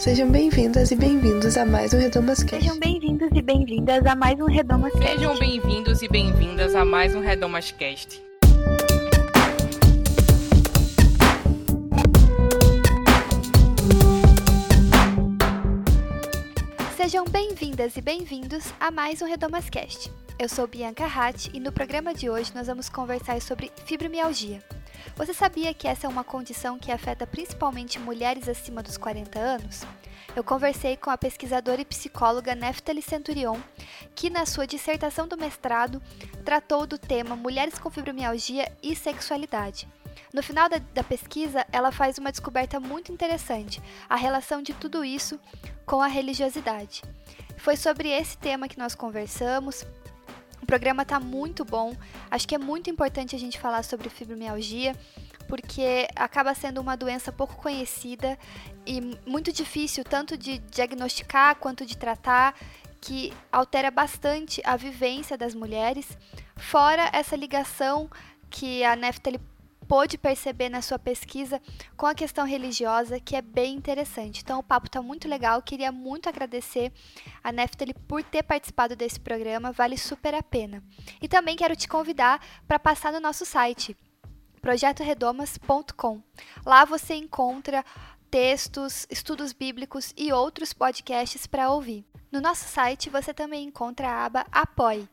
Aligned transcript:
Sejam 0.00 0.30
bem-vindas 0.30 0.90
e 0.90 0.96
bem-vindos 0.96 1.58
a 1.58 1.66
mais 1.66 1.92
um 1.92 1.98
Redomas 1.98 2.42
Cast. 2.42 2.64
Sejam 2.64 2.78
bem-vindos 2.78 3.28
e 3.34 3.42
bem-vindas 3.42 4.06
a 4.06 4.14
mais 4.14 4.40
um 4.40 4.46
Redomas 4.46 4.92
Cast. 4.94 5.14
Sejam 5.14 5.38
bem-vindos 5.38 6.00
e 6.00 6.08
bem-vindas 6.08 6.74
a 6.74 6.86
mais 6.86 7.14
um 7.14 7.20
Redomas 7.20 7.70
Cast. 7.72 8.22
Sejam 16.96 17.26
bem-vindas 17.26 17.94
e 17.94 18.00
bem-vindos 18.00 18.72
a 18.80 18.90
mais 18.90 19.20
um 19.20 19.26
Redomas 19.26 19.68
Cast. 19.68 20.10
Eu 20.38 20.48
sou 20.48 20.66
Bianca 20.66 21.04
Hatt 21.04 21.50
e 21.52 21.60
no 21.60 21.70
programa 21.70 22.14
de 22.14 22.30
hoje 22.30 22.52
nós 22.54 22.68
vamos 22.68 22.88
conversar 22.88 23.42
sobre 23.42 23.70
fibromialgia. 23.84 24.62
Você 25.16 25.34
sabia 25.34 25.74
que 25.74 25.88
essa 25.88 26.06
é 26.06 26.08
uma 26.08 26.24
condição 26.24 26.78
que 26.78 26.92
afeta 26.92 27.26
principalmente 27.26 27.98
mulheres 27.98 28.48
acima 28.48 28.82
dos 28.82 28.96
40 28.96 29.38
anos? 29.38 29.82
Eu 30.34 30.44
conversei 30.44 30.96
com 30.96 31.10
a 31.10 31.18
pesquisadora 31.18 31.80
e 31.80 31.84
psicóloga 31.84 32.54
Neftali 32.54 33.02
Centurion, 33.02 33.58
que 34.14 34.30
na 34.30 34.46
sua 34.46 34.66
dissertação 34.66 35.26
do 35.26 35.36
mestrado 35.36 36.00
tratou 36.44 36.86
do 36.86 36.96
tema 36.96 37.34
Mulheres 37.34 37.78
com 37.78 37.90
fibromialgia 37.90 38.70
e 38.82 38.94
sexualidade. 38.94 39.88
No 40.32 40.42
final 40.42 40.68
da, 40.68 40.78
da, 40.78 41.02
pesquisa, 41.02 41.66
ela 41.72 41.90
faz 41.90 42.16
uma 42.18 42.30
descoberta 42.30 42.78
muito 42.78 43.10
interessante: 43.10 43.82
a 44.08 44.14
relação 44.14 44.62
de 44.62 44.72
tudo 44.72 45.04
isso 45.04 45.40
com 45.84 46.00
a 46.00 46.06
religiosidade. 46.06 47.02
Foi 47.56 47.76
sobre 47.76 48.08
esse 48.08 48.38
tema 48.38 48.68
que 48.68 48.78
nós 48.78 48.94
conversamos. 48.94 49.84
O 50.62 50.66
programa 50.66 51.02
está 51.02 51.18
muito 51.18 51.64
bom. 51.64 51.94
Acho 52.30 52.46
que 52.46 52.54
é 52.54 52.58
muito 52.58 52.90
importante 52.90 53.34
a 53.34 53.38
gente 53.38 53.58
falar 53.58 53.82
sobre 53.82 54.08
fibromialgia, 54.08 54.94
porque 55.48 56.06
acaba 56.14 56.54
sendo 56.54 56.80
uma 56.80 56.96
doença 56.96 57.32
pouco 57.32 57.56
conhecida 57.56 58.38
e 58.86 59.00
muito 59.26 59.52
difícil 59.52 60.04
tanto 60.04 60.36
de 60.36 60.58
diagnosticar 60.58 61.56
quanto 61.56 61.84
de 61.84 61.96
tratar, 61.96 62.54
que 63.00 63.32
altera 63.50 63.90
bastante 63.90 64.60
a 64.64 64.76
vivência 64.76 65.36
das 65.36 65.54
mulheres. 65.54 66.06
Fora 66.56 67.08
essa 67.12 67.34
ligação 67.34 68.10
que 68.50 68.84
a 68.84 68.94
pôde 69.90 70.16
perceber 70.16 70.68
na 70.68 70.80
sua 70.80 71.00
pesquisa 71.00 71.60
com 71.96 72.06
a 72.06 72.14
questão 72.14 72.46
religiosa, 72.46 73.18
que 73.18 73.34
é 73.34 73.42
bem 73.42 73.74
interessante. 73.74 74.40
Então, 74.40 74.60
o 74.60 74.62
papo 74.62 74.86
está 74.86 75.02
muito 75.02 75.26
legal. 75.26 75.60
Queria 75.60 75.90
muito 75.90 76.28
agradecer 76.28 76.92
a 77.42 77.50
Neftali 77.50 77.92
por 78.06 78.22
ter 78.22 78.44
participado 78.44 78.94
desse 78.94 79.18
programa, 79.18 79.72
vale 79.72 79.98
super 79.98 80.32
a 80.32 80.44
pena. 80.44 80.80
E 81.20 81.26
também 81.26 81.56
quero 81.56 81.74
te 81.74 81.88
convidar 81.88 82.40
para 82.68 82.78
passar 82.78 83.12
no 83.12 83.18
nosso 83.18 83.44
site, 83.44 83.96
projetoredomas.com. 84.62 86.22
Lá 86.64 86.84
você 86.84 87.14
encontra 87.16 87.84
textos, 88.30 89.08
estudos 89.10 89.52
bíblicos 89.52 90.14
e 90.16 90.32
outros 90.32 90.72
podcasts 90.72 91.48
para 91.48 91.68
ouvir. 91.68 92.06
No 92.30 92.40
nosso 92.40 92.62
site 92.68 93.10
você 93.10 93.34
também 93.34 93.64
encontra 93.64 94.08
a 94.08 94.24
aba 94.24 94.46
Apoie 94.52 95.08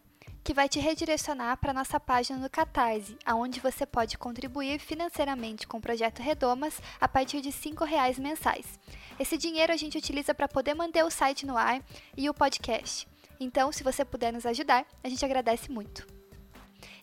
que 0.48 0.54
vai 0.54 0.70
te 0.70 0.80
redirecionar 0.80 1.58
para 1.58 1.74
nossa 1.74 2.00
página 2.00 2.40
no 2.40 2.50
Catarse, 2.50 3.18
aonde 3.26 3.60
você 3.60 3.86
pode 3.86 4.18
contribuir 4.18 4.80
financeiramente 4.80 5.68
com 5.68 5.78
o 5.78 5.82
projeto 5.82 6.22
Redomas 6.22 6.82
a 7.02 7.06
partir 7.06 7.42
de 7.42 7.50
R$ 7.50 7.86
reais 7.86 8.18
mensais. 8.18 8.80
Esse 9.20 9.38
dinheiro 9.38 9.74
a 9.74 9.76
gente 9.76 9.98
utiliza 9.98 10.34
para 10.34 10.48
poder 10.48 10.74
manter 10.74 11.04
o 11.04 11.10
site 11.10 11.46
no 11.46 11.58
ar 11.58 11.84
e 12.16 12.30
o 12.30 12.34
podcast. 12.34 13.06
Então, 13.38 13.74
se 13.74 13.84
você 13.84 14.06
puder 14.06 14.32
nos 14.32 14.46
ajudar, 14.46 14.86
a 15.04 15.10
gente 15.10 15.26
agradece 15.26 15.70
muito. 15.70 16.17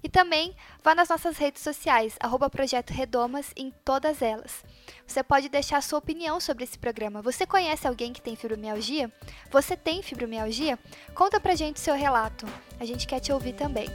E 0.04 0.08
também 0.10 0.54
vá 0.82 0.94
nas 0.94 1.08
nossas 1.08 1.38
redes 1.38 1.62
sociais, 1.62 2.14
arroba 2.20 2.50
Projeto 2.50 2.90
Redomas 2.90 3.52
em 3.56 3.72
todas 3.82 4.20
elas. 4.20 4.62
Você 5.06 5.22
pode 5.22 5.48
deixar 5.48 5.82
sua 5.82 5.98
opinião 5.98 6.38
sobre 6.38 6.62
esse 6.62 6.78
programa. 6.78 7.22
Você 7.22 7.46
conhece 7.46 7.88
alguém 7.88 8.12
que 8.12 8.20
tem 8.20 8.36
fibromialgia? 8.36 9.10
Você 9.50 9.78
tem 9.78 10.02
fibromialgia? 10.02 10.78
Conta 11.14 11.40
pra 11.40 11.54
gente 11.54 11.80
seu 11.80 11.94
relato. 11.94 12.44
A 12.78 12.84
gente 12.84 13.06
quer 13.06 13.18
te 13.18 13.32
ouvir 13.32 13.54
também. 13.54 13.88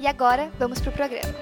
E 0.00 0.08
agora, 0.08 0.50
vamos 0.58 0.80
pro 0.80 0.90
programa. 0.90 1.32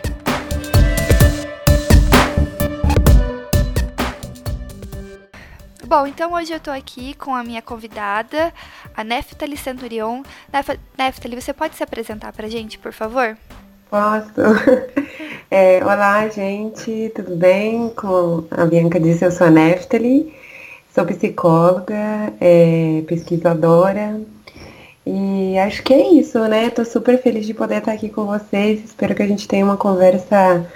Bom, 5.87 6.06
então 6.06 6.34
hoje 6.34 6.53
eu 6.53 6.60
tô 6.60 6.70
aqui 6.70 7.14
com 7.14 7.34
a 7.34 7.42
minha 7.42 7.62
convidada, 7.62 8.53
a 8.94 9.03
Neftali 9.03 9.56
Centurion. 9.56 10.22
Neftali, 10.98 11.41
você 11.41 11.54
pode 11.54 11.76
se 11.76 11.82
apresentar 11.82 12.31
pra 12.34 12.47
gente, 12.47 12.78
por 12.78 12.92
favor? 12.92 13.38
Posso? 13.92 14.32
É, 15.54 15.84
olá, 15.84 16.26
gente, 16.30 17.12
tudo 17.14 17.36
bem? 17.36 17.91
Como 17.91 18.48
a 18.50 18.64
Bianca 18.64 18.98
disse, 18.98 19.22
eu 19.22 19.30
sou 19.30 19.48
a 19.48 19.50
Neftali, 19.50 20.34
sou 20.94 21.04
psicóloga, 21.04 22.32
é, 22.41 23.02
pesquisadora 23.06 24.19
e 25.04 25.58
acho 25.58 25.82
que 25.82 25.92
é 25.92 26.08
isso, 26.14 26.38
né? 26.48 26.70
Tô 26.70 26.86
super 26.86 27.20
feliz 27.20 27.44
de 27.44 27.52
poder 27.52 27.81
estar 27.81 27.92
aqui 27.92 28.08
com 28.08 28.25
vocês. 28.25 28.82
Espero 28.82 29.14
que 29.14 29.22
a 29.22 29.26
gente 29.26 29.47
tenha 29.47 29.62
uma 29.62 29.76
conversa 29.76 30.66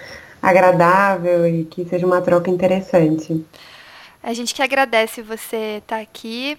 agradável 0.43 1.47
e 1.47 1.65
que 1.65 1.87
seja 1.87 2.07
uma 2.07 2.21
troca 2.21 2.51
interessante. 2.51 3.43
A 4.23 4.35
gente 4.35 4.55
que 4.55 4.61
agradece 4.61 5.23
você 5.23 5.79
estar 5.79 6.01
aqui. 6.01 6.59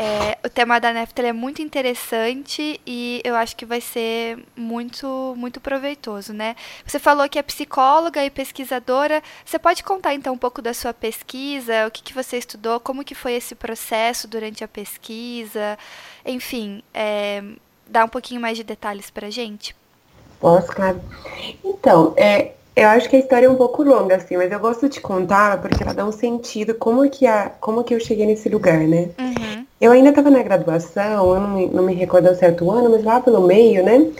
É, 0.00 0.38
o 0.46 0.48
tema 0.48 0.78
da 0.78 0.92
Neftel 0.92 1.26
é 1.26 1.32
muito 1.32 1.60
interessante 1.60 2.80
e 2.86 3.20
eu 3.24 3.34
acho 3.34 3.56
que 3.56 3.66
vai 3.66 3.80
ser 3.80 4.38
muito, 4.54 5.34
muito 5.36 5.60
proveitoso, 5.60 6.32
né? 6.32 6.54
Você 6.86 7.00
falou 7.00 7.28
que 7.28 7.36
é 7.36 7.42
psicóloga 7.42 8.24
e 8.24 8.30
pesquisadora. 8.30 9.20
Você 9.44 9.58
pode 9.58 9.82
contar 9.82 10.14
então 10.14 10.34
um 10.34 10.38
pouco 10.38 10.62
da 10.62 10.72
sua 10.72 10.94
pesquisa, 10.94 11.88
o 11.88 11.90
que, 11.90 12.04
que 12.04 12.14
você 12.14 12.36
estudou, 12.36 12.78
como 12.78 13.02
que 13.02 13.12
foi 13.12 13.32
esse 13.32 13.56
processo 13.56 14.28
durante 14.28 14.62
a 14.62 14.68
pesquisa, 14.68 15.76
enfim, 16.24 16.80
é, 16.94 17.42
dar 17.84 18.04
um 18.04 18.08
pouquinho 18.08 18.40
mais 18.40 18.56
de 18.56 18.62
detalhes 18.62 19.10
para 19.10 19.28
gente? 19.30 19.74
Posso, 20.38 20.68
claro. 20.68 21.00
Então, 21.64 22.14
é, 22.16 22.52
eu 22.76 22.86
acho 22.86 23.08
que 23.08 23.16
a 23.16 23.18
história 23.18 23.46
é 23.46 23.50
um 23.50 23.56
pouco 23.56 23.82
longa, 23.82 24.14
assim, 24.14 24.36
mas 24.36 24.52
eu 24.52 24.60
gosto 24.60 24.88
de 24.88 25.00
contar 25.00 25.60
porque 25.60 25.82
ela 25.82 25.92
dá 25.92 26.06
um 26.06 26.12
sentido 26.12 26.72
como 26.76 27.10
que, 27.10 27.26
a, 27.26 27.50
como 27.60 27.82
que 27.82 27.92
eu 27.92 27.98
cheguei 27.98 28.26
nesse 28.26 28.48
lugar, 28.48 28.78
né? 28.78 29.10
Uhum. 29.18 29.57
Eu 29.80 29.92
ainda 29.92 30.10
estava 30.10 30.30
na 30.30 30.42
graduação, 30.42 31.34
eu 31.34 31.40
não 31.40 31.50
me, 31.50 31.66
não 31.68 31.82
me 31.84 31.94
recordo 31.94 32.28
ao 32.28 32.34
certo 32.34 32.70
ano, 32.70 32.90
mas 32.90 33.04
lá 33.04 33.20
pelo 33.20 33.46
meio, 33.46 33.84
né? 33.84 34.10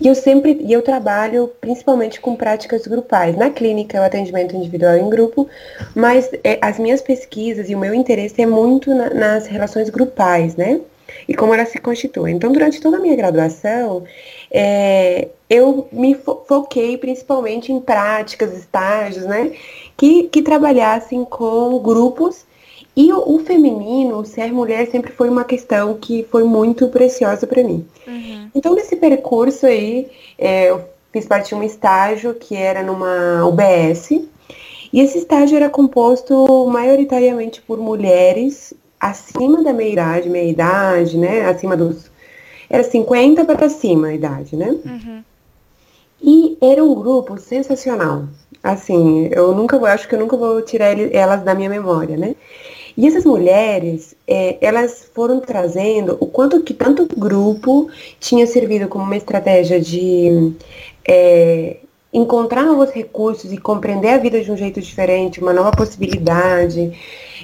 E 0.00 0.08
eu 0.08 0.14
sempre, 0.14 0.58
e 0.60 0.72
eu 0.72 0.82
trabalho 0.82 1.50
principalmente 1.60 2.20
com 2.20 2.36
práticas 2.36 2.86
grupais. 2.86 3.36
Na 3.36 3.48
clínica, 3.50 4.00
o 4.00 4.04
atendimento 4.04 4.54
individual 4.54 4.96
em 4.96 5.08
grupo, 5.08 5.48
mas 5.94 6.30
é, 6.44 6.58
as 6.60 6.78
minhas 6.78 7.00
pesquisas 7.00 7.70
e 7.70 7.74
o 7.74 7.78
meu 7.78 7.94
interesse 7.94 8.42
é 8.42 8.46
muito 8.46 8.94
na, 8.94 9.10
nas 9.10 9.46
relações 9.46 9.88
grupais, 9.88 10.56
né? 10.56 10.80
E 11.26 11.34
como 11.34 11.54
elas 11.54 11.68
se 11.70 11.78
constituem. 11.78 12.36
Então, 12.36 12.52
durante 12.52 12.80
toda 12.80 12.98
a 12.98 13.00
minha 13.00 13.16
graduação, 13.16 14.04
é, 14.50 15.28
eu 15.48 15.88
me 15.92 16.14
fo 16.14 16.42
foquei 16.46 16.98
principalmente 16.98 17.72
em 17.72 17.80
práticas, 17.80 18.52
estágios, 18.56 19.24
né? 19.24 19.52
Que, 19.96 20.24
que 20.24 20.42
trabalhassem 20.42 21.24
com 21.24 21.78
grupos. 21.78 22.45
E 22.96 23.12
o, 23.12 23.34
o 23.34 23.38
feminino, 23.40 24.24
ser 24.24 24.52
mulher, 24.52 24.88
sempre 24.90 25.12
foi 25.12 25.28
uma 25.28 25.44
questão 25.44 25.94
que 25.94 26.26
foi 26.30 26.44
muito 26.44 26.88
preciosa 26.88 27.46
para 27.46 27.62
mim. 27.62 27.86
Uhum. 28.06 28.50
Então, 28.54 28.74
nesse 28.74 28.96
percurso 28.96 29.66
aí, 29.66 30.08
é, 30.38 30.70
eu 30.70 30.82
fiz 31.12 31.26
parte 31.26 31.50
de 31.50 31.54
um 31.54 31.62
estágio 31.62 32.32
que 32.34 32.56
era 32.56 32.82
numa 32.82 33.44
UBS. 33.44 34.12
E 34.92 35.00
esse 35.00 35.18
estágio 35.18 35.56
era 35.56 35.68
composto 35.68 36.66
maioritariamente 36.68 37.60
por 37.60 37.78
mulheres 37.78 38.72
acima 38.98 39.62
da 39.62 39.72
meia 39.72 39.92
idade, 39.92 40.28
meia 40.28 40.50
idade, 40.50 41.18
né? 41.18 41.44
Acima 41.44 41.76
dos 41.76 42.10
era 42.68 42.82
50 42.82 43.44
para 43.44 43.68
cima 43.68 44.08
a 44.08 44.14
idade, 44.14 44.56
né? 44.56 44.74
Uhum. 44.84 45.22
E 46.20 46.58
era 46.60 46.82
um 46.82 46.94
grupo 46.94 47.38
sensacional. 47.38 48.24
Assim, 48.62 49.28
eu 49.30 49.54
nunca 49.54 49.78
vou, 49.78 49.86
acho 49.86 50.08
que 50.08 50.14
eu 50.14 50.18
nunca 50.18 50.36
vou 50.36 50.60
tirar 50.62 50.98
elas 51.12 51.42
da 51.42 51.54
minha 51.54 51.68
memória, 51.68 52.16
né? 52.16 52.34
E 52.96 53.06
essas 53.06 53.24
mulheres, 53.24 54.14
é, 54.26 54.56
elas 54.60 55.06
foram 55.14 55.38
trazendo 55.40 56.16
o 56.18 56.26
quanto 56.26 56.62
que 56.62 56.72
tanto 56.72 57.06
grupo 57.16 57.90
tinha 58.18 58.46
servido 58.46 58.88
como 58.88 59.04
uma 59.04 59.16
estratégia 59.16 59.78
de 59.78 60.54
é, 61.06 61.76
encontrar 62.12 62.64
novos 62.64 62.90
recursos 62.90 63.52
e 63.52 63.58
compreender 63.58 64.08
a 64.08 64.18
vida 64.18 64.40
de 64.40 64.50
um 64.50 64.56
jeito 64.56 64.80
diferente, 64.80 65.40
uma 65.40 65.52
nova 65.52 65.70
possibilidade. 65.72 66.98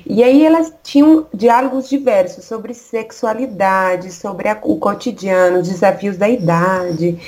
E 0.07 0.25
aí 0.25 0.45
elas 0.45 0.73
tinham 0.83 1.27
diálogos 1.35 1.89
diversos 1.89 2.47
sobre 2.47 2.73
sexualidade, 2.73 4.11
sobre 4.11 4.49
a, 4.49 4.59
o 4.63 4.79
cotidiano, 4.79 5.61
os 5.61 5.69
desafios 5.69 6.17
da 6.17 6.31
idade. 6.31 7.19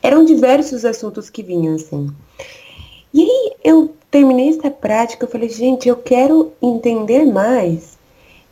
Eram 0.00 0.24
diversos 0.24 0.84
assuntos 0.84 1.28
que 1.28 1.42
vinham 1.42 1.74
assim. 1.74 2.08
E 3.12 3.22
aí 3.22 3.52
eu 3.64 3.94
terminei 4.14 4.50
essa 4.50 4.70
prática, 4.70 5.24
eu 5.24 5.28
falei, 5.28 5.48
gente, 5.48 5.88
eu 5.88 5.96
quero 5.96 6.52
entender 6.62 7.24
mais 7.24 7.98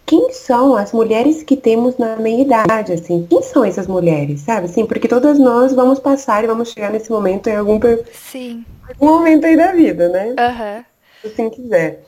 quem 0.05 0.33
são 0.33 0.75
as 0.75 0.93
mulheres 0.93 1.45
que 1.45 1.57
temos 1.57 1.97
na 1.97 2.17
meia 2.17 2.43
idade, 2.43 2.93
assim, 2.93 3.25
quem 3.31 3.41
são 3.43 3.65
essas 3.65 3.87
mulheres, 3.87 4.41
sabe? 4.41 4.67
Assim, 4.67 4.85
porque 4.85 5.07
todas 5.07 5.39
nós 5.39 5.73
vamos 5.73 6.01
passar 6.01 6.43
e 6.43 6.49
vamos 6.49 6.73
chegar 6.73 6.91
nesse 6.91 7.13
momento 7.13 7.47
em 7.47 7.55
algum, 7.55 7.79
Sim. 8.13 8.65
algum 8.89 9.07
momento 9.07 9.45
aí 9.45 9.57
da 9.57 9.71
vida, 9.71 10.09
né? 10.09 10.31
Uhum. 10.31 10.85
Se 11.21 11.27
assim 11.29 11.49
quiser. 11.49 12.03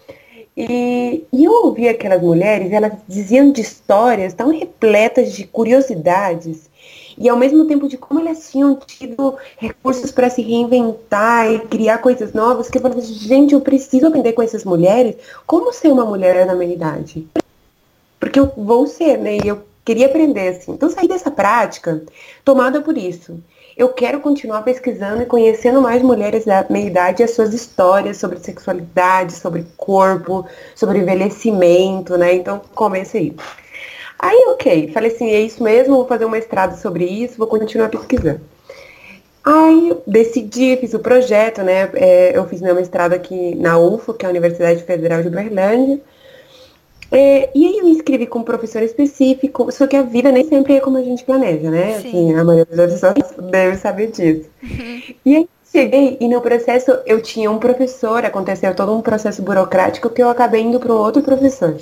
E, 0.56 1.24
e 1.32 1.44
eu 1.44 1.52
ouvia 1.52 1.92
aquelas 1.92 2.20
mulheres, 2.20 2.72
elas 2.72 2.94
diziam 3.06 3.52
de 3.52 3.60
histórias 3.60 4.34
tão 4.34 4.50
repletas 4.50 5.32
de 5.32 5.44
curiosidades 5.44 6.68
e 7.16 7.28
ao 7.28 7.36
mesmo 7.36 7.64
tempo 7.66 7.88
de 7.88 7.96
como 7.96 8.20
elas 8.20 8.50
tinham 8.50 8.74
tido 8.76 9.36
recursos 9.56 10.10
para 10.10 10.30
se 10.30 10.42
reinventar 10.42 11.50
e 11.50 11.60
criar 11.60 11.98
coisas 11.98 12.32
novas, 12.32 12.68
que 12.68 12.78
eu 12.78 12.82
falava, 12.82 13.00
gente, 13.00 13.54
eu 13.54 13.60
preciso 13.60 14.06
aprender 14.06 14.32
com 14.32 14.42
essas 14.42 14.64
mulheres 14.64 15.16
como 15.46 15.72
ser 15.72 15.88
uma 15.88 16.04
mulher 16.04 16.46
na 16.46 16.54
minha 16.54 16.74
idade. 16.74 17.26
Porque 18.18 18.40
eu 18.40 18.52
vou 18.56 18.86
ser, 18.86 19.18
né? 19.18 19.38
E 19.44 19.48
eu 19.48 19.62
queria 19.84 20.06
aprender, 20.06 20.48
assim. 20.48 20.72
Então 20.72 20.88
saí 20.90 21.06
dessa 21.06 21.30
prática 21.30 22.02
tomada 22.44 22.80
por 22.80 22.96
isso. 22.96 23.38
Eu 23.76 23.88
quero 23.88 24.20
continuar 24.20 24.62
pesquisando 24.62 25.22
e 25.22 25.26
conhecendo 25.26 25.82
mais 25.82 26.00
mulheres 26.00 26.44
da 26.44 26.64
meia 26.70 26.86
idade 26.86 27.22
e 27.22 27.24
as 27.24 27.32
suas 27.32 27.52
histórias 27.52 28.18
sobre 28.18 28.38
sexualidade, 28.38 29.32
sobre 29.32 29.66
corpo, 29.76 30.46
sobre 30.76 30.98
envelhecimento, 31.00 32.16
né? 32.16 32.34
Então 32.34 32.60
comecei 32.74 33.20
aí. 33.20 33.36
Aí, 34.18 34.44
ok, 34.48 34.90
falei 34.92 35.12
assim, 35.12 35.30
é 35.30 35.40
isso 35.40 35.62
mesmo, 35.62 35.96
vou 35.96 36.06
fazer 36.06 36.24
um 36.24 36.30
mestrado 36.30 36.80
sobre 36.80 37.04
isso, 37.04 37.36
vou 37.36 37.46
continuar 37.46 37.88
pesquisando. 37.88 38.40
Aí 39.44 39.94
decidi, 40.06 40.76
fiz 40.78 40.94
o 40.94 40.98
projeto, 40.98 41.62
né? 41.62 41.90
É, 41.94 42.36
eu 42.36 42.48
fiz 42.48 42.62
meu 42.62 42.74
mestrado 42.74 43.12
aqui 43.12 43.54
na 43.56 43.78
UFO, 43.78 44.14
que 44.14 44.24
é 44.24 44.28
a 44.28 44.30
Universidade 44.30 44.82
Federal 44.82 45.20
de 45.20 45.28
Uberlândia. 45.28 46.00
É, 47.12 47.50
e 47.54 47.66
aí 47.66 47.78
eu 47.78 47.84
me 47.84 47.90
inscrevi 47.90 48.26
com 48.26 48.38
um 48.38 48.42
professor 48.42 48.82
específico, 48.82 49.70
só 49.70 49.86
que 49.86 49.96
a 49.96 50.02
vida 50.02 50.32
nem 50.32 50.48
sempre 50.48 50.76
é 50.76 50.80
como 50.80 50.96
a 50.96 51.02
gente 51.02 51.22
planeja, 51.24 51.70
né? 51.70 52.00
Sim. 52.00 52.08
Assim, 52.08 52.34
a 52.34 52.42
maioria 52.42 52.74
das 52.74 52.92
pessoas 52.92 53.14
deve 53.50 53.76
saber 53.76 54.10
disso. 54.10 54.48
Uhum. 54.62 55.02
E 55.26 55.36
aí 55.36 55.48
cheguei 55.70 56.16
e 56.20 56.26
no 56.26 56.40
processo 56.40 56.90
eu 57.04 57.20
tinha 57.20 57.50
um 57.50 57.58
professor, 57.58 58.24
aconteceu 58.24 58.74
todo 58.74 58.94
um 58.94 59.02
processo 59.02 59.42
burocrático 59.42 60.08
que 60.08 60.22
eu 60.22 60.30
acabei 60.30 60.62
indo 60.62 60.80
para 60.80 60.92
um 60.92 60.96
outro 60.96 61.22
professor. 61.22 61.76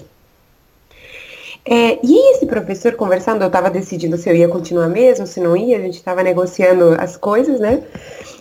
É, 1.64 1.99
e 2.03 2.32
esse 2.32 2.47
professor 2.47 2.94
conversando, 2.94 3.43
eu 3.43 3.47
estava 3.47 3.70
decidindo 3.70 4.17
se 4.17 4.29
eu 4.29 4.35
ia 4.35 4.49
continuar 4.49 4.88
mesmo, 4.88 5.26
se 5.26 5.41
não 5.41 5.56
ia, 5.56 5.76
a 5.76 5.81
gente 5.81 5.94
estava 5.94 6.23
negociando 6.23 6.97
as 6.99 7.17
coisas, 7.17 7.61
né? 7.61 7.85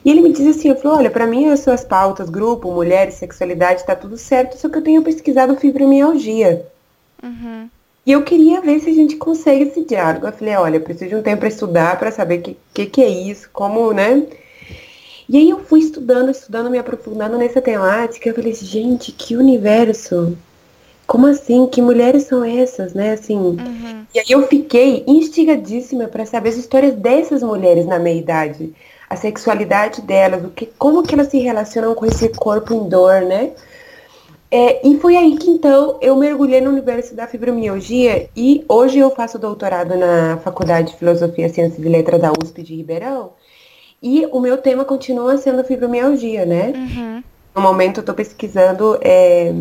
E 0.04 0.10
ele 0.10 0.22
me 0.22 0.34
diz 0.34 0.58
assim, 0.58 0.70
eu 0.70 0.76
falei, 0.76 1.00
olha, 1.00 1.12
para 1.12 1.28
mim 1.28 1.48
as 1.50 1.60
suas 1.60 1.84
pautas, 1.84 2.30
grupo, 2.30 2.72
mulheres, 2.72 3.16
sexualidade, 3.16 3.86
tá 3.86 3.96
tudo 3.96 4.18
certo, 4.18 4.58
só 4.58 4.68
que 4.68 4.78
eu 4.78 4.82
tenho 4.82 5.04
pesquisado 5.04 5.56
fibromialgia. 5.56 6.66
Uhum. 7.22 7.70
E 8.04 8.12
eu 8.12 8.24
queria 8.24 8.62
ver 8.62 8.80
se 8.80 8.90
a 8.90 8.94
gente 8.94 9.16
consegue 9.16 9.66
esse 9.66 9.86
diálogo. 9.86 10.26
Eu 10.26 10.32
falei, 10.32 10.56
olha, 10.56 10.78
eu 10.78 10.82
preciso 10.82 11.12
de 11.12 11.16
um 11.16 11.22
tempo 11.22 11.42
para 11.42 11.50
estudar, 11.50 12.00
para 12.00 12.12
saber 12.12 12.40
o 12.40 12.42
que, 12.42 12.58
que, 12.74 12.86
que 12.88 13.04
é 13.04 13.10
isso, 13.10 13.48
como, 13.54 13.94
né? 13.94 14.24
E 15.30 15.38
aí 15.38 15.50
eu 15.52 15.60
fui 15.60 15.80
estudando, 15.80 16.32
estudando, 16.32 16.72
me 16.72 16.80
aprofundando 16.80 17.38
nessa 17.38 17.62
temática. 17.62 18.28
Eu 18.28 18.34
falei, 18.34 18.54
gente, 18.54 19.12
que 19.12 19.38
universo 19.38 20.36
como 21.12 21.28
assim? 21.28 21.68
Que 21.68 21.81
mulheres 21.81 22.24
são 22.24 22.42
essas, 22.42 22.94
né? 22.94 23.12
Assim, 23.12 23.36
uhum. 23.36 24.06
E 24.16 24.19
aí 24.19 24.25
eu 24.30 24.48
fiquei 24.48 25.04
instigadíssima 25.06 26.08
para 26.08 26.25
saber 26.25 26.48
as 26.48 26.56
histórias 26.56 26.96
dessas 26.96 27.44
mulheres 27.44 27.86
na 27.86 28.00
meia 28.00 28.18
idade, 28.18 28.74
a 29.10 29.18
sexualidade 29.18 30.02
delas, 30.04 30.46
o 30.46 30.50
que, 30.52 30.68
como 30.78 31.04
que 31.04 31.13
elas 31.13 31.28
se 31.28 31.38
relacionam 31.38 31.94
com 31.96 32.06
esse 32.06 32.30
corpo 32.30 32.74
em 32.74 32.88
dor, 32.88 33.24
né? 33.24 33.52
É, 34.50 34.88
e 34.88 34.98
foi 35.00 35.18
aí 35.18 35.36
que 35.36 35.50
então 35.50 35.98
eu 36.00 36.16
mergulhei 36.16 36.62
no 36.62 36.69
universo 36.69 37.13
da 37.13 37.28
fibromialgia 37.28 38.30
e 38.34 38.63
hoje 38.69 39.00
eu 39.00 39.12
faço 39.12 39.38
doutorado 39.38 39.98
na 39.98 40.38
Faculdade 40.38 40.94
de 40.94 40.98
Filosofia, 40.98 41.50
Ciências 41.50 41.86
e 41.86 41.90
Letras 41.90 42.22
da 42.22 42.31
USP 42.31 42.63
de 42.63 42.74
Ribeirão. 42.74 43.34
E 44.02 44.25
o 44.31 44.40
meu 44.40 44.58
tema 44.60 44.86
continua 44.86 45.38
sendo 45.38 45.62
fibromialgia, 45.66 46.46
né? 46.46 46.72
Uhum. 46.74 47.24
No 47.53 47.62
momento 47.62 47.98
eu 47.98 48.01
estou 48.01 48.15
pesquisando 48.15 48.98
é, 49.01 49.51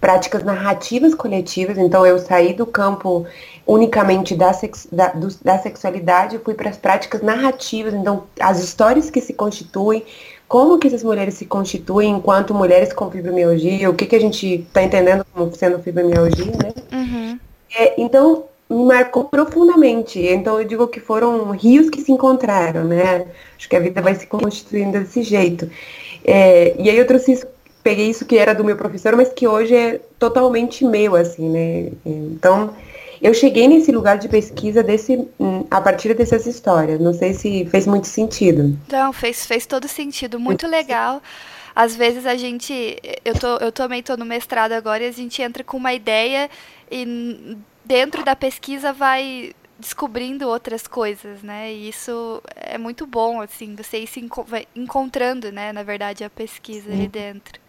práticas 0.00 0.44
narrativas 0.44 1.14
coletivas, 1.14 1.78
então 1.78 2.04
eu 2.04 2.18
saí 2.18 2.52
do 2.52 2.66
campo 2.66 3.26
unicamente 3.66 4.34
da, 4.34 4.52
sex, 4.52 4.86
da, 4.92 5.08
do, 5.08 5.28
da 5.42 5.58
sexualidade 5.58 6.36
e 6.36 6.38
fui 6.38 6.54
para 6.54 6.68
as 6.68 6.76
práticas 6.76 7.22
narrativas, 7.22 7.94
então 7.94 8.24
as 8.38 8.62
histórias 8.62 9.10
que 9.10 9.20
se 9.20 9.32
constituem, 9.32 10.04
como 10.46 10.78
que 10.78 10.88
essas 10.88 11.02
mulheres 11.02 11.34
se 11.34 11.46
constituem 11.46 12.10
enquanto 12.10 12.52
mulheres 12.52 12.92
com 12.92 13.10
fibromialgia, 13.10 13.88
o 13.88 13.94
que, 13.94 14.06
que 14.06 14.16
a 14.16 14.20
gente 14.20 14.46
está 14.56 14.82
entendendo 14.82 15.24
como 15.32 15.54
sendo 15.54 15.78
fibromialgia, 15.78 16.46
né? 16.46 16.72
Uhum. 16.92 17.38
É, 17.74 18.00
então, 18.00 18.44
me 18.70 18.84
marcou 18.84 19.24
profundamente. 19.24 20.20
Então 20.20 20.60
eu 20.60 20.66
digo 20.66 20.86
que 20.86 21.00
foram 21.00 21.50
rios 21.50 21.90
que 21.90 22.00
se 22.00 22.12
encontraram, 22.12 22.84
né? 22.84 23.26
Acho 23.56 23.68
que 23.68 23.76
a 23.76 23.80
vida 23.80 24.00
vai 24.00 24.14
se 24.14 24.26
constituindo 24.26 24.98
desse 24.98 25.22
jeito. 25.22 25.68
É, 26.24 26.74
e 26.78 26.90
aí 26.90 26.96
eu 26.96 27.06
trouxe 27.06 27.32
isso, 27.32 27.46
peguei 27.82 28.08
isso 28.10 28.24
que 28.24 28.38
era 28.38 28.54
do 28.54 28.64
meu 28.64 28.76
professor, 28.76 29.16
mas 29.16 29.32
que 29.32 29.46
hoje 29.46 29.74
é 29.74 30.00
totalmente 30.18 30.84
meu, 30.84 31.16
assim, 31.16 31.48
né? 31.48 31.92
Então, 32.04 32.74
eu 33.20 33.34
cheguei 33.34 33.68
nesse 33.68 33.92
lugar 33.92 34.18
de 34.18 34.28
pesquisa 34.28 34.82
desse, 34.82 35.28
a 35.70 35.80
partir 35.80 36.14
dessas 36.14 36.46
histórias. 36.46 36.98
Não 37.00 37.12
sei 37.12 37.34
se 37.34 37.66
fez 37.66 37.86
muito 37.86 38.06
sentido. 38.06 38.76
Não, 38.90 39.12
fez, 39.12 39.44
fez 39.44 39.66
todo 39.66 39.86
sentido. 39.86 40.40
Muito 40.40 40.66
legal. 40.66 41.22
Às 41.74 41.94
vezes 41.94 42.26
a 42.26 42.36
gente. 42.36 42.98
Eu, 43.24 43.34
tô, 43.38 43.56
eu 43.58 43.70
também 43.70 44.00
estou 44.00 44.16
no 44.16 44.24
mestrado 44.24 44.72
agora 44.72 45.04
e 45.04 45.08
a 45.08 45.12
gente 45.12 45.40
entra 45.42 45.62
com 45.62 45.76
uma 45.76 45.92
ideia 45.92 46.48
e 46.90 47.56
dentro 47.84 48.24
da 48.24 48.34
pesquisa 48.34 48.92
vai 48.92 49.52
descobrindo 49.80 50.46
outras 50.48 50.86
coisas, 50.86 51.42
né? 51.42 51.72
E 51.72 51.88
isso 51.88 52.42
é 52.54 52.78
muito 52.78 53.06
bom, 53.06 53.40
assim, 53.40 53.74
você 53.74 53.98
ir 53.98 54.06
se 54.06 54.20
enco 54.20 54.46
encontrando, 54.76 55.50
né, 55.50 55.72
na 55.72 55.82
verdade, 55.82 56.22
a 56.22 56.30
pesquisa 56.30 56.90
Sim. 56.90 56.92
ali 56.92 57.08
dentro. 57.08 57.60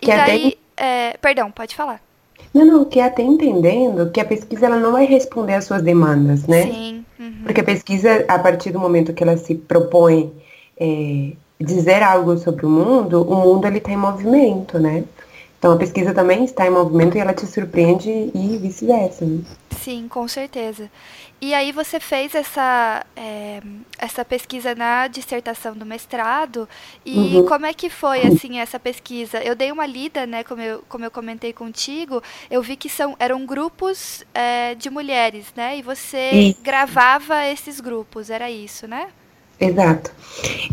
E 0.00 0.06
que 0.06 0.10
daí, 0.10 0.58
até... 0.76 1.10
é... 1.10 1.16
perdão, 1.18 1.50
pode 1.50 1.74
falar. 1.74 2.02
Não, 2.52 2.64
não, 2.64 2.84
que 2.84 3.00
até 3.00 3.22
entendendo 3.22 4.10
que 4.10 4.20
a 4.20 4.24
pesquisa 4.24 4.66
ela 4.66 4.78
não 4.78 4.92
vai 4.92 5.06
responder 5.06 5.54
às 5.54 5.64
suas 5.64 5.80
demandas, 5.80 6.46
né? 6.46 6.64
Sim. 6.64 7.04
Uhum. 7.18 7.42
Porque 7.44 7.60
a 7.60 7.64
pesquisa, 7.64 8.24
a 8.28 8.38
partir 8.38 8.72
do 8.72 8.80
momento 8.80 9.14
que 9.14 9.22
ela 9.22 9.36
se 9.36 9.54
propõe 9.54 10.32
é, 10.76 11.32
dizer 11.60 12.02
algo 12.02 12.36
sobre 12.36 12.66
o 12.66 12.68
mundo, 12.68 13.22
o 13.22 13.34
mundo 13.36 13.66
ele 13.66 13.78
está 13.78 13.92
em 13.92 13.96
movimento, 13.96 14.78
né? 14.78 15.04
Então 15.62 15.70
a 15.70 15.76
pesquisa 15.76 16.12
também 16.12 16.44
está 16.44 16.66
em 16.66 16.70
movimento 16.70 17.16
e 17.16 17.20
ela 17.20 17.32
te 17.32 17.46
surpreende 17.46 18.10
e 18.34 18.58
vice-versa. 18.60 19.24
Né? 19.24 19.44
Sim, 19.70 20.08
com 20.08 20.26
certeza. 20.26 20.90
E 21.40 21.54
aí 21.54 21.70
você 21.70 22.00
fez 22.00 22.34
essa, 22.34 23.06
é, 23.14 23.62
essa 23.96 24.24
pesquisa 24.24 24.74
na 24.74 25.06
dissertação 25.06 25.74
do 25.74 25.86
mestrado 25.86 26.68
e 27.06 27.36
uhum. 27.36 27.46
como 27.46 27.64
é 27.64 27.72
que 27.72 27.88
foi 27.88 28.22
assim 28.26 28.58
essa 28.58 28.80
pesquisa? 28.80 29.38
Eu 29.38 29.54
dei 29.54 29.70
uma 29.70 29.86
lida, 29.86 30.26
né, 30.26 30.42
como 30.42 30.60
eu, 30.60 30.82
como 30.88 31.04
eu 31.04 31.12
comentei 31.12 31.52
contigo, 31.52 32.20
eu 32.50 32.60
vi 32.60 32.74
que 32.74 32.88
são, 32.88 33.14
eram 33.20 33.46
grupos 33.46 34.24
é, 34.34 34.74
de 34.74 34.90
mulheres, 34.90 35.46
né? 35.54 35.78
E 35.78 35.82
você 35.82 36.56
gravava 36.60 37.46
esses 37.46 37.78
grupos, 37.78 38.30
era 38.30 38.50
isso, 38.50 38.88
né? 38.88 39.06
Exato. 39.62 40.10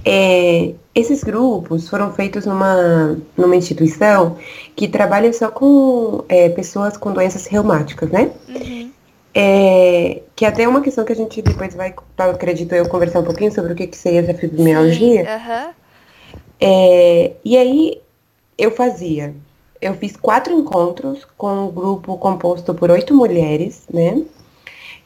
É, 0.04 0.74
esses 0.96 1.24
grupos 1.24 1.88
foram 1.88 2.12
feitos 2.12 2.46
numa, 2.46 3.18
numa 3.38 3.56
instituição 3.56 4.38
que 4.76 4.88
trabalha 4.88 5.32
só 5.32 5.50
com 5.50 6.24
é, 6.28 6.50
pessoas 6.50 6.98
com 6.98 7.14
doenças 7.14 7.46
reumáticas, 7.46 8.10
né? 8.10 8.32
Uhum. 8.48 8.92
É, 9.34 10.22
que 10.36 10.44
até 10.44 10.64
é 10.64 10.68
uma 10.68 10.82
questão 10.82 11.06
que 11.06 11.14
a 11.14 11.16
gente 11.16 11.42
depois 11.42 11.76
vai, 11.76 11.94
acredito 12.18 12.74
eu, 12.74 12.90
conversar 12.90 13.20
um 13.20 13.24
pouquinho 13.24 13.54
sobre 13.54 13.74
o 13.74 13.76
que, 13.76 13.86
que 13.86 13.98
seria 13.98 14.22
essa 14.22 14.34
fibromialgia. 14.34 15.22
Uhum. 15.22 15.74
É, 16.60 17.34
e 17.46 17.58
aí 17.58 18.02
eu 18.58 18.72
fazia, 18.72 19.36
eu 19.80 19.94
fiz 19.94 20.18
quatro 20.18 20.52
encontros 20.52 21.26
com 21.38 21.68
um 21.68 21.72
grupo 21.72 22.18
composto 22.18 22.74
por 22.74 22.90
oito 22.90 23.14
mulheres, 23.14 23.84
né? 23.94 24.24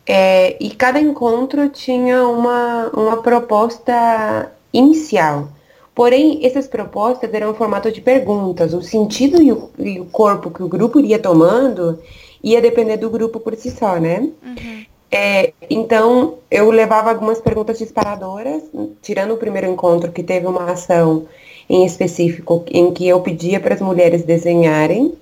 É, 0.06 0.58
e 0.64 0.70
cada 0.72 1.00
encontro 1.00 1.70
tinha 1.70 2.28
uma, 2.28 2.90
uma 2.90 3.18
proposta 3.22 4.52
inicial. 4.74 5.48
Porém, 5.96 6.40
essas 6.44 6.68
propostas 6.68 7.34
eram 7.34 7.52
em 7.52 7.54
formato 7.54 7.92
de 7.92 8.02
perguntas. 8.02 8.74
O 8.74 8.82
sentido 8.82 9.42
e 9.42 9.52
o, 9.52 9.70
e 9.78 10.00
o, 10.00 10.06
corpo 10.06 10.50
que 10.50 10.64
o 10.64 10.68
grupo 10.68 11.00
iria 11.00 11.20
tomando 11.20 12.00
ia 12.44 12.62
depender 12.62 12.98
do 12.98 13.10
grupo 13.10 13.40
por 13.40 13.56
si 13.56 13.72
só, 13.72 13.98
né? 13.98 14.30
Uhum. 14.44 14.86
É, 15.10 15.54
então, 15.70 16.40
eu 16.50 16.70
levava 16.72 17.12
algumas 17.12 17.40
perguntas 17.40 17.78
disparadoras, 17.78 18.64
tirando 19.02 19.36
o 19.36 19.38
primeiro 19.38 19.68
encontro, 19.68 20.12
que 20.12 20.24
teve 20.24 20.48
uma 20.48 20.72
ação 20.72 21.28
em 21.70 21.86
específico, 21.86 22.66
em 22.70 22.92
que 22.92 23.08
eu 23.08 23.22
pedia 23.22 23.60
para 23.60 23.76
as 23.76 23.82
mulheres 23.82 24.24
desenharem 24.24 25.14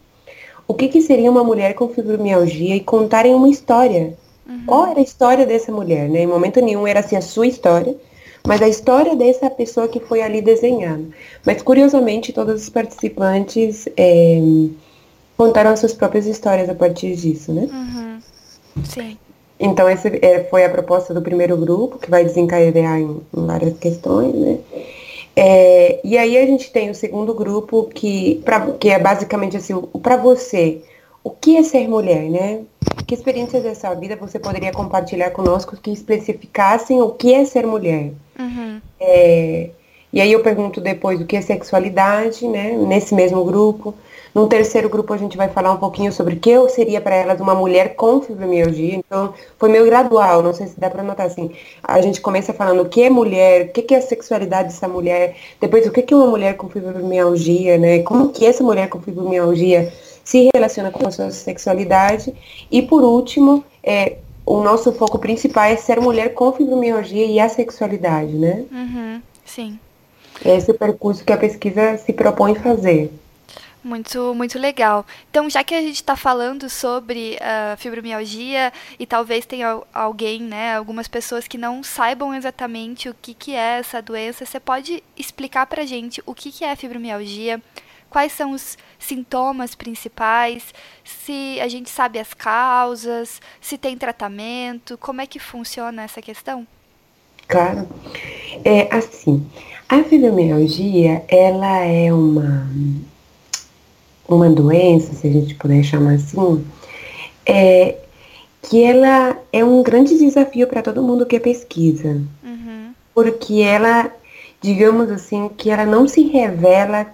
o 0.68 0.74
que, 0.74 0.88
que 0.88 1.02
seria 1.02 1.30
uma 1.30 1.44
mulher 1.44 1.76
com 1.76 1.90
fibromialgia 1.90 2.78
e 2.78 2.80
contarem 2.80 3.36
uma 3.36 3.50
história 3.50 4.18
Uhum. 4.52 4.64
Qual 4.66 4.88
era 4.88 5.00
a 5.00 5.04
história 5.04 5.46
dessa 5.46 5.72
mulher, 5.72 6.10
né? 6.10 6.24
Em 6.24 6.28
momento 6.28 6.60
nenhum 6.60 6.86
era 6.86 7.00
assim 7.00 7.16
a 7.16 7.22
sua 7.22 7.48
história, 7.48 7.96
mas 8.46 8.62
a 8.62 8.68
história 8.68 9.16
dessa 9.16 9.50
pessoa 9.50 9.88
que 9.88 10.00
foi 10.00 10.22
ali 10.22 10.42
desenhada. 10.42 11.04
Mas 11.46 11.62
curiosamente, 11.62 12.34
todos 12.34 12.62
os 12.62 12.70
participantes 12.70 13.88
é, 13.96 14.40
contaram 15.38 15.72
as 15.72 15.80
suas 15.80 15.94
próprias 15.94 16.26
histórias 16.26 16.70
a 16.70 16.76
partir 16.76 17.16
disso, 17.16 17.54
né? 17.54 17.70
Uhum. 17.72 18.20
Sim. 18.84 19.18
Então, 19.60 19.88
essa 19.88 20.08
é, 20.08 20.44
foi 20.50 20.66
a 20.66 20.70
proposta 20.70 21.14
do 21.14 21.22
primeiro 21.22 21.56
grupo, 21.56 22.00
que 22.00 22.10
vai 22.10 22.24
desencadear 22.24 23.00
em, 23.00 23.22
em 23.36 23.46
várias 23.46 23.78
questões, 23.78 24.34
né? 24.34 24.58
É, 25.36 26.02
e 26.04 26.18
aí 26.18 26.38
a 26.38 26.46
gente 26.46 26.72
tem 26.72 26.90
o 26.90 26.96
segundo 26.96 27.34
grupo 27.34 27.90
que, 27.94 28.42
pra, 28.44 28.72
que 28.72 28.90
é 28.90 29.00
basicamente 29.00 29.56
assim, 29.56 29.80
para 30.02 30.18
você, 30.18 30.82
o 31.24 31.30
que 31.30 31.58
é 31.58 31.64
ser 31.64 31.88
mulher, 31.88 32.30
né? 32.30 32.62
Que 33.06 33.14
experiências 33.14 33.64
dessa 33.64 33.94
vida 33.94 34.16
você 34.16 34.40
poderia 34.40 34.72
compartilhar 34.72 35.32
conosco 35.32 35.78
que 35.78 35.92
especificassem 35.92 37.02
o 37.02 37.12
que 37.12 37.34
é 37.34 37.46
ser 37.46 37.66
mulher? 37.66 38.12
Uhum. 38.40 38.82
É, 39.00 39.70
e 40.14 40.20
aí 40.20 40.32
eu 40.32 40.42
pergunto 40.42 40.82
depois 40.82 41.22
o 41.22 41.26
que 41.26 41.36
é 41.38 41.42
sexualidade, 41.42 42.48
né? 42.48 42.74
Nesse 42.74 43.16
mesmo 43.16 43.44
grupo. 43.46 43.94
No 44.34 44.48
terceiro 44.48 44.88
grupo 44.88 45.14
a 45.14 45.18
gente 45.18 45.36
vai 45.36 45.50
falar 45.50 45.74
um 45.74 45.78
pouquinho 45.78 46.12
sobre 46.12 46.36
o 46.36 46.40
que 46.40 46.50
eu 46.50 46.70
seria 46.70 47.02
para 47.02 47.16
elas 47.16 47.42
uma 47.42 47.54
mulher 47.54 47.96
com 47.96 48.22
fibromialgia. 48.22 48.96
Então 48.96 49.34
foi 49.60 49.70
meio 49.70 49.86
gradual, 49.86 50.42
não 50.42 50.54
sei 50.54 50.68
se 50.68 50.80
dá 50.80 50.90
para 50.90 51.04
notar 51.04 51.28
assim. 51.28 51.52
A 51.84 52.02
gente 52.02 52.22
começa 52.22 52.54
falando 52.54 52.82
o 52.82 52.90
que 52.90 53.04
é 53.04 53.10
mulher, 53.10 53.66
o 53.66 53.70
que 53.70 53.94
é 53.94 53.98
a 53.98 54.02
sexualidade 54.02 54.70
dessa 54.70 54.88
mulher, 54.88 55.36
depois 55.60 55.86
o 55.86 55.92
que 55.92 56.14
é 56.14 56.18
uma 56.18 56.28
mulher 56.28 56.56
com 56.56 56.70
fibromialgia, 56.70 57.78
né? 57.78 58.00
Como 58.04 58.30
que 58.30 58.46
essa 58.46 58.64
mulher 58.64 58.88
com 58.88 59.02
fibromialgia 59.02 59.92
se 60.32 60.50
relaciona 60.56 60.92
com 60.92 61.06
a 61.06 61.12
sua 61.12 61.30
sexualidade. 61.30 62.34
E 62.72 62.82
por 62.82 63.04
último, 63.04 63.66
é, 63.84 64.20
o 64.46 64.64
nosso 64.64 64.94
foco 64.94 65.20
principal 65.20 65.66
é 65.66 65.76
ser 65.76 66.00
mulher 66.00 66.34
com 66.34 66.54
fibromialgia 66.54 67.26
e 67.26 67.38
a 67.38 67.50
sexualidade, 67.50 68.32
né? 68.32 68.64
Uhum, 68.72 69.22
sim. 69.46 69.78
Esse 70.44 70.72
é 70.72 70.74
o 70.74 70.78
percurso 70.78 71.26
que 71.26 71.34
a 71.34 71.38
pesquisa 71.38 71.98
se 71.98 72.14
propõe 72.14 72.56
fazer. 72.56 73.12
Muito, 73.84 74.34
muito 74.34 74.58
legal. 74.58 75.06
Então, 75.30 75.50
já 75.50 75.66
que 75.66 75.76
a 75.76 75.82
gente 75.82 75.96
está 75.96 76.16
falando 76.16 76.70
sobre 76.70 77.38
uh, 77.38 77.76
fibromialgia 77.78 78.72
e 78.98 79.06
talvez 79.06 79.46
tenha 79.46 79.82
alguém, 79.94 80.40
né, 80.40 80.76
algumas 80.76 81.10
pessoas 81.10 81.46
que 81.46 81.58
não 81.58 81.84
saibam 81.84 82.34
exatamente 82.34 83.10
o 83.10 83.16
que, 83.22 83.34
que 83.34 83.54
é 83.54 83.80
essa 83.80 84.02
doença, 84.02 84.46
você 84.46 84.62
pode 84.62 85.04
explicar 85.18 85.66
para 85.66 85.82
a 85.82 85.86
gente 85.86 86.24
o 86.26 86.34
que, 86.34 86.52
que 86.54 86.64
é 86.64 86.74
fibromialgia, 86.76 87.62
quais 88.12 88.34
são 88.34 88.52
os 88.52 88.78
sintomas 89.00 89.74
principais, 89.74 90.74
se 91.04 91.60
a 91.62 91.68
gente 91.68 91.90
sabe 91.90 92.20
as 92.20 92.34
causas, 92.34 93.42
se 93.60 93.78
tem 93.78 93.98
tratamento, 93.98 94.98
como 94.98 95.22
é 95.22 95.26
que 95.26 95.40
funciona 95.40 96.04
essa 96.04 96.22
questão? 96.22 96.68
Claro. 97.48 97.88
É 98.64 98.94
assim, 98.94 99.44
a 99.90 100.04
fibromialgia, 100.04 101.24
ela 101.28 101.80
é 101.80 102.14
uma 102.14 102.70
uma 104.28 104.50
doença, 104.50 105.14
se 105.14 105.28
a 105.28 105.32
gente 105.32 105.56
puder 105.56 105.84
chamar 105.84 106.14
assim, 106.14 106.66
é, 107.46 107.98
que 108.62 108.82
ela 108.82 109.38
é 109.52 109.64
um 109.64 109.84
grande 109.84 110.18
desafio 110.18 110.68
para 110.68 110.82
todo 110.82 111.04
mundo 111.04 111.26
que 111.26 111.40
pesquisa. 111.40 112.22
Uhum. 112.44 112.94
Porque 113.14 113.62
ela, 113.62 114.10
digamos 114.62 115.10
assim, 115.10 115.50
que 115.58 115.70
ela 115.70 115.86
não 115.86 116.08
se 116.08 116.24
revela 116.24 117.08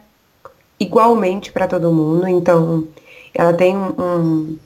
igualmente 0.80 1.52
para 1.52 1.68
todo 1.68 1.92
mundo, 1.92 2.28
então 2.28 2.88
ela 3.34 3.54
tem 3.54 3.76
um, 3.76 4.58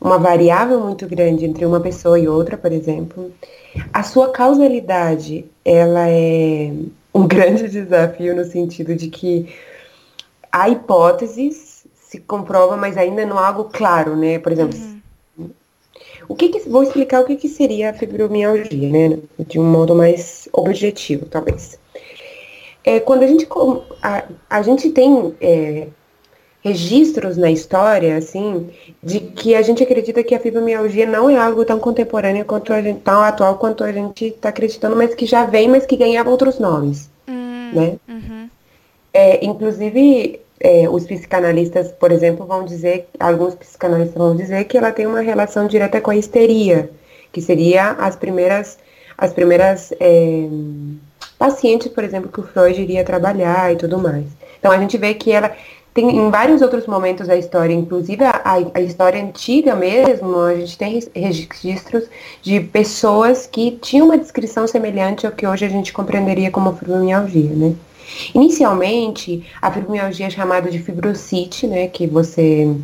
uma 0.00 0.18
variável 0.18 0.80
muito 0.80 1.06
grande 1.06 1.44
entre 1.44 1.66
uma 1.66 1.80
pessoa 1.80 2.18
e 2.18 2.28
outra, 2.28 2.56
por 2.56 2.72
exemplo. 2.72 3.32
A 3.92 4.02
sua 4.02 4.30
causalidade, 4.30 5.44
ela 5.64 6.08
é 6.08 6.72
um 7.14 7.26
grande 7.28 7.68
desafio 7.68 8.34
no 8.34 8.44
sentido 8.44 8.94
de 8.94 9.08
que 9.08 9.54
há 10.50 10.68
hipóteses 10.68 11.84
se 11.94 12.18
comprova, 12.18 12.76
mas 12.76 12.96
ainda 12.96 13.24
não 13.24 13.38
há 13.38 13.48
algo 13.48 13.64
claro, 13.64 14.16
né? 14.16 14.38
Por 14.38 14.50
exemplo, 14.50 14.76
uhum. 15.38 15.50
o 16.28 16.34
que, 16.34 16.48
que, 16.48 16.68
vou 16.68 16.82
explicar 16.82 17.20
o 17.20 17.24
que, 17.24 17.36
que 17.36 17.48
seria 17.48 17.90
a 17.90 17.94
fibromialgia, 17.94 18.88
né? 18.88 19.18
De 19.38 19.60
um 19.60 19.64
modo 19.64 19.94
mais 19.94 20.48
objetivo, 20.52 21.26
talvez. 21.26 21.78
É, 22.90 22.98
quando 22.98 23.22
a 23.22 23.26
gente 23.26 23.46
a, 24.02 24.24
a 24.48 24.62
gente 24.62 24.90
tem 24.90 25.32
é, 25.40 25.86
registros 26.60 27.36
na 27.36 27.48
história, 27.48 28.16
assim, 28.16 28.68
de 29.00 29.20
que 29.20 29.54
a 29.54 29.62
gente 29.62 29.80
acredita 29.80 30.24
que 30.24 30.34
a 30.34 30.40
fibromialgia 30.40 31.06
não 31.06 31.30
é 31.30 31.36
algo 31.36 31.64
tão 31.64 31.78
contemporâneo 31.78 32.44
quanto 32.44 32.72
a 32.72 32.82
gente, 32.82 33.00
tão 33.00 33.20
atual 33.22 33.56
quanto 33.58 33.84
a 33.84 33.92
gente 33.92 34.26
está 34.26 34.48
acreditando, 34.48 34.96
mas 34.96 35.14
que 35.14 35.24
já 35.24 35.44
vem, 35.46 35.68
mas 35.68 35.86
que 35.86 35.96
ganhava 35.96 36.30
outros 36.30 36.58
nomes, 36.58 37.08
uhum. 37.28 37.70
né? 37.72 37.96
Uhum. 38.08 38.50
É, 39.14 39.44
inclusive, 39.44 40.40
é, 40.58 40.88
os 40.88 41.04
psicanalistas, 41.06 41.92
por 41.92 42.10
exemplo, 42.10 42.44
vão 42.44 42.64
dizer, 42.64 43.06
alguns 43.20 43.54
psicanalistas 43.54 44.16
vão 44.16 44.34
dizer 44.34 44.64
que 44.64 44.76
ela 44.76 44.90
tem 44.90 45.06
uma 45.06 45.20
relação 45.20 45.68
direta 45.68 46.00
com 46.00 46.10
a 46.10 46.16
histeria, 46.16 46.90
que 47.30 47.40
seria 47.40 47.92
as 47.92 48.16
primeiras, 48.16 48.78
as 49.16 49.32
primeiras 49.32 49.92
é, 50.00 50.48
pacientes, 51.40 51.88
por 51.88 52.04
exemplo, 52.04 52.30
que 52.30 52.38
o 52.38 52.42
Freud 52.42 52.78
iria 52.78 53.02
trabalhar 53.02 53.72
e 53.72 53.76
tudo 53.76 53.98
mais. 53.98 54.26
Então 54.58 54.70
a 54.70 54.76
gente 54.76 54.98
vê 54.98 55.14
que 55.14 55.32
ela 55.32 55.50
tem 55.94 56.14
em 56.14 56.30
vários 56.30 56.60
outros 56.60 56.86
momentos 56.86 57.26
da 57.26 57.34
história, 57.34 57.72
inclusive 57.72 58.22
a, 58.22 58.42
a 58.74 58.80
história 58.82 59.20
antiga 59.20 59.74
mesmo, 59.74 60.38
a 60.38 60.54
gente 60.54 60.76
tem 60.76 61.00
registros 61.14 62.04
de 62.42 62.60
pessoas 62.60 63.46
que 63.46 63.72
tinham 63.80 64.06
uma 64.06 64.18
descrição 64.18 64.66
semelhante 64.66 65.26
ao 65.26 65.32
que 65.32 65.46
hoje 65.46 65.64
a 65.64 65.68
gente 65.68 65.94
compreenderia 65.94 66.50
como 66.50 66.76
fibromialgia, 66.76 67.50
né? 67.50 67.74
Inicialmente, 68.34 69.46
a 69.62 69.72
fibromialgia 69.72 70.26
é 70.26 70.30
chamada 70.30 70.70
de 70.70 70.78
fibrocite, 70.78 71.66
né, 71.66 71.86
que 71.86 72.06
você 72.06 72.76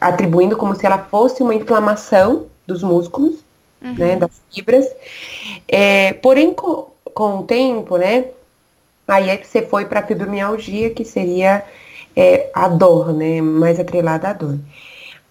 atribuindo 0.00 0.56
como 0.56 0.74
se 0.74 0.84
ela 0.84 0.98
fosse 0.98 1.42
uma 1.42 1.54
inflamação 1.54 2.46
dos 2.66 2.82
músculos, 2.82 3.36
uhum. 3.82 3.94
né, 3.94 4.16
das 4.16 4.30
fibras. 4.50 4.86
É, 5.68 6.14
porém, 6.14 6.54
com, 7.20 7.40
o 7.40 7.42
tempo, 7.42 7.98
né, 7.98 8.28
aí 9.06 9.28
é 9.28 9.36
você 9.36 9.60
foi 9.60 9.84
para 9.84 10.00
a 10.00 10.02
fibromialgia, 10.06 10.88
que 10.88 11.04
seria 11.04 11.62
é, 12.16 12.48
a 12.54 12.66
dor, 12.66 13.12
né, 13.12 13.42
mais 13.42 13.78
atrelada 13.78 14.30
à 14.30 14.32
dor. 14.32 14.58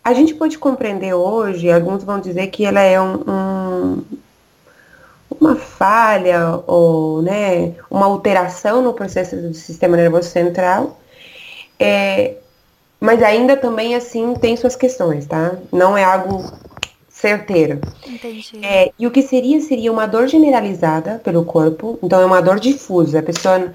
A 0.03 0.13
gente 0.13 0.36
pode 0.36 0.60
compreender 0.60 1.15
hoje, 1.15 1.72
alguns 1.72 2.03
vão 2.03 2.19
dizer 2.19 2.46
que 2.48 2.63
ela 2.63 2.81
é 2.81 3.01
um, 3.01 3.24
um 3.27 4.03
uma 5.39 5.55
falha 5.55 6.62
ou 6.67 7.24
né, 7.24 7.74
uma 7.89 8.05
alteração 8.05 8.84
no 8.84 8.93
processo 8.93 9.36
do 9.36 9.53
sistema 9.55 9.98
nervoso 9.98 10.29
central. 10.29 11.00
É, 11.79 12.36
mas 13.00 13.24
ainda 13.24 13.58
também, 13.58 13.96
assim, 13.96 14.36
tem 14.36 14.55
suas 14.55 14.75
questões, 14.75 15.25
tá? 15.25 15.55
Não 15.72 15.98
é 15.98 16.03
algo 16.03 16.51
certeiro. 17.20 17.82
Entendi. 18.08 18.60
É, 18.64 18.92
e 18.98 19.06
o 19.06 19.12
que 19.12 19.22
seria, 19.22 19.60
seria 19.60 19.92
uma 19.92 20.06
dor 20.06 20.28
generalizada 20.28 21.20
pelo 21.24 21.44
corpo, 21.44 22.00
então 22.02 22.22
é 22.22 22.26
uma 22.26 22.42
dor 22.42 22.60
difusa. 22.60 23.20
A 23.20 23.24
pessoa 23.24 23.74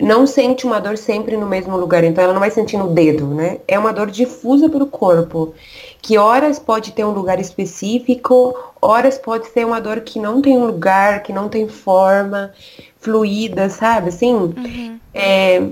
não 0.00 0.26
sente 0.26 0.66
uma 0.66 0.80
dor 0.80 0.96
sempre 0.96 1.36
no 1.36 1.46
mesmo 1.46 1.76
lugar, 1.76 2.04
então 2.04 2.24
ela 2.24 2.32
não 2.32 2.40
vai 2.40 2.50
sentir 2.50 2.76
no 2.76 2.88
dedo, 2.88 3.26
né? 3.26 3.58
É 3.68 3.78
uma 3.78 3.92
dor 3.92 4.10
difusa 4.10 4.68
pelo 4.68 4.86
corpo 4.86 5.54
que 6.00 6.16
horas 6.16 6.58
pode 6.58 6.92
ter 6.92 7.04
um 7.04 7.12
lugar 7.12 7.38
específico, 7.40 8.54
horas 8.80 9.18
pode 9.18 9.46
ser 9.48 9.66
uma 9.66 9.80
dor 9.80 10.00
que 10.00 10.18
não 10.18 10.40
tem 10.40 10.56
um 10.56 10.66
lugar, 10.66 11.22
que 11.22 11.32
não 11.32 11.48
tem 11.48 11.68
forma, 11.68 12.52
fluida, 12.98 13.68
sabe? 13.68 14.08
Assim, 14.08 14.34
uhum. 14.34 14.98
é, 15.12 15.62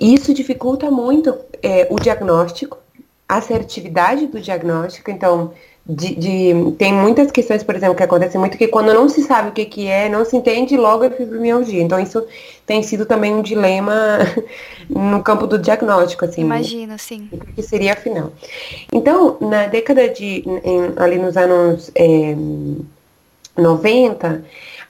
isso 0.00 0.34
dificulta 0.34 0.90
muito 0.90 1.36
é, 1.62 1.86
o 1.90 1.96
diagnóstico, 1.96 2.78
a 3.28 3.36
assertividade 3.36 4.26
do 4.26 4.40
diagnóstico. 4.40 5.10
Então, 5.10 5.52
de, 5.86 6.14
de, 6.14 6.72
tem 6.78 6.94
muitas 6.94 7.30
questões, 7.30 7.62
por 7.62 7.76
exemplo, 7.76 7.94
que 7.94 8.02
acontecem 8.02 8.40
muito 8.40 8.56
que 8.56 8.68
quando 8.68 8.94
não 8.94 9.06
se 9.06 9.22
sabe 9.22 9.50
o 9.50 9.52
que, 9.52 9.66
que 9.66 9.86
é, 9.86 10.08
não 10.08 10.24
se 10.24 10.34
entende 10.34 10.76
logo 10.78 11.04
a 11.04 11.10
fibromialgia. 11.10 11.82
Então 11.82 12.00
isso 12.00 12.26
tem 12.66 12.82
sido 12.82 13.04
também 13.04 13.34
um 13.34 13.42
dilema 13.42 14.18
no 14.88 15.22
campo 15.22 15.46
do 15.46 15.58
diagnóstico, 15.58 16.24
assim. 16.24 16.40
Imagino, 16.40 16.98
sim. 16.98 17.28
O 17.30 17.38
que 17.38 17.62
seria 17.62 17.92
afinal. 17.92 18.32
Então, 18.90 19.36
na 19.40 19.66
década 19.66 20.08
de, 20.08 20.42
em, 20.46 20.92
ali 20.96 21.18
nos 21.18 21.36
anos 21.36 21.90
é, 21.94 22.34
90, 23.58 24.42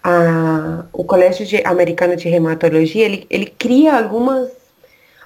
a, 0.04 0.84
o 0.92 1.02
Colégio 1.02 1.44
de, 1.44 1.60
Americano 1.64 2.14
de 2.14 2.28
Reumatologia, 2.28 3.04
ele, 3.04 3.26
ele 3.28 3.46
cria 3.46 3.96
algumas 3.96 4.48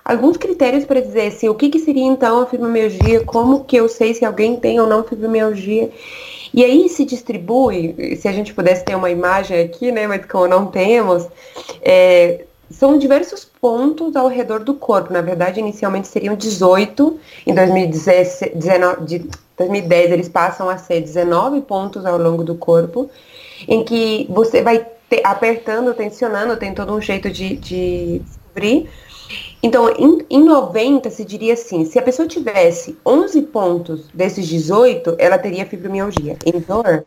alguns 0.09 0.38
critérios 0.38 0.87
para 0.87 1.03
dizer 1.03 1.27
assim, 1.27 1.50
o 1.50 1.55
que, 1.55 1.69
que 1.69 1.79
seria 1.79 2.05
então 2.05 2.41
a 2.41 2.47
fibromialgia, 2.47 3.23
como 3.25 3.65
que 3.65 3.77
eu 3.77 3.91
sei 3.91 4.15
se 4.15 4.25
alguém 4.25 4.57
tem 4.57 4.81
ou 4.81 4.87
não 4.87 5.05
fibromialgia. 5.05 5.91
E 6.55 6.65
aí 6.65 6.88
se 6.88 7.05
distribui, 7.05 8.17
se 8.17 8.27
a 8.27 8.33
gente 8.33 8.55
pudesse 8.55 8.83
ter 8.83 8.95
uma 8.95 9.11
imagem 9.11 9.61
aqui, 9.61 9.93
né, 9.93 10.07
mas 10.07 10.25
como 10.25 10.49
não 10.49 10.67
temos, 10.67 11.27
é, 11.83 12.47
são 12.71 12.99
diversos 12.99 13.45
pontos 13.45 14.17
ao 14.17 14.29
redor 14.29 14.61
do 14.61 14.73
corpo. 14.73 15.12
Na 15.12 15.21
verdade, 15.21 15.61
inicialmente 15.61 16.09
seriam 16.09 16.35
18, 16.35 17.21
em 17.47 17.55
2010, 17.55 18.41
2010 19.59 20.11
eles 20.11 20.29
passam 20.31 20.71
a 20.71 20.79
ser 20.79 21.03
19 21.03 21.61
pontos 21.61 22.07
ao 22.07 22.17
longo 22.17 22.43
do 22.43 22.55
corpo, 22.55 23.11
em 23.69 23.85
que 23.85 24.27
você 24.31 24.62
vai 24.62 24.87
ter, 25.11 25.21
apertando, 25.23 25.93
tensionando, 25.93 26.57
tem 26.57 26.73
todo 26.73 26.95
um 26.95 27.00
jeito 27.00 27.31
de, 27.31 27.57
de 27.57 28.23
descobrir 28.25 28.88
então, 29.62 29.88
em, 29.91 30.25
em 30.31 30.45
90, 30.45 31.11
se 31.11 31.25
diria 31.25 31.55
assim, 31.55 31.85
se 31.85 31.99
a 31.99 32.03
pessoa 32.03 32.29
tivesse 32.29 32.97
11 33.05 33.43
pontos 33.43 34.09
desses 34.15 34.47
18, 34.47 35.17
ela 35.19 35.38
teria 35.38 35.67
fibromialgia. 35.67 36.37
Em 36.47 36.61
dor, 36.61 37.05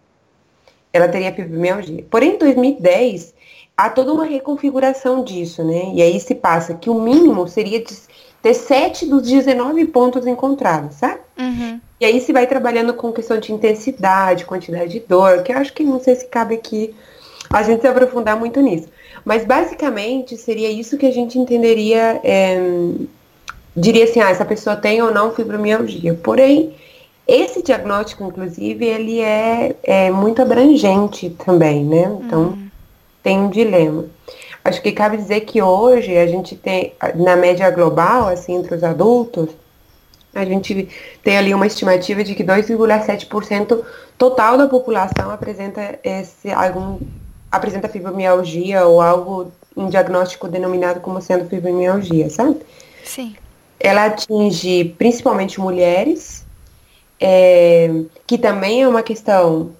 ela 0.91 1.07
teria 1.07 1.33
fibromialgia. 1.33 2.05
Porém, 2.09 2.35
em 2.35 2.37
2010, 2.37 3.33
há 3.77 3.89
toda 3.89 4.11
uma 4.11 4.25
reconfiguração 4.25 5.23
disso, 5.23 5.63
né? 5.63 5.91
E 5.93 6.01
aí 6.01 6.19
se 6.19 6.35
passa 6.35 6.73
que 6.73 6.89
o 6.89 6.99
mínimo 6.99 7.47
seria 7.47 7.79
de 7.79 7.95
ter 8.41 8.53
7 8.53 9.05
dos 9.05 9.21
19 9.23 9.85
pontos 9.85 10.27
encontrados, 10.27 10.95
sabe? 10.95 11.21
Uhum. 11.39 11.79
E 11.99 12.05
aí 12.05 12.19
se 12.19 12.33
vai 12.33 12.47
trabalhando 12.47 12.93
com 12.93 13.13
questão 13.13 13.39
de 13.39 13.53
intensidade, 13.53 14.45
quantidade 14.45 14.91
de 14.91 14.99
dor, 14.99 15.43
que 15.43 15.53
eu 15.53 15.57
acho 15.57 15.71
que 15.71 15.83
não 15.83 15.99
sei 15.99 16.15
se 16.15 16.25
cabe 16.25 16.55
aqui 16.55 16.93
a 17.49 17.63
gente 17.63 17.81
se 17.81 17.87
aprofundar 17.87 18.37
muito 18.37 18.61
nisso. 18.61 18.87
Mas 19.23 19.45
basicamente 19.45 20.37
seria 20.37 20.69
isso 20.69 20.97
que 20.97 21.05
a 21.05 21.11
gente 21.11 21.37
entenderia, 21.37 22.19
é, 22.23 22.57
diria 23.75 24.03
assim, 24.03 24.19
ah, 24.19 24.29
essa 24.29 24.45
pessoa 24.45 24.75
tem 24.75 25.01
ou 25.01 25.13
não 25.13 25.31
fibromialgia. 25.33 26.13
Porém, 26.15 26.75
esse 27.27 27.61
diagnóstico, 27.61 28.23
inclusive, 28.23 28.85
ele 28.85 29.21
é, 29.21 29.75
é 29.83 30.11
muito 30.11 30.41
abrangente 30.41 31.29
também, 31.45 31.85
né? 31.85 32.17
Então, 32.21 32.41
uhum. 32.41 32.67
tem 33.21 33.39
um 33.39 33.49
dilema. 33.49 34.05
Acho 34.63 34.81
que 34.81 34.91
cabe 34.91 35.17
dizer 35.17 35.41
que 35.41 35.61
hoje 35.61 36.15
a 36.17 36.27
gente 36.27 36.55
tem, 36.55 36.93
na 37.15 37.35
média 37.35 37.69
global, 37.71 38.27
assim, 38.27 38.55
entre 38.55 38.75
os 38.75 38.83
adultos, 38.83 39.49
a 40.33 40.45
gente 40.45 40.87
tem 41.23 41.37
ali 41.37 41.53
uma 41.53 41.67
estimativa 41.67 42.23
de 42.23 42.35
que 42.35 42.43
2,7% 42.43 43.83
total 44.17 44.57
da 44.57 44.67
população 44.67 45.29
apresenta 45.31 45.99
esse 46.03 46.51
algum 46.51 46.99
apresenta 47.51 47.89
fibromialgia 47.89 48.85
ou 48.85 49.01
algo 49.01 49.51
um 49.75 49.89
diagnóstico 49.89 50.47
denominado 50.47 50.99
como 50.99 51.21
sendo 51.21 51.47
fibromialgia, 51.47 52.29
sabe? 52.29 52.57
Sim. 53.03 53.35
Ela 53.79 54.05
atinge 54.05 54.95
principalmente 54.97 55.59
mulheres, 55.59 56.45
é, 57.19 57.89
que 58.25 58.37
também 58.37 58.83
é 58.83 58.87
uma 58.87 59.03
questão 59.03 59.71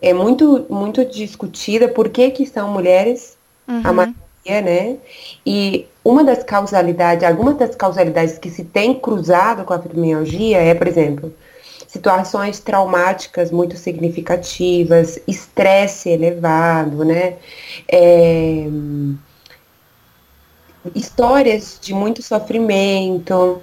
é 0.00 0.12
muito 0.12 0.66
muito 0.68 1.04
discutida. 1.04 1.88
Por 1.88 2.08
que 2.08 2.30
que 2.30 2.46
são 2.46 2.70
mulheres? 2.70 3.36
Uhum. 3.66 3.80
A 3.82 3.92
maioria, 3.92 4.62
né? 4.62 4.96
E 5.44 5.86
uma 6.04 6.22
das 6.22 6.44
causalidades, 6.44 7.24
algumas 7.24 7.56
das 7.56 7.74
causalidades 7.74 8.38
que 8.38 8.50
se 8.50 8.64
tem 8.64 8.94
cruzado 8.94 9.64
com 9.64 9.72
a 9.72 9.78
fibromialgia 9.78 10.58
é, 10.58 10.74
por 10.74 10.86
exemplo, 10.86 11.34
situações 11.96 12.60
traumáticas 12.60 13.50
muito 13.50 13.76
significativas, 13.76 15.18
estresse 15.26 16.10
elevado, 16.10 17.04
né? 17.04 17.36
É, 17.88 18.66
histórias 20.94 21.78
de 21.80 21.94
muito 21.94 22.22
sofrimento. 22.22 23.62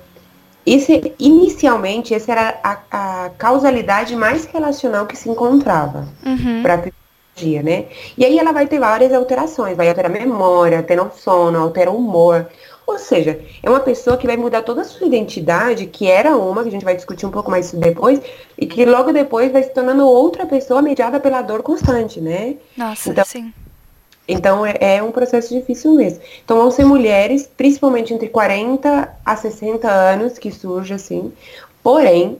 Esse, 0.65 1.13
inicialmente, 1.19 2.13
essa 2.13 2.31
era 2.31 2.59
a, 2.63 3.25
a 3.25 3.29
causalidade 3.37 4.15
mais 4.15 4.45
relacional 4.45 5.05
que 5.05 5.15
se 5.15 5.29
encontrava 5.29 6.07
uhum. 6.25 6.61
para 6.63 6.75
a 6.75 6.77
psicologia, 6.77 7.61
né? 7.61 7.85
E 8.17 8.25
aí 8.25 8.39
ela 8.39 8.51
vai 8.51 8.65
ter 8.65 8.79
várias 8.79 9.13
alterações, 9.13 9.77
vai 9.77 9.89
alterar 9.89 10.09
a 10.09 10.13
memória, 10.13 10.77
alterar 10.77 11.05
o 11.05 11.11
sono, 11.11 11.59
altera 11.59 11.91
o 11.91 11.97
humor. 11.97 12.47
Ou 12.85 12.99
seja, 12.99 13.39
é 13.61 13.69
uma 13.69 13.79
pessoa 13.79 14.17
que 14.17 14.27
vai 14.27 14.35
mudar 14.35 14.61
toda 14.61 14.81
a 14.81 14.83
sua 14.83 15.07
identidade, 15.07 15.85
que 15.85 16.09
era 16.09 16.35
uma, 16.35 16.63
que 16.63 16.69
a 16.69 16.71
gente 16.71 16.85
vai 16.85 16.95
discutir 16.95 17.25
um 17.25 17.31
pouco 17.31 17.49
mais 17.49 17.67
isso 17.67 17.77
depois, 17.77 18.21
e 18.57 18.65
que 18.65 18.85
logo 18.85 19.13
depois 19.13 19.51
vai 19.51 19.63
se 19.63 19.69
tornando 19.69 20.05
outra 20.05 20.45
pessoa 20.45 20.81
mediada 20.81 21.19
pela 21.19 21.41
dor 21.41 21.63
constante, 21.63 22.19
né? 22.19 22.55
Nossa, 22.77 23.09
então, 23.09 23.25
sim. 23.25 23.53
Então 24.27 24.65
é, 24.65 24.77
é, 24.79 25.03
um 25.03 25.11
processo 25.11 25.53
difícil 25.53 25.93
mesmo. 25.95 26.21
Então 26.43 26.57
vão 26.57 26.71
ser 26.71 26.85
mulheres, 26.85 27.49
principalmente 27.57 28.13
entre 28.13 28.29
40 28.29 29.09
a 29.25 29.35
60 29.35 29.89
anos, 29.89 30.37
que 30.37 30.51
surge 30.51 30.93
assim. 30.93 31.31
Porém, 31.81 32.37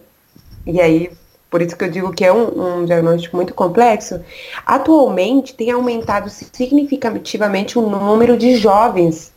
e 0.66 0.80
aí, 0.80 1.12
por 1.50 1.62
isso 1.62 1.76
que 1.76 1.84
eu 1.84 1.92
digo 1.92 2.14
que 2.14 2.24
é 2.24 2.32
um, 2.32 2.80
um 2.82 2.86
diagnóstico 2.86 3.36
muito 3.36 3.54
complexo, 3.54 4.22
atualmente 4.66 5.54
tem 5.54 5.72
aumentado 5.72 6.30
significativamente 6.30 7.78
o 7.78 7.82
número 7.82 8.38
de 8.38 8.56
jovens 8.56 9.33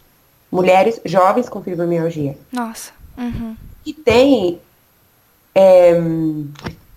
mulheres 0.50 1.00
jovens 1.04 1.48
com 1.48 1.62
fibromialgia. 1.62 2.36
Nossa. 2.52 2.92
Uhum. 3.16 3.56
E 3.84 3.92
tem 3.92 4.60
é, 5.54 5.94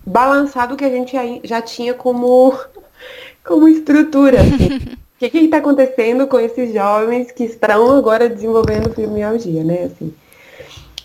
balançado 0.06 0.74
o 0.74 0.78
que 0.78 0.86
a 0.86 0.90
gente 0.90 1.16
já 1.44 1.62
tinha 1.62 1.94
como, 1.94 2.58
como 3.46 3.68
estrutura. 3.68 4.42
Assim. 4.42 4.98
o 5.22 5.30
que 5.30 5.38
está 5.38 5.58
acontecendo 5.58 6.28
com 6.28 6.40
esses 6.40 6.74
jovens 6.74 7.32
que 7.32 7.44
estão 7.44 7.98
agora 7.98 8.30
desenvolvendo 8.30 8.94
fibromialgia, 8.94 9.64
né? 9.64 9.84
Assim, 9.84 10.14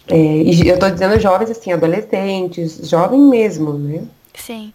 é, 0.09 0.17
e 0.17 0.69
eu 0.69 0.75
estou 0.75 0.91
dizendo 0.91 1.19
jovens, 1.19 1.51
assim, 1.51 1.73
adolescentes, 1.73 2.89
jovem 2.89 3.21
mesmo, 3.21 3.73
né? 3.73 4.05
Sim. 4.35 4.73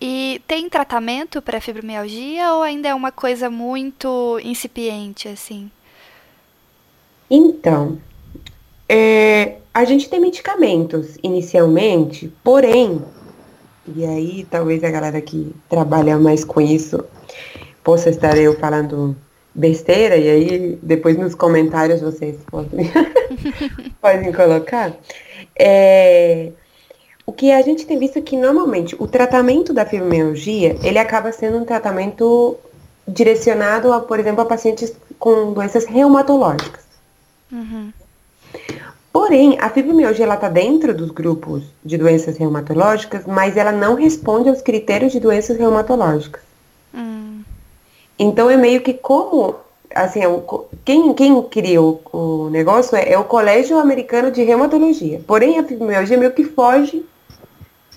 E 0.00 0.42
tem 0.46 0.68
tratamento 0.68 1.40
para 1.40 1.60
fibromialgia 1.60 2.52
ou 2.54 2.62
ainda 2.62 2.88
é 2.88 2.94
uma 2.94 3.12
coisa 3.12 3.48
muito 3.48 4.40
incipiente, 4.42 5.28
assim? 5.28 5.70
Então, 7.36 7.98
é, 8.88 9.56
a 9.74 9.84
gente 9.84 10.08
tem 10.08 10.20
medicamentos 10.20 11.18
inicialmente, 11.20 12.32
porém, 12.44 13.02
e 13.92 14.04
aí 14.04 14.46
talvez 14.48 14.84
a 14.84 14.90
galera 14.90 15.20
que 15.20 15.52
trabalha 15.68 16.16
mais 16.16 16.44
com 16.44 16.60
isso 16.60 17.04
possa 17.82 18.08
estar 18.08 18.38
eu 18.38 18.56
falando 18.60 19.16
besteira, 19.52 20.16
e 20.16 20.30
aí 20.30 20.78
depois 20.80 21.18
nos 21.18 21.34
comentários 21.34 22.00
vocês 22.00 22.36
podem, 22.48 22.88
podem 24.00 24.32
colocar. 24.32 24.92
É, 25.58 26.52
o 27.26 27.32
que 27.32 27.50
a 27.50 27.62
gente 27.62 27.84
tem 27.84 27.98
visto 27.98 28.20
é 28.20 28.22
que 28.22 28.36
normalmente 28.36 28.94
o 28.96 29.08
tratamento 29.08 29.72
da 29.72 29.84
fibromialgia, 29.84 30.76
ele 30.84 31.00
acaba 31.00 31.32
sendo 31.32 31.58
um 31.58 31.64
tratamento 31.64 32.56
direcionado, 33.08 33.92
a, 33.92 33.98
por 33.98 34.20
exemplo, 34.20 34.42
a 34.42 34.46
pacientes 34.46 34.92
com 35.18 35.52
doenças 35.52 35.84
reumatológicas. 35.84 36.83
Uhum. 37.54 37.92
Porém, 39.12 39.56
a 39.60 39.70
fibromialgia 39.70 40.32
está 40.32 40.48
dentro 40.48 40.92
dos 40.92 41.10
grupos 41.10 41.62
de 41.84 41.96
doenças 41.96 42.36
reumatológicas, 42.36 43.24
mas 43.26 43.56
ela 43.56 43.72
não 43.72 43.94
responde 43.94 44.48
aos 44.48 44.60
critérios 44.60 45.12
de 45.12 45.20
doenças 45.20 45.56
reumatológicas. 45.56 46.42
Então 48.18 48.48
é 48.48 48.56
meio 48.56 48.80
que 48.80 48.94
como, 48.94 49.56
assim, 49.94 50.20
é 50.20 50.42
quem, 50.84 51.12
quem 51.14 51.42
criou 51.42 52.00
o 52.12 52.48
negócio 52.50 52.96
é, 52.96 53.12
é, 53.12 53.18
o 53.18 53.24
Colégio 53.24 53.78
Americano 53.78 54.30
de 54.30 54.42
Reumatologia. 54.42 55.20
Porém, 55.26 55.58
a 55.58 55.64
fibromialgia 55.64 56.16
meio 56.16 56.32
que 56.32 56.44
foge 56.44 57.04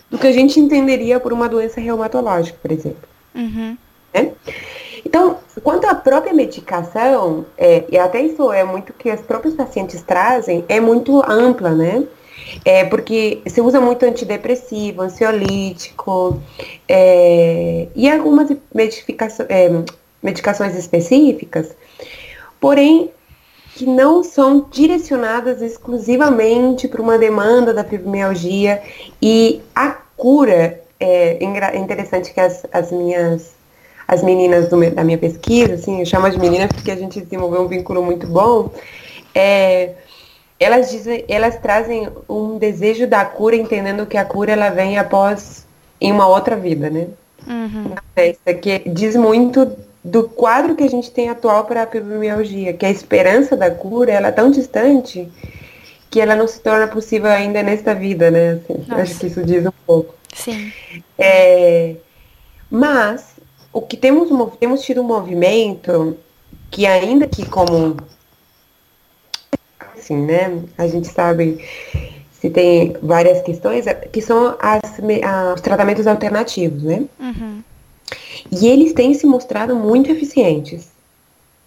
do 0.10 0.18
que 0.18 0.28
a 0.28 0.32
gente 0.32 0.60
entenderia 0.60 1.20
por 1.20 1.34
uma 1.34 1.48
doença 1.48 1.80
reumatológica, 1.80 2.58
por 2.62 2.72
exemplo. 2.72 3.08
Uhum. 3.36 3.78
Né? 4.14 4.32
Então, 5.08 5.38
quanto 5.64 5.88
à 5.88 5.96
própria 5.96 6.34
medicação, 6.34 7.46
é, 7.58 7.86
e 7.90 7.98
até 7.98 8.20
isso 8.20 8.52
é 8.52 8.62
muito 8.66 8.92
que 8.92 9.10
os 9.10 9.22
próprios 9.22 9.56
pacientes 9.56 10.02
trazem, 10.02 10.66
é 10.68 10.82
muito 10.82 11.24
ampla, 11.26 11.70
né? 11.70 12.04
É, 12.66 12.84
porque 12.84 13.42
se 13.48 13.62
usa 13.62 13.80
muito 13.80 14.06
antidepressivo, 14.06 15.02
ansiolítico, 15.02 16.42
é, 16.90 17.88
e 17.96 18.10
algumas 18.10 18.52
é, 18.52 19.70
medicações 20.22 20.76
específicas, 20.76 21.74
porém 22.60 23.10
que 23.76 23.86
não 23.86 24.24
são 24.24 24.68
direcionadas 24.70 25.62
exclusivamente 25.62 26.86
para 26.90 27.02
uma 27.02 27.18
demanda 27.18 27.74
da 27.74 27.84
fibromialgia 27.86 28.82
e 29.22 29.62
a 29.74 29.92
cura 30.18 30.82
é, 31.00 31.38
é 31.42 31.78
interessante 31.78 32.34
que 32.34 32.42
as, 32.42 32.66
as 32.74 32.92
minhas 32.92 33.57
as 34.08 34.24
meninas 34.24 34.70
do, 34.70 34.92
da 34.92 35.04
minha 35.04 35.18
pesquisa, 35.18 35.74
assim, 35.74 36.00
eu 36.00 36.06
chamo 36.06 36.30
de 36.30 36.40
meninas 36.40 36.72
porque 36.72 36.92
a 36.92 36.96
gente 36.96 37.20
desenvolveu 37.20 37.62
um 37.64 37.68
vínculo 37.68 38.02
muito 38.02 38.26
bom, 38.26 38.72
é, 39.36 39.96
elas 40.60 40.90
dizem, 40.90 41.26
elas 41.28 41.58
trazem 41.58 42.08
um 42.28 42.58
desejo 42.58 43.06
da 43.06 43.24
cura, 43.26 43.56
entendendo 43.56 44.06
que 44.06 44.18
a 44.18 44.26
cura 44.26 44.54
ela 44.54 44.70
vem 44.70 44.98
após 44.98 45.68
em 46.00 46.12
uma 46.12 46.28
outra 46.28 46.56
vida, 46.56 46.90
né? 46.90 47.08
Uhum. 47.46 47.94
Festa, 48.16 48.54
que 48.54 48.80
diz 48.88 49.16
muito 49.16 49.72
do 50.04 50.24
quadro 50.24 50.76
que 50.76 50.84
a 50.84 50.90
gente 50.90 51.12
tem 51.12 51.30
atual 51.30 51.66
para 51.66 51.84
a 51.84 51.88
fibromialgia, 51.88 52.74
que 52.74 52.86
a 52.86 52.90
esperança 52.90 53.56
da 53.56 53.70
cura 53.70 54.12
ela 54.12 54.30
é 54.30 54.32
tão 54.32 54.50
distante 54.50 55.30
que 56.10 56.22
ela 56.22 56.36
não 56.36 56.48
se 56.48 56.60
torna 56.62 56.88
possível 56.88 57.30
ainda 57.30 57.62
nesta 57.62 57.94
vida, 57.94 58.32
né? 58.32 58.62
Assim, 58.64 58.86
acho 58.90 59.20
que 59.20 59.28
isso 59.28 59.44
diz 59.44 59.66
um 59.66 59.72
pouco. 59.86 60.16
Sim. 60.34 60.72
É, 61.18 61.96
mas 62.72 63.37
o 63.78 63.82
que 63.82 63.96
temos, 63.96 64.30
temos 64.60 64.82
tido 64.82 65.02
um 65.02 65.04
movimento 65.04 66.18
que 66.72 66.88
ainda 66.88 67.28
que 67.28 67.46
como 67.46 67.96
assim, 69.96 70.18
né, 70.18 70.64
a 70.76 70.88
gente 70.88 71.08
sabe 71.08 71.64
se 72.32 72.50
tem 72.50 72.96
várias 73.02 73.42
questões, 73.44 73.86
é, 73.86 73.94
que 73.94 74.22
são 74.22 74.56
as, 74.60 74.82
os 75.54 75.62
tratamentos 75.62 76.08
alternativos, 76.08 76.84
né? 76.84 77.06
Uhum. 77.20 77.64
E 78.52 78.68
eles 78.68 78.94
têm 78.94 79.14
se 79.14 79.26
mostrado 79.28 79.76
muito 79.76 80.12
eficientes. 80.12 80.90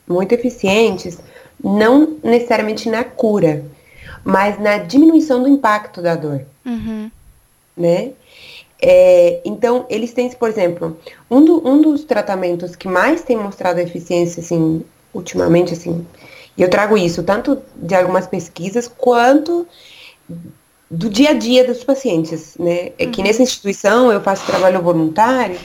Muito 0.08 0.32
eficientes, 0.32 1.18
não 1.62 2.16
necessariamente 2.22 2.88
na 2.88 3.04
cura, 3.04 3.64
mas 4.24 4.58
na 4.58 4.78
diminuição 4.78 5.42
do 5.42 5.48
impacto 5.48 6.02
da 6.02 6.16
dor. 6.16 6.42
Uhum. 6.66 7.10
Né? 7.76 8.12
É, 8.82 9.40
então, 9.44 9.84
eles 9.90 10.12
têm, 10.12 10.30
por 10.30 10.48
exemplo, 10.48 10.98
um, 11.30 11.44
do, 11.44 11.68
um, 11.68 11.80
dos 11.80 12.04
tratamentos 12.04 12.74
que 12.74 12.88
mais 12.88 13.22
tem 13.22 13.36
mostrado 13.36 13.78
eficiência, 13.78 14.40
assim, 14.40 14.82
ultimamente, 15.12 15.74
assim, 15.74 16.06
e 16.56 16.62
eu 16.62 16.70
trago 16.70 16.96
isso 16.96 17.22
tanto 17.22 17.58
de 17.76 17.94
algumas 17.94 18.26
pesquisas 18.26 18.88
quanto 18.88 19.66
do 20.90 21.08
dia 21.08 21.30
a 21.30 21.34
dia 21.34 21.64
dos 21.64 21.84
pacientes, 21.84 22.56
né? 22.58 22.92
É 22.98 23.06
que 23.06 23.20
uhum. 23.20 23.26
nessa 23.26 23.42
instituição 23.42 24.10
eu 24.10 24.20
faço 24.20 24.46
trabalho 24.46 24.82
voluntário 24.82 25.58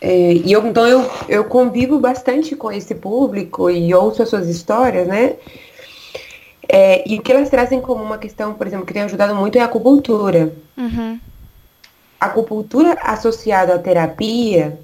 é, 0.00 0.34
e 0.34 0.52
eu, 0.52 0.66
então 0.66 0.86
eu, 0.86 1.10
eu 1.30 1.44
convivo 1.44 1.98
bastante 1.98 2.54
com 2.54 2.70
esse 2.70 2.94
público 2.94 3.70
e 3.70 3.94
ouço 3.94 4.22
as 4.22 4.28
suas 4.28 4.48
histórias, 4.48 5.08
né? 5.08 5.36
É, 6.68 7.02
e 7.08 7.18
o 7.18 7.22
que 7.22 7.32
elas 7.32 7.48
trazem 7.48 7.80
como 7.80 8.04
uma 8.04 8.18
questão, 8.18 8.52
por 8.52 8.66
exemplo, 8.66 8.84
que 8.84 8.92
tem 8.92 9.02
ajudado 9.02 9.34
muito 9.34 9.56
é 9.56 9.62
a 9.62 9.64
acupuntura. 9.64 10.52
Uhum. 10.76 11.18
A 12.24 12.28
acupuntura 12.28 12.96
associada 13.02 13.74
à 13.74 13.78
terapia, 13.78 14.78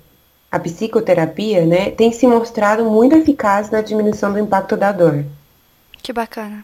a 0.52 0.58
psicoterapia, 0.58 1.64
né, 1.64 1.90
tem 1.90 2.12
se 2.12 2.26
mostrado 2.26 2.84
muito 2.84 3.16
eficaz 3.16 3.70
na 3.70 3.80
diminuição 3.80 4.30
do 4.30 4.38
impacto 4.38 4.76
da 4.76 4.92
dor. 4.92 5.24
Que 6.02 6.12
bacana. 6.12 6.62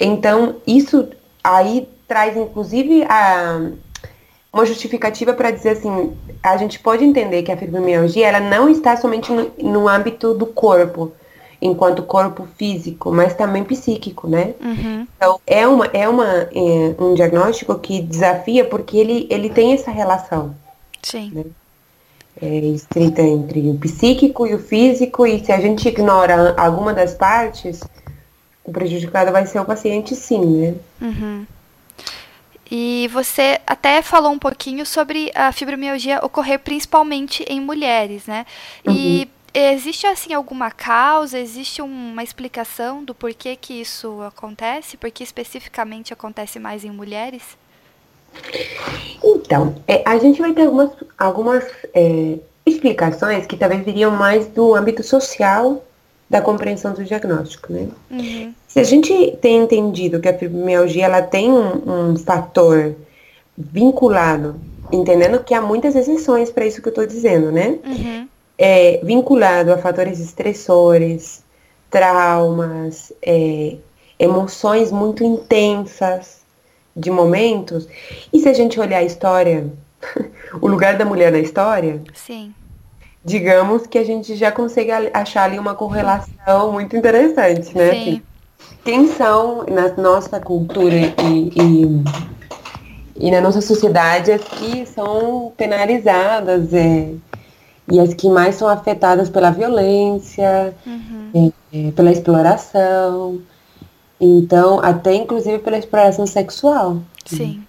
Então, 0.00 0.56
isso 0.66 1.06
aí 1.44 1.86
traz 2.08 2.34
inclusive 2.34 3.04
a, 3.10 3.72
uma 4.50 4.64
justificativa 4.64 5.34
para 5.34 5.50
dizer 5.50 5.70
assim, 5.70 6.16
a 6.42 6.56
gente 6.56 6.78
pode 6.78 7.04
entender 7.04 7.42
que 7.42 7.52
a 7.52 7.56
fibromialgia 7.58 8.26
ela 8.26 8.40
não 8.40 8.70
está 8.70 8.96
somente 8.96 9.30
no, 9.30 9.52
no 9.58 9.86
âmbito 9.86 10.32
do 10.32 10.46
corpo, 10.46 11.12
enquanto 11.60 12.02
corpo 12.02 12.48
físico, 12.56 13.12
mas 13.12 13.34
também 13.34 13.64
psíquico, 13.64 14.26
né? 14.26 14.54
Uhum. 14.60 15.06
Então 15.16 15.40
é 15.46 15.66
uma 15.66 15.86
é 15.86 16.08
uma 16.08 16.26
é, 16.26 16.94
um 16.98 17.14
diagnóstico 17.14 17.78
que 17.78 18.00
desafia 18.00 18.64
porque 18.64 18.96
ele 18.96 19.26
ele 19.30 19.50
tem 19.50 19.74
essa 19.74 19.90
relação. 19.90 20.54
Sim. 21.02 21.30
Né? 21.34 21.44
É 22.40 22.46
estrita 22.46 23.20
entre 23.20 23.68
o 23.68 23.76
psíquico 23.76 24.46
e 24.46 24.54
o 24.54 24.58
físico 24.58 25.26
e 25.26 25.44
se 25.44 25.52
a 25.52 25.60
gente 25.60 25.86
ignora 25.86 26.54
alguma 26.56 26.94
das 26.94 27.12
partes, 27.12 27.82
o 28.64 28.72
prejudicado 28.72 29.30
vai 29.30 29.44
ser 29.46 29.60
o 29.60 29.64
paciente, 29.64 30.14
sim, 30.14 30.40
né? 30.40 30.74
Uhum. 31.02 31.46
E 32.70 33.10
você 33.12 33.60
até 33.66 34.00
falou 34.00 34.30
um 34.30 34.38
pouquinho 34.38 34.86
sobre 34.86 35.32
a 35.34 35.50
fibromialgia 35.50 36.24
ocorrer 36.24 36.60
principalmente 36.60 37.42
em 37.48 37.60
mulheres, 37.60 38.26
né? 38.26 38.46
Uhum. 38.86 38.94
Existe 39.52 40.06
assim 40.06 40.32
alguma 40.32 40.70
causa, 40.70 41.38
existe 41.38 41.82
uma 41.82 42.22
explicação 42.22 43.04
do 43.04 43.14
porquê 43.14 43.56
que 43.56 43.80
isso 43.80 44.22
acontece? 44.22 44.96
Porque 44.96 45.24
especificamente 45.24 46.12
acontece 46.12 46.60
mais 46.60 46.84
em 46.84 46.90
mulheres? 46.90 47.42
Então, 49.24 49.74
é, 49.88 50.02
a 50.06 50.18
gente 50.18 50.40
vai 50.40 50.52
ter 50.52 50.62
algumas, 50.62 50.90
algumas 51.18 51.64
é, 51.92 52.38
explicações 52.64 53.46
que 53.46 53.56
talvez 53.56 53.84
viriam 53.84 54.12
mais 54.12 54.46
do 54.46 54.74
âmbito 54.74 55.02
social 55.02 55.84
da 56.28 56.40
compreensão 56.40 56.94
do 56.94 57.04
diagnóstico, 57.04 57.72
né? 57.72 57.88
Uhum. 58.08 58.54
Se 58.68 58.78
a 58.78 58.84
gente 58.84 59.36
tem 59.42 59.64
entendido 59.64 60.20
que 60.20 60.28
a 60.28 60.38
fibromialgia 60.38 61.06
ela 61.06 61.22
tem 61.22 61.50
um, 61.50 62.12
um 62.12 62.16
fator 62.16 62.94
vinculado, 63.58 64.54
entendendo 64.92 65.42
que 65.42 65.52
há 65.52 65.60
muitas 65.60 65.96
exceções 65.96 66.50
para 66.50 66.64
isso 66.64 66.80
que 66.80 66.86
eu 66.86 66.92
estou 66.92 67.06
dizendo, 67.06 67.50
né? 67.50 67.78
Uhum. 67.84 68.28
É, 68.62 69.00
vinculado 69.02 69.72
a 69.72 69.78
fatores 69.78 70.20
estressores, 70.20 71.42
traumas, 71.90 73.10
é, 73.22 73.76
emoções 74.18 74.92
muito 74.92 75.24
intensas 75.24 76.40
de 76.94 77.10
momentos. 77.10 77.88
E 78.30 78.38
se 78.38 78.48
a 78.48 78.52
gente 78.52 78.78
olhar 78.78 78.98
a 78.98 79.02
história, 79.02 79.66
o 80.60 80.66
lugar 80.66 80.98
da 80.98 81.06
mulher 81.06 81.32
na 81.32 81.38
história, 81.38 82.02
Sim 82.12 82.52
digamos 83.24 83.86
que 83.86 83.98
a 83.98 84.04
gente 84.04 84.34
já 84.34 84.50
consegue 84.50 84.90
achar 85.12 85.44
ali 85.44 85.58
uma 85.58 85.74
correlação 85.74 86.72
muito 86.72 86.96
interessante, 86.96 87.76
né? 87.76 87.90
Sim. 87.90 88.00
Assim, 88.00 88.22
quem 88.84 89.06
são 89.08 89.64
na 89.68 89.88
nossa 89.96 90.40
cultura 90.40 90.94
e, 90.94 91.12
e, 91.54 92.04
e, 93.16 93.30
na 93.30 93.40
nossa 93.40 93.60
sociedade 93.60 94.32
as 94.32 94.42
que 94.42 94.86
são 94.86 95.52
penalizadas 95.56 96.72
é, 96.72 97.10
e 97.90 98.00
as 98.00 98.14
que 98.14 98.28
mais 98.28 98.54
são 98.54 98.68
afetadas 98.68 99.28
pela 99.28 99.50
violência, 99.50 100.74
uhum. 100.86 101.52
é, 101.72 101.90
pela 101.90 102.10
exploração, 102.10 103.40
então 104.20 104.80
até 104.82 105.14
inclusive 105.14 105.58
pela 105.58 105.78
exploração 105.78 106.26
sexual. 106.26 106.98
Sim. 107.26 107.62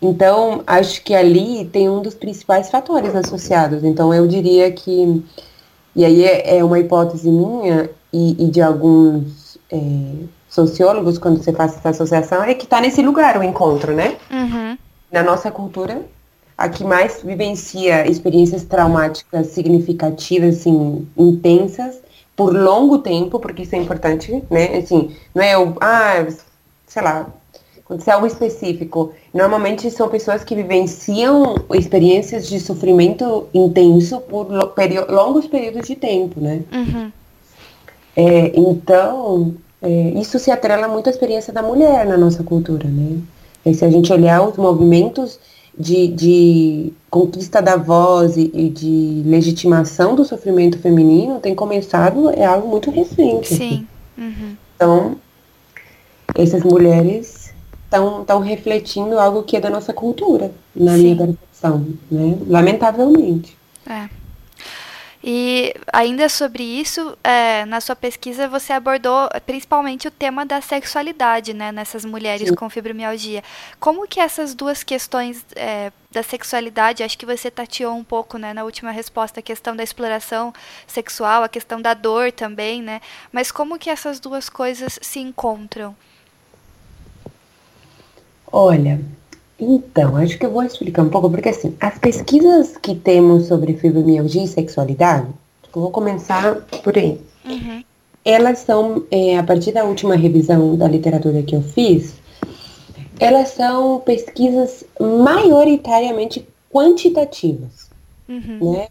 Então, 0.00 0.64
acho 0.66 1.02
que 1.04 1.14
ali 1.14 1.64
tem 1.66 1.88
um 1.88 2.02
dos 2.02 2.14
principais 2.14 2.68
fatores 2.68 3.14
associados. 3.14 3.84
Então, 3.84 4.12
eu 4.12 4.26
diria 4.26 4.70
que, 4.72 5.22
e 5.94 6.04
aí 6.04 6.24
é, 6.24 6.58
é 6.58 6.64
uma 6.64 6.80
hipótese 6.80 7.30
minha 7.30 7.88
e, 8.12 8.44
e 8.44 8.50
de 8.50 8.60
alguns 8.60 9.56
é, 9.70 9.78
sociólogos, 10.48 11.18
quando 11.18 11.42
você 11.42 11.52
faz 11.52 11.76
essa 11.76 11.90
associação, 11.90 12.42
é 12.42 12.52
que 12.52 12.64
está 12.64 12.80
nesse 12.80 13.00
lugar 13.00 13.38
o 13.38 13.44
encontro, 13.44 13.94
né? 13.94 14.16
Uhum. 14.28 14.76
Na 15.10 15.22
nossa 15.22 15.52
cultura, 15.52 16.02
a 16.56 16.68
que 16.68 16.84
mais 16.84 17.22
vivencia 17.22 18.06
experiências 18.08 18.64
traumáticas 18.64 19.48
significativas, 19.48 20.60
assim, 20.60 21.06
intensas, 21.16 22.00
por 22.36 22.54
longo 22.54 22.98
tempo, 22.98 23.38
porque 23.38 23.62
isso 23.62 23.74
é 23.74 23.78
importante, 23.78 24.42
né? 24.50 24.76
Assim, 24.78 25.14
não 25.34 25.42
é 25.42 25.58
o, 25.58 25.74
ah, 25.80 26.26
sei 26.86 27.02
lá, 27.02 27.26
acontecer 27.84 28.10
algo 28.10 28.26
específico. 28.26 29.12
Normalmente 29.34 29.90
são 29.90 30.08
pessoas 30.08 30.42
que 30.42 30.54
vivenciam 30.54 31.56
experiências 31.74 32.46
de 32.48 32.58
sofrimento 32.58 33.48
intenso 33.52 34.20
por 34.20 34.48
longos 35.10 35.46
períodos 35.46 35.86
de 35.86 35.96
tempo, 35.96 36.40
né? 36.40 36.62
Uhum. 36.72 37.12
É, 38.16 38.52
então, 38.58 39.54
é, 39.80 39.88
isso 40.16 40.38
se 40.38 40.50
atrela 40.50 40.88
muito 40.88 41.08
à 41.08 41.10
experiência 41.10 41.52
da 41.52 41.62
mulher 41.62 42.06
na 42.06 42.16
nossa 42.16 42.42
cultura, 42.42 42.88
né? 42.88 43.18
E 43.64 43.74
se 43.74 43.84
a 43.84 43.90
gente 43.90 44.12
olhar 44.12 44.42
os 44.42 44.56
movimentos 44.56 45.38
de, 45.78 46.08
de 46.08 46.92
conquista 47.10 47.60
da 47.60 47.76
voz 47.76 48.36
e, 48.36 48.50
e, 48.54 48.68
de 48.68 49.22
legitimação 49.26 50.14
do 50.14 50.24
sofrimento 50.24 50.78
feminino 50.78 51.40
tem 51.40 51.54
começado, 51.54 52.30
é 52.30 52.44
algo 52.44 52.68
muito 52.68 52.90
recente. 52.90 53.54
Sim. 53.54 53.86
Uhum. 54.16 54.56
Então, 54.76 55.16
essas 56.34 56.62
mulheres 56.62 57.52
estão 57.84 58.40
refletindo 58.40 59.18
algo 59.18 59.42
que 59.42 59.56
é 59.56 59.60
da 59.60 59.70
nossa 59.70 59.92
cultura, 59.92 60.50
na 60.74 60.96
Sim. 60.96 61.02
minha 61.02 61.16
percepção, 61.16 61.86
né? 62.10 62.38
Lamentavelmente. 62.48 63.56
É. 63.86 64.08
E 65.24 65.72
ainda 65.92 66.28
sobre 66.28 66.64
isso, 66.64 67.16
é, 67.22 67.64
na 67.66 67.80
sua 67.80 67.94
pesquisa 67.94 68.48
você 68.48 68.72
abordou 68.72 69.28
principalmente 69.46 70.08
o 70.08 70.10
tema 70.10 70.44
da 70.44 70.60
sexualidade, 70.60 71.54
né, 71.54 71.70
nessas 71.70 72.04
mulheres 72.04 72.48
Sim. 72.48 72.54
com 72.56 72.68
fibromialgia. 72.68 73.44
Como 73.78 74.08
que 74.08 74.18
essas 74.18 74.52
duas 74.52 74.82
questões 74.82 75.44
é, 75.54 75.92
da 76.10 76.24
sexualidade, 76.24 77.04
acho 77.04 77.16
que 77.16 77.24
você 77.24 77.52
tateou 77.52 77.94
um 77.94 78.02
pouco, 78.02 78.36
né, 78.36 78.52
na 78.52 78.64
última 78.64 78.90
resposta, 78.90 79.38
a 79.38 79.42
questão 79.42 79.76
da 79.76 79.84
exploração 79.84 80.52
sexual, 80.88 81.44
a 81.44 81.48
questão 81.48 81.80
da 81.80 81.94
dor 81.94 82.32
também, 82.32 82.82
né, 82.82 83.00
mas 83.30 83.52
como 83.52 83.78
que 83.78 83.90
essas 83.90 84.18
duas 84.18 84.48
coisas 84.48 84.98
se 85.00 85.20
encontram? 85.20 85.94
Olha, 88.50 89.00
então, 89.62 90.16
acho 90.16 90.38
que 90.38 90.44
eu 90.44 90.50
vou 90.50 90.62
explicar 90.62 91.02
um 91.02 91.08
pouco, 91.08 91.30
porque 91.30 91.50
assim, 91.50 91.74
as 91.80 91.98
pesquisas 91.98 92.76
que 92.76 92.94
temos 92.94 93.46
sobre 93.46 93.74
fibromialgia 93.74 94.42
e 94.42 94.48
sexualidade, 94.48 95.28
eu 95.74 95.82
vou 95.82 95.90
começar 95.90 96.56
por 96.82 96.96
aí. 96.98 97.20
Uhum. 97.44 97.84
Elas 98.24 98.58
são, 98.58 99.04
é, 99.10 99.38
a 99.38 99.42
partir 99.42 99.72
da 99.72 99.84
última 99.84 100.16
revisão 100.16 100.76
da 100.76 100.88
literatura 100.88 101.42
que 101.42 101.54
eu 101.54 101.62
fiz, 101.62 102.14
elas 103.20 103.50
são 103.50 104.00
pesquisas 104.00 104.84
maioritariamente 105.00 106.46
quantitativas, 106.72 107.88
uhum. 108.28 108.72
né? 108.72 108.88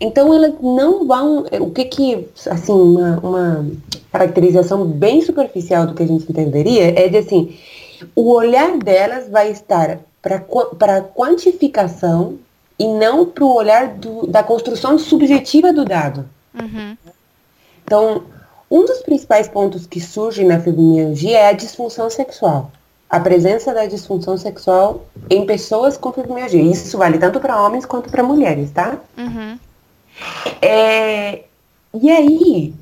Então 0.00 0.34
elas 0.34 0.54
não 0.60 1.06
vão, 1.06 1.44
o 1.60 1.70
que 1.70 1.84
que, 1.84 2.28
assim, 2.50 2.72
uma, 2.72 3.18
uma 3.20 3.66
caracterização 4.10 4.86
bem 4.86 5.20
superficial 5.20 5.86
do 5.86 5.94
que 5.94 6.02
a 6.02 6.06
gente 6.06 6.30
entenderia 6.30 6.98
é 6.98 7.08
de 7.08 7.16
assim, 7.18 7.56
o 8.14 8.32
olhar 8.32 8.78
delas 8.78 9.28
vai 9.28 9.50
estar 9.50 9.98
para 10.22 10.96
a 10.96 11.02
quantificação 11.02 12.38
e 12.78 12.86
não 12.86 13.26
para 13.26 13.44
o 13.44 13.54
olhar 13.54 13.88
do, 13.88 14.26
da 14.26 14.42
construção 14.42 14.98
subjetiva 14.98 15.72
do 15.72 15.84
dado. 15.84 16.28
Uhum. 16.54 16.96
Então, 17.84 18.24
um 18.70 18.84
dos 18.84 19.00
principais 19.00 19.48
pontos 19.48 19.86
que 19.86 20.00
surge 20.00 20.44
na 20.44 20.58
fibromialgia 20.58 21.38
é 21.38 21.48
a 21.48 21.52
disfunção 21.52 22.08
sexual. 22.08 22.70
A 23.08 23.20
presença 23.20 23.72
da 23.72 23.86
disfunção 23.86 24.36
sexual 24.36 25.04
em 25.30 25.46
pessoas 25.46 25.96
com 25.96 26.12
fibromialgia. 26.12 26.62
Isso 26.62 26.98
vale 26.98 27.18
tanto 27.18 27.38
para 27.38 27.62
homens 27.62 27.84
quanto 27.84 28.10
para 28.10 28.22
mulheres, 28.22 28.70
tá? 28.72 28.98
Uhum. 29.16 29.58
É, 30.60 31.44
e 31.92 32.10
aí, 32.10 32.74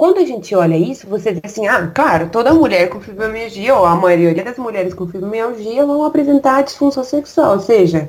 quando 0.00 0.16
a 0.16 0.24
gente 0.24 0.54
olha 0.54 0.78
isso, 0.78 1.06
você 1.06 1.30
diz 1.30 1.42
assim, 1.44 1.68
ah, 1.68 1.86
claro, 1.94 2.30
toda 2.30 2.54
mulher 2.54 2.88
com 2.88 3.02
fibromialgia, 3.02 3.74
ou 3.74 3.84
a 3.84 3.94
maioria 3.94 4.42
das 4.42 4.56
mulheres 4.56 4.94
com 4.94 5.06
fibromialgia, 5.06 5.84
vão 5.84 6.06
apresentar 6.06 6.62
disfunção 6.62 7.04
sexual, 7.04 7.52
ou 7.52 7.60
seja, 7.60 8.08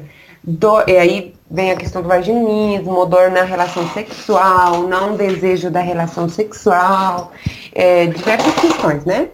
e 0.88 0.98
aí 0.98 1.36
vem 1.50 1.70
a 1.70 1.76
questão 1.76 2.02
do 2.02 2.08
vaginismo, 2.08 3.06
dor 3.06 3.30
na 3.30 3.44
relação 3.44 3.86
sexual, 3.90 4.84
não 4.84 5.18
desejo 5.18 5.70
da 5.70 5.82
relação 5.82 6.30
sexual, 6.30 7.34
é, 7.74 8.06
diversas 8.06 8.56
questões, 8.56 9.04
né? 9.04 9.28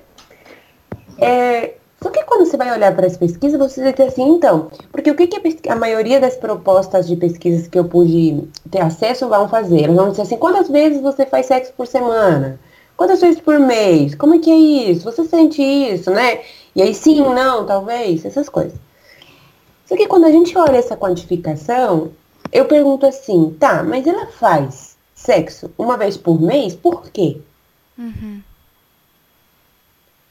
É, 1.19 1.75
só 2.07 2.11
que 2.11 2.23
quando 2.23 2.45
você 2.45 2.55
vai 2.55 2.71
olhar 2.71 2.95
para 2.95 3.05
as 3.05 3.17
pesquisas, 3.17 3.59
você 3.59 3.83
vai 3.83 3.91
ter 3.91 4.03
assim, 4.03 4.23
então, 4.23 4.71
porque 4.93 5.11
o 5.11 5.15
que, 5.15 5.27
que 5.27 5.67
a, 5.69 5.73
a, 5.73 5.75
maioria 5.75 6.21
das 6.21 6.37
propostas 6.37 7.05
de 7.05 7.17
pesquisas 7.17 7.67
que 7.67 7.77
eu 7.77 7.83
pude 7.83 8.47
ter 8.71 8.79
acesso 8.79 9.27
vão 9.27 9.49
fazer? 9.49 9.83
Elas 9.83 9.97
vão 9.97 10.11
dizer 10.11 10.21
assim, 10.21 10.37
quantas 10.37 10.69
vezes 10.69 11.01
você 11.01 11.25
faz 11.25 11.47
sexo 11.47 11.73
por 11.75 11.85
semana? 11.85 12.61
Quantas 12.95 13.19
vezes 13.19 13.41
por 13.41 13.59
mês? 13.59 14.15
Como 14.15 14.35
é 14.35 14.39
que 14.39 14.49
é 14.49 14.55
isso? 14.55 15.03
Você 15.03 15.25
sente 15.25 15.61
isso, 15.61 16.09
né? 16.09 16.39
E 16.73 16.81
aí 16.81 16.95
sim, 16.95 17.19
não, 17.19 17.65
talvez, 17.65 18.23
essas 18.23 18.47
coisas. 18.47 18.79
Só 19.85 19.97
que 19.97 20.07
quando 20.07 20.27
a 20.27 20.31
gente 20.31 20.57
olha 20.57 20.77
essa 20.77 20.95
quantificação, 20.95 22.11
eu 22.53 22.63
pergunto 22.65 23.05
assim, 23.05 23.53
tá, 23.59 23.83
mas 23.83 24.07
ela 24.07 24.27
faz 24.27 24.97
sexo 25.13 25.69
uma 25.77 25.97
vez 25.97 26.15
por 26.15 26.41
mês? 26.41 26.73
Por 26.73 27.11
quê? 27.11 27.41
Uhum. 27.97 28.41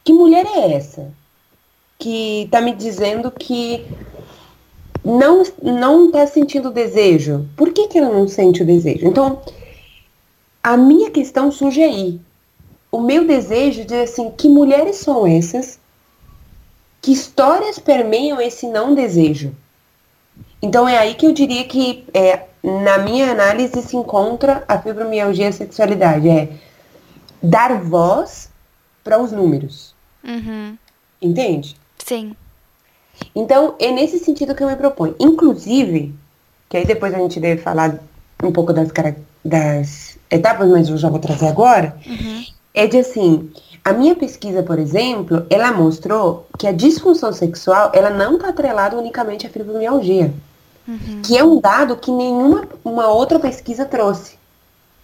Que 0.02 0.14
mulher 0.14 0.46
é 0.46 0.72
essa 0.72 1.12
que 1.98 2.48
tá 2.50 2.60
me 2.60 2.74
dizendo 2.74 3.30
que 3.30 3.86
não 5.04 5.42
não 5.62 6.10
tá 6.10 6.26
sentindo 6.26 6.70
desejo? 6.70 7.46
Por 7.56 7.72
que, 7.72 7.88
que 7.88 7.98
ela 7.98 8.12
não 8.12 8.26
sente 8.26 8.62
o 8.62 8.66
desejo? 8.66 9.06
Então, 9.06 9.40
a 10.62 10.76
minha 10.76 11.10
questão 11.10 11.50
surge 11.50 11.82
aí. 11.82 12.20
O 12.90 13.00
meu 13.00 13.26
desejo 13.26 13.84
de 13.84 13.94
assim, 13.94 14.30
que 14.30 14.48
mulheres 14.48 14.96
são 14.96 15.26
essas 15.26 15.78
que 17.00 17.12
histórias 17.12 17.78
permeiam 17.78 18.40
esse 18.40 18.66
não 18.66 18.94
desejo? 18.94 19.54
Então 20.60 20.88
é 20.88 20.98
aí 20.98 21.14
que 21.14 21.26
eu 21.26 21.32
diria 21.32 21.64
que, 21.64 22.04
é, 22.12 22.46
na 22.62 22.98
minha 22.98 23.30
análise, 23.30 23.80
se 23.82 23.96
encontra 23.96 24.64
a 24.66 24.78
fibromialgia 24.78 25.46
e 25.46 25.48
a 25.48 25.52
sexualidade. 25.52 26.28
É 26.28 26.48
dar 27.42 27.80
voz 27.80 28.50
para 29.04 29.20
os 29.20 29.30
números. 29.30 29.94
Uhum. 30.24 30.76
Entende? 31.22 31.76
Sim. 32.06 32.36
Então, 33.34 33.74
é 33.80 33.90
nesse 33.90 34.20
sentido 34.20 34.54
que 34.54 34.62
eu 34.62 34.68
me 34.68 34.76
proponho. 34.76 35.16
Inclusive, 35.18 36.14
que 36.68 36.76
aí 36.76 36.86
depois 36.86 37.12
a 37.12 37.18
gente 37.18 37.40
deve 37.40 37.60
falar 37.60 37.98
um 38.44 38.52
pouco 38.52 38.72
das, 38.72 38.88
das 39.44 40.16
etapas, 40.30 40.68
mas 40.68 40.88
eu 40.88 40.96
já 40.96 41.08
vou 41.08 41.18
trazer 41.18 41.48
agora, 41.48 41.96
uhum. 42.06 42.44
é 42.72 42.86
de 42.86 42.98
assim, 42.98 43.50
a 43.84 43.92
minha 43.92 44.14
pesquisa, 44.14 44.62
por 44.62 44.78
exemplo, 44.78 45.44
ela 45.50 45.72
mostrou 45.72 46.46
que 46.56 46.68
a 46.68 46.72
disfunção 46.72 47.32
sexual, 47.32 47.90
ela 47.92 48.10
não 48.10 48.36
está 48.36 48.50
atrelada 48.50 48.96
unicamente 48.96 49.44
à 49.44 49.50
fibromialgia. 49.50 50.32
Uhum. 50.86 51.22
Que 51.24 51.36
é 51.36 51.42
um 51.42 51.60
dado 51.60 51.96
que 51.96 52.12
nenhuma 52.12 52.68
uma 52.84 53.08
outra 53.08 53.40
pesquisa 53.40 53.84
trouxe, 53.84 54.36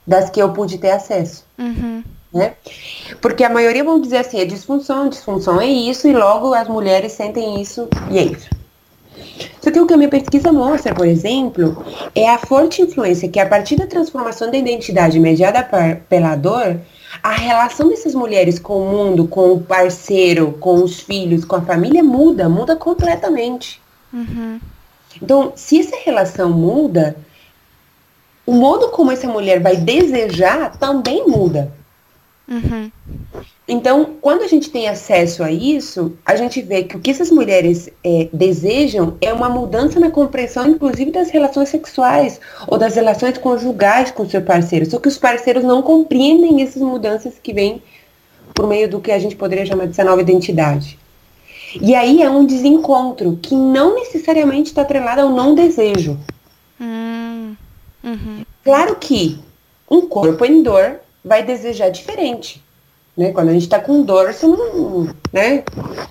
das 0.07 0.31
que 0.31 0.41
eu 0.41 0.53
pude 0.53 0.79
ter 0.79 0.93
acesso. 0.93 1.45
Uhum. 1.59 2.05
Né? 2.33 2.55
Porque 3.21 3.45
a 3.45 3.51
maioria 3.51 3.85
vão 3.85 4.01
dizer 4.01 4.19
assim, 4.19 4.41
é 4.41 4.45
disfunção, 4.45 5.09
disfunção 5.09 5.61
é 5.61 5.67
isso, 5.67 6.09
e 6.09 6.13
logo 6.13 6.55
as 6.55 6.67
mulheres 6.67 7.13
sentem 7.13 7.61
isso, 7.61 7.89
e 8.11 8.19
é 8.19 8.23
isso. 8.23 8.49
Só 9.61 9.71
que 9.71 9.79
o 9.79 9.87
que 9.87 9.95
a 9.95 9.97
minha 9.97 10.09
pesquisa 10.09 10.53
mostra, 10.53 10.95
por 10.95 11.07
exemplo, 11.07 11.85
é 12.15 12.29
a 12.29 12.39
forte 12.39 12.83
influência 12.83 13.29
que 13.29 13.39
a 13.39 13.47
partir 13.49 13.77
da 13.77 13.87
transformação 13.87 14.51
da 14.51 14.57
identidade 14.57 15.21
mediada 15.21 15.63
pela 16.09 16.35
dor, 16.35 16.81
a 17.23 17.33
relação 17.33 17.89
dessas 17.89 18.15
mulheres 18.15 18.59
com 18.59 18.79
o 18.79 18.91
mundo, 18.91 19.29
com 19.29 19.53
o 19.53 19.61
parceiro, 19.61 20.53
com 20.59 20.83
os 20.83 21.01
filhos, 21.01 21.45
com 21.45 21.57
a 21.57 21.63
família 21.63 22.03
muda, 22.03 22.49
muda 22.49 22.75
completamente. 22.75 23.81
Uhum. 24.13 24.59
Então, 25.21 25.53
se 25.55 25.79
essa 25.79 25.97
relação 26.05 26.51
muda, 26.51 27.17
o 28.47 28.53
modo 28.53 28.89
como 28.89 29.13
essa 29.13 29.29
mulher 29.29 29.61
vai 29.61 29.77
desejar 29.77 30.77
também 30.79 31.27
muda. 31.29 31.73
Uhum. 32.53 32.91
Então, 33.67 34.17
quando 34.21 34.43
a 34.43 34.47
gente 34.47 34.69
tem 34.69 34.87
acesso 34.87 35.43
a 35.43 35.51
isso, 35.51 36.13
a 36.27 36.37
gente 36.37 36.61
vê 36.61 36.83
que 36.83 36.97
o 36.97 37.01
que 37.01 37.11
essas 37.11 37.31
mulheres 37.31 37.89
é, 38.05 38.29
desejam 38.31 39.17
é 39.23 39.33
uma 39.33 39.49
mudança 39.49 39.99
na 39.99 40.11
compreensão, 40.11 40.69
inclusive, 40.69 41.11
das 41.11 41.31
relações 41.31 41.71
sexuais 41.71 42.39
ou 42.67 42.77
das 42.77 42.95
relações 42.95 43.39
conjugais 43.39 44.11
com 44.11 44.29
seu 44.29 44.43
parceiro. 44.43 44.85
Só 44.91 44.99
que 44.99 45.09
os 45.09 45.17
parceiros 45.17 45.65
não 45.65 45.81
compreendem 45.81 46.63
essas 46.63 46.83
mudanças 46.83 47.35
que 47.43 47.55
vêm 47.55 47.83
por 48.53 48.67
meio 48.67 48.91
do 48.91 49.01
que 49.01 49.11
a 49.11 49.19
gente 49.19 49.37
poderia 49.37 49.65
chamar 49.65 49.87
de 49.87 49.93
essa 49.93 50.05
nova 50.05 50.21
identidade. 50.21 50.99
E 51.81 51.95
aí 51.95 52.23
é 52.23 52.29
um 52.29 52.45
desencontro 52.45 53.39
que 53.41 53.55
não 53.55 53.95
necessariamente 53.95 54.69
está 54.69 54.83
atrelado 54.83 55.23
ao 55.23 55.31
não 55.31 55.55
desejo. 55.55 56.19
Hum, 56.79 57.57
uhum. 58.05 58.45
Claro 58.63 58.97
que 58.97 59.39
um 59.91 60.03
corpo 60.03 60.45
em 60.45 60.63
dor 60.63 61.01
vai 61.25 61.43
desejar 61.43 61.91
diferente. 61.91 62.63
Né? 63.17 63.33
Quando 63.33 63.51
a 63.51 63.53
gente 63.53 63.63
está 63.63 63.79
com 63.79 64.03
dor, 64.03 64.33
você 64.33 64.47
não, 64.47 65.15
né? 65.33 65.65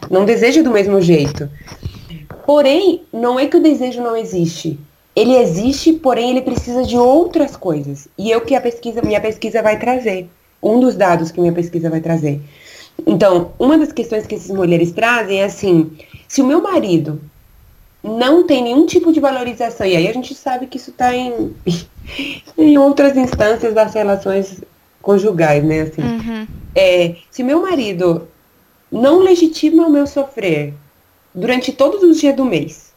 não 0.09 0.25
deseja 0.25 0.61
do 0.61 0.71
mesmo 0.71 1.01
jeito. 1.01 1.49
Porém, 2.45 3.03
não 3.11 3.39
é 3.39 3.47
que 3.47 3.57
o 3.57 3.61
desejo 3.61 4.01
não 4.01 4.15
existe. 4.15 4.79
Ele 5.15 5.35
existe, 5.35 5.93
porém 5.93 6.31
ele 6.31 6.41
precisa 6.41 6.83
de 6.83 6.97
outras 6.97 7.55
coisas. 7.55 8.07
E 8.17 8.31
é 8.31 8.37
o 8.37 8.41
que 8.41 8.55
a 8.55 8.61
pesquisa, 8.61 9.01
minha 9.01 9.19
pesquisa 9.19 9.61
vai 9.61 9.77
trazer. 9.77 10.29
Um 10.63 10.79
dos 10.79 10.95
dados 10.95 11.31
que 11.31 11.41
minha 11.41 11.53
pesquisa 11.53 11.89
vai 11.89 11.99
trazer. 11.99 12.39
Então, 13.05 13.51
uma 13.57 13.77
das 13.77 13.91
questões 13.91 14.25
que 14.25 14.35
essas 14.35 14.55
mulheres 14.55 14.91
trazem 14.91 15.41
é 15.41 15.45
assim: 15.45 15.91
se 16.27 16.41
o 16.41 16.45
meu 16.45 16.61
marido 16.61 17.19
não 18.03 18.45
tem 18.45 18.63
nenhum 18.63 18.85
tipo 18.85 19.11
de 19.11 19.19
valorização, 19.19 19.85
e 19.85 19.95
aí 19.95 20.07
a 20.07 20.13
gente 20.13 20.33
sabe 20.33 20.67
que 20.67 20.77
isso 20.77 20.91
está 20.91 21.15
em, 21.15 21.53
em 22.57 22.77
outras 22.77 23.15
instâncias 23.17 23.73
das 23.73 23.93
relações 23.93 24.61
conjugais, 25.01 25.63
né? 25.63 25.81
Assim, 25.81 26.01
uhum. 26.01 26.47
é, 26.75 27.15
se 27.29 27.43
meu 27.43 27.61
marido 27.61 28.27
não 28.91 29.19
legitima 29.19 29.87
o 29.87 29.91
meu 29.91 30.05
sofrer 30.05 30.73
durante 31.33 31.71
todos 31.71 32.03
os 32.03 32.19
dias 32.19 32.35
do 32.35 32.45
mês, 32.45 32.91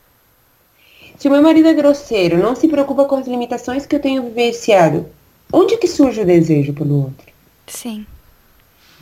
se 1.18 1.28
o 1.28 1.30
meu 1.30 1.42
marido 1.42 1.68
é 1.68 1.74
grosseiro, 1.74 2.38
não 2.38 2.54
se 2.54 2.68
preocupa 2.68 3.04
com 3.04 3.16
as 3.16 3.26
limitações 3.26 3.86
que 3.86 3.94
eu 3.96 4.00
tenho 4.00 4.24
vivenciado, 4.24 5.06
onde 5.52 5.76
que 5.76 5.86
surge 5.86 6.20
o 6.20 6.26
desejo 6.26 6.72
pelo 6.72 7.04
outro? 7.04 7.26
Sim. 7.66 8.04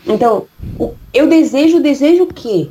Então, 0.06 0.46
eu 1.12 1.28
desejo, 1.28 1.80
desejo 1.80 2.24
o 2.24 2.32
quê? 2.32 2.68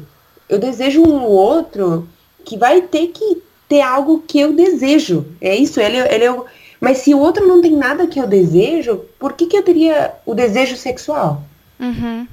Eu 0.47 0.59
desejo 0.59 1.01
um 1.01 1.23
outro 1.23 2.07
que 2.45 2.57
vai 2.57 2.81
ter 2.81 3.07
que 3.07 3.41
ter 3.67 3.81
algo 3.81 4.23
que 4.27 4.39
eu 4.39 4.53
desejo. 4.53 5.25
É 5.39 5.55
isso, 5.55 5.79
ele, 5.79 5.97
ele 5.97 6.25
é 6.25 6.31
o, 6.31 6.45
mas 6.81 6.97
se 6.97 7.13
o 7.13 7.19
outro 7.19 7.47
não 7.47 7.61
tem 7.61 7.73
nada 7.73 8.07
que 8.07 8.19
eu 8.19 8.25
desejo, 8.25 9.05
por 9.19 9.33
que, 9.33 9.45
que 9.45 9.55
eu 9.55 9.61
teria 9.61 10.15
o 10.25 10.33
desejo 10.33 10.75
sexual? 10.75 11.43
Uhum. 11.79 12.27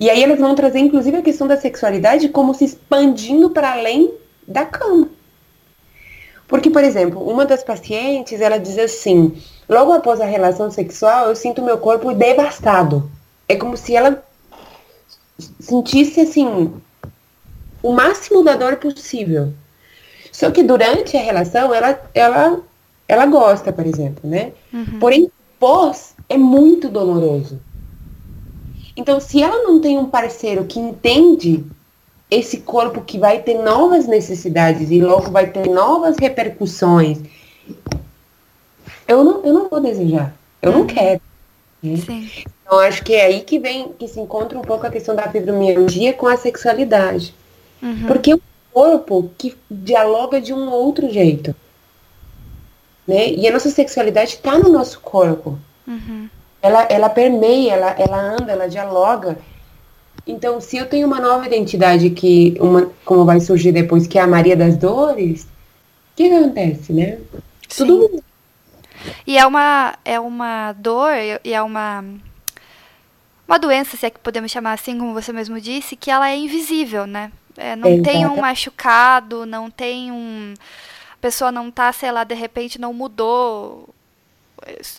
E 0.00 0.08
aí 0.08 0.22
elas 0.22 0.38
vão 0.38 0.54
trazer, 0.54 0.78
inclusive, 0.78 1.18
a 1.18 1.22
questão 1.22 1.46
da 1.46 1.58
sexualidade 1.58 2.30
como 2.30 2.54
se 2.54 2.64
expandindo 2.64 3.50
para 3.50 3.72
além 3.72 4.10
da 4.48 4.64
cama. 4.64 5.10
Porque, 6.48 6.70
por 6.70 6.82
exemplo, 6.82 7.22
uma 7.22 7.44
das 7.44 7.62
pacientes, 7.62 8.40
ela 8.40 8.58
diz 8.58 8.78
assim, 8.78 9.36
logo 9.68 9.92
após 9.92 10.22
a 10.22 10.24
relação 10.24 10.70
sexual, 10.70 11.28
eu 11.28 11.36
sinto 11.36 11.60
meu 11.62 11.76
corpo 11.76 12.14
devastado. 12.14 13.10
É 13.46 13.56
como 13.56 13.76
se 13.76 13.94
ela 13.94 14.24
sentisse 15.60 16.20
assim 16.20 16.72
o 17.82 17.92
máximo 17.92 18.42
da 18.42 18.56
dor 18.56 18.76
possível. 18.76 19.52
Só 20.30 20.50
que 20.50 20.62
durante 20.62 21.14
a 21.14 21.20
relação 21.20 21.74
ela 21.74 22.00
ela 22.14 22.60
ela 23.12 23.26
gosta, 23.26 23.70
por 23.72 23.86
exemplo, 23.86 24.28
né? 24.28 24.52
Uhum. 24.72 24.98
Porém, 24.98 25.30
pós 25.60 26.14
é 26.28 26.38
muito 26.38 26.88
doloroso. 26.88 27.60
Então, 28.96 29.20
se 29.20 29.42
ela 29.42 29.62
não 29.64 29.80
tem 29.80 29.98
um 29.98 30.06
parceiro 30.06 30.64
que 30.64 30.78
entende 30.78 31.62
esse 32.30 32.58
corpo 32.58 33.02
que 33.02 33.18
vai 33.18 33.42
ter 33.42 33.62
novas 33.62 34.06
necessidades 34.06 34.90
e 34.90 34.98
logo 34.98 35.30
vai 35.30 35.50
ter 35.50 35.68
novas 35.68 36.16
repercussões, 36.16 37.18
eu 39.06 39.22
não, 39.22 39.44
eu 39.44 39.52
não 39.52 39.68
vou 39.68 39.80
desejar. 39.80 40.34
Eu 40.62 40.72
uhum. 40.72 40.78
não 40.78 40.86
quero. 40.86 41.20
Né? 41.82 41.94
Então, 42.64 42.78
acho 42.78 43.04
que 43.04 43.14
é 43.14 43.26
aí 43.26 43.40
que 43.42 43.58
vem, 43.58 43.92
que 43.98 44.08
se 44.08 44.18
encontra 44.18 44.58
um 44.58 44.62
pouco 44.62 44.86
a 44.86 44.90
questão 44.90 45.14
da 45.14 45.28
fibromialgia 45.28 46.14
com 46.14 46.26
a 46.26 46.38
sexualidade. 46.38 47.34
Uhum. 47.82 48.06
Porque 48.06 48.30
é 48.30 48.36
um 48.36 48.40
corpo 48.72 49.30
que 49.36 49.54
dialoga 49.70 50.40
de 50.40 50.54
um 50.54 50.70
outro 50.70 51.10
jeito. 51.10 51.54
Né? 53.12 53.32
E 53.32 53.46
a 53.46 53.52
nossa 53.52 53.68
sexualidade 53.68 54.36
está 54.36 54.58
no 54.58 54.70
nosso 54.70 54.98
corpo. 55.00 55.58
Uhum. 55.86 56.30
Ela, 56.62 56.86
ela 56.88 57.10
permeia, 57.10 57.74
ela, 57.74 57.90
ela 57.98 58.18
anda, 58.18 58.52
ela 58.52 58.66
dialoga. 58.66 59.36
Então, 60.26 60.62
se 60.62 60.78
eu 60.78 60.86
tenho 60.86 61.06
uma 61.06 61.20
nova 61.20 61.44
identidade 61.44 62.08
que, 62.08 62.56
uma, 62.58 62.90
como 63.04 63.26
vai 63.26 63.38
surgir 63.38 63.70
depois, 63.70 64.06
que 64.06 64.18
é 64.18 64.22
a 64.22 64.26
Maria 64.26 64.56
das 64.56 64.78
Dores, 64.78 65.42
o 65.42 65.46
que, 66.16 66.26
que 66.26 66.34
acontece, 66.34 66.94
né? 66.94 67.18
Sim. 67.68 67.86
Tudo 67.86 68.22
e 69.26 69.36
é 69.36 69.44
uma, 69.44 69.94
é 70.04 70.18
uma 70.18 70.72
dor 70.72 71.12
e 71.44 71.52
é 71.52 71.60
uma, 71.60 72.04
uma 73.46 73.58
doença, 73.58 73.96
se 73.96 74.06
é 74.06 74.10
que 74.10 74.20
podemos 74.20 74.50
chamar 74.50 74.72
assim, 74.72 74.96
como 74.96 75.12
você 75.12 75.32
mesmo 75.32 75.60
disse, 75.60 75.96
que 75.96 76.10
ela 76.10 76.30
é 76.30 76.36
invisível, 76.36 77.06
né? 77.06 77.30
É, 77.56 77.76
não 77.76 78.02
tem 78.02 78.24
um 78.24 78.40
machucado, 78.40 79.44
não 79.44 79.68
tem 79.68 80.10
um, 80.10 80.54
pessoa 81.22 81.52
não 81.52 81.70
tá, 81.70 81.92
sei 81.92 82.10
lá, 82.10 82.24
de 82.24 82.34
repente 82.34 82.80
não 82.80 82.92
mudou 82.92 83.88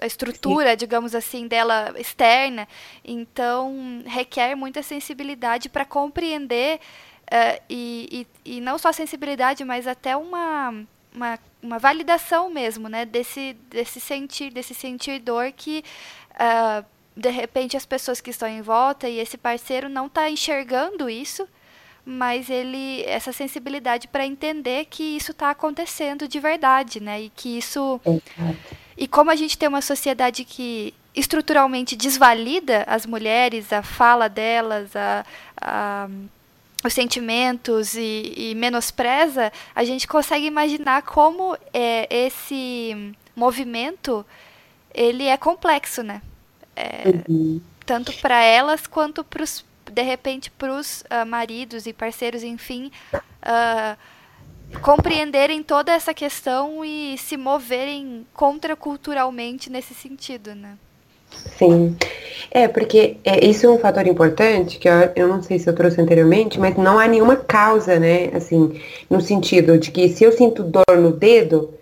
a 0.02 0.06
estrutura, 0.06 0.72
Sim. 0.72 0.78
digamos 0.78 1.14
assim, 1.14 1.48
dela 1.48 1.94
externa. 1.98 2.68
Então, 3.04 4.02
requer 4.06 4.56
muita 4.56 4.82
sensibilidade 4.82 5.68
para 5.68 5.86
compreender 5.86 6.80
uh, 7.24 7.62
e, 7.70 8.26
e, 8.46 8.58
e, 8.58 8.62
não 8.62 8.78
só 8.78 8.92
sensibilidade, 8.92 9.66
mas 9.66 9.86
até 9.86 10.16
uma, 10.16 10.74
uma, 11.14 11.40
uma, 11.62 11.78
validação 11.78 12.50
mesmo, 12.50 12.88
né? 12.88 13.06
Desse, 13.06 13.54
desse 13.70 14.00
sentir, 14.00 14.52
desse 14.52 14.74
sentir 14.74 15.20
dor 15.20 15.52
que 15.52 15.84
uh, 16.32 16.86
de 17.16 17.30
repente 17.30 17.78
as 17.78 17.86
pessoas 17.86 18.22
que 18.22 18.32
estão 18.32 18.48
em 18.48 18.62
volta 18.62 19.08
e 19.10 19.20
esse 19.20 19.38
parceiro 19.38 19.90
não 19.90 20.08
está 20.08 20.30
enxergando 20.30 21.10
isso, 21.10 21.48
mas 22.06 22.50
ele 22.50 23.04
essa 23.04 23.32
sensibilidade 23.32 24.08
para 24.08 24.26
entender 24.26 24.86
que 24.90 25.04
isso 25.04 25.32
está 25.32 25.50
acontecendo 25.50 26.28
de 26.28 26.40
verdade, 26.40 27.00
né? 27.00 27.24
E 27.24 27.30
que 27.30 27.58
isso 27.58 28.00
e 28.98 29.08
como 29.08 29.32
a 29.32 29.36
gente 29.36 29.58
tem 29.58 29.70
uma 29.70 29.82
sociedade 29.82 30.44
que 30.44 30.94
estruturalmente 31.16 31.96
desvalida 31.96 32.84
as 32.88 33.06
mulheres, 33.06 33.72
a 33.72 33.84
fala 33.84 34.28
delas, 34.28 34.96
a, 34.96 35.26
a 35.62 36.10
os 36.86 36.94
sentimentos 36.94 37.96
e, 37.96 38.34
e, 38.36 38.56
menospreza, 38.56 39.52
a 39.74 39.84
gente 39.84 40.08
consegue 40.08 40.46
imaginar 40.46 41.02
como 41.04 41.58
é, 41.74 42.08
esse 42.10 43.14
movimento 43.36 44.26
ele 44.94 45.26
é 45.26 45.38
complexo, 45.38 46.04
né? 46.04 46.22
É, 46.76 47.04
uhum. 47.28 47.62
Tanto 47.86 48.14
para 48.20 48.42
elas 48.44 48.86
quanto 48.86 49.24
para 49.24 49.44
os, 49.44 49.64
de 49.94 50.02
repente, 50.02 50.50
para 50.52 50.74
os 50.74 51.02
uh, 51.02 51.06
ah, 51.10 51.26
maridos 51.26 51.86
e 51.86 51.94
parceiros, 51.94 52.44
enfim, 52.44 52.92
uh, 53.14 53.98
compreenderem 54.82 55.62
toda 55.62 55.92
essa 55.92 56.14
questão 56.14 56.84
e 56.84 57.16
se 57.18 57.38
moverem 57.38 58.26
contraculturalmente 58.34 59.70
nesse 59.70 59.94
sentido, 59.94 60.56
né? 60.56 60.78
Sim. 61.58 61.96
É, 62.52 62.68
porque 62.68 63.18
é, 63.24 63.46
isso 63.46 63.66
é 63.66 63.70
um 63.70 63.80
fator 63.80 64.06
importante, 64.08 64.78
que 64.78 64.88
eu, 64.88 65.12
eu 65.16 65.28
não 65.28 65.42
sei 65.42 65.58
se 65.58 65.70
eu 65.70 65.76
trouxe 65.76 66.00
anteriormente, 66.02 66.60
mas 66.60 66.76
não 66.76 67.00
há 67.00 67.08
nenhuma 67.08 67.36
causa, 67.36 68.00
né? 68.00 68.30
Assim, 68.34 68.80
no 69.10 69.22
sentido 69.22 69.78
de 69.78 69.92
que 69.92 70.10
se 70.10 70.24
eu 70.24 70.32
sinto 70.32 70.64
dor 70.64 70.98
no 70.98 71.12
dedo, 71.12 71.74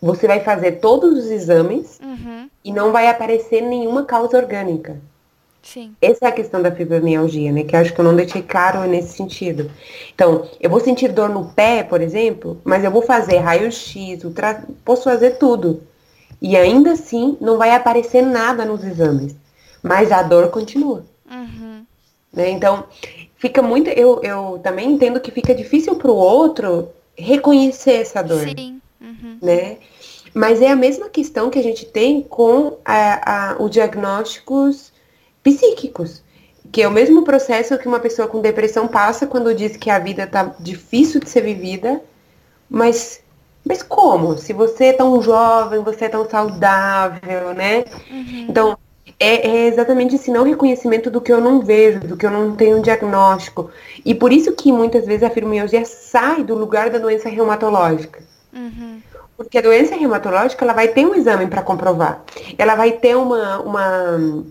você 0.00 0.26
vai 0.26 0.40
fazer 0.40 0.72
todos 0.72 1.24
os 1.24 1.30
exames 1.30 1.98
uhum. 2.02 2.48
e 2.64 2.72
não 2.72 2.92
vai 2.92 3.08
aparecer 3.08 3.60
nenhuma 3.60 4.04
causa 4.04 4.36
orgânica. 4.36 4.96
Sim. 5.62 5.94
Essa 6.00 6.26
é 6.26 6.28
a 6.28 6.32
questão 6.32 6.62
da 6.62 6.72
fibromialgia, 6.72 7.52
né? 7.52 7.64
Que 7.64 7.76
eu 7.76 7.80
acho 7.80 7.92
que 7.92 8.00
eu 8.00 8.04
não 8.04 8.16
deixei 8.16 8.42
claro 8.42 8.82
nesse 8.88 9.16
sentido. 9.16 9.70
Então, 10.14 10.48
eu 10.60 10.70
vou 10.70 10.80
sentir 10.80 11.12
dor 11.12 11.28
no 11.28 11.52
pé, 11.52 11.82
por 11.82 12.00
exemplo, 12.00 12.60
mas 12.64 12.82
eu 12.82 12.90
vou 12.90 13.02
fazer 13.02 13.38
raio-x, 13.38 14.24
ultra... 14.24 14.64
posso 14.84 15.04
fazer 15.04 15.32
tudo. 15.32 15.82
E 16.40 16.56
ainda 16.56 16.92
assim, 16.92 17.36
não 17.40 17.58
vai 17.58 17.72
aparecer 17.72 18.22
nada 18.22 18.64
nos 18.64 18.82
exames. 18.82 19.36
Mas 19.82 20.10
a 20.10 20.22
dor 20.22 20.48
continua. 20.48 21.04
Uhum. 21.30 21.84
Né? 22.32 22.50
Então, 22.50 22.84
fica 23.36 23.60
muito. 23.60 23.90
Eu, 23.90 24.20
eu 24.22 24.60
também 24.62 24.90
entendo 24.90 25.20
que 25.20 25.30
fica 25.30 25.54
difícil 25.54 25.96
para 25.96 26.10
o 26.10 26.16
outro 26.16 26.88
reconhecer 27.16 28.00
essa 28.00 28.22
dor. 28.22 28.48
Sim. 28.48 28.80
Uhum. 29.00 29.38
Né? 29.42 29.76
Mas 30.32 30.62
é 30.62 30.68
a 30.68 30.76
mesma 30.76 31.08
questão 31.08 31.50
que 31.50 31.58
a 31.58 31.62
gente 31.62 31.84
tem 31.84 32.22
com 32.22 32.78
a, 32.84 33.52
a, 33.52 33.62
os 33.62 33.70
diagnósticos 33.70 34.89
psíquicos, 35.42 36.22
que 36.70 36.82
é 36.82 36.88
o 36.88 36.90
mesmo 36.90 37.24
processo 37.24 37.78
que 37.78 37.88
uma 37.88 38.00
pessoa 38.00 38.28
com 38.28 38.40
depressão 38.40 38.86
passa 38.86 39.26
quando 39.26 39.54
diz 39.54 39.76
que 39.76 39.90
a 39.90 39.98
vida 39.98 40.24
está 40.24 40.54
difícil 40.60 41.20
de 41.20 41.28
ser 41.28 41.42
vivida, 41.42 42.00
mas 42.68 43.22
mas 43.64 43.82
como? 43.82 44.38
Se 44.38 44.52
você 44.52 44.86
é 44.86 44.92
tão 44.92 45.20
jovem, 45.20 45.82
você 45.82 46.06
é 46.06 46.08
tão 46.08 46.28
saudável, 46.28 47.52
né? 47.54 47.84
Uhum. 48.10 48.46
Então, 48.48 48.78
é, 49.18 49.48
é, 49.48 49.66
exatamente 49.66 50.14
esse 50.14 50.30
não 50.30 50.44
reconhecimento 50.44 51.10
do 51.10 51.20
que 51.20 51.32
eu 51.32 51.40
não 51.40 51.60
vejo, 51.60 52.00
do 52.00 52.16
que 52.16 52.24
eu 52.24 52.30
não 52.30 52.56
tenho 52.56 52.78
um 52.78 52.82
diagnóstico. 52.82 53.70
E 54.04 54.14
por 54.14 54.32
isso 54.32 54.52
que 54.52 54.72
muitas 54.72 55.04
vezes 55.04 55.22
a 55.22 55.30
fibromialgia 55.30 55.84
sai 55.84 56.42
do 56.42 56.54
lugar 56.54 56.88
da 56.90 56.98
doença 56.98 57.28
reumatológica. 57.28 58.22
Uhum. 58.52 59.02
Porque 59.36 59.58
a 59.58 59.62
doença 59.62 59.94
reumatológica, 59.94 60.64
ela 60.64 60.72
vai 60.74 60.88
ter 60.88 61.06
um 61.06 61.14
exame 61.14 61.46
para 61.46 61.62
comprovar. 61.62 62.22
Ela 62.56 62.74
vai 62.74 62.92
ter 62.92 63.16
uma, 63.16 63.60
uma, 63.60 64.44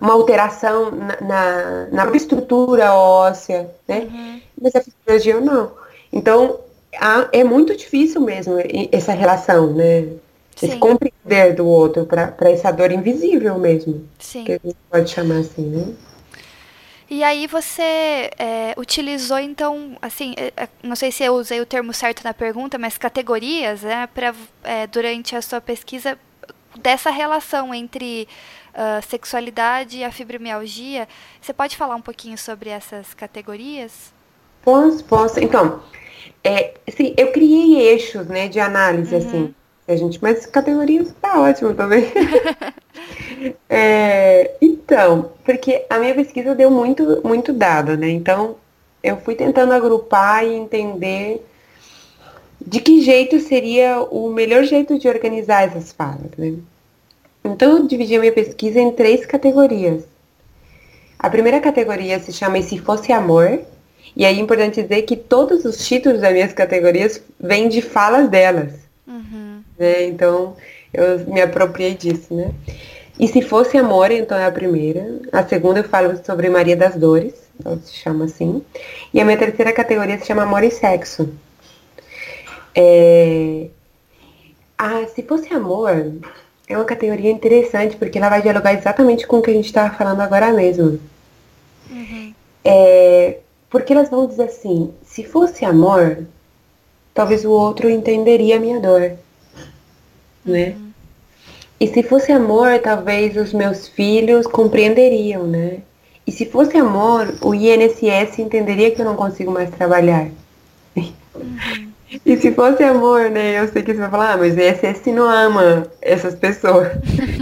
uma 0.00 0.12
alteração 0.12 0.90
na, 0.90 1.20
na, 1.20 1.86
na 2.06 2.16
estrutura 2.16 2.92
óssea, 2.92 3.70
né? 3.86 4.08
Uhum. 4.10 4.40
Mas 4.60 4.74
a 4.74 4.80
fisiologia 4.80 5.40
não. 5.40 5.72
Então, 6.12 6.60
há, 6.98 7.28
é 7.32 7.44
muito 7.44 7.76
difícil 7.76 8.20
mesmo 8.20 8.56
essa 8.90 9.12
relação, 9.12 9.72
né? 9.72 10.08
Sim. 10.56 10.66
Esse 10.66 10.76
compreender 10.76 11.54
do 11.54 11.66
outro 11.66 12.06
para 12.06 12.50
essa 12.50 12.70
dor 12.70 12.92
invisível 12.92 13.58
mesmo. 13.58 14.06
Sim. 14.18 14.44
Que 14.44 14.52
a 14.52 14.60
gente 14.62 14.76
pode 14.90 15.10
chamar 15.10 15.38
assim, 15.38 15.62
né? 15.62 15.94
E 17.10 17.22
aí 17.22 17.46
você 17.46 18.30
é, 18.38 18.74
utilizou, 18.78 19.38
então, 19.38 19.96
assim, 20.00 20.34
é, 20.34 20.52
é, 20.56 20.68
não 20.82 20.96
sei 20.96 21.12
se 21.12 21.22
eu 21.22 21.34
usei 21.34 21.60
o 21.60 21.66
termo 21.66 21.92
certo 21.92 22.24
na 22.24 22.32
pergunta, 22.32 22.78
mas 22.78 22.96
categorias, 22.96 23.82
né, 23.82 24.08
pra, 24.14 24.34
é, 24.64 24.86
durante 24.86 25.36
a 25.36 25.42
sua 25.42 25.60
pesquisa 25.60 26.18
dessa 26.80 27.10
relação 27.10 27.74
entre 27.74 28.26
uh, 28.74 29.02
sexualidade 29.06 29.98
e 29.98 30.04
a 30.04 30.10
fibromialgia. 30.10 31.08
Você 31.40 31.52
pode 31.52 31.76
falar 31.76 31.94
um 31.94 32.02
pouquinho 32.02 32.36
sobre 32.36 32.70
essas 32.70 33.14
categorias? 33.14 34.12
Posso, 34.62 35.04
posso. 35.04 35.40
Então, 35.40 35.82
é, 36.44 36.74
assim, 36.86 37.14
eu 37.16 37.32
criei 37.32 37.80
eixos, 37.80 38.26
né, 38.26 38.48
de 38.48 38.60
análise, 38.60 39.14
uhum. 39.14 39.20
assim, 39.20 39.54
a 39.86 39.96
gente, 39.96 40.22
mas 40.22 40.46
categorias 40.46 41.12
tá 41.20 41.40
ótimo 41.40 41.74
também. 41.74 42.04
é, 43.68 44.56
então, 44.60 45.32
porque 45.44 45.84
a 45.90 45.98
minha 45.98 46.14
pesquisa 46.14 46.54
deu 46.54 46.70
muito, 46.70 47.20
muito 47.24 47.52
dado, 47.52 47.96
né? 47.96 48.08
Então, 48.08 48.56
eu 49.02 49.16
fui 49.18 49.34
tentando 49.34 49.72
agrupar 49.72 50.46
e 50.46 50.54
entender 50.54 51.44
de 52.64 52.80
que 52.80 53.00
jeito 53.00 53.40
seria 53.40 54.00
o 54.00 54.28
melhor 54.30 54.62
jeito 54.62 54.98
de 54.98 55.08
organizar 55.08 55.64
essas 55.64 55.92
falas, 55.92 56.30
né? 56.38 56.54
Então, 57.44 57.78
eu 57.78 57.86
dividi 57.86 58.16
a 58.16 58.20
minha 58.20 58.32
pesquisa 58.32 58.80
em 58.80 58.92
três 58.92 59.26
categorias. 59.26 60.04
A 61.18 61.30
primeira 61.30 61.60
categoria 61.60 62.18
se 62.18 62.32
chama 62.32 62.58
E 62.58 62.62
Se 62.62 62.78
Fosse 62.78 63.12
Amor, 63.12 63.60
e 64.14 64.24
aí 64.24 64.38
é 64.38 64.40
importante 64.40 64.82
dizer 64.82 65.02
que 65.02 65.16
todos 65.16 65.64
os 65.64 65.86
títulos 65.86 66.20
das 66.20 66.32
minhas 66.32 66.52
categorias 66.52 67.22
vêm 67.40 67.68
de 67.68 67.80
falas 67.80 68.28
delas. 68.28 68.72
Uhum. 69.06 69.62
Né? 69.78 70.06
Então, 70.06 70.56
eu 70.92 71.20
me 71.26 71.40
apropriei 71.40 71.94
disso, 71.94 72.34
né? 72.34 72.52
E 73.18 73.28
se 73.28 73.42
fosse 73.42 73.76
amor, 73.76 74.10
então 74.10 74.36
é 74.36 74.46
a 74.46 74.50
primeira. 74.50 75.20
A 75.32 75.44
segunda 75.44 75.80
eu 75.80 75.84
falo 75.84 76.18
sobre 76.24 76.48
Maria 76.48 76.76
das 76.76 76.96
Dores, 76.96 77.34
ela 77.64 77.78
se 77.78 77.94
chama 77.94 78.24
assim. 78.24 78.62
E 79.12 79.20
a 79.20 79.24
minha 79.24 79.36
terceira 79.36 79.72
categoria 79.72 80.18
se 80.18 80.26
chama 80.26 80.42
Amor 80.42 80.64
e 80.64 80.70
Sexo. 80.70 81.28
É... 82.74 83.68
Ah, 84.76 85.04
se 85.14 85.22
fosse 85.22 85.52
amor, 85.52 86.12
é 86.72 86.76
uma 86.76 86.84
categoria 86.84 87.30
interessante, 87.30 87.96
porque 87.96 88.18
ela 88.18 88.28
vai 88.28 88.42
dialogar 88.42 88.74
exatamente 88.74 89.26
com 89.26 89.38
o 89.38 89.42
que 89.42 89.50
a 89.50 89.54
gente 89.54 89.66
estava 89.66 89.94
falando 89.94 90.20
agora 90.20 90.52
mesmo. 90.52 90.98
Uhum. 91.90 92.34
É... 92.64 93.38
Porque 93.70 93.92
elas 93.92 94.10
vão 94.10 94.26
dizer 94.26 94.44
assim, 94.44 94.92
se 95.04 95.24
fosse 95.24 95.64
amor, 95.64 96.26
talvez 97.14 97.44
o 97.44 97.50
outro 97.50 97.88
entenderia 97.88 98.56
a 98.56 98.60
minha 98.60 98.80
dor. 98.80 99.12
Né? 100.44 100.70
Uhum. 100.70 100.90
E 101.80 101.88
se 101.88 102.02
fosse 102.02 102.30
amor, 102.30 102.78
talvez 102.80 103.36
os 103.36 103.52
meus 103.52 103.88
filhos 103.88 104.46
compreenderiam, 104.46 105.46
né? 105.46 105.78
E 106.26 106.30
se 106.30 106.46
fosse 106.46 106.76
amor, 106.76 107.34
o 107.42 107.54
INSS 107.54 108.38
entenderia 108.38 108.90
que 108.90 109.00
eu 109.00 109.04
não 109.04 109.16
consigo 109.16 109.50
mais 109.50 109.70
trabalhar. 109.70 110.28
Uhum. 110.96 111.91
E 112.26 112.36
se 112.36 112.52
fosse 112.52 112.82
amor, 112.84 113.30
né? 113.30 113.58
Eu 113.58 113.68
sei 113.68 113.82
que 113.82 113.92
você 113.92 114.00
vai 114.00 114.10
falar, 114.10 114.32
ah, 114.32 114.36
mas 114.36 114.54
o 114.54 114.60
INSS 114.60 115.06
não 115.06 115.24
ama 115.24 115.86
essas 116.00 116.34
pessoas. 116.34 116.88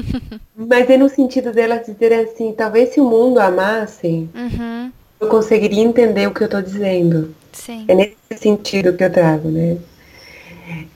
mas 0.57 0.89
é 0.89 0.97
no 0.97 1.09
sentido 1.09 1.53
delas 1.53 1.87
dizerem 1.87 2.21
assim, 2.21 2.53
talvez 2.53 2.91
se 2.91 3.01
o 3.01 3.05
mundo 3.05 3.39
amasse, 3.39 4.29
uhum. 4.35 4.93
eu 5.21 5.29
conseguiria 5.29 5.83
entender 5.83 6.27
o 6.27 6.35
que 6.35 6.43
eu 6.43 6.47
estou 6.47 6.63
dizendo. 6.63 7.35
Sim. 7.53 7.85
É 7.89 7.95
nesse 7.95 8.17
sentido 8.37 8.97
que 8.97 9.03
eu 9.03 9.13
trago, 9.13 9.49
né? 9.49 9.77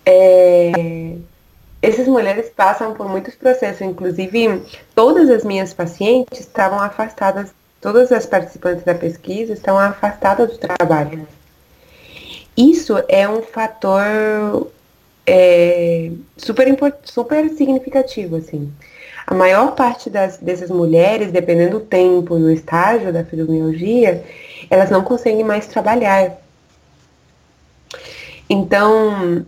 É 0.07 0.72
essas 1.84 2.09
mulheres 2.09 2.49
passam 2.49 2.94
por 2.94 3.07
muitos 3.07 3.34
processos, 3.34 3.82
inclusive 3.82 4.62
todas 4.94 5.28
as 5.28 5.44
minhas 5.44 5.74
pacientes 5.74 6.40
estavam 6.40 6.80
afastadas, 6.80 7.51
todas 7.78 8.11
as 8.11 8.24
participantes 8.24 8.84
da 8.84 8.94
pesquisa 8.94 9.53
estão 9.53 9.78
afastadas 9.78 10.51
do 10.51 10.59
trabalho. 10.59 11.28
Isso 12.57 12.94
é 13.09 13.28
um 13.28 13.42
fator 13.42 14.70
é, 15.26 16.11
super, 16.36 16.76
super 17.05 17.48
significativo, 17.50 18.36
assim. 18.36 18.72
A 19.26 19.34
maior 19.34 19.74
parte 19.74 20.11
das, 20.11 20.36
dessas 20.36 20.70
mulheres, 20.70 21.32
dependendo 21.32 21.78
do 21.78 21.84
tempo 21.84 22.38
e 22.38 22.42
o 22.42 22.50
estágio 22.50 23.12
da 23.12 23.24
fibromialgia, 23.24 24.22
elas 24.70 24.90
não 24.90 25.02
conseguem 25.02 25.42
mais 25.42 25.66
trabalhar. 25.66 26.38
Então, 28.48 29.46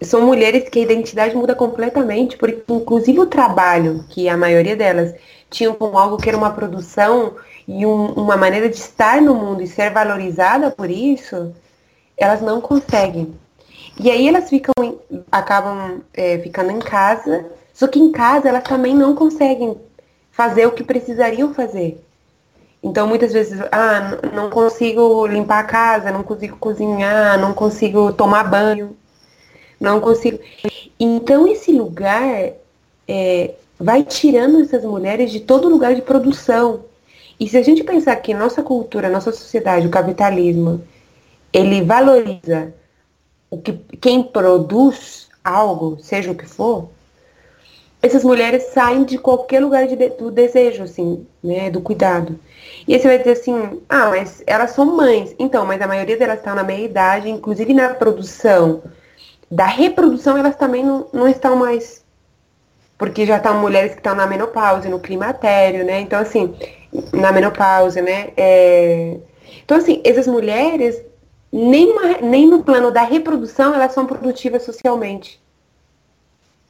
são 0.00 0.22
mulheres 0.22 0.68
que 0.68 0.78
a 0.78 0.82
identidade 0.82 1.36
muda 1.36 1.54
completamente, 1.54 2.36
porque 2.36 2.62
inclusive 2.72 3.20
o 3.20 3.26
trabalho, 3.26 4.04
que 4.08 4.28
a 4.28 4.36
maioria 4.36 4.74
delas 4.74 5.14
tinham 5.50 5.74
como 5.74 5.98
algo 5.98 6.16
que 6.16 6.28
era 6.28 6.38
uma 6.38 6.50
produção 6.52 7.34
e 7.68 7.84
um, 7.84 8.06
uma 8.12 8.36
maneira 8.36 8.68
de 8.68 8.76
estar 8.76 9.20
no 9.20 9.34
mundo 9.34 9.62
e 9.62 9.66
ser 9.66 9.90
valorizada 9.90 10.70
por 10.70 10.90
isso, 10.90 11.54
elas 12.20 12.42
não 12.42 12.60
conseguem. 12.60 13.34
E 13.98 14.10
aí 14.10 14.28
elas 14.28 14.48
ficam, 14.48 14.74
acabam 15.32 16.02
é, 16.12 16.38
ficando 16.38 16.70
em 16.70 16.78
casa, 16.78 17.46
só 17.72 17.88
que 17.88 17.98
em 17.98 18.12
casa 18.12 18.48
elas 18.48 18.62
também 18.62 18.94
não 18.94 19.14
conseguem 19.14 19.76
fazer 20.30 20.66
o 20.66 20.72
que 20.72 20.84
precisariam 20.84 21.52
fazer. 21.54 22.00
Então 22.82 23.06
muitas 23.06 23.32
vezes, 23.32 23.58
ah, 23.72 24.18
não 24.34 24.50
consigo 24.50 25.26
limpar 25.26 25.60
a 25.60 25.64
casa, 25.64 26.12
não 26.12 26.22
consigo 26.22 26.56
cozinhar, 26.56 27.38
não 27.38 27.52
consigo 27.52 28.12
tomar 28.12 28.44
banho, 28.44 28.96
não 29.78 30.00
consigo. 30.00 30.38
Então 30.98 31.46
esse 31.46 31.72
lugar 31.72 32.52
é, 33.08 33.54
vai 33.78 34.02
tirando 34.02 34.60
essas 34.60 34.84
mulheres 34.84 35.30
de 35.30 35.40
todo 35.40 35.68
lugar 35.68 35.94
de 35.94 36.02
produção. 36.02 36.84
E 37.38 37.48
se 37.48 37.56
a 37.56 37.62
gente 37.62 37.82
pensar 37.82 38.16
que 38.16 38.34
nossa 38.34 38.62
cultura, 38.62 39.08
nossa 39.08 39.32
sociedade, 39.32 39.86
o 39.86 39.90
capitalismo, 39.90 40.82
ele 41.52 41.82
valoriza 41.82 42.72
o 43.50 43.58
que, 43.58 43.72
quem 44.00 44.22
produz 44.22 45.28
algo, 45.44 45.98
seja 46.00 46.30
o 46.30 46.34
que 46.34 46.46
for, 46.46 46.88
essas 48.02 48.24
mulheres 48.24 48.64
saem 48.72 49.04
de 49.04 49.18
qualquer 49.18 49.60
lugar 49.60 49.86
de, 49.86 49.96
do 50.10 50.30
desejo, 50.30 50.82
assim, 50.82 51.26
né, 51.42 51.70
do 51.70 51.80
cuidado. 51.80 52.38
E 52.88 52.94
aí 52.94 53.00
você 53.00 53.08
vai 53.08 53.18
dizer 53.18 53.32
assim, 53.32 53.82
ah, 53.88 54.08
mas 54.08 54.42
elas 54.46 54.70
são 54.70 54.86
mães. 54.86 55.34
Então, 55.38 55.66
mas 55.66 55.80
a 55.82 55.86
maioria 55.86 56.16
delas 56.16 56.38
estão 56.38 56.54
na 56.54 56.62
meia 56.62 56.84
idade, 56.84 57.28
inclusive 57.28 57.74
na 57.74 57.94
produção. 57.94 58.82
Da 59.50 59.66
reprodução, 59.66 60.38
elas 60.38 60.56
também 60.56 60.82
não, 60.82 61.06
não 61.12 61.28
estão 61.28 61.56
mais. 61.56 62.02
Porque 62.96 63.26
já 63.26 63.36
estão 63.36 63.60
mulheres 63.60 63.92
que 63.92 63.98
estão 63.98 64.14
na 64.14 64.26
menopausa, 64.26 64.88
no 64.88 65.00
climatério, 65.00 65.84
né? 65.84 66.00
Então, 66.00 66.20
assim, 66.20 66.54
na 67.12 67.32
menopausa, 67.32 68.00
né? 68.00 68.30
É... 68.36 69.18
Então, 69.62 69.76
assim, 69.76 70.00
essas 70.04 70.26
mulheres, 70.26 71.02
nem, 71.52 71.90
uma, 71.90 72.18
nem 72.18 72.46
no 72.46 72.62
plano 72.62 72.90
da 72.90 73.02
reprodução, 73.02 73.74
elas 73.74 73.92
são 73.92 74.06
produtivas 74.06 74.62
socialmente. 74.62 75.40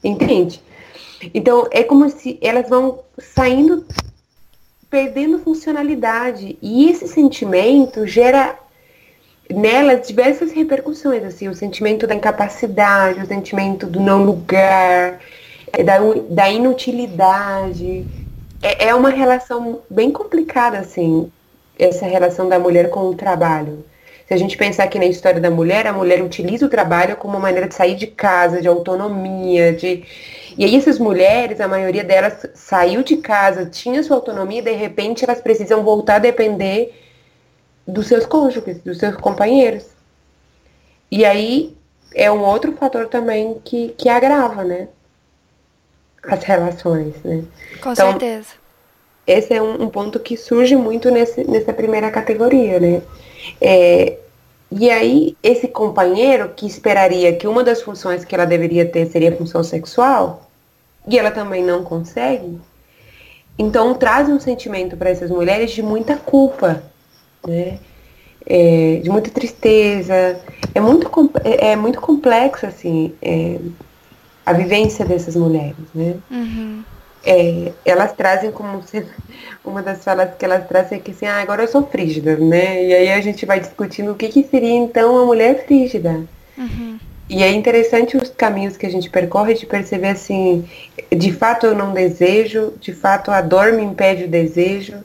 Entende? 0.02 0.62
Então, 1.34 1.66
é 1.70 1.82
como 1.82 2.08
se 2.08 2.38
elas 2.40 2.68
vão 2.68 3.00
saindo, 3.18 3.84
perdendo 4.88 5.38
funcionalidade. 5.38 6.58
E 6.62 6.88
esse 6.88 7.06
sentimento 7.06 8.06
gera 8.06 8.58
nelas 9.50 10.06
diversas 10.06 10.52
repercussões, 10.52 11.24
assim, 11.24 11.48
o 11.48 11.54
sentimento 11.54 12.06
da 12.06 12.14
incapacidade, 12.14 13.20
o 13.20 13.26
sentimento 13.26 13.86
do 13.86 14.00
não 14.00 14.24
lugar, 14.24 15.20
é, 15.72 15.82
da, 15.82 15.98
da 16.30 16.48
inutilidade. 16.48 18.06
É, 18.62 18.88
é 18.88 18.94
uma 18.94 19.10
relação 19.10 19.80
bem 19.90 20.10
complicada, 20.10 20.78
assim, 20.78 21.30
essa 21.78 22.06
relação 22.06 22.48
da 22.48 22.58
mulher 22.58 22.88
com 22.88 23.08
o 23.08 23.14
trabalho. 23.14 23.84
Se 24.30 24.34
a 24.34 24.36
gente 24.36 24.56
pensar 24.56 24.84
aqui 24.84 24.96
na 24.96 25.06
história 25.06 25.40
da 25.40 25.50
mulher, 25.50 25.88
a 25.88 25.92
mulher 25.92 26.22
utiliza 26.22 26.64
o 26.64 26.68
trabalho 26.68 27.16
como 27.16 27.34
uma 27.34 27.40
maneira 27.40 27.66
de 27.66 27.74
sair 27.74 27.96
de 27.96 28.06
casa, 28.06 28.62
de 28.62 28.68
autonomia, 28.68 29.72
de. 29.72 30.04
E 30.56 30.64
aí 30.64 30.76
essas 30.76 31.00
mulheres, 31.00 31.60
a 31.60 31.66
maioria 31.66 32.04
delas 32.04 32.46
saiu 32.54 33.02
de 33.02 33.16
casa, 33.16 33.66
tinha 33.66 34.00
sua 34.04 34.14
autonomia, 34.14 34.60
e 34.60 34.62
de 34.62 34.70
repente 34.70 35.24
elas 35.24 35.40
precisam 35.40 35.82
voltar 35.82 36.14
a 36.14 36.18
depender 36.20 36.94
dos 37.84 38.06
seus 38.06 38.24
cônjuges, 38.24 38.80
dos 38.82 38.98
seus 38.98 39.16
companheiros. 39.16 39.86
E 41.10 41.24
aí 41.24 41.76
é 42.14 42.30
um 42.30 42.44
outro 42.44 42.70
fator 42.74 43.08
também 43.08 43.60
que, 43.64 43.88
que 43.98 44.08
agrava, 44.08 44.62
né? 44.62 44.86
As 46.22 46.44
relações, 46.44 47.16
né? 47.24 47.42
Com 47.82 47.90
então, 47.90 48.10
certeza. 48.12 48.50
Esse 49.26 49.54
é 49.54 49.60
um, 49.60 49.82
um, 49.82 49.88
ponto 49.88 50.20
que 50.20 50.36
surge 50.36 50.76
muito 50.76 51.10
nesse, 51.10 51.42
nessa 51.42 51.72
primeira 51.72 52.12
categoria, 52.12 52.78
né? 52.78 53.02
É, 53.60 54.18
e 54.70 54.90
aí, 54.90 55.36
esse 55.42 55.66
companheiro 55.66 56.50
que 56.50 56.66
esperaria 56.66 57.34
que 57.34 57.46
uma 57.46 57.64
das 57.64 57.82
funções 57.82 58.24
que 58.24 58.34
ela 58.34 58.44
deveria 58.44 58.86
ter 58.86 59.06
seria 59.06 59.30
a 59.30 59.36
função 59.36 59.64
sexual, 59.64 60.48
e 61.08 61.18
ela 61.18 61.30
também 61.30 61.62
não 61.64 61.82
consegue, 61.82 62.60
então 63.58 63.94
traz 63.94 64.28
um 64.28 64.38
sentimento 64.38 64.96
para 64.96 65.10
essas 65.10 65.30
mulheres 65.30 65.72
de 65.72 65.82
muita 65.82 66.16
culpa, 66.16 66.82
né? 67.46 67.78
É, 68.46 69.00
de 69.02 69.10
muita 69.10 69.30
tristeza. 69.30 70.40
É 70.74 70.80
muito, 70.80 71.10
é, 71.44 71.72
é 71.72 71.76
muito 71.76 72.00
complexo, 72.00 72.64
assim, 72.64 73.12
é, 73.20 73.58
a 74.46 74.52
vivência 74.52 75.04
dessas 75.04 75.36
mulheres, 75.36 75.76
né? 75.94 76.16
Uhum. 76.30 76.82
É, 77.24 77.72
elas 77.84 78.12
trazem 78.12 78.50
como 78.50 78.82
se, 78.82 79.04
uma 79.64 79.82
das 79.82 80.02
falas 80.02 80.30
que 80.38 80.44
elas 80.44 80.66
trazem 80.66 80.98
é 80.98 81.00
que 81.00 81.10
assim, 81.10 81.26
ah, 81.26 81.40
agora 81.40 81.62
eu 81.62 81.68
sou 81.68 81.86
frígida, 81.86 82.36
né? 82.36 82.84
E 82.84 82.94
aí 82.94 83.12
a 83.12 83.20
gente 83.20 83.44
vai 83.44 83.60
discutindo 83.60 84.12
o 84.12 84.14
que, 84.14 84.28
que 84.28 84.42
seria 84.44 84.74
então 84.74 85.18
a 85.18 85.26
mulher 85.26 85.64
frígida. 85.66 86.24
Uhum. 86.56 86.98
E 87.28 87.44
é 87.44 87.52
interessante 87.52 88.16
os 88.16 88.28
caminhos 88.30 88.76
que 88.76 88.84
a 88.84 88.90
gente 88.90 89.08
percorre 89.08 89.54
de 89.54 89.64
perceber 89.64 90.08
assim, 90.08 90.68
de 91.16 91.32
fato 91.32 91.64
eu 91.64 91.76
não 91.76 91.92
desejo, 91.92 92.74
de 92.80 92.92
fato 92.92 93.30
a 93.30 93.40
dor 93.40 93.72
me 93.72 93.82
impede 93.82 94.24
o 94.24 94.28
desejo. 94.28 95.04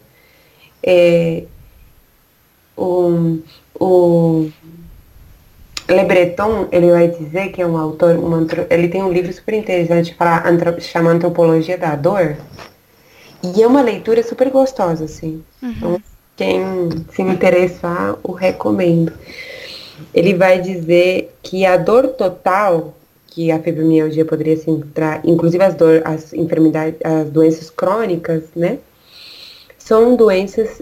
É, 0.82 1.44
o, 2.76 3.40
o 3.80 4.52
Le 5.88 6.04
Breton, 6.04 6.68
ele 6.72 6.92
vai 6.92 7.08
dizer 7.08 7.50
que 7.52 7.62
é 7.62 7.68
um 7.68 7.78
autor, 7.78 8.18
ele 8.70 8.88
tem 8.88 9.04
um 9.04 9.12
livro 9.12 9.32
super 9.32 9.54
interessante 9.54 10.16
para 10.16 10.44
chama 10.80 11.12
Antropologia 11.12 11.78
da 11.78 11.96
Dor. 11.96 12.38
E 13.44 13.62
é 13.62 13.68
uma 13.68 13.82
leitura 13.82 14.24
super 14.24 14.50
gostosa, 14.50 15.06
assim. 15.06 15.44
Uhum. 15.62 15.72
Então, 15.72 16.02
quem 16.36 16.90
se 17.12 17.22
interessar, 17.22 18.18
o 18.24 18.32
recomendo. 18.32 19.14
Ele 20.14 20.34
vai 20.34 20.60
dizer 20.60 21.34
que 21.44 21.66
a 21.66 21.78
dor 21.78 22.08
total, 22.10 22.96
que 23.28 23.52
a 23.52 23.60
fibromialgia 23.60 24.26
poderia 24.26 24.58
se 24.58 24.70
entrar, 24.70 25.22
inclusive 25.24 25.64
as 25.64 25.76
dor, 25.76 26.02
as 26.04 26.34
enfermidades, 26.34 27.00
as 27.04 27.30
doenças 27.30 27.70
crônicas, 27.70 28.44
né? 28.56 28.80
São 29.78 30.16
doenças 30.16 30.82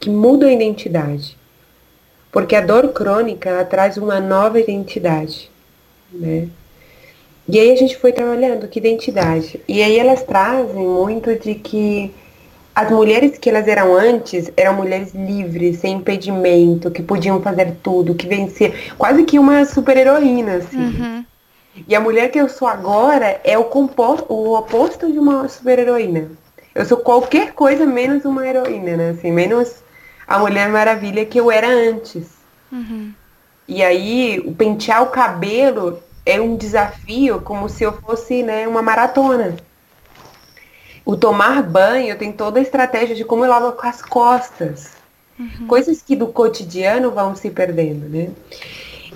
que 0.00 0.08
mudam 0.08 0.48
a 0.48 0.52
identidade. 0.52 1.36
Porque 2.34 2.56
a 2.56 2.60
dor 2.60 2.88
crônica 2.88 3.48
ela 3.48 3.64
traz 3.64 3.96
uma 3.96 4.18
nova 4.18 4.58
identidade, 4.58 5.48
né? 6.12 6.48
E 7.48 7.60
aí 7.60 7.70
a 7.70 7.76
gente 7.76 7.96
foi 7.96 8.10
trabalhando 8.10 8.66
que 8.66 8.80
identidade. 8.80 9.60
E 9.68 9.80
aí 9.80 9.96
elas 9.96 10.24
trazem 10.24 10.84
muito 10.84 11.32
de 11.36 11.54
que 11.54 12.12
as 12.74 12.90
mulheres 12.90 13.38
que 13.38 13.48
elas 13.48 13.68
eram 13.68 13.94
antes 13.94 14.50
eram 14.56 14.74
mulheres 14.74 15.14
livres, 15.14 15.78
sem 15.78 15.98
impedimento, 15.98 16.90
que 16.90 17.04
podiam 17.04 17.40
fazer 17.40 17.76
tudo, 17.80 18.16
que 18.16 18.26
venciam, 18.26 18.72
quase 18.98 19.22
que 19.22 19.38
uma 19.38 19.64
super 19.64 19.96
heroína, 19.96 20.56
assim. 20.56 20.76
Uhum. 20.76 21.24
E 21.86 21.94
a 21.94 22.00
mulher 22.00 22.32
que 22.32 22.40
eu 22.40 22.48
sou 22.48 22.66
agora 22.66 23.40
é 23.44 23.56
o, 23.56 23.66
composto, 23.66 24.26
o 24.28 24.58
oposto 24.58 25.12
de 25.12 25.20
uma 25.20 25.48
super 25.48 25.78
heroína. 25.78 26.32
Eu 26.74 26.84
sou 26.84 26.98
qualquer 26.98 27.52
coisa 27.52 27.86
menos 27.86 28.24
uma 28.24 28.44
heroína, 28.44 28.96
né? 28.96 29.10
Assim, 29.10 29.30
menos 29.30 29.83
a 30.26 30.38
Mulher 30.38 30.68
Maravilha 30.68 31.24
que 31.24 31.38
eu 31.38 31.50
era 31.50 31.68
antes. 31.68 32.26
Uhum. 32.70 33.12
E 33.66 33.82
aí, 33.82 34.42
o 34.44 34.54
pentear 34.54 35.02
o 35.02 35.10
cabelo 35.10 36.02
é 36.26 36.40
um 36.40 36.56
desafio 36.56 37.40
como 37.40 37.68
se 37.68 37.84
eu 37.84 37.92
fosse 37.92 38.42
né, 38.42 38.66
uma 38.66 38.82
maratona. 38.82 39.56
O 41.04 41.16
tomar 41.16 41.62
banho 41.62 42.16
tem 42.16 42.32
toda 42.32 42.58
a 42.58 42.62
estratégia 42.62 43.14
de 43.14 43.24
como 43.24 43.44
eu 43.44 43.50
lavo 43.50 43.72
com 43.72 43.86
as 43.86 44.00
costas. 44.00 44.92
Uhum. 45.38 45.66
Coisas 45.66 46.00
que 46.00 46.16
do 46.16 46.28
cotidiano 46.28 47.10
vão 47.10 47.34
se 47.34 47.50
perdendo, 47.50 48.08
né? 48.08 48.30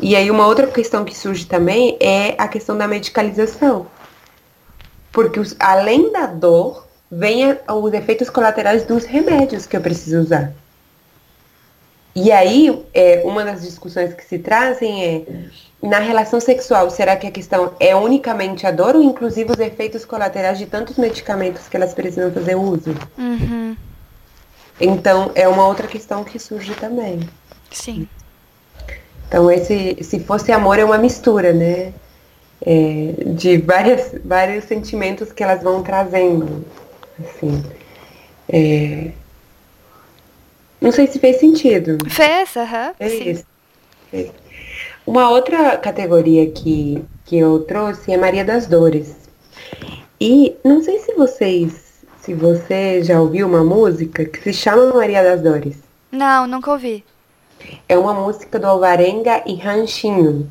E 0.00 0.14
aí 0.14 0.30
uma 0.30 0.46
outra 0.46 0.66
questão 0.66 1.04
que 1.04 1.16
surge 1.16 1.46
também 1.46 1.96
é 2.00 2.34
a 2.38 2.46
questão 2.46 2.76
da 2.76 2.86
medicalização. 2.86 3.86
Porque 5.10 5.40
os, 5.40 5.56
além 5.58 6.12
da 6.12 6.26
dor, 6.26 6.86
vem 7.10 7.50
a, 7.50 7.74
os 7.74 7.92
efeitos 7.92 8.28
colaterais 8.28 8.84
dos 8.84 9.04
remédios 9.04 9.66
que 9.66 9.76
eu 9.76 9.80
preciso 9.80 10.20
usar. 10.20 10.52
E 12.14 12.32
aí, 12.32 12.84
é, 12.92 13.22
uma 13.24 13.44
das 13.44 13.62
discussões 13.62 14.12
que 14.14 14.24
se 14.24 14.38
trazem 14.38 15.04
é, 15.04 15.86
na 15.86 16.00
relação 16.00 16.40
sexual, 16.40 16.90
será 16.90 17.16
que 17.16 17.26
a 17.26 17.30
questão 17.30 17.72
é 17.78 17.94
unicamente 17.94 18.66
a 18.66 18.70
dor 18.70 18.96
ou 18.96 19.02
inclusive 19.02 19.52
os 19.52 19.58
efeitos 19.58 20.04
colaterais 20.04 20.58
de 20.58 20.66
tantos 20.66 20.96
medicamentos 20.96 21.68
que 21.68 21.76
elas 21.76 21.94
precisam 21.94 22.32
fazer 22.32 22.56
uso? 22.56 22.94
Uhum. 23.16 23.76
Então, 24.80 25.30
é 25.34 25.46
uma 25.48 25.66
outra 25.66 25.86
questão 25.86 26.24
que 26.24 26.38
surge 26.38 26.74
também. 26.74 27.20
Sim. 27.70 28.08
Então, 29.26 29.50
esse, 29.50 30.02
se 30.02 30.20
fosse 30.20 30.50
amor, 30.52 30.78
é 30.78 30.84
uma 30.84 30.98
mistura, 30.98 31.52
né? 31.52 31.92
É, 32.64 33.14
de 33.34 33.58
várias, 33.58 34.14
vários 34.24 34.64
sentimentos 34.64 35.30
que 35.32 35.42
elas 35.42 35.62
vão 35.62 35.82
trazendo. 35.82 36.64
Assim. 37.20 37.62
É, 38.48 39.10
não 40.80 40.92
sei 40.92 41.06
se 41.06 41.18
fez 41.18 41.38
sentido. 41.38 41.98
Fez, 42.08 42.56
aham. 42.56 42.88
Uhum, 42.88 42.94
é 43.06 43.14
isso. 43.14 43.44
Uma 45.06 45.30
outra 45.30 45.76
categoria 45.76 46.50
que 46.50 47.04
que 47.28 47.36
eu 47.36 47.60
trouxe 47.60 48.10
é 48.10 48.16
Maria 48.16 48.42
das 48.42 48.66
Dores. 48.66 49.14
E 50.18 50.56
não 50.64 50.82
sei 50.82 50.98
se 50.98 51.12
vocês, 51.12 52.02
se 52.22 52.32
você 52.32 53.02
já 53.04 53.20
ouviu 53.20 53.46
uma 53.46 53.62
música 53.62 54.24
que 54.24 54.40
se 54.40 54.52
chama 54.54 54.94
Maria 54.94 55.22
das 55.22 55.42
Dores. 55.42 55.76
Não, 56.10 56.46
nunca 56.46 56.72
ouvi. 56.72 57.04
É 57.86 57.98
uma 57.98 58.14
música 58.14 58.58
do 58.58 58.66
Alvarenga 58.66 59.42
e 59.44 59.56
Ranchinho. 59.56 60.48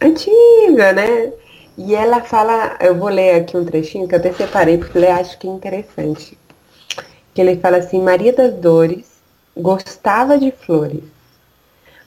Antiga, 0.00 0.92
né? 0.92 1.32
E 1.78 1.94
ela 1.94 2.20
fala, 2.22 2.76
eu 2.80 2.96
vou 2.96 3.08
ler 3.08 3.36
aqui 3.36 3.56
um 3.56 3.64
trechinho 3.64 4.08
que 4.08 4.16
eu 4.16 4.18
até 4.18 4.32
separei 4.32 4.76
porque 4.76 4.98
eu 4.98 5.12
acho 5.12 5.38
que 5.38 5.46
é 5.46 5.50
interessante. 5.50 6.36
Que 7.32 7.40
ele 7.40 7.56
fala 7.56 7.76
assim, 7.76 8.02
Maria 8.02 8.32
das 8.32 8.52
Dores 8.54 9.13
gostava 9.56 10.38
de 10.38 10.50
flores. 10.50 11.02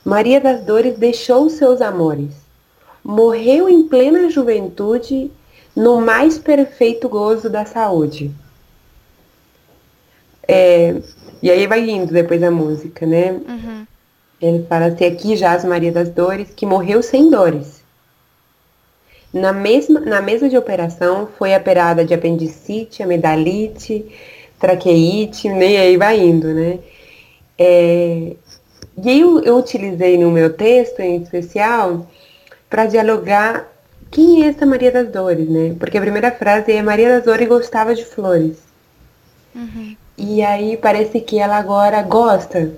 Maria 0.04 0.40
das 0.40 0.64
Dores 0.64 0.98
deixou 0.98 1.48
seus 1.48 1.80
amores 1.80 2.48
morreu 3.08 3.70
em 3.70 3.88
plena 3.88 4.28
juventude, 4.28 5.30
no 5.74 5.98
mais 5.98 6.38
perfeito 6.38 7.08
gozo 7.08 7.48
da 7.48 7.64
saúde. 7.64 8.30
É, 10.46 11.00
e 11.42 11.50
aí 11.50 11.66
vai 11.66 11.88
indo 11.88 12.12
depois 12.12 12.42
a 12.42 12.50
música, 12.50 13.06
né? 13.06 13.32
Uhum. 13.32 13.86
Ele 14.40 14.66
fala 14.68 14.86
assim, 14.86 15.06
aqui 15.06 15.36
jaz 15.36 15.64
Maria 15.64 15.90
das 15.90 16.10
Dores, 16.10 16.50
que 16.54 16.66
morreu 16.66 17.02
sem 17.02 17.30
dores. 17.30 17.82
Na, 19.32 19.54
mesma, 19.54 20.00
na 20.00 20.20
mesa 20.20 20.46
de 20.46 20.56
operação 20.56 21.28
foi 21.38 21.56
operada 21.56 22.04
de 22.04 22.12
apendicite, 22.12 23.02
amidalite, 23.02 24.04
traqueite, 24.58 25.48
nem 25.48 25.78
aí 25.78 25.96
vai 25.96 26.20
indo, 26.20 26.48
né? 26.48 26.78
É, 27.58 28.36
e 29.02 29.10
aí 29.10 29.20
eu, 29.20 29.40
eu 29.42 29.56
utilizei 29.56 30.16
no 30.16 30.30
meu 30.30 30.52
texto 30.52 31.00
em 31.00 31.22
especial 31.22 32.06
para 32.70 32.86
dialogar 32.86 33.66
quem 34.10 34.44
é 34.44 34.48
essa 34.48 34.64
Maria 34.64 34.90
das 34.90 35.08
Dores, 35.08 35.48
né? 35.48 35.74
Porque 35.78 35.98
a 35.98 36.00
primeira 36.00 36.30
frase 36.30 36.72
é 36.72 36.82
Maria 36.82 37.08
das 37.08 37.24
Dores 37.24 37.48
gostava 37.48 37.94
de 37.94 38.04
flores. 38.04 38.58
Uhum. 39.54 39.96
E 40.16 40.42
aí 40.42 40.76
parece 40.76 41.20
que 41.20 41.38
ela 41.38 41.56
agora 41.56 42.02
gosta, 42.02 42.72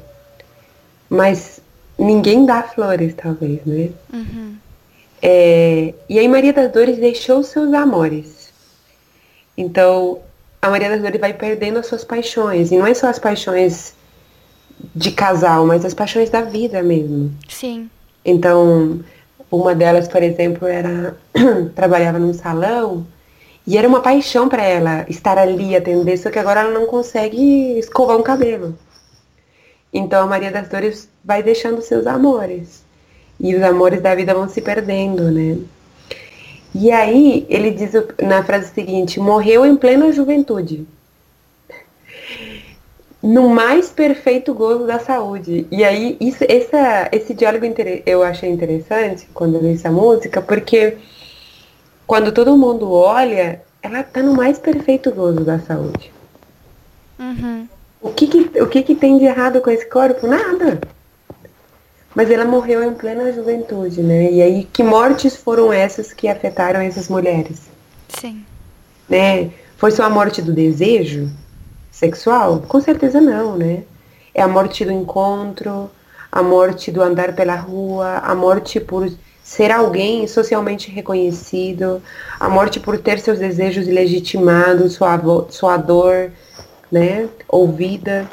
mas 1.09 1.61
ninguém 1.99 2.45
dá 2.45 2.63
flores, 2.63 3.15
talvez, 3.15 3.65
né? 3.65 3.91
Uhum. 4.13 4.57
É, 5.23 5.95
e 6.09 6.19
aí 6.19 6.27
Maria 6.27 6.53
das 6.53 6.73
Dores 6.73 6.99
deixou 6.99 7.43
seus 7.43 7.73
amores. 7.75 8.53
Então, 9.57 10.21
a 10.61 10.71
Maria 10.71 10.89
das 10.91 11.03
Dores 11.03 11.21
vai 11.21 11.35
perdendo 11.35 11.79
as 11.79 11.87
suas 11.87 12.05
paixões. 12.05 12.71
E 12.73 12.77
não 12.77 12.87
é 12.87 12.95
só 12.95 13.09
as 13.09 13.19
paixões 13.19 13.95
de 14.95 15.11
casal, 15.11 15.67
mas 15.67 15.85
as 15.85 15.95
paixões 15.95 16.31
da 16.31 16.43
vida 16.43 16.83
mesmo. 16.83 17.33
Sim. 17.49 17.89
Então, 18.25 19.01
uma 19.51 19.75
delas, 19.75 20.09
por 20.09 20.23
exemplo, 20.23 20.67
era 20.67 21.17
trabalhava 21.75 22.19
num 22.19 22.33
salão 22.33 23.07
e 23.67 23.77
era 23.77 23.89
uma 23.89 24.01
paixão 24.01 24.49
para 24.49 24.63
ela 24.63 25.07
estar 25.09 25.39
ali 25.39 25.77
atender, 25.77 26.17
só 26.17 26.31
que 26.31 26.39
agora 26.39 26.61
ela 26.61 26.73
não 26.73 26.87
consegue 26.87 27.79
escovar 27.79 28.17
um 28.17 28.23
cabelo. 28.23 28.77
Então 29.93 30.23
a 30.23 30.27
Maria 30.27 30.51
das 30.51 30.69
Dores 30.69 31.09
vai 31.25 31.43
deixando 31.43 31.83
seus 31.83 32.07
amores. 32.07 32.85
E 33.39 33.55
os 33.55 33.63
amores 33.63 34.01
da 34.03 34.15
vida 34.15 34.35
vão 34.35 34.49
se 34.49 34.61
perdendo, 34.61 35.31
né? 35.31 35.59
E 36.75 36.91
aí 36.93 37.47
ele 37.49 37.71
diz 37.71 37.93
na 38.23 38.45
frase 38.45 38.73
seguinte, 38.73 39.19
morreu 39.19 39.67
em 39.67 39.75
plena 39.75 40.13
juventude 40.13 40.87
no 43.23 43.49
mais 43.49 43.91
perfeito 43.91 44.55
gozo 44.55 44.87
da 44.87 44.99
saúde. 44.99 45.67
E 45.71 45.85
aí, 45.85 46.17
isso, 46.21 46.45
essa, 46.49 47.09
esse 47.13 47.35
diálogo 47.35 47.67
eu 48.07 48.23
achei 48.23 48.51
interessante 48.51 49.29
quando 49.35 49.57
eu 49.57 49.63
li 49.63 49.75
essa 49.75 49.91
música, 49.91 50.41
porque 50.41 50.97
quando 52.07 52.33
todo 52.33 52.57
mundo 52.57 52.91
olha, 52.91 53.63
ela 53.83 54.03
tá 54.03 54.23
no 54.23 54.35
mais 54.35 54.59
perfeito 54.59 55.13
gozo 55.13 55.45
da 55.45 55.59
saúde. 55.59 56.11
Uhum. 57.19 57.69
O, 58.01 58.11
que, 58.11 58.27
que, 58.27 58.63
o 58.63 58.67
que, 58.67 58.83
que 58.83 58.95
tem 58.95 59.19
de 59.19 59.27
errado 59.27 59.61
com 59.61 59.71
esse 59.71 59.87
corpo? 59.87 60.27
Nada. 60.27 60.81
Mas 62.15 62.31
ela 62.31 62.45
morreu 62.45 62.83
em 62.83 62.95
plena 62.95 63.33
juventude, 63.33 64.03
né? 64.03 64.33
E 64.33 64.43
aí, 64.43 64.65
que 64.73 64.83
mortes 64.83 65.37
foram 65.37 65.73
essas 65.73 66.13
que 66.13 66.27
afetaram 66.27 66.81
essas 66.81 67.09
mulheres? 67.09 67.61
Sim. 68.09 68.45
Né? 69.09 69.51
Foi 69.77 69.91
só 69.91 70.05
a 70.05 70.11
morte 70.11 70.43
do 70.43 70.53
desejo? 70.53 71.31
Sexual? 72.01 72.63
Com 72.67 72.81
certeza 72.81 73.21
não, 73.21 73.57
né? 73.57 73.85
É 74.35 74.43
a 74.43 74.49
morte 74.49 74.85
do 74.85 74.91
encontro, 74.91 75.91
a 76.33 76.43
morte 76.43 76.91
do 76.91 77.03
andar 77.03 77.35
pela 77.35 77.57
rua, 77.57 78.19
a 78.19 78.35
morte 78.35 78.81
por 78.81 79.11
ser 79.43 79.71
alguém 79.71 80.27
socialmente 80.27 80.91
reconhecido, 80.91 82.01
a 82.39 82.49
morte 82.49 82.81
por 82.81 82.99
ter 82.99 83.19
seus 83.19 83.39
desejos 83.39 83.87
legitimados, 83.87 84.95
sua, 84.95 85.21
sua 85.51 85.77
dor, 85.77 86.31
né, 86.91 87.29
ouvida. 87.49 88.31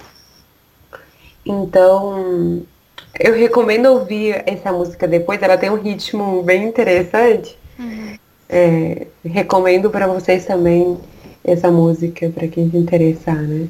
Então, 1.46 2.62
eu 3.20 3.34
recomendo 3.34 3.88
ouvir 3.88 4.44
essa 4.46 4.72
música 4.72 5.08
depois, 5.08 5.42
ela 5.42 5.58
tem 5.58 5.70
um 5.70 5.82
ritmo 5.82 6.44
bem 6.44 6.66
interessante. 6.66 7.58
Uhum. 7.80 8.16
É, 8.50 9.08
recomendo 9.26 9.90
para 9.90 10.08
vocês 10.08 10.46
também 10.46 10.98
essa 11.48 11.72
música 11.72 12.30
para 12.30 12.48
quem 12.48 12.70
se 12.70 12.78
interessar, 12.78 13.42
né? 13.42 13.68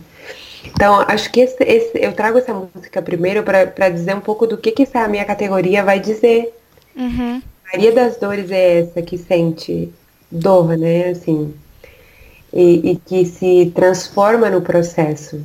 Então, 0.65 0.99
acho 1.07 1.31
que 1.31 1.39
esse, 1.39 1.63
esse, 1.63 1.91
eu 1.95 2.11
trago 2.13 2.39
essa 2.39 2.53
música 2.53 3.01
primeiro 3.01 3.43
para 3.43 3.89
dizer 3.89 4.15
um 4.15 4.19
pouco 4.19 4.45
do 4.45 4.57
que, 4.57 4.71
que 4.71 4.83
essa 4.83 5.07
minha 5.07 5.23
categoria 5.23 5.83
vai 5.83 5.99
dizer. 5.99 6.53
Uhum. 6.95 7.41
Maria 7.71 7.91
das 7.91 8.17
Dores 8.17 8.51
é 8.51 8.81
essa 8.81 9.01
que 9.01 9.17
sente 9.17 9.89
dor, 10.31 10.77
né? 10.77 11.09
Assim, 11.09 11.53
e, 12.51 12.91
e 12.91 12.95
que 12.95 13.25
se 13.25 13.71
transforma 13.75 14.49
no 14.49 14.61
processo. 14.61 15.41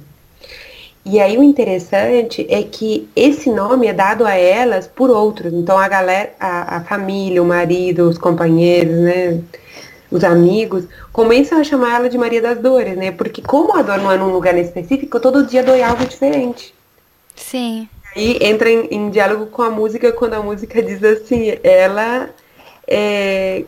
E 1.04 1.20
aí 1.20 1.36
o 1.36 1.42
interessante 1.42 2.46
é 2.48 2.62
que 2.62 3.08
esse 3.16 3.50
nome 3.50 3.88
é 3.88 3.92
dado 3.92 4.24
a 4.24 4.34
elas 4.34 4.86
por 4.86 5.10
outros. 5.10 5.52
Então 5.52 5.76
a 5.76 5.88
galera, 5.88 6.32
a, 6.38 6.76
a 6.76 6.84
família, 6.84 7.42
o 7.42 7.46
marido, 7.46 8.08
os 8.08 8.18
companheiros, 8.18 8.96
né? 8.96 9.40
Os 10.12 10.22
amigos, 10.22 10.84
começam 11.10 11.58
a 11.58 11.64
chamar 11.64 11.96
ela 11.96 12.10
de 12.10 12.18
Maria 12.18 12.42
das 12.42 12.58
Dores, 12.58 12.96
né? 12.96 13.10
Porque 13.10 13.40
como 13.40 13.74
a 13.74 13.80
dor 13.80 13.98
não 13.98 14.12
é 14.12 14.18
num 14.18 14.30
lugar 14.30 14.56
específico, 14.58 15.18
todo 15.18 15.46
dia 15.46 15.62
dói 15.62 15.82
algo 15.82 16.04
diferente. 16.04 16.74
Sim. 17.34 17.88
Aí 18.14 18.38
entra 18.42 18.70
em, 18.70 18.86
em, 18.90 19.10
diálogo 19.10 19.46
com 19.46 19.62
a 19.62 19.70
música 19.70 20.12
quando 20.12 20.34
a 20.34 20.42
música 20.42 20.82
diz 20.82 21.02
assim, 21.02 21.54
ela 21.64 22.28
é 22.86 23.64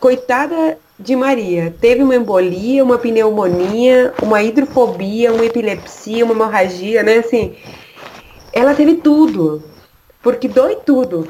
coitada 0.00 0.78
de 0.98 1.14
Maria, 1.14 1.74
teve 1.80 2.02
uma 2.02 2.16
embolia, 2.16 2.82
uma 2.82 2.98
pneumonia, 2.98 4.14
uma 4.22 4.42
hidrofobia, 4.42 5.32
uma 5.32 5.44
epilepsia, 5.44 6.24
uma 6.24 6.32
hemorragia, 6.32 7.02
né? 7.02 7.18
Assim, 7.18 7.54
ela 8.52 8.74
teve 8.74 8.94
tudo, 8.94 9.62
porque 10.22 10.48
dói 10.48 10.76
tudo. 10.76 11.28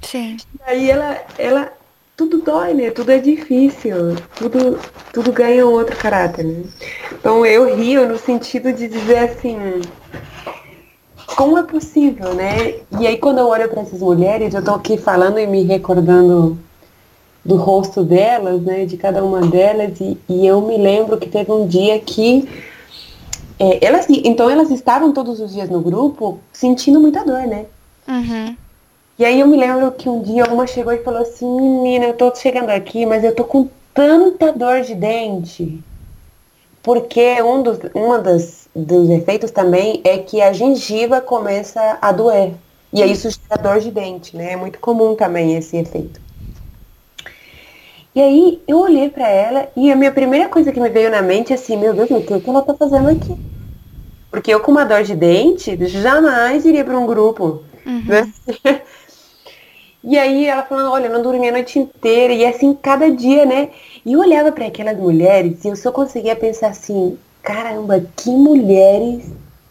Sim. 0.00 0.36
Aí 0.64 0.88
ela, 0.88 1.20
ela 1.36 1.77
tudo 2.18 2.38
dói, 2.38 2.74
né? 2.74 2.90
Tudo 2.90 3.12
é 3.12 3.18
difícil, 3.18 4.16
tudo, 4.34 4.76
tudo 5.12 5.32
ganha 5.32 5.64
um 5.64 5.70
outro 5.70 5.96
caráter, 5.96 6.44
né? 6.44 6.64
Então 7.12 7.46
eu 7.46 7.76
rio 7.76 8.08
no 8.08 8.18
sentido 8.18 8.72
de 8.72 8.88
dizer 8.88 9.18
assim, 9.18 9.56
como 11.36 11.56
é 11.56 11.62
possível, 11.62 12.34
né? 12.34 12.80
E 12.98 13.06
aí 13.06 13.16
quando 13.18 13.38
eu 13.38 13.46
olho 13.46 13.68
para 13.68 13.82
essas 13.82 14.00
mulheres, 14.00 14.52
eu 14.52 14.64
tô 14.64 14.72
aqui 14.72 14.98
falando 14.98 15.38
e 15.38 15.46
me 15.46 15.62
recordando 15.62 16.58
do 17.44 17.54
rosto 17.54 18.02
delas, 18.02 18.62
né? 18.62 18.84
De 18.84 18.96
cada 18.96 19.22
uma 19.22 19.42
delas, 19.42 20.00
e, 20.00 20.18
e 20.28 20.44
eu 20.44 20.60
me 20.60 20.76
lembro 20.76 21.18
que 21.18 21.28
teve 21.28 21.52
um 21.52 21.68
dia 21.68 22.00
que 22.00 22.48
é, 23.60 23.86
elas, 23.86 24.06
então 24.10 24.50
elas 24.50 24.72
estavam 24.72 25.12
todos 25.12 25.38
os 25.38 25.52
dias 25.52 25.70
no 25.70 25.80
grupo 25.80 26.40
sentindo 26.52 26.98
muita 26.98 27.24
dor, 27.24 27.46
né? 27.46 27.66
Uhum. 28.08 28.56
E 29.18 29.24
aí 29.24 29.40
eu 29.40 29.48
me 29.48 29.56
lembro 29.56 29.90
que 29.90 30.08
um 30.08 30.22
dia 30.22 30.44
uma 30.44 30.64
chegou 30.64 30.92
e 30.92 31.02
falou 31.02 31.22
assim, 31.22 31.60
menina, 31.60 32.04
eu 32.04 32.14
tô 32.14 32.32
chegando 32.36 32.70
aqui, 32.70 33.04
mas 33.04 33.24
eu 33.24 33.34
tô 33.34 33.42
com 33.42 33.68
tanta 33.92 34.52
dor 34.52 34.82
de 34.82 34.94
dente. 34.94 35.82
Porque 36.80 37.42
um 37.42 37.60
dos, 37.60 37.80
uma 37.92 38.20
das, 38.20 38.68
dos 38.74 39.10
efeitos 39.10 39.50
também 39.50 40.00
é 40.04 40.18
que 40.18 40.40
a 40.40 40.52
gengiva 40.52 41.20
começa 41.20 41.98
a 42.00 42.12
doer. 42.12 42.52
E 42.92 43.02
aí 43.02 43.10
isso 43.10 43.28
gera 43.28 43.60
dor 43.60 43.80
de 43.80 43.90
dente, 43.90 44.36
né? 44.36 44.52
É 44.52 44.56
muito 44.56 44.78
comum 44.78 45.16
também 45.16 45.56
esse 45.56 45.76
efeito. 45.76 46.20
E 48.14 48.20
aí 48.20 48.62
eu 48.68 48.78
olhei 48.78 49.10
para 49.10 49.28
ela 49.28 49.68
e 49.76 49.90
a 49.90 49.96
minha 49.96 50.12
primeira 50.12 50.48
coisa 50.48 50.72
que 50.72 50.80
me 50.80 50.88
veio 50.88 51.10
na 51.10 51.22
mente 51.22 51.52
é 51.52 51.56
assim, 51.56 51.76
meu 51.76 51.92
Deus, 51.92 52.08
o 52.08 52.22
que, 52.22 52.38
que 52.38 52.48
ela 52.48 52.62
tá 52.62 52.72
fazendo 52.72 53.08
aqui? 53.08 53.36
Porque 54.30 54.54
eu 54.54 54.60
com 54.60 54.70
uma 54.70 54.84
dor 54.84 55.02
de 55.02 55.16
dente 55.16 55.76
jamais 55.88 56.64
iria 56.64 56.84
para 56.84 56.98
um 56.98 57.06
grupo. 57.06 57.64
Uhum. 57.84 58.04
Né? 58.06 58.32
E 60.02 60.16
aí 60.16 60.44
ela 60.46 60.62
falando, 60.62 60.90
olha, 60.92 61.08
não 61.08 61.22
dormi 61.22 61.48
a 61.48 61.52
noite 61.52 61.78
inteira, 61.78 62.32
e 62.32 62.46
assim, 62.46 62.72
cada 62.74 63.10
dia, 63.10 63.44
né? 63.44 63.70
E 64.06 64.12
eu 64.12 64.20
olhava 64.20 64.52
para 64.52 64.66
aquelas 64.66 64.96
mulheres 64.96 65.64
e 65.64 65.68
eu 65.68 65.76
só 65.76 65.90
conseguia 65.90 66.36
pensar 66.36 66.68
assim, 66.68 67.18
caramba, 67.42 68.04
que 68.16 68.30
mulheres 68.30 69.24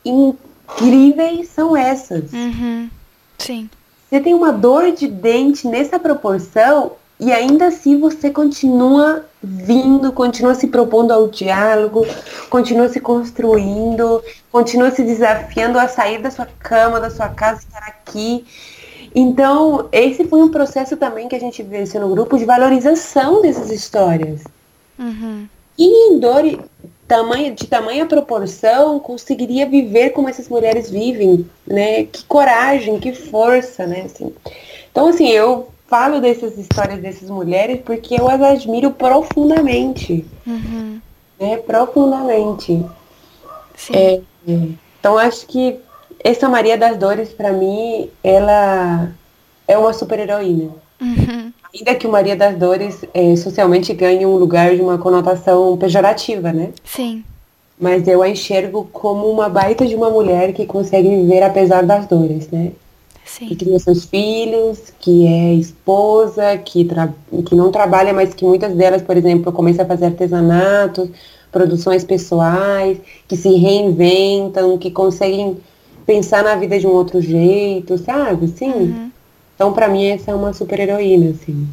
incríveis 0.03 1.49
são 1.49 1.75
essas. 1.75 2.31
Uhum. 2.33 2.89
Sim. 3.37 3.69
você 4.09 4.19
tem 4.19 4.33
uma 4.33 4.51
dor 4.51 4.91
de 4.91 5.07
dente 5.07 5.67
nessa 5.67 5.99
proporção 5.99 6.93
e 7.19 7.31
ainda 7.31 7.67
assim 7.67 7.99
você 7.99 8.29
continua 8.29 9.25
vindo, 9.41 10.11
continua 10.11 10.55
se 10.55 10.67
propondo 10.67 11.11
ao 11.11 11.27
diálogo, 11.27 12.05
continua 12.49 12.89
se 12.89 12.99
construindo, 12.99 14.23
continua 14.51 14.91
se 14.91 15.03
desafiando 15.03 15.79
a 15.79 15.87
sair 15.87 16.19
da 16.21 16.29
sua 16.29 16.47
cama, 16.59 16.99
da 16.99 17.09
sua 17.09 17.29
casa, 17.29 17.61
estar 17.61 17.83
aqui. 17.87 18.45
Então, 19.13 19.87
esse 19.91 20.25
foi 20.25 20.41
um 20.41 20.49
processo 20.49 20.97
também 20.97 21.27
que 21.27 21.35
a 21.35 21.39
gente 21.39 21.63
vivenciou 21.63 22.07
no 22.07 22.13
grupo 22.13 22.37
de 22.37 22.45
valorização 22.45 23.41
dessas 23.41 23.71
histórias. 23.71 24.43
Uhum. 24.97 25.47
E 25.77 25.85
em 26.09 26.19
dor 26.19 26.43
tamanho, 27.07 27.53
de 27.53 27.65
tamanha 27.67 28.05
proporção 28.05 28.99
conseguiria 28.99 29.65
viver 29.65 30.09
como 30.09 30.27
essas 30.27 30.49
mulheres 30.49 30.89
vivem, 30.89 31.49
né? 31.65 32.03
Que 32.03 32.25
coragem, 32.25 32.99
que 32.99 33.13
força, 33.13 33.87
né? 33.87 34.01
Assim. 34.05 34.33
Então, 34.91 35.07
assim, 35.07 35.29
eu 35.29 35.69
falo 35.87 36.19
dessas 36.19 36.57
histórias 36.57 36.99
dessas 36.99 37.29
mulheres 37.29 37.79
porque 37.85 38.19
eu 38.19 38.27
as 38.27 38.41
admiro 38.41 38.91
profundamente. 38.91 40.25
Uhum. 40.45 40.99
Né? 41.39 41.57
Profundamente. 41.57 42.83
É, 43.93 44.21
então, 44.99 45.17
acho 45.17 45.45
que 45.45 45.79
essa 46.27 46.49
Maria 46.49 46.77
das 46.77 46.97
Dores, 46.97 47.29
para 47.29 47.53
mim, 47.53 48.09
ela 48.23 49.09
é 49.67 49.77
uma 49.77 49.93
super-heroína. 49.93 50.71
Uhum. 50.99 51.53
Ainda 51.73 51.95
que 51.95 52.05
o 52.05 52.11
Maria 52.11 52.35
das 52.35 52.57
Dores 52.57 53.05
é, 53.13 53.35
socialmente 53.35 53.93
ganhe 53.93 54.25
um 54.25 54.35
lugar 54.35 54.75
de 54.75 54.81
uma 54.81 54.97
conotação 54.97 55.77
pejorativa, 55.77 56.51
né? 56.51 56.71
Sim. 56.83 57.23
Mas 57.79 58.07
eu 58.07 58.21
a 58.21 58.29
enxergo 58.29 58.89
como 58.91 59.27
uma 59.27 59.47
baita 59.47 59.85
de 59.85 59.95
uma 59.95 60.09
mulher 60.09 60.51
que 60.51 60.65
consegue 60.65 61.07
viver 61.07 61.43
apesar 61.43 61.85
das 61.85 62.07
dores, 62.07 62.49
né? 62.49 62.71
Sim. 63.23 63.47
Que 63.47 63.55
cria 63.55 63.79
seus 63.79 64.05
filhos, 64.05 64.91
que 64.99 65.27
é 65.27 65.53
esposa, 65.53 66.57
que, 66.57 66.87
que 67.45 67.55
não 67.55 67.71
trabalha, 67.71 68.13
mas 68.13 68.33
que 68.33 68.43
muitas 68.43 68.73
delas, 68.73 69.01
por 69.01 69.15
exemplo, 69.15 69.51
começam 69.51 69.85
a 69.85 69.87
fazer 69.87 70.05
artesanatos, 70.07 71.09
produções 71.51 72.03
pessoais, 72.03 72.97
que 73.27 73.37
se 73.37 73.49
reinventam, 73.55 74.77
que 74.77 74.89
conseguem 74.89 75.57
pensar 76.07 76.41
na 76.41 76.55
vida 76.55 76.79
de 76.79 76.87
um 76.87 76.91
outro 76.91 77.21
jeito, 77.21 77.97
sabe? 77.97 78.47
Sim. 78.47 78.71
Uhum. 78.71 79.11
Então, 79.53 79.73
para 79.73 79.89
mim, 79.89 80.05
essa 80.05 80.31
é 80.31 80.35
uma 80.35 80.53
super 80.53 80.79
heroína, 80.79 81.31
assim. 81.31 81.67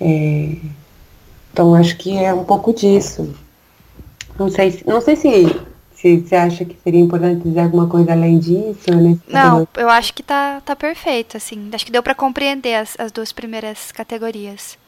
É... 0.00 0.56
Então, 1.52 1.74
acho 1.74 1.98
que 1.98 2.16
é 2.16 2.32
um 2.32 2.44
pouco 2.44 2.72
disso. 2.72 3.34
Não 4.38 4.48
sei, 4.48 4.82
não 4.86 5.00
sei 5.00 5.16
se, 5.16 5.60
se 5.94 6.20
você 6.20 6.34
acha 6.34 6.64
que 6.64 6.76
seria 6.82 7.00
importante 7.00 7.42
dizer 7.42 7.60
alguma 7.60 7.86
coisa 7.88 8.12
além 8.12 8.38
disso. 8.38 8.90
Né? 8.90 9.18
Não, 9.28 9.68
eu 9.76 9.90
acho 9.90 10.14
que 10.14 10.22
tá, 10.22 10.62
tá 10.64 10.74
perfeito, 10.74 11.36
assim. 11.36 11.68
Acho 11.72 11.84
que 11.84 11.92
deu 11.92 12.02
para 12.02 12.14
compreender 12.14 12.76
as, 12.76 12.98
as 12.98 13.12
duas 13.12 13.32
primeiras 13.32 13.92
categorias. 13.92 14.78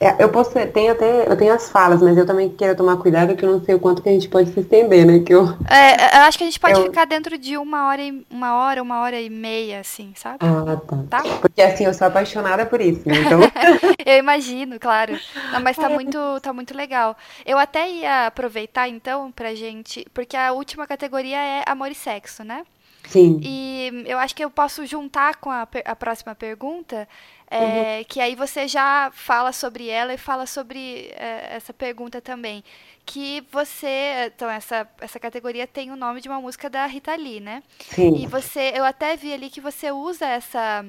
É, 0.00 0.22
eu 0.22 0.28
posso 0.28 0.50
tenho 0.50 0.92
até 0.92 1.26
eu 1.30 1.36
tenho 1.36 1.54
as 1.54 1.70
falas, 1.70 2.02
mas 2.02 2.16
eu 2.18 2.26
também 2.26 2.50
quero 2.50 2.76
tomar 2.76 2.96
cuidado 2.96 3.36
que 3.36 3.44
eu 3.44 3.52
não 3.52 3.64
sei 3.64 3.74
o 3.74 3.78
quanto 3.78 4.02
que 4.02 4.08
a 4.08 4.12
gente 4.12 4.28
pode 4.28 4.52
se 4.52 4.60
estender, 4.60 5.06
né? 5.06 5.20
Que 5.20 5.32
eu, 5.32 5.44
é, 5.70 6.18
eu 6.18 6.22
acho 6.22 6.36
que 6.36 6.44
a 6.44 6.46
gente 6.46 6.60
pode 6.60 6.78
eu... 6.78 6.86
ficar 6.86 7.04
dentro 7.04 7.38
de 7.38 7.56
uma 7.56 7.88
hora 7.88 8.02
e 8.02 8.26
uma 8.28 8.54
hora, 8.54 8.82
uma 8.82 9.00
hora 9.00 9.20
e 9.20 9.30
meia, 9.30 9.80
assim, 9.80 10.12
sabe? 10.16 10.38
Ah, 10.40 10.76
tá. 10.76 11.22
tá? 11.22 11.22
Porque 11.40 11.62
assim, 11.62 11.84
eu 11.84 11.94
sou 11.94 12.06
apaixonada 12.06 12.66
por 12.66 12.80
isso, 12.80 13.08
né? 13.08 13.14
Então... 13.20 13.40
eu 14.04 14.18
imagino, 14.18 14.78
claro. 14.78 15.18
Não, 15.52 15.60
mas 15.60 15.76
tá 15.76 15.88
muito, 15.88 16.18
tá 16.40 16.52
muito 16.52 16.76
legal. 16.76 17.16
Eu 17.46 17.56
até 17.56 17.88
ia 17.88 18.26
aproveitar, 18.26 18.88
então, 18.88 19.30
pra 19.30 19.54
gente. 19.54 20.04
Porque 20.12 20.36
a 20.36 20.52
última 20.52 20.86
categoria 20.86 21.38
é 21.38 21.62
amor 21.66 21.90
e 21.90 21.94
sexo, 21.94 22.42
né? 22.44 22.64
Sim. 23.08 23.40
E 23.42 24.04
eu 24.06 24.18
acho 24.18 24.34
que 24.34 24.44
eu 24.44 24.50
posso 24.50 24.84
juntar 24.86 25.36
com 25.36 25.50
a, 25.50 25.68
a 25.84 25.96
próxima 25.96 26.34
pergunta, 26.34 27.06
é, 27.54 27.98
uhum. 27.98 28.04
que 28.08 28.20
aí 28.20 28.34
você 28.34 28.66
já 28.66 29.12
fala 29.12 29.52
sobre 29.52 29.88
ela 29.88 30.12
e 30.12 30.18
fala 30.18 30.44
sobre 30.44 31.12
é, 31.14 31.54
essa 31.54 31.72
pergunta 31.72 32.20
também. 32.20 32.64
Que 33.06 33.46
você. 33.52 34.32
Então, 34.34 34.50
essa, 34.50 34.88
essa 35.00 35.20
categoria 35.20 35.64
tem 35.66 35.92
o 35.92 35.96
nome 35.96 36.20
de 36.20 36.28
uma 36.28 36.40
música 36.40 36.68
da 36.68 36.84
Rita 36.86 37.14
Lee, 37.14 37.38
né? 37.38 37.62
Sim. 37.78 38.16
E 38.16 38.26
você. 38.26 38.72
Eu 38.74 38.84
até 38.84 39.16
vi 39.16 39.32
ali 39.32 39.50
que 39.50 39.60
você 39.60 39.92
usa 39.92 40.26
essa 40.26 40.84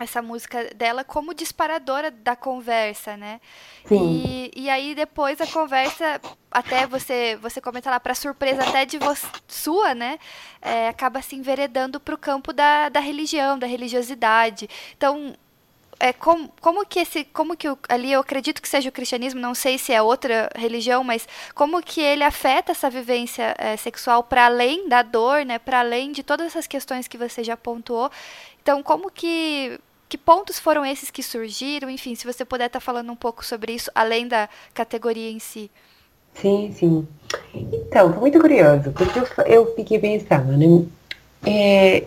essa 0.00 0.20
música 0.20 0.74
dela 0.74 1.04
como 1.04 1.32
disparadora 1.32 2.10
da 2.10 2.34
conversa, 2.34 3.16
né? 3.16 3.40
Sim. 3.84 4.50
E, 4.56 4.62
e 4.62 4.68
aí 4.68 4.92
depois 4.92 5.40
a 5.40 5.46
conversa, 5.46 6.20
até 6.50 6.84
você 6.84 7.38
você 7.40 7.60
comenta 7.60 7.88
lá, 7.88 8.00
para 8.00 8.16
surpresa 8.16 8.68
até 8.68 8.84
de 8.84 8.98
você, 8.98 9.24
sua, 9.46 9.94
né? 9.94 10.18
É, 10.60 10.88
acaba 10.88 11.22
se 11.22 11.36
enveredando 11.36 12.00
para 12.00 12.16
o 12.16 12.18
campo 12.18 12.52
da, 12.52 12.88
da 12.88 12.98
religião, 12.98 13.56
da 13.56 13.68
religiosidade. 13.68 14.68
Então, 14.96 15.36
é, 15.98 16.12
como, 16.12 16.50
como 16.60 16.84
que 16.86 17.00
esse, 17.00 17.24
como 17.24 17.56
que 17.56 17.68
o, 17.68 17.78
ali 17.88 18.12
eu 18.12 18.20
acredito 18.20 18.60
que 18.60 18.68
seja 18.68 18.88
o 18.88 18.92
cristianismo, 18.92 19.40
não 19.40 19.54
sei 19.54 19.78
se 19.78 19.92
é 19.92 20.02
outra 20.02 20.50
religião, 20.54 21.04
mas 21.04 21.26
como 21.54 21.82
que 21.82 22.00
ele 22.00 22.22
afeta 22.22 22.72
essa 22.72 22.90
vivência 22.90 23.54
é, 23.58 23.76
sexual 23.76 24.22
para 24.22 24.46
além 24.46 24.88
da 24.88 25.02
dor, 25.02 25.44
né, 25.44 25.58
para 25.58 25.80
além 25.80 26.12
de 26.12 26.22
todas 26.22 26.46
essas 26.46 26.66
questões 26.66 27.08
que 27.08 27.18
você 27.18 27.42
já 27.42 27.56
pontuou. 27.56 28.10
Então, 28.62 28.82
como 28.82 29.10
que 29.10 29.78
que 30.06 30.18
pontos 30.18 30.60
foram 30.60 30.86
esses 30.86 31.10
que 31.10 31.22
surgiram? 31.22 31.90
Enfim, 31.90 32.14
se 32.14 32.24
você 32.24 32.44
puder 32.44 32.66
estar 32.66 32.78
tá 32.78 32.84
falando 32.84 33.10
um 33.10 33.16
pouco 33.16 33.44
sobre 33.44 33.72
isso, 33.72 33.90
além 33.94 34.28
da 34.28 34.48
categoria 34.72 35.30
em 35.30 35.40
si. 35.40 35.70
Sim, 36.34 36.72
sim. 36.72 37.08
Então, 37.52 38.10
muito 38.10 38.38
curioso, 38.38 38.92
porque 38.92 39.18
eu, 39.18 39.44
eu 39.46 39.74
fiquei 39.74 39.98
pensando, 39.98 40.56
né? 40.56 40.86
É, 41.46 42.04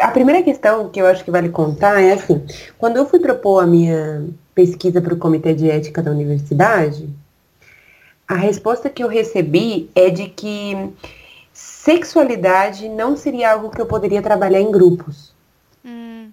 a 0.00 0.08
primeira 0.08 0.42
questão 0.42 0.88
que 0.88 1.00
eu 1.00 1.06
acho 1.06 1.24
que 1.24 1.30
vale 1.30 1.48
contar 1.48 2.00
é 2.00 2.12
assim, 2.12 2.44
quando 2.78 2.96
eu 2.96 3.06
fui 3.06 3.18
propor 3.18 3.62
a 3.62 3.66
minha 3.66 4.24
pesquisa 4.54 5.00
para 5.00 5.14
o 5.14 5.18
Comitê 5.18 5.54
de 5.54 5.70
Ética 5.70 6.02
da 6.02 6.10
Universidade, 6.10 7.08
a 8.26 8.34
resposta 8.34 8.88
que 8.88 9.02
eu 9.02 9.08
recebi 9.08 9.90
é 9.94 10.08
de 10.10 10.28
que 10.28 10.92
sexualidade 11.52 12.88
não 12.88 13.16
seria 13.16 13.52
algo 13.52 13.70
que 13.70 13.80
eu 13.80 13.86
poderia 13.86 14.22
trabalhar 14.22 14.60
em 14.60 14.70
grupos. 14.70 15.32
Hum. 15.84 16.30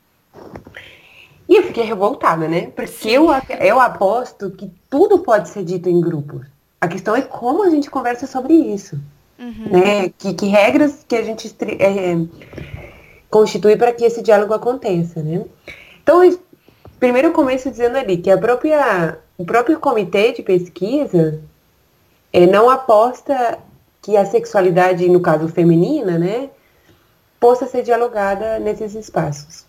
E 1.47 1.57
eu 1.57 1.63
fiquei 1.63 1.83
revoltada, 1.83 2.47
né? 2.47 2.71
Porque 2.75 3.09
eu, 3.09 3.27
eu 3.59 3.79
aposto 3.79 4.51
que 4.51 4.71
tudo 4.89 5.19
pode 5.19 5.49
ser 5.49 5.65
dito 5.65 5.89
em 5.89 5.99
grupos. 5.99 6.45
A 6.79 6.87
questão 6.87 7.15
é 7.15 7.21
como 7.21 7.63
a 7.63 7.69
gente 7.69 7.89
conversa 7.89 8.25
sobre 8.25 8.53
isso. 8.53 8.97
Uhum. 9.37 9.69
Né? 9.69 10.09
Que, 10.17 10.33
que, 10.33 10.45
regras 10.45 11.03
que 11.07 11.15
a 11.15 11.23
gente 11.23 11.53
é, 11.79 12.15
constitui 13.31 13.77
para 13.77 13.93
que 13.93 14.03
esse 14.03 14.21
diálogo 14.21 14.53
aconteça, 14.53 15.23
né? 15.23 15.45
Então, 16.03 16.21
primeiro 16.99 17.29
eu 17.29 17.33
começo 17.33 17.71
dizendo 17.71 17.97
ali 17.97 18.17
que 18.17 18.29
a 18.29 18.37
própria, 18.37 19.17
o 19.37 19.45
próprio 19.45 19.79
comitê 19.79 20.33
de 20.33 20.43
pesquisa 20.43 21.41
é, 22.31 22.45
não 22.45 22.69
aposta 22.69 23.57
que 24.01 24.17
a 24.17 24.25
sexualidade, 24.25 25.07
no 25.07 25.21
caso 25.21 25.47
feminina, 25.47 26.17
né, 26.17 26.49
possa 27.39 27.65
ser 27.65 27.83
dialogada 27.83 28.59
nesses 28.59 28.93
espaços 28.95 29.65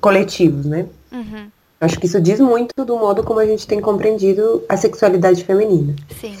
coletivos, 0.00 0.64
né? 0.64 0.86
Uhum. 1.10 1.50
Acho 1.80 1.98
que 1.98 2.06
isso 2.06 2.20
diz 2.20 2.38
muito 2.40 2.84
do 2.84 2.96
modo 2.96 3.24
como 3.24 3.40
a 3.40 3.46
gente 3.46 3.66
tem 3.66 3.80
compreendido 3.80 4.64
a 4.68 4.76
sexualidade 4.76 5.44
feminina. 5.44 5.94
Sim. 6.20 6.36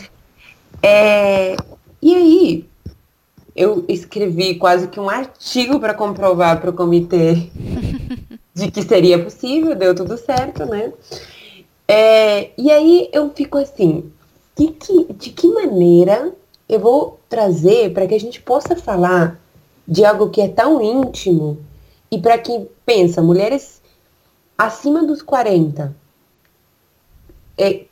É, 0.82 1.56
e 2.00 2.14
aí, 2.14 2.68
eu 3.56 3.84
escrevi 3.88 4.56
quase 4.56 4.88
que 4.88 5.00
um 5.00 5.08
artigo 5.08 5.80
para 5.80 5.94
comprovar 5.94 6.60
para 6.60 6.70
o 6.70 6.74
comitê 6.74 7.50
de 8.54 8.70
que 8.70 8.82
seria 8.82 9.22
possível, 9.22 9.74
deu 9.74 9.94
tudo 9.94 10.16
certo, 10.18 10.66
né? 10.66 10.92
É, 11.88 12.50
e 12.58 12.70
aí 12.70 13.08
eu 13.12 13.30
fico 13.30 13.58
assim, 13.58 14.10
de 14.56 14.68
que, 14.68 15.12
de 15.14 15.30
que 15.30 15.46
maneira 15.48 16.32
eu 16.68 16.80
vou 16.80 17.20
trazer 17.28 17.92
para 17.92 18.06
que 18.06 18.14
a 18.14 18.20
gente 18.20 18.40
possa 18.42 18.76
falar 18.76 19.40
de 19.86 20.04
algo 20.04 20.30
que 20.30 20.40
é 20.40 20.48
tão 20.48 20.82
íntimo 20.82 21.58
e 22.10 22.18
para 22.18 22.38
quem 22.38 22.68
pensa, 22.84 23.22
mulheres 23.22 23.80
acima 24.58 25.04
dos 25.04 25.22
40, 25.22 25.94
é, 27.58 27.84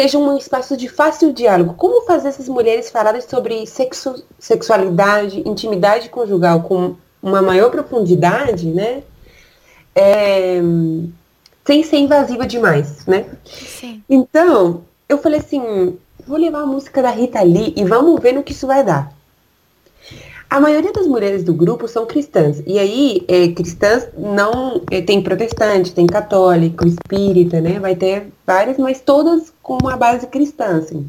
seja 0.00 0.16
um 0.16 0.34
espaço 0.38 0.78
de 0.78 0.88
fácil 0.88 1.30
diálogo. 1.30 1.74
Como 1.74 2.06
fazer 2.06 2.28
essas 2.28 2.48
mulheres 2.48 2.90
falarem 2.90 3.20
sobre 3.20 3.66
sexo, 3.66 4.24
sexualidade, 4.38 5.46
intimidade 5.46 6.08
conjugal 6.08 6.62
com 6.62 6.96
uma 7.22 7.42
maior 7.42 7.70
profundidade, 7.70 8.66
né? 8.66 9.02
É, 9.94 10.58
sem 11.66 11.82
ser 11.82 11.98
invasiva 11.98 12.46
demais, 12.46 13.04
né? 13.04 13.26
Sim. 13.44 14.02
Então, 14.08 14.84
eu 15.06 15.18
falei 15.18 15.40
assim, 15.40 15.98
vou 16.26 16.38
levar 16.38 16.60
a 16.60 16.66
música 16.66 17.02
da 17.02 17.10
Rita 17.10 17.42
Lee 17.42 17.74
e 17.76 17.84
vamos 17.84 18.18
ver 18.20 18.32
no 18.32 18.42
que 18.42 18.52
isso 18.52 18.66
vai 18.66 18.82
dar. 18.82 19.12
A 20.50 20.60
maioria 20.60 20.92
das 20.92 21.06
mulheres 21.06 21.44
do 21.44 21.54
grupo 21.54 21.86
são 21.86 22.04
cristãs. 22.04 22.60
E 22.66 22.76
aí, 22.76 23.24
é, 23.28 23.48
cristãs 23.52 24.08
não. 24.18 24.82
É, 24.90 25.00
tem 25.00 25.22
protestante, 25.22 25.94
tem 25.94 26.06
católico, 26.08 26.84
espírita, 26.86 27.60
né? 27.60 27.78
Vai 27.78 27.94
ter 27.94 28.26
várias, 28.44 28.76
mas 28.76 29.00
todas 29.00 29.52
com 29.62 29.78
uma 29.80 29.96
base 29.96 30.26
cristã, 30.26 30.78
assim. 30.78 31.06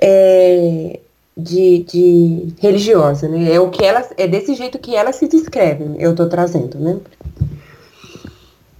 É, 0.00 1.00
de, 1.38 1.84
de 1.84 2.54
religiosa, 2.60 3.28
né? 3.28 3.52
É 3.52 3.60
o 3.60 3.70
que 3.70 3.84
elas, 3.84 4.10
é 4.16 4.26
desse 4.26 4.54
jeito 4.54 4.78
que 4.78 4.96
elas 4.96 5.16
se 5.16 5.28
descrevem, 5.28 5.94
eu 5.98 6.14
tô 6.14 6.26
trazendo, 6.26 6.78
né? 6.78 6.98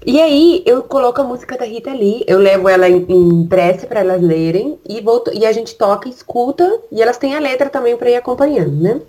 E 0.09 0.23
aí 0.23 0.63
eu 0.65 0.83
coloco 0.85 1.21
a 1.21 1.25
música 1.25 1.59
da 1.59 1.67
Rita 1.67 1.93
Lee, 1.93 2.25
eu 2.27 2.39
levo 2.39 2.67
ela 2.67 2.89
em, 2.89 3.47
prece 3.47 3.87
para 3.87 4.01
elas 4.01 4.23
lerem 4.23 4.79
e, 4.89 5.03
volto, 5.03 5.31
e 5.35 5.45
a 5.45 5.53
gente 5.53 5.75
toca, 5.75 6.09
escuta 6.09 6.81
e 6.91 7.03
elas 7.03 7.19
têm 7.19 7.37
a 7.37 7.39
letra 7.39 7.69
também 7.69 7.95
para 7.95 8.09
ir 8.09 8.17
acompanhando, 8.17 8.75
né? 8.75 9.03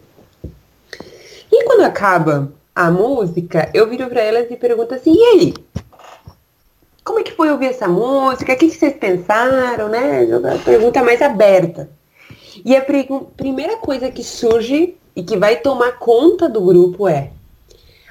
E 1.50 1.64
quando 1.64 1.86
acaba 1.86 2.52
a 2.76 2.92
música, 2.92 3.72
eu 3.74 3.90
viro 3.90 4.10
para 4.10 4.20
elas 4.20 4.52
e 4.52 4.58
pergunto 4.58 4.94
assim, 4.94 5.14
e 5.16 5.24
aí? 5.24 5.54
Como 7.02 7.20
é 7.20 7.24
que 7.24 7.32
foi 7.32 7.50
ouvir 7.50 7.68
essa 7.68 7.88
música? 7.88 8.52
O 8.52 8.58
que, 8.58 8.70
vocês 8.70 8.98
pensaram, 8.98 9.88
né? 9.88 10.28
Pergunta 10.66 11.02
mais 11.02 11.22
aberta. 11.22 11.90
E 12.66 12.76
a 12.76 12.86
primeira 13.38 13.78
coisa 13.78 14.12
que 14.12 14.22
surge 14.22 14.98
e 15.16 15.24
que 15.24 15.38
vai 15.38 15.62
tomar 15.62 15.94
conta 15.94 16.50
do 16.50 16.60
grupo 16.60 17.08
é 17.08 17.32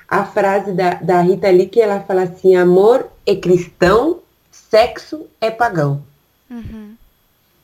a 0.08 0.24
frase 0.24 0.72
da, 0.72 0.94
da 0.94 1.20
Rita 1.20 1.50
Lee 1.50 1.68
que 1.68 1.80
ela 1.80 2.00
fala 2.00 2.22
assim, 2.22 2.56
amor 2.56 3.06
é 3.26 3.36
cristão, 3.36 4.20
sexo 4.50 5.26
é 5.40 5.50
pagão. 5.50 6.02
Uhum. 6.50 6.94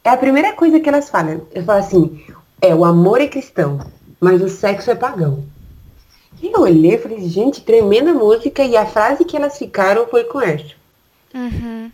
É 0.05 0.11
a 0.11 0.16
primeira 0.16 0.53
coisa 0.53 0.78
que 0.78 0.88
elas 0.88 1.09
falam. 1.09 1.47
Eu 1.53 1.64
falo 1.64 1.78
assim, 1.78 2.22
é, 2.61 2.74
o 2.74 2.84
amor 2.84 3.20
é 3.20 3.26
cristão, 3.26 3.80
mas 4.20 4.42
o 4.42 4.49
sexo 4.49 4.90
é 4.90 4.95
pagão. 4.95 5.45
E 6.42 6.53
eu 6.53 6.61
olhei 6.61 6.97
e 6.97 6.99
falei, 6.99 7.26
gente, 7.26 7.62
tremenda 7.62 8.12
música, 8.12 8.62
e 8.62 8.76
a 8.76 8.84
frase 8.84 9.24
que 9.24 9.36
elas 9.36 9.57
ficaram 9.57 10.07
foi 10.07 10.24
com 10.24 10.42
essa. 10.42 10.74
Uhum. 11.34 11.90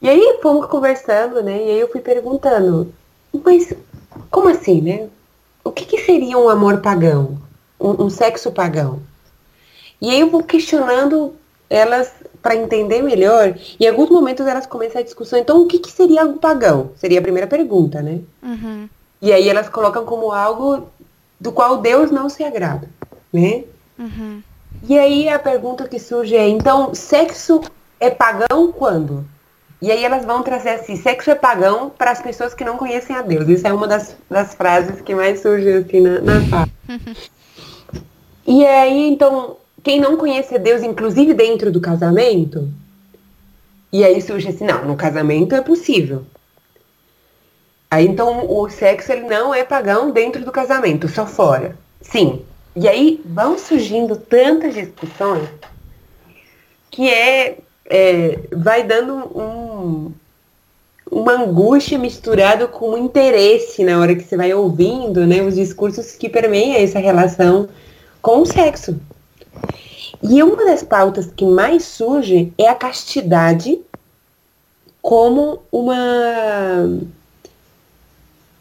E 0.00 0.08
aí 0.08 0.38
fomos 0.40 0.66
conversando, 0.66 1.42
né? 1.42 1.58
E 1.58 1.70
aí 1.70 1.80
eu 1.80 1.90
fui 1.90 2.00
perguntando, 2.00 2.90
mas 3.44 3.74
como 4.30 4.48
assim, 4.48 4.80
né? 4.80 5.08
O 5.62 5.70
que, 5.70 5.84
que 5.84 5.98
seria 5.98 6.38
um 6.38 6.48
amor 6.48 6.80
pagão? 6.80 7.38
Um, 7.78 8.04
um 8.04 8.10
sexo 8.10 8.50
pagão? 8.50 9.02
E 10.00 10.10
aí 10.10 10.20
eu 10.20 10.30
vou 10.30 10.42
questionando 10.42 11.34
elas 11.68 12.12
para 12.42 12.56
entender 12.56 13.02
melhor. 13.02 13.56
E 13.78 13.84
em 13.84 13.88
alguns 13.88 14.10
momentos 14.10 14.46
elas 14.46 14.66
começam 14.66 15.00
a 15.00 15.04
discussão. 15.04 15.38
Então, 15.38 15.62
o 15.62 15.66
que, 15.66 15.78
que 15.78 15.90
seria 15.90 16.22
algo 16.22 16.38
pagão? 16.38 16.90
Seria 16.96 17.20
a 17.20 17.22
primeira 17.22 17.46
pergunta, 17.46 18.02
né? 18.02 18.20
Uhum. 18.42 18.88
E 19.22 19.32
aí 19.32 19.48
elas 19.48 19.68
colocam 19.68 20.04
como 20.04 20.32
algo 20.32 20.88
do 21.38 21.52
qual 21.52 21.78
Deus 21.78 22.10
não 22.10 22.28
se 22.28 22.42
agrada, 22.42 22.88
né? 23.32 23.64
Uhum. 23.98 24.42
E 24.88 24.98
aí 24.98 25.28
a 25.28 25.38
pergunta 25.38 25.86
que 25.86 25.98
surge 25.98 26.34
é, 26.34 26.48
então, 26.48 26.94
sexo 26.94 27.60
é 27.98 28.08
pagão 28.08 28.72
quando? 28.72 29.26
E 29.82 29.90
aí 29.90 30.04
elas 30.04 30.24
vão 30.24 30.42
trazer 30.42 30.70
assim, 30.70 30.96
sexo 30.96 31.30
é 31.30 31.34
pagão 31.34 31.90
para 31.90 32.10
as 32.10 32.20
pessoas 32.20 32.52
que 32.52 32.64
não 32.64 32.76
conhecem 32.76 33.16
a 33.16 33.22
Deus. 33.22 33.48
Isso 33.48 33.66
é 33.66 33.72
uma 33.72 33.86
das, 33.86 34.14
das 34.28 34.54
frases 34.54 35.00
que 35.00 35.14
mais 35.14 35.40
surge 35.40 35.70
assim 35.70 36.00
na, 36.00 36.20
na 36.20 36.40
fala. 36.48 36.68
e 38.46 38.66
aí, 38.66 39.08
então, 39.08 39.56
quem 39.82 40.00
não 40.00 40.16
conhece 40.16 40.54
a 40.54 40.58
Deus, 40.58 40.82
inclusive 40.82 41.34
dentro 41.34 41.70
do 41.70 41.80
casamento, 41.80 42.68
e 43.92 44.04
aí 44.04 44.20
surge 44.20 44.48
assim, 44.48 44.64
não, 44.64 44.84
no 44.84 44.96
casamento 44.96 45.54
é 45.54 45.60
possível. 45.60 46.24
Aí 47.90 48.06
então 48.06 48.48
o 48.48 48.68
sexo 48.70 49.10
ele 49.10 49.22
não 49.22 49.52
é 49.52 49.64
pagão 49.64 50.12
dentro 50.12 50.44
do 50.44 50.52
casamento, 50.52 51.08
só 51.08 51.26
fora. 51.26 51.76
Sim. 52.00 52.42
E 52.76 52.88
aí 52.88 53.20
vão 53.24 53.58
surgindo 53.58 54.16
tantas 54.16 54.74
discussões 54.74 55.48
que 56.88 57.08
é, 57.08 57.58
é 57.86 58.38
vai 58.52 58.84
dando 58.84 59.14
um, 59.36 60.12
uma 61.10 61.32
angústia 61.32 61.98
misturado 61.98 62.68
com 62.68 62.90
um 62.90 62.98
interesse 62.98 63.82
na 63.82 63.98
hora 63.98 64.14
que 64.14 64.22
você 64.22 64.36
vai 64.36 64.54
ouvindo, 64.54 65.26
né, 65.26 65.42
os 65.42 65.56
discursos 65.56 66.12
que 66.12 66.28
permeiam 66.28 66.76
essa 66.76 67.00
relação 67.00 67.68
com 68.22 68.42
o 68.42 68.46
sexo. 68.46 69.00
E 70.22 70.42
uma 70.42 70.64
das 70.64 70.82
pautas 70.82 71.30
que 71.34 71.44
mais 71.44 71.84
surge 71.84 72.52
é 72.58 72.68
a 72.68 72.74
castidade 72.74 73.80
como 75.00 75.62
uma 75.72 75.96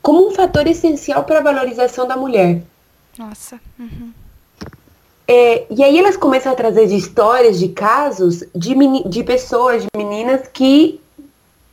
como 0.01 0.27
um 0.27 0.31
fator 0.31 0.65
essencial 0.65 1.23
para 1.25 1.39
a 1.39 1.43
valorização 1.43 2.07
da 2.07 2.15
mulher. 2.15 2.61
Nossa. 3.17 3.59
Uhum. 3.77 4.11
É, 5.27 5.67
e 5.69 5.83
aí 5.83 5.99
elas 5.99 6.17
começam 6.17 6.51
a 6.51 6.55
trazer 6.55 6.87
de 6.87 6.95
histórias, 6.95 7.59
de 7.59 7.67
casos 7.67 8.43
de, 8.55 8.73
de 9.07 9.23
pessoas, 9.23 9.83
de 9.83 9.89
meninas 9.95 10.47
que 10.47 10.99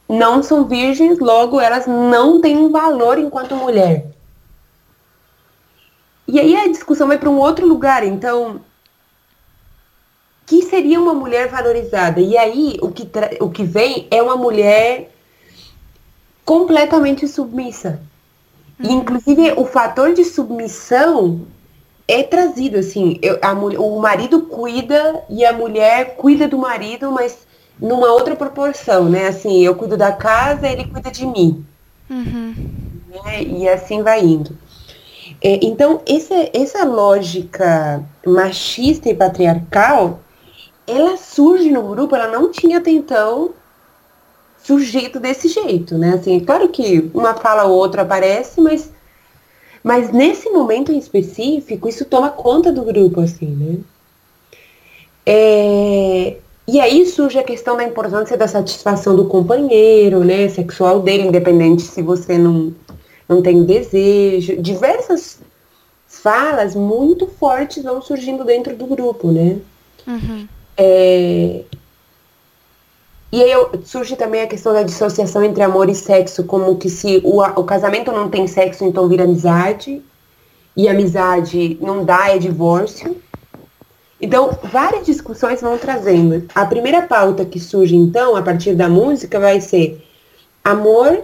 não 0.09 0.43
são 0.43 0.67
virgens, 0.67 1.19
logo 1.19 1.61
elas 1.61 1.87
não 1.87 2.41
têm 2.41 2.57
um 2.57 2.71
valor 2.71 3.19
enquanto 3.19 3.57
mulher. 3.57 4.07
E 6.29 6.41
aí 6.41 6.57
a 6.57 6.69
discussão 6.69 7.07
vai 7.07 7.19
para 7.19 7.31
um 7.31 7.39
outro 7.39 7.67
lugar. 7.67 8.05
Então, 8.05 8.61
que 10.47 10.63
seria 10.63 11.01
uma 11.01 11.13
mulher 11.13 11.49
valorizada. 11.49 12.21
E 12.21 12.39
aí 12.39 12.79
o 12.81 12.91
que, 12.91 13.11
o 13.41 13.51
que 13.51 13.65
vem 13.65 14.07
é 14.11 14.23
uma 14.23 14.37
mulher 14.37 15.11
completamente 16.45 17.27
submissa. 17.27 18.01
E, 18.79 18.87
uhum. 18.87 19.01
inclusive, 19.01 19.53
o 19.57 19.65
fator 19.65 20.15
de 20.15 20.25
submissão 20.25 21.41
é 22.07 22.23
trazido, 22.23 22.79
assim, 22.79 23.19
eu, 23.21 23.37
a, 23.43 23.53
o 23.53 24.01
marido 24.01 24.43
cuida 24.43 25.25
e 25.29 25.45
a 25.45 25.53
mulher 25.53 26.15
cuida 26.17 26.47
do 26.47 26.57
marido, 26.57 27.11
mas 27.11 27.39
numa 27.81 28.07
outra 28.13 28.37
proporção, 28.37 29.09
né? 29.09 29.27
Assim, 29.27 29.63
eu 29.63 29.75
cuido 29.75 29.97
da 29.97 30.13
casa, 30.13 30.69
ele 30.69 30.85
cuida 30.85 31.11
de 31.11 31.27
mim. 31.27 31.67
Uhum. 32.09 32.55
Né? 33.09 33.43
E 33.43 33.69
assim 33.69 34.03
vai 34.03 34.23
indo. 34.23 34.57
É, 35.43 35.59
então, 35.63 36.01
essa, 36.07 36.49
essa 36.55 36.85
lógica 36.85 38.03
machista 38.25 39.09
e 39.09 39.15
patriarcal 39.15 40.21
ela 40.87 41.17
surge 41.17 41.71
no 41.71 41.83
grupo, 41.83 42.15
ela 42.15 42.29
não 42.29 42.51
tinha 42.51 42.79
até 42.79 42.91
então 42.91 43.51
surgido 44.63 45.21
desse 45.21 45.49
jeito, 45.49 45.97
né? 45.97 46.15
Assim, 46.15 46.41
claro 46.41 46.69
que 46.69 47.11
uma 47.15 47.35
fala 47.35 47.65
ou 47.65 47.77
outra 47.77 48.03
aparece, 48.03 48.61
mas, 48.61 48.91
mas 49.83 50.11
nesse 50.11 50.51
momento 50.51 50.93
em 50.93 50.99
específico, 50.99 51.89
isso 51.89 52.05
toma 52.05 52.31
conta 52.31 52.73
do 52.73 52.83
grupo, 52.83 53.21
assim, 53.21 53.47
né? 53.47 53.79
É, 55.25 56.37
e 56.69 56.81
aí 56.81 57.07
surge 57.07 57.39
a 57.39 57.45
questão 57.45 57.77
da 57.77 57.85
importância 57.85 58.37
da 58.37 58.49
satisfação 58.49 59.15
do 59.15 59.27
companheiro, 59.27 60.25
né, 60.25 60.49
sexual 60.49 61.01
dele, 61.01 61.29
independente 61.29 61.83
se 61.83 62.03
você 62.03 62.37
não, 62.37 62.73
não 63.29 63.41
tem 63.41 63.65
desejo. 63.65 64.61
Diversas 64.61 65.41
falas 66.09 66.75
muito 66.75 67.27
fortes 67.27 67.85
vão 67.85 68.03
surgindo 68.03 68.45
dentro 68.45 68.77
do 68.77 68.87
grupo, 68.87 69.31
né? 69.31 69.59
Uhum. 70.07 70.49
É... 70.77 71.65
E 73.33 73.43
aí 73.43 73.51
surge 73.85 74.17
também 74.17 74.43
a 74.43 74.47
questão 74.47 74.73
da 74.73 74.83
dissociação 74.83 75.43
entre 75.43 75.63
amor 75.63 75.89
e 75.89 75.95
sexo, 75.95 76.45
como 76.45 76.77
que 76.77 76.89
se 76.89 77.21
o, 77.25 77.43
o 77.43 77.65
casamento 77.65 78.13
não 78.13 78.31
tem 78.31 78.47
sexo, 78.47 78.85
então 78.85 79.09
vira 79.09 79.25
amizade, 79.25 80.03
e 80.77 80.89
amizade 80.89 81.77
não 81.81 82.05
dá, 82.05 82.31
é 82.31 82.39
divórcio. 82.39 83.17
Então, 84.21 84.57
várias 84.73 85.05
discussões 85.05 85.61
vão 85.61 85.77
trazendo. 85.77 86.47
A 86.55 86.65
primeira 86.65 87.03
pauta 87.03 87.45
que 87.45 87.59
surge, 87.59 87.97
então, 87.97 88.37
a 88.37 88.43
partir 88.43 88.75
da 88.75 88.89
música, 88.89 89.39
vai 89.41 89.61
ser 89.61 90.03
amor 90.65 91.23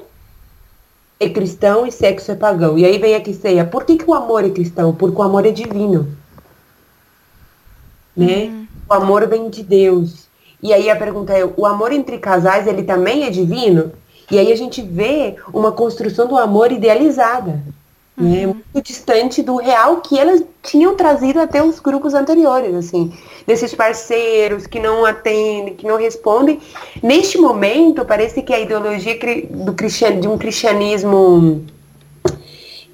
é 1.18 1.28
cristão 1.28 1.86
e 1.86 1.92
sexo 1.92 2.32
é 2.32 2.34
pagão. 2.34 2.76
E 2.76 2.84
aí 2.84 2.98
vem 2.98 3.14
a 3.14 3.20
que 3.20 3.32
ceia. 3.32 3.64
Por 3.64 3.84
que, 3.84 3.96
que 3.96 4.11
o 4.11 4.12
amor 4.12 4.44
é 4.44 4.50
cristão? 4.50 4.94
Porque 4.94 5.16
o 5.16 5.22
amor 5.22 5.46
é 5.46 5.53
divino. 5.53 6.14
Né? 8.16 8.46
Uhum 8.46 8.61
o 8.93 8.95
amor 8.95 9.26
vem 9.26 9.49
de 9.49 9.62
Deus. 9.62 10.28
E 10.62 10.72
aí 10.72 10.88
a 10.90 10.97
pergunta 10.97 11.32
é, 11.32 11.45
o 11.45 11.66
amor 11.66 11.93
entre 11.93 12.18
casais, 12.18 12.66
ele 12.66 12.82
também 12.82 13.24
é 13.24 13.30
divino? 13.30 13.93
E 14.30 14.38
aí 14.38 14.53
a 14.53 14.57
gente 14.57 14.80
vê 14.80 15.36
uma 15.53 15.72
construção 15.72 16.28
do 16.28 16.38
amor 16.38 16.70
idealizada, 16.70 17.61
né? 18.16 18.24
uhum. 18.24 18.30
né? 18.30 18.47
Muito 18.47 18.82
distante 18.82 19.43
do 19.43 19.57
real 19.57 20.01
que 20.01 20.18
elas 20.18 20.43
tinham 20.62 20.95
trazido 20.95 21.40
até 21.40 21.62
os 21.62 21.80
grupos 21.80 22.14
anteriores, 22.14 22.74
assim. 22.74 23.12
Desses 23.47 23.74
parceiros 23.74 24.66
que 24.66 24.78
não 24.78 25.05
atendem, 25.05 25.74
que 25.74 25.86
não 25.86 25.97
respondem. 25.97 26.61
Neste 27.03 27.38
momento, 27.38 28.05
parece 28.05 28.43
que 28.43 28.55
a 28.55 28.61
ideologia 28.61 29.18
do 29.51 29.72
cristian, 29.72 30.20
de 30.20 30.28
um 30.28 30.38
cristianismo 30.38 31.64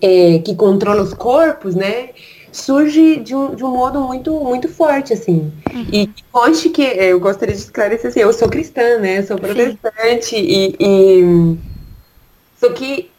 é, 0.01 0.39
que 0.39 0.55
controla 0.55 1.03
os 1.03 1.13
corpos, 1.13 1.75
né? 1.75 2.11
Surge 2.53 3.17
de 3.17 3.35
um, 3.35 3.55
de 3.55 3.65
um 3.65 3.71
modo 3.71 4.01
muito, 4.01 4.33
muito 4.41 4.69
forte, 4.69 5.13
assim. 5.13 5.53
Uhum. 5.73 5.87
E 5.93 6.11
conste 6.33 6.71
que 6.71 6.83
é, 6.83 7.13
eu 7.13 7.21
gostaria 7.21 7.55
de 7.55 7.61
esclarecer 7.61 8.11
assim, 8.11 8.21
eu 8.21 8.33
sou 8.33 8.49
cristã, 8.49 8.99
né? 8.99 9.19
Eu 9.19 9.27
sou 9.27 9.39
protestante 9.39 10.37
e, 10.37 10.77
e, 10.79 11.57
Só 12.61 12.71
que 12.73 13.11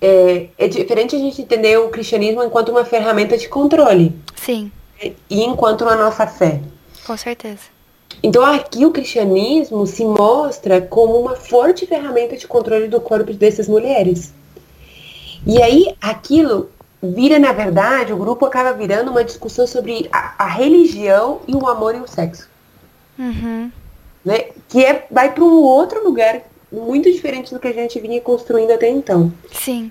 é, 0.00 0.48
é 0.58 0.68
diferente 0.68 1.16
a 1.16 1.18
gente 1.18 1.42
entender 1.42 1.78
o 1.78 1.88
cristianismo 1.88 2.42
enquanto 2.42 2.70
uma 2.70 2.84
ferramenta 2.84 3.36
de 3.36 3.48
controle. 3.48 4.14
Sim. 4.36 4.70
E 5.02 5.42
enquanto 5.42 5.84
a 5.84 5.96
nossa 5.96 6.26
fé. 6.26 6.60
Com 7.06 7.16
certeza. 7.16 7.62
Então 8.22 8.44
aqui 8.44 8.84
o 8.84 8.90
cristianismo 8.90 9.86
se 9.86 10.04
mostra 10.04 10.80
como 10.80 11.18
uma 11.20 11.36
forte 11.36 11.86
ferramenta 11.86 12.36
de 12.36 12.46
controle 12.46 12.88
do 12.88 13.00
corpo 13.00 13.32
dessas 13.32 13.68
mulheres. 13.68 14.34
E 15.46 15.62
aí 15.62 15.94
aquilo 16.00 16.70
vira, 17.02 17.38
na 17.38 17.52
verdade, 17.52 18.12
o 18.12 18.16
grupo 18.16 18.44
acaba 18.46 18.72
virando 18.72 19.10
uma 19.10 19.24
discussão 19.24 19.66
sobre 19.66 20.08
a, 20.12 20.34
a 20.44 20.46
religião 20.46 21.40
e 21.46 21.54
o 21.54 21.66
amor 21.68 21.94
e 21.94 22.00
o 22.00 22.08
sexo. 22.08 22.48
Uhum. 23.18 23.70
Né? 24.24 24.46
Que 24.68 24.84
é, 24.84 25.06
vai 25.10 25.32
para 25.32 25.44
um 25.44 25.62
outro 25.62 26.04
lugar 26.04 26.42
muito 26.70 27.10
diferente 27.10 27.52
do 27.52 27.60
que 27.60 27.68
a 27.68 27.72
gente 27.72 27.98
vinha 28.00 28.20
construindo 28.20 28.72
até 28.72 28.88
então. 28.88 29.32
Sim. 29.52 29.90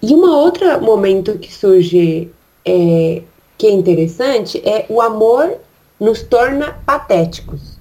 E 0.00 0.14
um 0.14 0.22
outro 0.22 0.80
momento 0.80 1.38
que 1.38 1.52
surge 1.52 2.30
é, 2.64 3.22
que 3.58 3.66
é 3.66 3.70
interessante 3.70 4.62
é 4.64 4.86
o 4.88 5.00
amor 5.00 5.56
nos 5.98 6.22
torna 6.22 6.80
patéticos. 6.84 7.78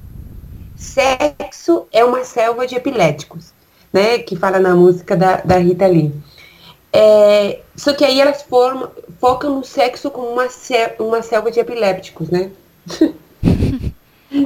Sexo 0.76 1.86
é 1.92 2.04
uma 2.04 2.24
selva 2.24 2.66
de 2.66 2.76
epiléticos, 2.76 3.54
né? 3.92 4.20
Que 4.20 4.36
fala 4.36 4.60
na 4.60 4.76
música 4.76 5.16
da, 5.16 5.38
da 5.38 5.58
Rita 5.58 5.86
Lee. 5.86 6.12
É, 6.94 7.60
só 7.76 7.94
que 7.94 8.04
aí 8.04 8.20
elas 8.20 8.42
formam, 8.42 8.92
focam 9.20 9.58
no 9.58 9.64
sexo 9.64 10.12
como 10.12 10.28
uma, 10.28 10.48
uma 11.00 11.22
selva 11.22 11.50
de 11.50 11.60
epilépticos, 11.60 12.30
né? 12.30 12.52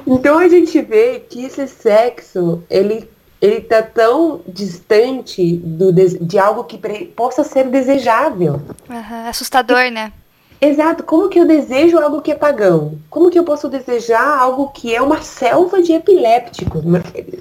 então 0.05 0.37
a 0.37 0.47
gente 0.47 0.79
vê 0.81 1.19
que 1.19 1.45
esse 1.45 1.67
sexo, 1.67 2.63
ele 2.69 3.09
ele 3.41 3.61
tá 3.61 3.83
tão 3.83 4.41
distante 4.47 5.57
do, 5.57 5.91
de 5.91 6.39
algo 6.39 6.63
que 6.63 6.77
possa 7.15 7.43
ser 7.43 7.65
desejável. 7.65 8.61
Uhum, 8.89 9.29
assustador, 9.29 9.91
né? 9.91 10.11
Exato. 10.59 11.03
Como 11.03 11.29
que 11.29 11.39
eu 11.39 11.45
desejo 11.45 11.99
algo 11.99 12.21
que 12.21 12.31
é 12.31 12.35
pagão? 12.35 12.97
Como 13.09 13.29
que 13.29 13.37
eu 13.37 13.43
posso 13.43 13.69
desejar 13.69 14.39
algo 14.39 14.69
que 14.69 14.95
é 14.95 15.01
uma 15.01 15.21
selva 15.21 15.81
de 15.81 15.93
epilépticos? 15.93 16.81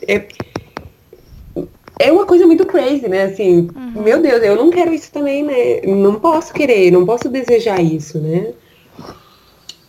É, 0.06 0.16
é 0.16 0.28
uma 2.10 2.26
coisa 2.26 2.46
muito 2.46 2.66
crazy, 2.66 3.08
né? 3.08 3.24
Assim, 3.24 3.68
uhum. 3.74 4.02
meu 4.02 4.20
Deus, 4.20 4.42
eu 4.42 4.56
não 4.56 4.70
quero 4.70 4.92
isso 4.92 5.10
também, 5.12 5.42
né? 5.42 5.80
Não 5.82 6.16
posso 6.16 6.52
querer, 6.52 6.90
não 6.90 7.06
posso 7.06 7.28
desejar 7.28 7.80
isso, 7.80 8.18
né? 8.18 8.52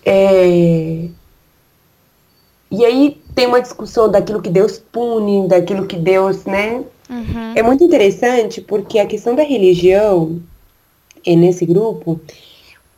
É... 0.05 1.07
E 2.69 2.85
aí 2.85 3.17
tem 3.33 3.47
uma 3.47 3.61
discussão 3.61 4.09
daquilo 4.09 4.41
que 4.41 4.49
Deus 4.49 4.77
pune, 4.77 5.47
daquilo 5.47 5.87
que 5.87 5.95
Deus, 5.95 6.45
né? 6.45 6.83
Uhum. 7.09 7.53
É 7.55 7.63
muito 7.63 7.83
interessante 7.83 8.61
porque 8.61 8.99
a 8.99 9.05
questão 9.05 9.35
da 9.35 9.43
religião, 9.43 10.41
é 11.25 11.35
nesse 11.35 11.65
grupo, 11.65 12.19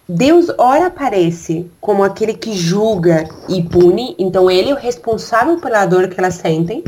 Deus 0.07 0.47
ora 0.57 0.87
aparece 0.87 1.69
como 1.81 2.03
aquele 2.03 2.33
que 2.33 2.53
julga 2.53 3.27
e 3.49 3.61
pune, 3.61 4.15
então 4.17 4.49
ele 4.49 4.69
é 4.69 4.73
o 4.73 4.77
responsável 4.77 5.59
pela 5.59 5.85
dor 5.85 6.07
que 6.07 6.19
elas 6.19 6.35
sentem. 6.35 6.83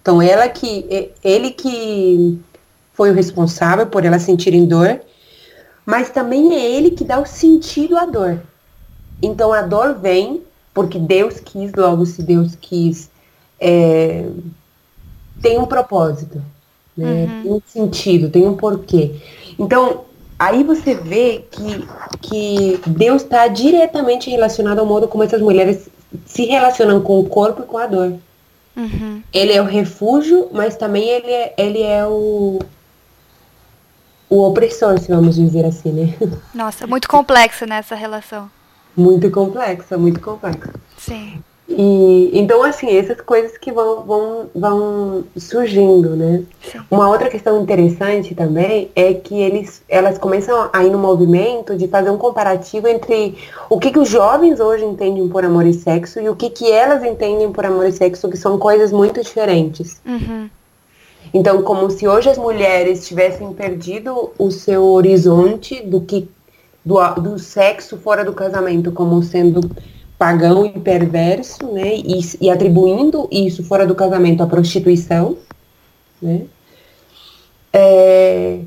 Então 0.00 0.20
ela 0.20 0.48
que 0.48 1.12
ele 1.22 1.50
que 1.50 2.38
foi 2.94 3.10
o 3.10 3.14
responsável 3.14 3.86
por 3.86 4.04
elas 4.04 4.22
sentirem 4.22 4.66
dor, 4.66 5.00
mas 5.84 6.10
também 6.10 6.54
é 6.54 6.70
ele 6.70 6.90
que 6.90 7.04
dá 7.04 7.18
o 7.18 7.26
sentido 7.26 7.96
à 7.96 8.04
dor. 8.06 8.40
Então 9.22 9.52
a 9.52 9.62
dor 9.62 9.94
vem 9.94 10.42
porque 10.72 10.98
Deus 10.98 11.40
quis, 11.40 11.72
logo 11.74 12.06
se 12.06 12.22
Deus 12.22 12.56
quis, 12.60 13.10
é, 13.58 14.26
tem 15.42 15.58
um 15.58 15.66
propósito, 15.66 16.42
né? 16.96 17.24
Uhum. 17.24 17.42
tem 17.42 17.52
um 17.52 17.62
sentido, 17.66 18.30
tem 18.30 18.46
um 18.46 18.56
porquê. 18.56 19.16
Então, 19.58 20.04
aí 20.38 20.62
você 20.62 20.94
vê 20.94 21.44
que, 21.50 21.86
que 22.20 22.80
Deus 22.86 23.22
está 23.22 23.48
diretamente 23.48 24.30
relacionado 24.30 24.78
ao 24.78 24.86
modo 24.86 25.08
como 25.08 25.24
essas 25.24 25.40
mulheres 25.40 25.88
se 26.26 26.46
relacionam 26.46 27.00
com 27.00 27.18
o 27.20 27.28
corpo 27.28 27.62
e 27.62 27.66
com 27.66 27.78
a 27.78 27.86
dor. 27.86 28.14
Uhum. 28.80 29.22
Ele 29.32 29.52
é 29.52 29.60
o 29.60 29.64
refúgio, 29.64 30.48
mas 30.52 30.76
também 30.76 31.08
ele 31.08 31.30
é, 31.30 31.54
ele 31.58 31.82
é 31.82 32.06
o, 32.06 32.58
o 34.28 34.42
opressor, 34.48 34.98
se 34.98 35.08
vamos 35.12 35.36
dizer 35.36 35.64
assim, 35.64 35.92
né? 35.92 36.14
Nossa, 36.54 36.86
muito 36.86 37.08
complexa 37.08 37.66
nessa 37.66 37.94
relação 37.94 38.50
muito 38.96 39.30
complexa, 39.30 39.96
muito 39.96 40.20
complexa. 40.20 40.74
Sim. 40.98 41.42
E, 41.72 42.30
então, 42.34 42.64
assim, 42.64 42.90
essas 42.98 43.20
coisas 43.20 43.56
que 43.56 43.70
vão, 43.70 44.02
vão, 44.02 44.50
vão 44.52 45.24
surgindo, 45.36 46.16
né? 46.16 46.42
Uma 46.90 47.08
outra 47.08 47.30
questão 47.30 47.62
interessante 47.62 48.34
também 48.34 48.90
é 48.96 49.14
que 49.14 49.40
eles, 49.40 49.80
elas 49.88 50.18
começam 50.18 50.68
a 50.72 50.84
ir 50.84 50.90
no 50.90 50.98
movimento 50.98 51.76
de 51.76 51.86
fazer 51.86 52.10
um 52.10 52.18
comparativo 52.18 52.88
entre 52.88 53.36
o 53.68 53.78
que, 53.78 53.92
que 53.92 54.00
os 54.00 54.08
jovens 54.08 54.58
hoje 54.58 54.84
entendem 54.84 55.28
por 55.28 55.44
amor 55.44 55.64
e 55.64 55.72
sexo 55.72 56.20
e 56.20 56.28
o 56.28 56.34
que, 56.34 56.50
que 56.50 56.68
elas 56.68 57.04
entendem 57.04 57.52
por 57.52 57.64
amor 57.64 57.86
e 57.86 57.92
sexo, 57.92 58.28
que 58.28 58.36
são 58.36 58.58
coisas 58.58 58.90
muito 58.90 59.22
diferentes. 59.22 60.00
Uhum. 60.04 60.50
Então, 61.32 61.62
como 61.62 61.88
se 61.88 62.08
hoje 62.08 62.28
as 62.28 62.38
mulheres 62.38 63.06
tivessem 63.06 63.52
perdido 63.52 64.32
o 64.36 64.50
seu 64.50 64.84
horizonte 64.86 65.80
do 65.82 66.00
que 66.00 66.28
do, 66.84 66.96
do 67.20 67.38
sexo 67.38 67.96
fora 67.96 68.24
do 68.24 68.32
casamento 68.32 68.90
como 68.90 69.22
sendo 69.22 69.70
pagão 70.20 70.66
e 70.66 70.78
perverso, 70.78 71.72
né? 71.72 71.96
E, 71.96 72.20
e 72.42 72.50
atribuindo 72.50 73.26
isso 73.32 73.64
fora 73.64 73.86
do 73.86 73.94
casamento 73.94 74.42
à 74.42 74.46
prostituição, 74.46 75.38
né? 76.20 76.42
É, 77.72 78.58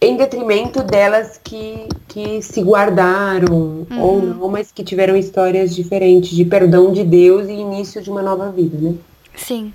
em 0.00 0.16
detrimento 0.16 0.82
delas 0.82 1.38
que, 1.44 1.86
que 2.08 2.40
se 2.40 2.62
guardaram 2.62 3.86
uhum. 3.90 4.00
ou 4.00 4.22
não, 4.22 4.48
mas 4.48 4.72
que 4.72 4.82
tiveram 4.82 5.14
histórias 5.14 5.74
diferentes 5.74 6.30
de 6.30 6.46
perdão 6.46 6.90
de 6.90 7.04
Deus 7.04 7.46
e 7.46 7.52
início 7.52 8.00
de 8.00 8.08
uma 8.08 8.22
nova 8.22 8.50
vida, 8.50 8.78
né? 8.78 8.94
Sim. 9.36 9.74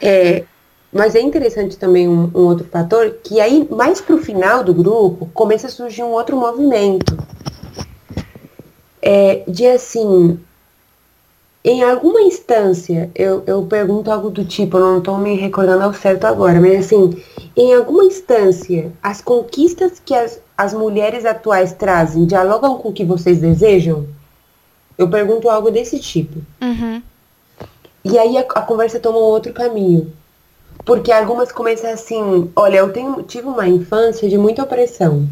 É, 0.00 0.44
mas 0.92 1.16
é 1.16 1.20
interessante 1.20 1.76
também 1.76 2.08
um, 2.08 2.30
um 2.32 2.42
outro 2.46 2.64
fator, 2.68 3.16
que 3.24 3.40
aí, 3.40 3.66
mais 3.68 4.00
pro 4.00 4.18
final 4.18 4.62
do 4.62 4.72
grupo, 4.72 5.28
começa 5.34 5.66
a 5.66 5.70
surgir 5.70 6.04
um 6.04 6.12
outro 6.12 6.36
movimento. 6.36 7.16
É, 9.08 9.44
de 9.46 9.64
assim, 9.64 10.36
em 11.64 11.80
alguma 11.80 12.22
instância, 12.22 13.08
eu, 13.14 13.44
eu 13.46 13.64
pergunto 13.64 14.10
algo 14.10 14.30
do 14.30 14.44
tipo, 14.44 14.78
eu 14.78 14.80
não 14.80 14.98
estou 14.98 15.16
me 15.16 15.36
recordando 15.36 15.84
ao 15.84 15.94
certo 15.94 16.24
agora, 16.24 16.60
mas 16.60 16.86
assim, 16.86 17.22
em 17.56 17.72
alguma 17.72 18.02
instância, 18.02 18.92
as 19.00 19.22
conquistas 19.22 20.02
que 20.04 20.12
as, 20.12 20.40
as 20.58 20.74
mulheres 20.74 21.24
atuais 21.24 21.72
trazem 21.72 22.26
dialogam 22.26 22.78
com 22.78 22.88
o 22.88 22.92
que 22.92 23.04
vocês 23.04 23.38
desejam? 23.38 24.08
Eu 24.98 25.08
pergunto 25.08 25.48
algo 25.48 25.70
desse 25.70 26.00
tipo. 26.00 26.40
Uhum. 26.60 27.00
E 28.04 28.18
aí 28.18 28.36
a, 28.36 28.40
a 28.40 28.62
conversa 28.62 28.98
toma 28.98 29.18
um 29.18 29.22
outro 29.22 29.52
caminho. 29.52 30.12
Porque 30.84 31.12
algumas 31.12 31.52
começam 31.52 31.92
assim, 31.92 32.50
olha, 32.56 32.78
eu 32.78 32.92
tenho, 32.92 33.22
tive 33.22 33.46
uma 33.46 33.68
infância 33.68 34.28
de 34.28 34.36
muita 34.36 34.64
opressão. 34.64 35.28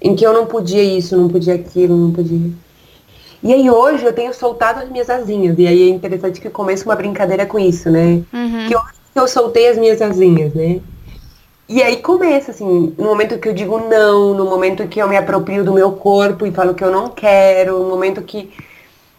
Em 0.00 0.16
que 0.16 0.26
eu 0.26 0.32
não 0.32 0.46
podia 0.46 0.82
isso, 0.82 1.14
não 1.14 1.28
podia 1.28 1.54
aquilo, 1.54 1.94
não 1.94 2.10
podia. 2.10 2.50
E 3.42 3.52
aí 3.52 3.68
hoje 3.68 4.04
eu 4.04 4.12
tenho 4.12 4.32
soltado 4.32 4.80
as 4.80 4.88
minhas 4.88 5.10
asinhas. 5.10 5.58
E 5.58 5.66
aí 5.66 5.82
é 5.82 5.88
interessante 5.88 6.40
que 6.40 6.48
começa 6.48 6.84
uma 6.84 6.94
brincadeira 6.94 7.44
com 7.44 7.58
isso, 7.58 7.90
né? 7.90 8.22
Uhum. 8.32 8.68
Que 8.68 8.76
hoje 8.76 8.94
eu 9.14 9.26
soltei 9.28 9.68
as 9.68 9.76
minhas 9.76 10.00
asinhas, 10.00 10.54
né? 10.54 10.80
E 11.68 11.82
aí 11.82 11.96
começa, 11.96 12.50
assim, 12.50 12.94
no 12.96 13.04
momento 13.04 13.38
que 13.38 13.48
eu 13.48 13.54
digo 13.54 13.78
não, 13.78 14.34
no 14.34 14.44
momento 14.44 14.86
que 14.86 15.00
eu 15.00 15.08
me 15.08 15.16
aproprio 15.16 15.64
do 15.64 15.72
meu 15.72 15.92
corpo 15.92 16.46
e 16.46 16.52
falo 16.52 16.74
que 16.74 16.84
eu 16.84 16.90
não 16.90 17.08
quero, 17.08 17.78
no 17.78 17.88
momento 17.88 18.22
que. 18.22 18.50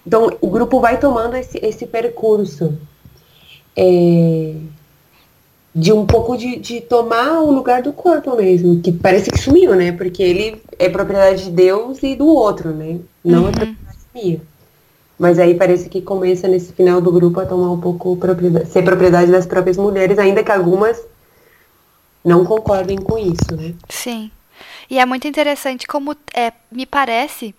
Então 0.06 0.32
o 0.40 0.50
grupo 0.50 0.80
vai 0.80 1.00
tomando 1.00 1.36
esse, 1.36 1.58
esse 1.64 1.86
percurso. 1.86 2.78
É 3.76 4.54
de 5.76 5.92
um 5.92 6.06
pouco 6.06 6.38
de, 6.38 6.58
de 6.58 6.82
tomar 6.82 7.40
o 7.42 7.52
lugar 7.52 7.82
do 7.82 7.92
corpo 7.92 8.36
mesmo, 8.36 8.80
que 8.80 8.92
parece 8.92 9.32
que 9.32 9.40
sumiu, 9.40 9.76
né? 9.76 9.92
Porque 9.92 10.22
ele 10.22 10.62
é 10.78 10.88
propriedade 10.88 11.46
de 11.46 11.52
Deus 11.52 12.04
e 12.04 12.16
do 12.16 12.28
outro, 12.28 12.70
né? 12.70 13.00
Não 13.24 13.40
é 13.40 13.42
uhum. 13.42 13.48
é 13.48 13.52
propriedade 13.52 13.93
Mas 15.18 15.40
aí 15.40 15.56
parece 15.56 15.90
que 15.90 16.02
começa 16.02 16.48
nesse 16.48 16.74
final 16.74 17.00
do 17.00 17.12
grupo 17.12 17.40
a 17.40 17.46
tomar 17.46 17.72
um 17.72 17.80
pouco 17.80 18.16
propriedade, 18.18 18.70
ser 18.70 18.84
propriedade 18.84 19.32
das 19.32 19.46
próprias 19.46 19.78
mulheres, 19.78 20.20
ainda 20.20 20.44
que 20.44 20.52
algumas 20.52 21.02
não 22.24 22.46
concordem 22.46 22.98
com 22.98 23.18
isso, 23.18 23.56
né? 23.56 23.74
Sim. 23.90 24.32
E 24.90 25.00
é 25.00 25.06
muito 25.06 25.28
interessante 25.28 25.88
como 25.88 26.16
é, 26.34 26.52
me 26.72 26.86
parece 26.86 27.54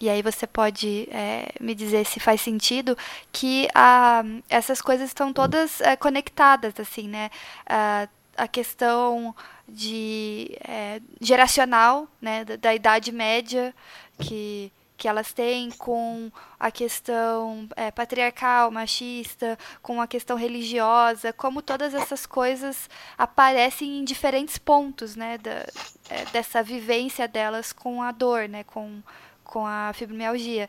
e 0.00 0.08
aí 0.08 0.22
você 0.22 0.46
pode 0.46 1.08
é, 1.10 1.48
me 1.60 1.74
dizer 1.74 2.06
se 2.06 2.20
faz 2.20 2.40
sentido 2.40 2.96
que 3.32 3.68
ah, 3.74 4.22
essas 4.48 4.80
coisas 4.80 5.08
estão 5.08 5.32
todas 5.32 5.80
é, 5.80 5.96
conectadas, 5.96 6.74
assim, 6.78 7.08
né? 7.08 7.30
Ah, 7.66 8.08
a 8.36 8.46
questão 8.46 9.34
de 9.68 10.56
é, 10.66 11.00
geracional, 11.20 12.06
né, 12.22 12.44
da, 12.44 12.54
da, 12.54 12.74
idade 12.74 13.10
média 13.10 13.74
que 14.20 14.70
que 14.98 15.08
elas 15.08 15.32
têm 15.32 15.70
com 15.70 16.30
a 16.60 16.70
questão 16.70 17.66
é, 17.76 17.90
patriarcal, 17.90 18.70
machista, 18.70 19.56
com 19.80 20.02
a 20.02 20.06
questão 20.06 20.36
religiosa, 20.36 21.32
como 21.32 21.62
todas 21.62 21.94
essas 21.94 22.26
coisas 22.26 22.90
aparecem 23.16 24.00
em 24.00 24.04
diferentes 24.04 24.58
pontos, 24.58 25.16
né, 25.16 25.38
da, 25.38 25.64
é, 26.10 26.24
dessa 26.32 26.62
vivência 26.62 27.26
delas 27.26 27.72
com 27.72 28.02
a 28.02 28.12
dor, 28.12 28.48
né, 28.48 28.64
com 28.64 29.00
com 29.48 29.66
a 29.66 29.92
fibromialgia. 29.94 30.68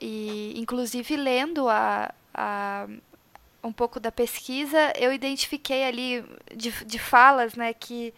E, 0.00 0.52
inclusive, 0.60 1.16
lendo 1.16 1.68
a, 1.68 2.12
a, 2.34 2.86
um 3.62 3.72
pouco 3.72 3.98
da 3.98 4.12
pesquisa, 4.12 4.92
eu 4.96 5.12
identifiquei 5.12 5.84
ali 5.84 6.24
de, 6.54 6.70
de 6.84 6.98
falas, 6.98 7.54
né, 7.54 7.72
que, 7.72 8.12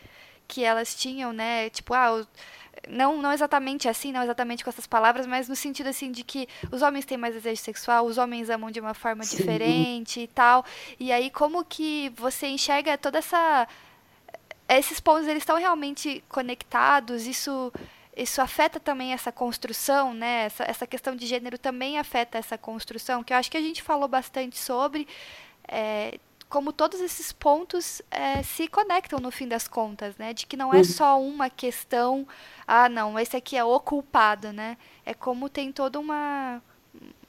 que 0.48 0.64
elas 0.64 0.94
tinham, 0.94 1.32
né, 1.32 1.70
tipo, 1.70 1.94
ah, 1.94 2.26
não, 2.86 3.20
não 3.20 3.32
exatamente 3.32 3.88
assim, 3.88 4.12
não 4.12 4.22
exatamente 4.22 4.62
com 4.62 4.70
essas 4.70 4.86
palavras, 4.86 5.26
mas 5.26 5.48
no 5.48 5.56
sentido 5.56 5.88
assim 5.88 6.10
de 6.10 6.22
que 6.22 6.48
os 6.70 6.82
homens 6.82 7.04
têm 7.04 7.18
mais 7.18 7.34
desejo 7.34 7.60
sexual, 7.60 8.06
os 8.06 8.18
homens 8.18 8.50
amam 8.50 8.70
de 8.70 8.80
uma 8.80 8.94
forma 8.94 9.24
Sim. 9.24 9.36
diferente 9.36 10.20
e 10.20 10.26
tal. 10.26 10.64
E 10.98 11.12
aí 11.12 11.30
como 11.30 11.64
que 11.64 12.10
você 12.16 12.46
enxerga 12.46 12.96
toda 12.96 13.18
essa 13.18 13.66
esses 14.68 14.98
pontos 14.98 15.28
eles 15.28 15.42
estão 15.42 15.56
realmente 15.56 16.22
conectados? 16.28 17.26
Isso 17.26 17.72
isso 18.16 18.40
afeta 18.40 18.80
também 18.80 19.12
essa 19.12 19.30
construção, 19.30 20.14
né? 20.14 20.46
Essa, 20.46 20.64
essa 20.64 20.86
questão 20.86 21.14
de 21.14 21.26
gênero 21.26 21.58
também 21.58 21.98
afeta 21.98 22.38
essa 22.38 22.56
construção, 22.56 23.22
que 23.22 23.32
eu 23.32 23.36
acho 23.36 23.50
que 23.50 23.58
a 23.58 23.60
gente 23.60 23.82
falou 23.82 24.08
bastante 24.08 24.58
sobre. 24.58 25.06
É, 25.68 26.18
como 26.48 26.72
todos 26.72 27.00
esses 27.00 27.32
pontos 27.32 28.00
é, 28.10 28.42
se 28.42 28.68
conectam 28.68 29.18
no 29.18 29.30
fim 29.30 29.48
das 29.48 29.66
contas, 29.66 30.16
né? 30.16 30.32
De 30.32 30.46
que 30.46 30.56
não 30.56 30.72
é 30.72 30.78
uhum. 30.78 30.84
só 30.84 31.20
uma 31.20 31.50
questão, 31.50 32.26
ah, 32.66 32.88
não, 32.88 33.18
esse 33.18 33.36
aqui 33.36 33.56
é 33.56 33.64
o 33.64 33.80
culpado, 33.80 34.52
né? 34.52 34.76
É 35.04 35.12
como 35.12 35.48
tem 35.48 35.72
toda 35.72 35.98
uma, 35.98 36.62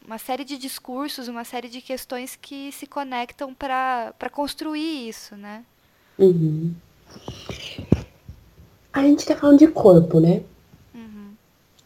uma 0.05 0.17
série 0.17 0.43
de 0.43 0.57
discursos, 0.57 1.27
uma 1.27 1.43
série 1.43 1.67
de 1.67 1.81
questões 1.81 2.37
que 2.39 2.71
se 2.71 2.85
conectam 2.85 3.53
para 3.53 4.13
construir 4.31 5.09
isso, 5.09 5.35
né? 5.35 5.63
Uhum. 6.17 6.73
A 8.93 9.01
gente 9.01 9.19
está 9.19 9.35
falando 9.35 9.59
de 9.59 9.67
corpo, 9.67 10.19
né? 10.19 10.41
Uhum. 10.93 11.31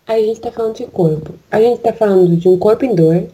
A 0.06 0.18
gente 0.18 0.34
está 0.34 0.52
falando 0.52 0.76
de 0.76 0.86
corpo. 0.88 1.34
A 1.50 1.62
gente 1.62 1.78
está 1.78 1.94
falando 1.94 2.36
de 2.36 2.48
um 2.50 2.58
corpo 2.58 2.86
em 2.86 2.94
dor. 2.94 3.30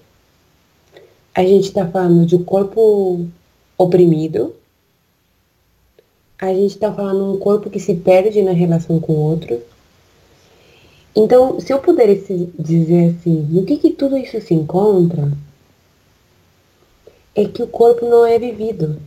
A 1.33 1.41
gente 1.41 1.67
está 1.67 1.87
falando 1.87 2.25
de 2.25 2.35
um 2.35 2.43
corpo 2.43 3.27
oprimido. 3.77 4.55
A 6.39 6.47
gente 6.53 6.75
está 6.75 6.91
falando 6.91 7.33
um 7.33 7.39
corpo 7.39 7.69
que 7.69 7.79
se 7.79 7.95
perde 7.95 8.41
na 8.41 8.51
relação 8.51 8.99
com 8.99 9.13
o 9.13 9.21
outro. 9.21 9.61
Então, 11.15 11.59
se 11.59 11.73
eu 11.73 11.79
pudesse 11.79 12.53
dizer 12.59 13.15
assim, 13.15 13.47
no 13.49 13.65
que, 13.65 13.77
que 13.77 13.89
tudo 13.89 14.17
isso 14.17 14.39
se 14.39 14.53
encontra, 14.53 15.31
é 17.33 17.45
que 17.45 17.63
o 17.63 17.67
corpo 17.67 18.07
não 18.07 18.25
é 18.25 18.37
vivido, 18.37 18.99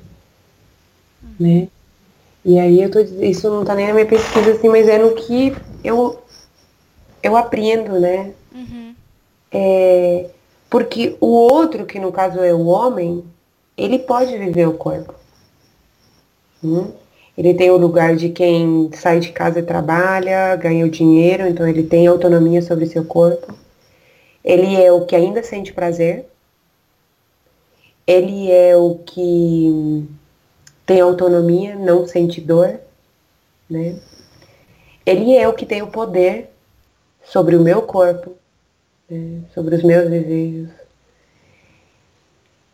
né? 1.39 1.69
E 2.45 2.59
aí 2.59 2.83
eu 2.83 2.91
tô 2.91 3.01
isso 3.01 3.51
não 3.51 3.65
tá 3.65 3.75
nem 3.75 3.87
na 3.87 3.93
minha 3.93 4.07
pesquisa 4.07 4.53
assim, 4.53 4.69
mas 4.69 4.89
é 4.89 4.99
no 4.99 5.15
que 5.15 5.55
eu 5.85 6.21
eu 7.23 7.37
aprendo, 7.37 8.01
né? 8.01 8.33
Uhum. 8.53 8.95
É, 9.53 10.31
porque 10.71 11.17
o 11.21 11.27
outro, 11.27 11.85
que 11.85 11.99
no 11.99 12.13
caso 12.13 12.41
é 12.41 12.55
o 12.55 12.67
homem, 12.67 13.25
ele 13.85 13.99
pode 13.99 14.37
viver 14.37 14.69
o 14.69 14.75
corpo. 14.75 15.15
Hum? 16.63 16.93
Ele 17.37 17.55
tem 17.55 17.71
o 17.71 17.77
lugar 17.77 18.17
de 18.17 18.29
quem 18.29 18.91
sai 18.93 19.21
de 19.21 19.33
casa 19.33 19.61
e 19.61 19.63
trabalha, 19.63 20.55
ganha 20.57 20.85
o 20.85 20.91
dinheiro, 20.91 21.47
então 21.47 21.67
ele 21.67 21.85
tem 21.85 22.07
autonomia 22.07 22.61
sobre 22.61 22.87
seu 22.87 23.05
corpo. 23.05 23.55
Ele 24.45 24.77
é 24.77 24.93
o 24.93 25.07
que 25.07 25.17
ainda 25.17 25.43
sente 25.43 25.73
prazer. 25.73 26.27
Ele 28.07 28.51
é 28.51 28.77
o 28.77 28.97
que 28.97 30.07
tem 30.85 31.01
autonomia, 31.01 31.77
não 31.77 32.07
sente 32.07 32.41
dor, 32.41 32.79
né? 33.69 33.97
Ele 35.07 35.35
é 35.35 35.49
o 35.49 35.55
que 35.55 35.65
tem 35.65 35.83
o 35.83 35.87
poder 35.87 36.51
sobre 37.25 37.57
o 37.57 37.61
meu 37.61 37.83
corpo, 37.83 38.37
né? 39.09 39.41
sobre 39.55 39.77
os 39.77 39.83
meus 39.83 40.11
desejos, 40.11 40.71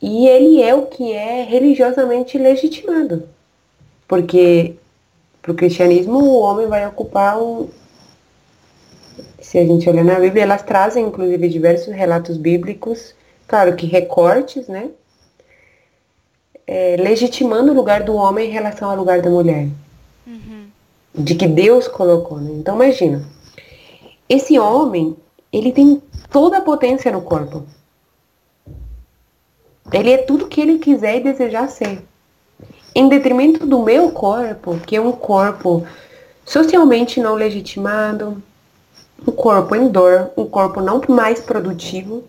e 0.07 0.29
ele 0.29 0.63
é 0.63 0.73
o 0.73 0.87
que 0.87 1.13
é 1.13 1.43
religiosamente 1.43 2.39
legitimado. 2.39 3.29
Porque 4.07 4.77
para 5.43 5.51
o 5.51 5.55
cristianismo 5.57 6.21
o 6.21 6.39
homem 6.39 6.69
vai 6.69 6.87
ocupar 6.87 7.37
um. 7.43 7.69
Se 9.41 9.59
a 9.59 9.67
gente 9.67 9.91
olhar 9.91 10.05
na 10.05 10.21
Bíblia, 10.21 10.45
elas 10.45 10.63
trazem 10.63 11.07
inclusive 11.07 11.49
diversos 11.49 11.93
relatos 11.93 12.37
bíblicos, 12.37 13.17
claro 13.49 13.75
que 13.75 13.85
recortes, 13.85 14.69
né? 14.69 14.91
É, 16.65 16.95
legitimando 17.01 17.73
o 17.73 17.75
lugar 17.75 18.05
do 18.05 18.15
homem 18.15 18.49
em 18.49 18.53
relação 18.53 18.89
ao 18.89 18.97
lugar 18.97 19.21
da 19.21 19.31
mulher. 19.31 19.67
Uhum. 20.25 20.69
De 21.17 21.35
que 21.35 21.49
Deus 21.49 21.89
colocou, 21.89 22.39
né? 22.39 22.53
Então 22.53 22.77
imagina. 22.77 23.25
Esse 24.29 24.57
homem, 24.57 25.17
ele 25.53 25.73
tem 25.73 26.01
toda 26.31 26.59
a 26.59 26.61
potência 26.61 27.11
no 27.11 27.23
corpo. 27.23 27.65
Ele 29.93 30.11
é 30.11 30.19
tudo 30.19 30.49
que 30.49 30.61
ele 30.61 30.79
quiser 30.79 31.17
e 31.17 31.25
desejar 31.25 31.69
ser. 31.69 32.03
Em 32.95 33.09
detrimento 33.09 33.67
do 33.67 33.83
meu 33.83 34.11
corpo, 34.11 34.79
que 34.87 34.97
é 34.97 35.01
um 35.01 35.13
corpo 35.13 35.87
socialmente 36.45 37.21
não 37.21 37.35
legitimado, 37.35 38.43
um 39.27 39.33
corpo 39.33 39.75
em 39.75 39.89
dor, 39.89 40.31
um 40.37 40.47
corpo 40.47 40.81
não 40.81 41.01
mais 41.09 41.41
produtivo 41.41 42.25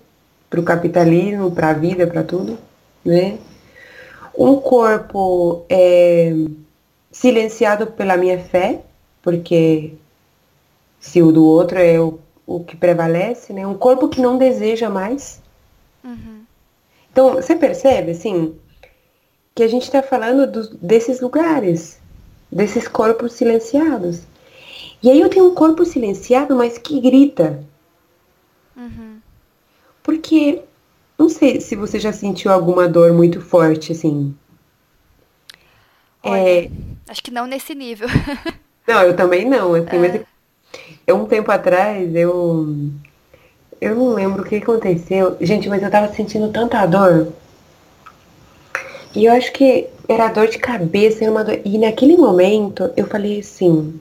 para 0.50 0.60
o 0.60 0.64
capitalismo, 0.64 1.52
para 1.52 1.70
a 1.70 1.74
vida, 1.74 2.08
para 2.08 2.24
tudo, 2.24 2.58
né? 3.04 3.38
Um 4.38 4.56
corpo 4.58 5.66
é, 5.70 6.34
silenciado 7.12 7.88
pela 7.88 8.18
minha 8.18 8.40
fé, 8.40 8.82
porque 9.22 9.94
se 11.00 11.22
o 11.22 11.32
do 11.32 11.46
outro 11.46 11.80
é 11.80 12.00
o, 12.00 12.20
o 12.46 12.64
que 12.64 12.76
prevalece, 12.76 13.52
né? 13.52 13.66
Um 13.66 13.78
corpo 13.78 14.08
que 14.08 14.22
não 14.22 14.38
deseja 14.38 14.90
mais. 14.90 15.42
Uhum. 16.04 16.37
Então, 17.18 17.34
você 17.34 17.56
percebe, 17.56 18.12
assim, 18.12 18.56
que 19.56 19.64
a 19.64 19.68
gente 19.68 19.86
está 19.86 20.04
falando 20.04 20.46
do, 20.46 20.78
desses 20.78 21.20
lugares, 21.20 22.00
desses 22.52 22.88
corpos 22.88 23.34
silenciados. 23.34 24.22
E 25.02 25.10
aí 25.10 25.20
eu 25.20 25.28
tenho 25.28 25.48
um 25.50 25.56
corpo 25.56 25.84
silenciado, 25.84 26.56
mas 26.56 26.78
que 26.78 27.02
grita. 27.02 27.64
Uhum. 28.76 29.18
Porque, 30.04 30.62
não 31.18 31.28
sei 31.28 31.60
se 31.60 31.76
você 31.76 32.00
já 32.00 32.14
sentiu 32.14 32.52
alguma 32.52 32.88
dor 32.88 33.12
muito 33.14 33.42
forte, 33.42 33.94
assim. 33.94 34.36
Olha, 36.22 36.66
é... 36.66 36.72
Acho 37.10 37.24
que 37.24 37.32
não 37.32 37.48
nesse 37.48 37.74
nível. 37.74 38.10
não, 38.88 39.02
eu 39.02 39.16
também 39.16 39.44
não. 39.44 39.74
Assim, 39.74 39.96
é. 39.96 39.98
mas 39.98 40.22
eu, 41.08 41.16
um 41.16 41.26
tempo 41.26 41.52
atrás, 41.52 42.14
eu 42.14 42.92
eu 43.80 43.96
não 43.96 44.14
lembro 44.14 44.42
o 44.42 44.46
que 44.46 44.56
aconteceu. 44.56 45.38
Gente, 45.42 45.70
mas 45.70 45.84
eu 45.84 45.92
tava 45.92 46.14
sentindo 46.14 46.52
tanta 46.52 46.86
dor. 46.86 47.32
E 49.16 49.26
eu 49.26 49.34
acho 49.34 49.52
que 49.52 49.88
era 50.08 50.30
dor 50.30 50.48
de 50.48 50.58
cabeça, 50.58 51.24
era 51.24 51.32
uma 51.32 51.44
dor. 51.44 51.60
E 51.64 51.78
naquele 51.78 52.18
momento 52.18 52.92
eu 52.96 53.08
falei 53.08 53.40
assim. 53.40 54.00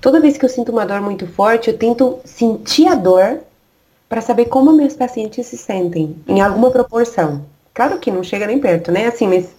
Toda 0.00 0.20
vez 0.20 0.38
que 0.38 0.44
eu 0.44 0.48
sinto 0.48 0.72
uma 0.72 0.86
dor 0.86 1.00
muito 1.00 1.26
forte, 1.26 1.68
eu 1.68 1.76
tento 1.76 2.18
sentir 2.24 2.86
a 2.86 2.94
dor 2.94 3.40
para 4.08 4.20
saber 4.20 4.46
como 4.46 4.72
meus 4.72 4.94
pacientes 4.94 5.46
se 5.46 5.56
sentem, 5.56 6.16
em 6.26 6.40
alguma 6.40 6.70
proporção. 6.70 7.44
Claro 7.72 7.98
que 7.98 8.10
não 8.10 8.24
chega 8.24 8.46
nem 8.46 8.58
perto, 8.58 8.90
né? 8.90 9.06
Assim, 9.06 9.28
mas 9.28 9.54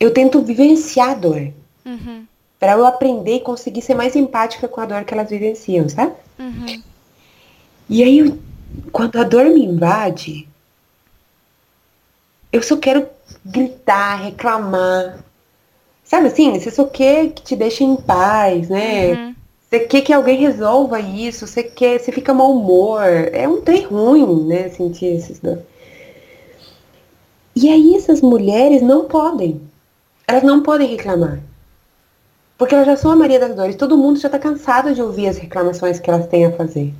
eu 0.00 0.12
tento 0.12 0.42
vivenciar 0.42 1.10
a 1.10 1.14
dor. 1.14 1.52
Uhum. 1.84 2.24
Para 2.58 2.72
eu 2.72 2.84
aprender 2.84 3.36
e 3.36 3.40
conseguir 3.40 3.82
ser 3.82 3.94
mais 3.94 4.16
empática 4.16 4.66
com 4.66 4.80
a 4.80 4.86
dor 4.86 5.04
que 5.04 5.14
elas 5.14 5.30
vivenciam, 5.30 5.88
sabe? 5.88 6.12
Uhum. 6.38 6.82
E 7.90 8.04
aí, 8.04 8.32
quando 8.92 9.18
a 9.18 9.24
dor 9.24 9.46
me 9.46 9.64
invade, 9.64 10.48
eu 12.52 12.62
só 12.62 12.76
quero 12.76 13.08
gritar, 13.44 14.14
reclamar. 14.14 15.24
Sabe 16.04 16.28
assim? 16.28 16.56
Você 16.56 16.70
só 16.70 16.84
quer 16.84 17.30
que 17.30 17.42
te 17.42 17.56
deixe 17.56 17.82
em 17.82 17.96
paz, 17.96 18.68
né? 18.68 19.12
Uhum. 19.12 19.34
Você 19.68 19.80
quer 19.80 20.02
que 20.02 20.12
alguém 20.12 20.38
resolva 20.38 21.00
isso, 21.00 21.48
você 21.48 21.64
quer, 21.64 21.98
você 21.98 22.12
fica 22.12 22.32
mau 22.32 22.52
humor. 22.52 23.02
É 23.02 23.48
um 23.48 23.60
trem 23.60 23.82
ruim, 23.82 24.46
né? 24.46 24.68
Sentir 24.68 25.06
esses 25.06 25.40
dor. 25.40 25.60
E 27.56 27.68
aí 27.68 27.96
essas 27.96 28.20
mulheres 28.20 28.82
não 28.82 29.06
podem. 29.06 29.60
Elas 30.28 30.44
não 30.44 30.62
podem 30.62 30.86
reclamar. 30.86 31.40
Porque 32.56 32.72
elas 32.72 32.86
já 32.86 32.96
são 32.96 33.10
a 33.10 33.16
Maria 33.16 33.40
das 33.40 33.56
Dores. 33.56 33.74
Todo 33.74 33.98
mundo 33.98 34.20
já 34.20 34.28
está 34.28 34.38
cansado 34.38 34.94
de 34.94 35.02
ouvir 35.02 35.26
as 35.26 35.38
reclamações 35.38 35.98
que 35.98 36.08
elas 36.08 36.28
têm 36.28 36.46
a 36.46 36.52
fazer. 36.52 36.94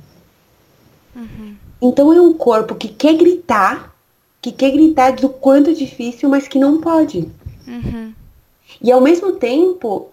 Uhum. 1.15 1.55
Então 1.81 2.13
é 2.13 2.21
um 2.21 2.33
corpo 2.33 2.75
que 2.75 2.87
quer 2.87 3.15
gritar, 3.15 3.93
que 4.41 4.51
quer 4.51 4.71
gritar 4.71 5.11
do 5.11 5.29
quanto 5.29 5.71
é 5.71 5.73
difícil, 5.73 6.29
mas 6.29 6.47
que 6.47 6.59
não 6.59 6.79
pode. 6.79 7.29
Uhum. 7.67 8.13
E 8.81 8.91
ao 8.91 9.01
mesmo 9.01 9.33
tempo, 9.33 10.09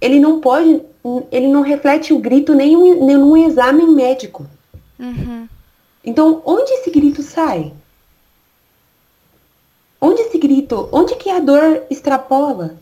ele 0.00 0.18
não 0.20 0.40
pode, 0.40 0.80
ele 1.30 1.48
não 1.48 1.62
reflete 1.62 2.12
o 2.12 2.18
grito 2.18 2.54
nem 2.54 2.76
num 2.76 3.36
exame 3.36 3.86
médico. 3.86 4.46
Uhum. 4.98 5.48
Então, 6.04 6.42
onde 6.44 6.70
esse 6.72 6.90
grito 6.90 7.22
sai? 7.22 7.72
Onde 10.00 10.22
esse 10.22 10.38
grito, 10.38 10.88
onde 10.92 11.16
que 11.16 11.28
a 11.28 11.40
dor 11.40 11.82
extrapola? 11.90 12.76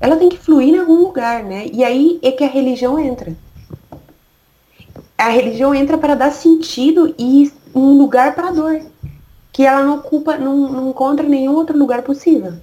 Ela 0.00 0.16
tem 0.16 0.28
que 0.28 0.38
fluir 0.38 0.74
em 0.74 0.78
algum 0.78 0.96
lugar, 0.96 1.44
né? 1.44 1.66
E 1.72 1.84
aí 1.84 2.18
é 2.22 2.32
que 2.32 2.42
a 2.42 2.48
religião 2.48 2.98
entra 2.98 3.36
a 5.20 5.28
religião 5.28 5.74
entra 5.74 5.98
para 5.98 6.14
dar 6.14 6.30
sentido 6.30 7.14
e 7.18 7.52
um 7.74 7.98
lugar 7.98 8.34
para 8.34 8.48
a 8.48 8.52
dor. 8.52 8.80
Que 9.52 9.64
ela 9.64 9.84
não 9.84 9.98
ocupa, 9.98 10.38
não, 10.38 10.56
não 10.70 10.90
encontra 10.90 11.28
nenhum 11.28 11.54
outro 11.54 11.76
lugar 11.76 12.02
possível. 12.02 12.54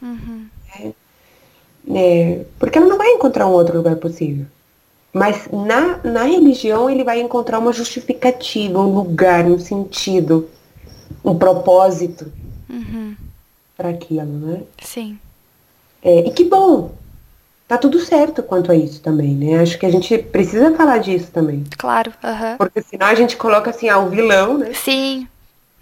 Uhum. 0.00 0.46
É, 0.78 0.92
é, 1.90 2.46
porque 2.58 2.78
ela 2.78 2.86
não 2.86 2.96
vai 2.96 3.08
encontrar 3.08 3.46
um 3.46 3.52
outro 3.52 3.76
lugar 3.76 3.96
possível. 3.96 4.46
Mas 5.12 5.48
na, 5.50 5.98
na 6.04 6.22
religião 6.24 6.88
ele 6.88 7.04
vai 7.04 7.20
encontrar 7.20 7.58
uma 7.58 7.72
justificativa, 7.72 8.78
um 8.78 8.94
lugar, 8.94 9.44
um 9.46 9.58
sentido, 9.58 10.48
um 11.24 11.36
propósito 11.36 12.30
uhum. 12.68 13.14
para 13.76 13.90
aquilo, 13.90 14.24
né? 14.24 14.62
Sim. 14.82 15.18
É, 16.02 16.28
e 16.28 16.30
que 16.30 16.44
bom! 16.44 16.92
Tá 17.68 17.76
tudo 17.76 17.98
certo 17.98 18.42
quanto 18.42 18.70
a 18.70 18.76
isso 18.76 19.00
também, 19.00 19.34
né? 19.34 19.60
Acho 19.60 19.78
que 19.78 19.86
a 19.86 19.90
gente 19.90 20.16
precisa 20.18 20.74
falar 20.76 20.98
disso 20.98 21.30
também. 21.32 21.64
Claro, 21.76 22.12
uhum. 22.22 22.56
Porque 22.58 22.80
senão 22.80 23.06
a 23.06 23.14
gente 23.14 23.36
coloca 23.36 23.70
assim, 23.70 23.88
ah, 23.88 23.98
o 23.98 24.08
vilão, 24.08 24.56
né? 24.56 24.72
Sim. 24.72 25.26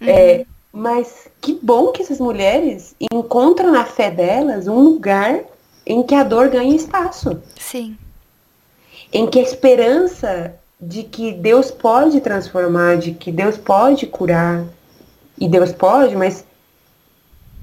Uhum. 0.01 0.09
É, 0.09 0.45
mas 0.73 1.27
que 1.39 1.59
bom 1.61 1.91
que 1.91 2.01
essas 2.01 2.19
mulheres 2.19 2.95
encontram 2.99 3.71
na 3.71 3.85
fé 3.85 4.09
delas 4.09 4.67
um 4.67 4.79
lugar 4.79 5.41
em 5.85 6.01
que 6.01 6.15
a 6.15 6.23
dor 6.23 6.49
ganha 6.49 6.75
espaço. 6.75 7.39
Sim. 7.55 7.95
Em 9.13 9.27
que 9.27 9.37
a 9.37 9.43
esperança 9.43 10.55
de 10.81 11.03
que 11.03 11.31
Deus 11.33 11.69
pode 11.69 12.19
transformar, 12.19 12.97
de 12.97 13.11
que 13.11 13.31
Deus 13.31 13.57
pode 13.57 14.07
curar, 14.07 14.65
e 15.37 15.47
Deus 15.47 15.71
pode, 15.71 16.15
mas 16.15 16.45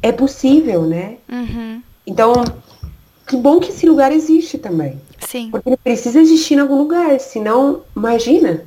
é 0.01 0.13
possível, 0.13 0.83
né? 0.83 1.17
Uhum. 1.29 1.83
Então, 2.07 2.33
que 3.33 3.37
bom 3.39 3.59
que 3.59 3.71
esse 3.71 3.87
lugar 3.87 4.13
existe 4.13 4.59
também. 4.59 5.01
Sim. 5.19 5.49
Porque 5.51 5.67
ele 5.67 5.79
precisa 5.79 6.21
existir 6.21 6.55
em 6.55 6.61
algum 6.61 6.77
lugar, 6.77 7.19
senão, 7.19 7.81
imagina 7.97 8.65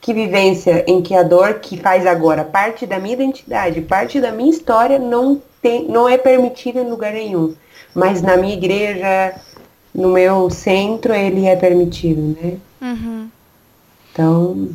que 0.00 0.14
vivência 0.14 0.84
em 0.86 1.02
que 1.02 1.16
a 1.16 1.24
dor 1.24 1.54
que 1.54 1.76
faz 1.76 2.06
agora 2.06 2.44
parte 2.44 2.86
da 2.86 3.00
minha 3.00 3.14
identidade, 3.14 3.80
parte 3.80 4.20
da 4.20 4.30
minha 4.30 4.50
história, 4.50 5.00
não, 5.00 5.42
tem, 5.60 5.88
não 5.88 6.08
é 6.08 6.16
permitida 6.16 6.80
em 6.80 6.88
lugar 6.88 7.12
nenhum. 7.12 7.56
Mas 7.92 8.22
na 8.22 8.36
minha 8.36 8.54
igreja, 8.54 9.34
no 9.92 10.10
meu 10.10 10.48
centro, 10.48 11.12
ele 11.12 11.44
é 11.46 11.56
permitido, 11.56 12.36
né? 12.40 12.58
Uhum. 12.80 13.28
Então, 14.12 14.68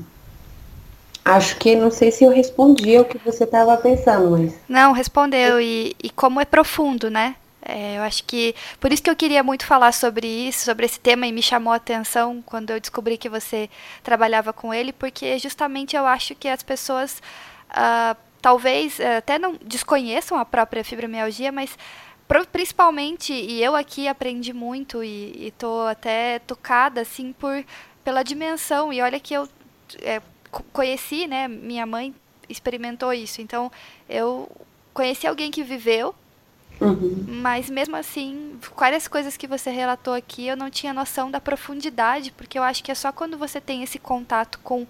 acho 1.24 1.56
que 1.56 1.78
não 1.78 1.92
sei 1.92 2.12
se 2.12 2.26
eu 2.26 2.32
respondi 2.32 2.98
ao 2.98 3.06
que 3.06 3.18
você 3.20 3.46
estava 3.46 3.78
pensando, 3.78 4.32
mas. 4.32 4.54
Não, 4.68 4.92
respondeu. 4.92 5.62
E, 5.62 5.96
e 6.04 6.10
como 6.10 6.42
é 6.42 6.46
profundo, 6.46 7.10
né? 7.10 7.36
É, 7.72 7.98
eu 7.98 8.02
acho 8.02 8.24
que 8.24 8.56
por 8.80 8.92
isso 8.92 9.04
que 9.04 9.10
eu 9.10 9.16
queria 9.16 9.44
muito 9.44 9.64
falar 9.64 9.92
sobre 9.92 10.26
isso, 10.26 10.66
sobre 10.66 10.88
esse 10.88 11.00
tema 11.00 11.28
e 11.28 11.32
me 11.32 11.42
chamou 11.42 11.72
a 11.72 11.76
atenção 11.76 12.42
quando 12.44 12.72
eu 12.72 12.80
descobri 12.80 13.16
que 13.16 13.30
você 13.30 13.70
trabalhava 14.02 14.52
com 14.52 14.74
ele, 14.74 14.92
porque 14.92 15.38
justamente 15.38 15.96
eu 15.96 16.06
acho 16.08 16.34
que 16.34 16.48
as 16.48 16.64
pessoas 16.64 17.22
uh, 17.70 18.18
talvez 18.42 18.98
uh, 18.98 19.18
até 19.20 19.38
não 19.38 19.56
desconheçam 19.64 20.40
a 20.40 20.46
própria 20.46 20.84
fibromialgia, 20.84 21.52
mas 21.52 21.78
principalmente 22.52 23.34
e 23.34 23.64
eu 23.64 23.76
aqui 23.76 24.08
aprendi 24.08 24.52
muito 24.52 25.04
e 25.04 25.48
estou 25.48 25.88
até 25.88 26.40
tocada 26.40 27.02
assim 27.02 27.34
por 27.34 27.64
pela 28.04 28.24
dimensão 28.24 28.92
e 28.92 29.02
olha 29.02 29.20
que 29.20 29.34
eu 29.34 29.48
é, 30.02 30.22
conheci, 30.74 31.28
né? 31.28 31.48
Minha 31.48 31.86
mãe 31.86 32.16
experimentou 32.48 33.14
isso, 33.14 33.42
então 33.42 33.72
eu 34.10 34.50
conheci 34.92 35.28
alguém 35.28 35.52
que 35.52 35.64
viveu 35.64 36.16
Uhum. 36.82 37.26
Mas 37.28 37.70
mesmo 37.70 37.96
assim, 37.96 38.58
várias 38.78 39.08
coisas 39.08 39.36
que 39.36 39.48
você 39.48 39.70
relatou 39.70 40.14
aqui, 40.14 40.48
eu 40.48 40.56
não 40.56 40.70
tinha 40.70 40.94
noção 40.94 41.30
da 41.30 41.42
profundidade, 41.42 42.32
porque 42.32 42.58
eu 42.58 42.64
acho 42.64 42.84
que 42.84 42.92
é 42.92 42.96
só 42.96 43.12
quando 43.12 43.38
você 43.38 43.60
tem 43.60 43.84
esse 43.84 44.00
contato 44.00 44.60
com 44.64 44.88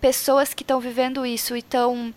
pessoas 0.00 0.52
que 0.52 0.62
estão 0.62 0.80
vivendo 0.80 1.24
isso 1.24 1.54
e 1.56 1.60
estão 1.60 2.12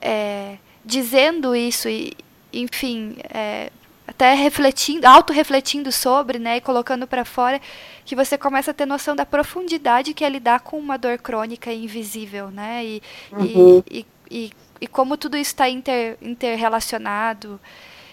é, 0.00 0.56
dizendo 0.84 1.54
isso 1.54 1.88
e, 1.88 2.12
enfim, 2.52 3.16
é, 3.32 3.70
até 4.06 4.34
refletindo, 4.34 5.06
auto-refletindo 5.06 5.92
sobre, 5.92 6.38
né, 6.38 6.56
e 6.56 6.60
colocando 6.60 7.06
para 7.06 7.24
fora, 7.24 7.60
que 8.04 8.16
você 8.16 8.36
começa 8.36 8.70
a 8.70 8.74
ter 8.74 8.86
noção 8.86 9.14
da 9.14 9.24
profundidade 9.24 10.12
que 10.12 10.24
é 10.24 10.28
lidar 10.28 10.60
com 10.60 10.78
uma 10.78 10.98
dor 10.98 11.18
crônica 11.18 11.72
e 11.72 11.84
invisível, 11.84 12.50
né, 12.50 12.84
e, 12.84 13.02
uhum. 13.32 13.82
e, 13.90 14.06
e, 14.30 14.52
e, 14.80 14.86
como 14.86 15.16
tudo 15.16 15.36
isso 15.36 15.52
está 15.52 15.68
inter, 15.68 16.16
interrelacionado. 16.20 17.60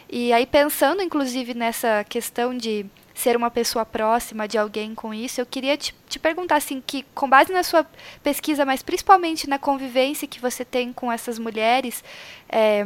E 0.10 0.34
aí, 0.34 0.46
pensando 0.46 1.02
inclusive 1.02 1.54
nessa 1.54 2.04
questão 2.04 2.58
de 2.58 2.86
ser 3.14 3.36
uma 3.36 3.52
pessoa 3.52 3.86
próxima 3.86 4.48
de 4.48 4.58
alguém 4.58 4.96
com 4.96 5.14
isso, 5.14 5.42
eu 5.42 5.46
queria 5.46 5.78
te, 5.78 5.94
te, 6.08 6.18
perguntar 6.18 6.56
assim 6.56 6.82
que, 6.86 7.06
com 7.14 7.30
base 7.30 7.52
na 7.52 7.64
sua 7.64 7.86
pesquisa, 8.24 8.66
mas 8.66 8.82
principalmente 8.82 9.48
na 9.48 9.60
convivência 9.60 10.28
que 10.28 10.40
você 10.40 10.64
tem 10.64 10.94
com 10.94 11.12
essas 11.12 11.38
mulheres, 11.38 12.04
é, 12.48 12.86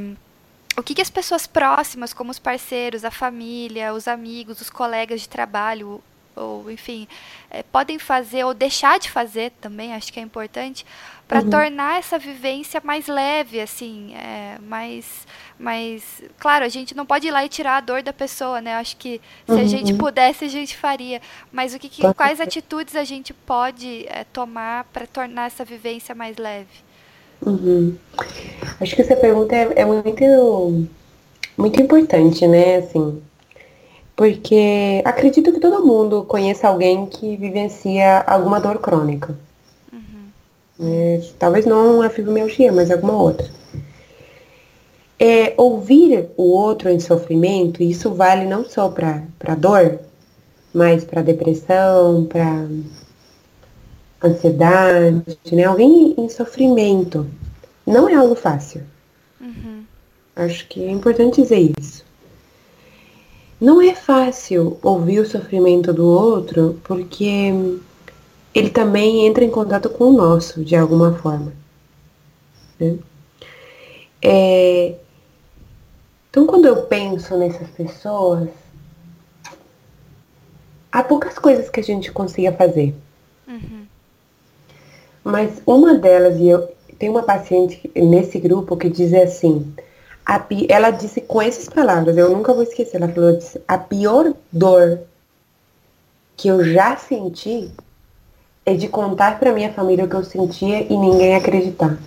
o 0.76 0.82
que, 0.82 0.96
que 0.96 1.02
as 1.02 1.10
pessoas 1.10 1.46
próximas, 1.46 2.14
como 2.14 2.32
os 2.32 2.40
parceiros, 2.40 3.06
a 3.06 3.12
família, 3.12 3.94
os 3.94 4.08
amigos, 4.08 4.60
os 4.60 4.70
colegas 4.70 5.22
de 5.22 5.30
trabalho, 5.30 6.04
ou 6.36 6.70
enfim, 6.72 7.08
é, 7.50 7.64
podem 7.64 8.00
fazer 8.00 8.44
ou 8.44 8.54
deixar 8.54 9.00
de 9.00 9.10
fazer 9.10 9.52
também, 9.62 9.94
acho 9.94 10.12
que 10.12 10.20
é 10.20 10.24
importante, 10.24 10.86
para 11.28 11.42
uhum. 11.42 11.50
tornar 11.50 12.00
essa 12.00 12.20
vivência 12.20 12.82
mais 12.84 13.08
leve, 13.08 13.60
assim, 13.60 14.14
é, 14.16 14.58
mais, 14.62 15.26
mais. 15.58 16.22
Claro, 16.38 16.66
a 16.66 16.70
gente 16.70 16.96
não 16.96 17.06
pode 17.06 17.28
ir 17.28 17.32
lá 17.32 17.46
e 17.46 17.50
tirar 17.50 17.78
a 17.78 17.82
dor 17.82 18.04
da 18.04 18.14
pessoa, 18.14 18.62
né? 18.62 18.76
Acho 18.76 18.98
que 18.98 19.22
se 19.46 19.54
uhum. 19.54 19.60
a 19.60 19.66
gente 19.66 19.94
pudesse, 19.94 20.46
a 20.46 20.50
gente 20.50 20.76
faria. 20.76 21.22
Mas 21.52 21.74
o 21.74 21.80
que, 21.80 21.90
que 21.90 22.14
quais 22.14 22.42
atitudes 22.42 22.96
a 22.96 23.04
gente 23.04 23.34
pode 23.34 24.06
é, 24.10 24.26
tomar 24.26 24.84
para 24.86 25.08
tornar 25.08 25.48
essa 25.48 25.64
vivência 25.64 26.14
mais 26.14 26.38
leve? 26.38 26.84
Uhum. 27.46 27.98
Acho 28.80 28.96
que 28.96 29.02
essa 29.02 29.16
pergunta 29.16 29.56
é, 29.56 29.82
é 29.82 29.86
muito, 29.86 30.88
muito 31.58 31.82
importante, 31.82 32.46
né? 32.48 32.78
Assim, 32.78 33.22
porque 34.16 35.02
acredito 35.06 35.52
que 35.52 35.60
todo 35.60 35.86
mundo 35.86 36.24
conheça 36.24 36.68
alguém 36.68 37.06
que 37.06 37.36
vivencia 37.36 38.20
alguma 38.22 38.60
dor 38.60 38.80
crônica. 38.80 39.36
Uhum. 39.92 40.30
É, 40.80 41.22
talvez 41.40 41.66
não 41.66 42.02
a 42.02 42.10
fibromialgia, 42.10 42.72
mas 42.72 42.92
alguma 42.92 43.14
outra. 43.14 43.50
É, 45.20 45.54
ouvir 45.58 46.30
o 46.38 46.44
outro 46.44 46.90
em 46.90 47.00
sofrimento, 47.00 47.82
isso 47.82 48.14
vale 48.14 48.46
não 48.46 48.66
só 48.66 48.90
para 48.90 49.56
dor, 49.56 50.00
mas 50.74 51.04
para 51.04 51.22
depressão, 51.22 52.26
para 52.26 52.68
ansiedade, 54.24 55.38
né? 55.52 55.64
Alguém 55.64 56.14
em 56.18 56.30
sofrimento 56.30 57.28
não 57.86 58.10
é 58.10 58.16
algo 58.16 58.36
fácil. 58.36 58.84
Uhum. 59.40 59.84
Acho 60.36 60.68
que 60.68 60.84
é 60.84 60.90
importante 60.90 61.42
dizer 61.42 61.72
isso. 61.80 62.04
Não 63.64 63.82
é 63.82 63.96
fácil 63.96 64.78
ouvir 64.84 65.22
o 65.22 65.26
sofrimento 65.26 65.94
do 65.94 66.06
outro 66.06 66.82
porque 66.84 67.50
ele 68.54 68.70
também 68.70 69.26
entra 69.26 69.46
em 69.46 69.50
contato 69.50 69.90
com 69.90 70.10
o 70.10 70.12
nosso, 70.12 70.66
de 70.66 70.76
alguma 70.76 71.14
forma. 71.14 71.54
Né? 72.78 72.98
É... 74.22 74.96
Então, 76.30 76.46
quando 76.46 76.66
eu 76.66 76.82
penso 76.88 77.38
nessas 77.38 77.70
pessoas, 77.70 78.50
há 80.92 81.02
poucas 81.02 81.40
coisas 81.40 81.70
que 81.70 81.80
a 81.80 81.84
gente 81.84 82.12
consiga 82.12 82.52
fazer. 82.52 82.94
Uhum. 83.48 83.86
Mas 85.24 85.62
uma 85.66 85.94
delas, 85.94 86.38
e 86.38 86.50
eu 86.50 86.68
tenho 87.00 87.14
uma 87.14 87.24
paciente 87.24 87.90
nesse 87.96 88.40
grupo 88.40 88.76
que 88.76 88.90
diz 88.90 89.14
assim, 89.14 89.74
ela 90.70 90.90
disse 90.92 91.22
com 91.22 91.42
essas 91.42 91.68
palavras, 91.68 92.16
eu 92.16 92.30
nunca 92.30 92.54
vou 92.54 92.64
esquecer, 92.64 92.98
ela 92.98 93.12
falou, 93.12 93.36
disse, 93.36 93.62
a 93.68 93.78
pior 93.78 94.34
dor 94.52 95.02
que 96.38 96.48
eu 96.48 96.64
já 96.64 96.96
senti 96.96 97.72
é 98.66 98.74
de 98.74 98.88
contar 98.88 99.40
para 99.40 99.52
minha 99.52 99.74
família 99.74 100.06
o 100.06 100.10
que 100.10 100.16
eu 100.16 100.24
sentia 100.24 100.82
e 100.82 100.98
ninguém 100.98 101.36
acreditar. 101.36 101.98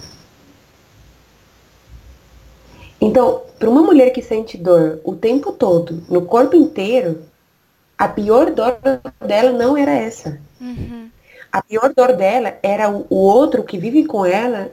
Então, 2.98 3.42
para 3.58 3.68
uma 3.68 3.82
mulher 3.82 4.10
que 4.10 4.22
sente 4.22 4.56
dor 4.56 4.98
o 5.04 5.14
tempo 5.14 5.52
todo, 5.52 6.02
no 6.08 6.22
corpo 6.22 6.56
inteiro, 6.56 7.22
a 7.98 8.08
pior 8.08 8.50
dor 8.50 8.78
dela 9.24 9.52
não 9.52 9.76
era 9.76 9.92
essa. 9.92 10.40
Uhum. 10.58 11.10
A 11.52 11.62
pior 11.62 11.92
dor 11.94 12.14
dela 12.14 12.54
era 12.62 12.90
o 12.90 13.14
outro 13.14 13.62
que 13.62 13.78
vive 13.78 14.06
com 14.06 14.24
ela 14.24 14.70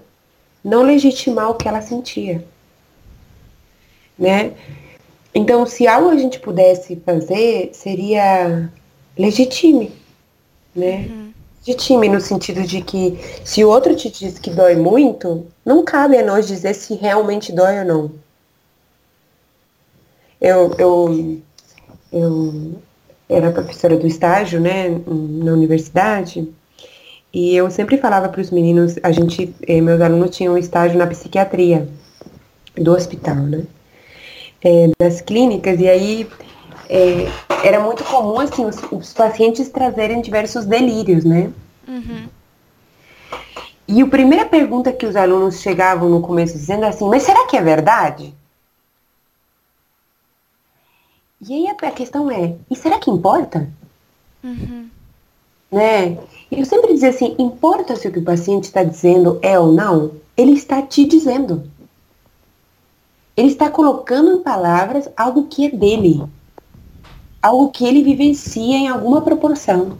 não 0.64 0.82
legitimar 0.82 1.49
o 1.49 1.56
que 1.56 1.68
ela 1.68 1.82
sentia 1.82 2.44
né? 4.18 4.53
Então, 5.34 5.65
se 5.65 5.88
algo 5.88 6.10
a 6.10 6.18
gente 6.18 6.40
pudesse 6.40 6.95
fazer, 6.98 7.72
seria 7.73 8.69
legitime, 9.18 9.91
né? 10.76 11.07
Uhum. 11.10 11.34
Legitime 11.65 12.10
no 12.10 12.19
sentido 12.19 12.61
de 12.64 12.81
que 12.81 13.18
se 13.44 13.64
o 13.64 13.69
outro 13.69 13.95
te 13.95 14.10
diz 14.10 14.38
que 14.38 14.52
dói 14.52 14.76
muito, 14.76 15.48
não 15.65 15.84
cabe 15.84 16.18
a 16.18 16.26
nós 16.26 16.48
dizer 16.48 16.73
se 16.73 16.94
realmente 16.95 17.52
dói 17.52 17.80
ou 17.80 17.85
não. 17.85 18.11
Eu, 20.40 20.76
eu, 20.77 21.41
eu 22.11 22.76
era 23.30 23.52
professora 23.52 23.98
do 23.98 24.06
estágio, 24.06 24.60
né, 24.60 24.90
na 25.07 25.53
universidade, 25.53 26.48
e 27.34 27.56
eu 27.56 27.72
sempre 27.72 27.98
falava 27.98 28.30
para 28.30 28.41
os 28.41 28.52
meninos, 28.52 28.95
a 29.02 29.11
gente, 29.11 29.56
eh, 29.68 29.81
meus 29.81 29.99
alunos 29.99 30.35
tinham 30.35 30.53
um 30.53 30.57
estágio 30.57 30.99
na 30.99 31.07
psiquiatria 31.07 31.88
do 32.76 32.91
hospital, 32.91 33.38
né? 33.38 33.64
É, 34.64 34.90
das 34.99 35.22
clínicas, 35.22 35.80
e 35.80 35.88
aí 35.88 36.27
é, 36.90 37.27
era 37.64 37.80
muito 37.80 38.03
comum 38.03 38.40
assim 38.40 38.65
os, 38.65 38.77
os 38.91 39.14
pacientes 39.14 39.69
trazerem 39.69 40.22
diversos 40.22 40.65
delírios, 40.65 41.23
né? 41.23 41.52
Uhum. 41.88 42.27
E 43.88 44.02
a 44.02 44.07
primeira 44.07 44.45
pergunta 44.45 44.94
que 44.94 45.06
os 45.06 45.15
alunos 45.15 45.60
chegavam 45.60 46.10
no 46.10 46.22
começo 46.22 46.53
dizendo 46.53 46.85
assim, 46.85 47.07
mas 47.10 47.23
será 47.23 47.45
que 47.48 47.57
é 47.57 47.61
verdade? 47.61 48.34
E 51.41 51.53
aí 51.53 51.68
a, 51.68 51.91
questão 51.91 52.31
é, 52.31 52.56
e 52.72 52.76
será 52.76 52.98
que 52.99 53.11
importa? 53.11 53.69
Uhum. 54.41 54.90
Né? 55.69 56.18
Eu 56.49 56.64
sempre 56.65 56.94
dizia 56.94 57.10
assim, 57.10 57.35
importa 57.38 57.95
se 57.95 58.07
o 58.07 58.11
que 58.11 58.19
o 58.19 58.23
paciente 58.23 58.65
está 58.65 58.84
dizendo 58.84 59.40
é 59.41 59.60
ou 59.60 59.72
não? 59.72 60.11
Ele 60.38 60.53
está 60.53 60.81
te 60.81 61.06
dizendo. 61.06 61.69
Ele 63.36 63.48
está 63.48 63.70
colocando 63.70 64.32
em 64.32 64.44
palavras 64.44 65.10
algo 65.18 65.48
que 65.48 65.66
é 65.66 65.70
dele. 65.70 66.24
Algo 67.42 67.72
que 67.72 67.86
ele 67.86 68.04
vivencia 68.04 68.78
em 68.78 68.88
alguma 68.88 69.22
proporção. 69.22 69.98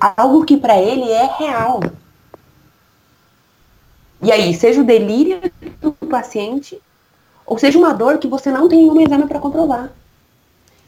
Algo 0.00 0.44
que 0.44 0.56
para 0.56 0.78
ele 0.78 1.10
é 1.10 1.30
real. 1.38 1.80
E 4.22 4.32
aí, 4.32 4.54
seja 4.54 4.80
o 4.80 4.84
delírio 4.84 5.40
do 5.80 5.92
paciente, 5.92 6.80
ou 7.44 7.58
seja 7.58 7.78
uma 7.78 7.92
dor 7.92 8.18
que 8.18 8.26
você 8.26 8.50
não 8.50 8.68
tem 8.68 8.80
nenhum 8.80 9.00
exame 9.00 9.26
para 9.26 9.38
comprovar. 9.38 9.92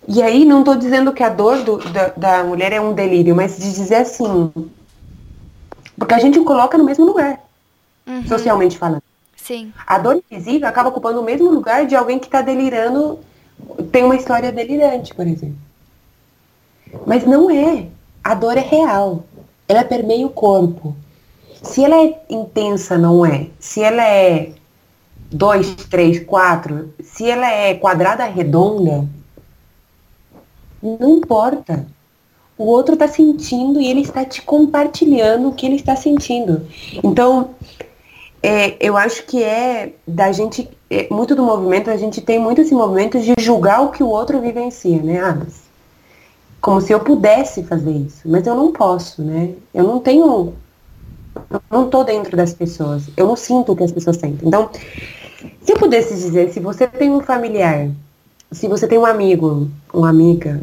E 0.07 0.23
aí, 0.23 0.45
não 0.45 0.61
estou 0.61 0.75
dizendo 0.75 1.13
que 1.13 1.23
a 1.23 1.29
dor 1.29 1.63
do, 1.63 1.77
da, 1.91 2.09
da 2.09 2.45
mulher 2.45 2.73
é 2.73 2.81
um 2.81 2.95
delírio, 2.95 3.37
mas 3.37 3.59
de 3.59 3.71
dizer 3.73 3.97
assim. 3.97 4.51
Porque 5.99 6.15
a 6.15 6.19
gente 6.19 6.39
o 6.39 6.45
coloca 6.45 6.79
no 6.79 6.85
mesmo 6.85 7.05
lugar, 7.05 7.41
uhum. 8.07 8.27
socialmente 8.27 8.79
falando. 8.79 9.03
Sim. 9.49 9.73
A 9.87 9.97
dor 9.97 10.23
invisível 10.31 10.69
acaba 10.69 10.91
ocupando 10.91 11.23
o 11.23 11.25
mesmo 11.25 11.51
lugar 11.51 11.87
de 11.87 11.97
alguém 11.97 12.19
que 12.19 12.27
está 12.27 12.43
delirando, 12.43 13.19
tem 13.91 14.05
uma 14.05 14.15
história 14.15 14.53
delirante, 14.53 15.15
por 15.15 15.27
exemplo. 15.27 15.57
Mas 17.07 17.25
não 17.25 17.51
é. 17.51 17.87
A 18.23 18.35
dor 18.35 18.59
é 18.59 18.61
real. 18.61 19.25
Ela 19.67 19.85
permeia 19.85 20.27
o 20.27 20.31
corpo. 20.31 20.95
Se 21.63 21.83
ela 21.83 21.97
é 21.97 22.21
intensa, 22.29 22.99
não 22.99 23.25
é. 23.25 23.47
Se 23.59 23.83
ela 23.83 24.07
é 24.07 24.53
2, 25.33 25.77
3, 25.89 26.27
4, 26.27 26.93
se 27.03 27.31
ela 27.31 27.51
é 27.51 27.73
quadrada 27.73 28.27
redonda, 28.27 29.09
não 30.83 31.17
importa. 31.17 31.87
O 32.59 32.65
outro 32.65 32.93
está 32.93 33.09
sentindo 33.09 33.81
e 33.81 33.89
ele 33.89 34.03
está 34.03 34.27
te 34.27 34.43
compartilhando 34.43 35.49
o 35.49 35.55
que 35.55 35.65
ele 35.65 35.77
está 35.77 35.97
sentindo. 35.97 36.67
Então, 37.03 37.55
é, 38.43 38.77
eu 38.81 38.97
acho 38.97 39.25
que 39.25 39.43
é 39.43 39.95
da 40.07 40.31
gente, 40.33 40.69
é, 40.91 41.09
muito 41.11 41.35
do 41.35 41.43
movimento, 41.43 41.91
a 41.91 41.97
gente 41.97 42.21
tem 42.21 42.39
muito 42.39 42.61
esse 42.61 42.75
movimento 42.75 43.21
de 43.21 43.35
julgar 43.39 43.83
o 43.83 43.91
que 43.91 44.03
o 44.03 44.09
outro 44.09 44.41
vivencia, 44.41 45.03
né? 45.03 45.21
Ah, 45.21 45.39
como 46.61 46.81
se 46.81 46.93
eu 46.93 47.01
pudesse 47.01 47.63
fazer 47.63 47.93
isso, 47.93 48.29
mas 48.29 48.47
eu 48.47 48.55
não 48.55 48.73
posso, 48.73 49.23
né? 49.23 49.55
Eu 49.73 49.85
não 49.85 50.01
tenho 50.01 50.55
eu 51.51 51.63
não 51.71 51.85
estou 51.85 52.05
dentro 52.05 52.37
das 52.37 52.53
pessoas. 52.53 53.09
Eu 53.17 53.27
não 53.27 53.37
sinto 53.37 53.73
o 53.73 53.77
que 53.77 53.85
as 53.85 53.93
pessoas 53.93 54.17
sentem. 54.17 54.49
Então, 54.49 54.71
se 55.63 55.73
eu 55.73 55.77
pudesse 55.77 56.15
dizer, 56.15 56.53
se 56.53 56.61
você 56.61 56.87
tem 56.87 57.11
um 57.11 57.21
familiar, 57.21 57.91
se 58.51 58.67
você 58.67 58.87
tem 58.87 58.99
um 58.99 59.07
amigo, 59.07 59.69
uma 59.93 60.11
amiga, 60.11 60.61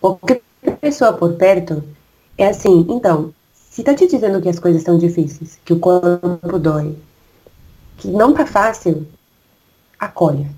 qualquer 0.00 0.42
pessoa 0.80 1.12
por 1.12 1.34
perto, 1.34 1.82
é 2.36 2.48
assim, 2.48 2.86
então, 2.88 3.32
se 3.76 3.82
tá 3.82 3.94
te 3.94 4.06
dizendo 4.06 4.40
que 4.40 4.48
as 4.48 4.58
coisas 4.58 4.80
estão 4.80 4.96
difíceis, 4.96 5.58
que 5.62 5.74
o 5.74 5.78
corpo 5.78 6.58
dói, 6.58 6.96
que 7.98 8.08
não 8.08 8.32
tá 8.32 8.46
fácil, 8.46 9.06
acolha, 10.00 10.48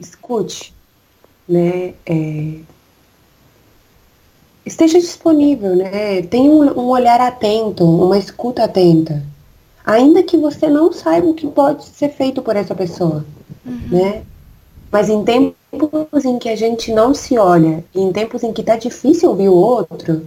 escute, 0.00 0.74
né? 1.48 1.94
É, 2.04 2.58
esteja 4.66 4.98
disponível, 4.98 5.76
né? 5.76 6.20
Tenha 6.22 6.50
um, 6.50 6.80
um, 6.80 6.88
olhar 6.88 7.20
atento, 7.20 7.84
uma 7.84 8.18
escuta 8.18 8.64
atenta. 8.64 9.22
Ainda 9.86 10.24
que 10.24 10.36
você 10.36 10.68
não 10.68 10.92
saiba 10.92 11.28
o 11.28 11.34
que 11.34 11.46
pode 11.46 11.84
ser 11.84 12.08
feito 12.08 12.42
por 12.42 12.56
essa 12.56 12.74
pessoa, 12.74 13.24
uhum. 13.64 13.88
né? 13.88 14.24
Mas 14.90 15.08
em 15.08 15.22
tempos 15.22 16.24
em 16.24 16.40
que 16.40 16.48
a 16.48 16.56
gente 16.56 16.90
não 16.90 17.14
se 17.14 17.38
olha, 17.38 17.84
em 17.94 18.12
tempos 18.12 18.42
em 18.42 18.52
que 18.52 18.64
tá 18.64 18.76
difícil 18.76 19.30
ouvir 19.30 19.48
o 19.48 19.54
outro, 19.54 20.26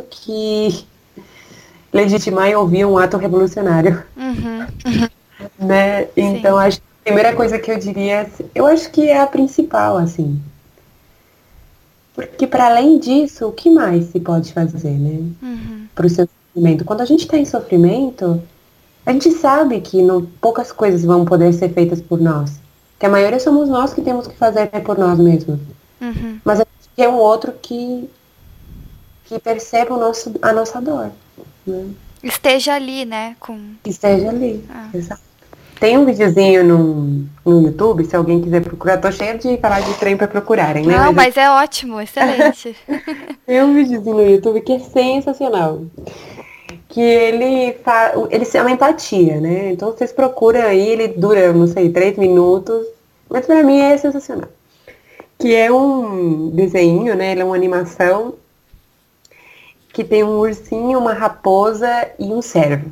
que 0.00 0.86
legitimar 1.92 2.48
e 2.48 2.54
ouvir 2.54 2.86
um 2.86 2.96
ato 2.96 3.16
revolucionário. 3.16 4.02
Uhum. 4.16 4.60
Uhum. 4.60 5.08
Né? 5.58 6.06
Então, 6.16 6.56
acho 6.56 6.78
que 6.78 6.84
a 7.00 7.04
primeira 7.04 7.34
coisa 7.34 7.58
que 7.58 7.68
eu 7.68 7.76
diria, 7.76 8.30
eu 8.54 8.64
acho 8.64 8.88
que 8.92 9.08
é 9.08 9.20
a 9.20 9.26
principal, 9.26 9.96
assim. 9.96 10.40
Porque 12.14 12.46
para 12.46 12.66
além 12.66 12.98
disso, 12.98 13.48
o 13.48 13.52
que 13.52 13.68
mais 13.68 14.04
se 14.06 14.20
pode 14.20 14.52
fazer, 14.52 14.92
né? 14.92 15.20
Uhum. 15.42 15.86
Para 15.94 16.06
o 16.06 16.08
seu 16.08 16.28
sofrimento. 16.28 16.84
Quando 16.84 17.00
a 17.00 17.04
gente 17.04 17.24
está 17.24 17.36
em 17.36 17.44
sofrimento, 17.44 18.40
a 19.04 19.12
gente 19.12 19.30
sabe 19.32 19.80
que 19.80 20.00
não, 20.02 20.24
poucas 20.40 20.70
coisas 20.70 21.04
vão 21.04 21.24
poder 21.24 21.52
ser 21.52 21.70
feitas 21.70 22.00
por 22.00 22.20
nós. 22.20 22.60
Que 22.98 23.06
a 23.06 23.08
maioria 23.08 23.40
somos 23.40 23.68
nós 23.68 23.92
que 23.92 24.02
temos 24.02 24.26
que 24.28 24.36
fazer 24.36 24.68
por 24.84 24.96
nós 24.96 25.18
mesmos. 25.18 25.58
Uhum. 26.00 26.38
Mas 26.44 26.60
a 26.60 26.64
gente 26.64 26.90
quer 26.94 27.08
um 27.08 27.16
outro 27.16 27.52
que, 27.60 28.08
que 29.32 29.38
perceba 29.38 29.94
o 29.94 29.98
nosso, 29.98 30.34
a 30.42 30.52
nossa 30.52 30.80
dor. 30.80 31.10
Né? 31.66 31.86
Esteja 32.22 32.74
ali, 32.74 33.06
né? 33.06 33.34
Com... 33.40 33.58
Esteja 33.84 34.28
ali, 34.28 34.62
ah. 34.68 34.88
exato. 34.92 35.22
Tem 35.80 35.98
um 35.98 36.04
videozinho 36.04 36.62
no, 36.62 37.26
no 37.44 37.66
YouTube, 37.66 38.04
se 38.04 38.14
alguém 38.14 38.40
quiser 38.40 38.62
procurar. 38.62 38.98
Tô 38.98 39.10
cheia 39.10 39.36
de 39.36 39.56
falar 39.56 39.80
de 39.80 39.92
trem 39.94 40.16
para 40.16 40.28
procurarem, 40.28 40.86
né? 40.86 40.96
Não, 40.96 41.12
mas, 41.12 41.34
mas 41.34 41.36
é 41.36 41.50
ótimo, 41.50 42.00
excelente. 42.00 42.76
Tem 43.44 43.62
um 43.62 43.74
videozinho 43.74 44.14
no 44.14 44.30
YouTube 44.30 44.60
que 44.60 44.74
é 44.74 44.78
sensacional. 44.78 45.82
Que 46.88 47.00
ele 47.00 47.72
faz. 47.82 48.14
Ele 48.30 48.46
é 48.52 48.60
uma 48.60 48.70
empatia, 48.70 49.40
né? 49.40 49.72
Então 49.72 49.90
vocês 49.90 50.12
procuram 50.12 50.60
aí, 50.60 50.88
ele 50.88 51.08
dura, 51.08 51.52
não 51.52 51.66
sei, 51.66 51.88
três 51.90 52.16
minutos. 52.16 52.86
Mas 53.28 53.46
para 53.46 53.64
mim 53.64 53.80
é 53.80 53.96
sensacional. 53.96 54.48
Que 55.36 55.56
é 55.56 55.72
um 55.72 56.50
desenho, 56.50 57.16
né? 57.16 57.32
Ele 57.32 57.40
é 57.40 57.44
uma 57.44 57.56
animação 57.56 58.34
que 59.92 60.02
tem 60.02 60.24
um 60.24 60.38
ursinho, 60.38 60.98
uma 60.98 61.12
raposa 61.12 62.08
e 62.18 62.24
um 62.32 62.40
cervo. 62.40 62.90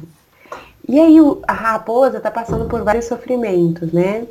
E 0.88 0.98
aí 0.98 1.16
a 1.46 1.52
raposa 1.52 2.18
está 2.18 2.30
passando 2.30 2.66
por 2.66 2.82
vários 2.82 3.06
sofrimentos, 3.06 3.92
né? 3.92 4.26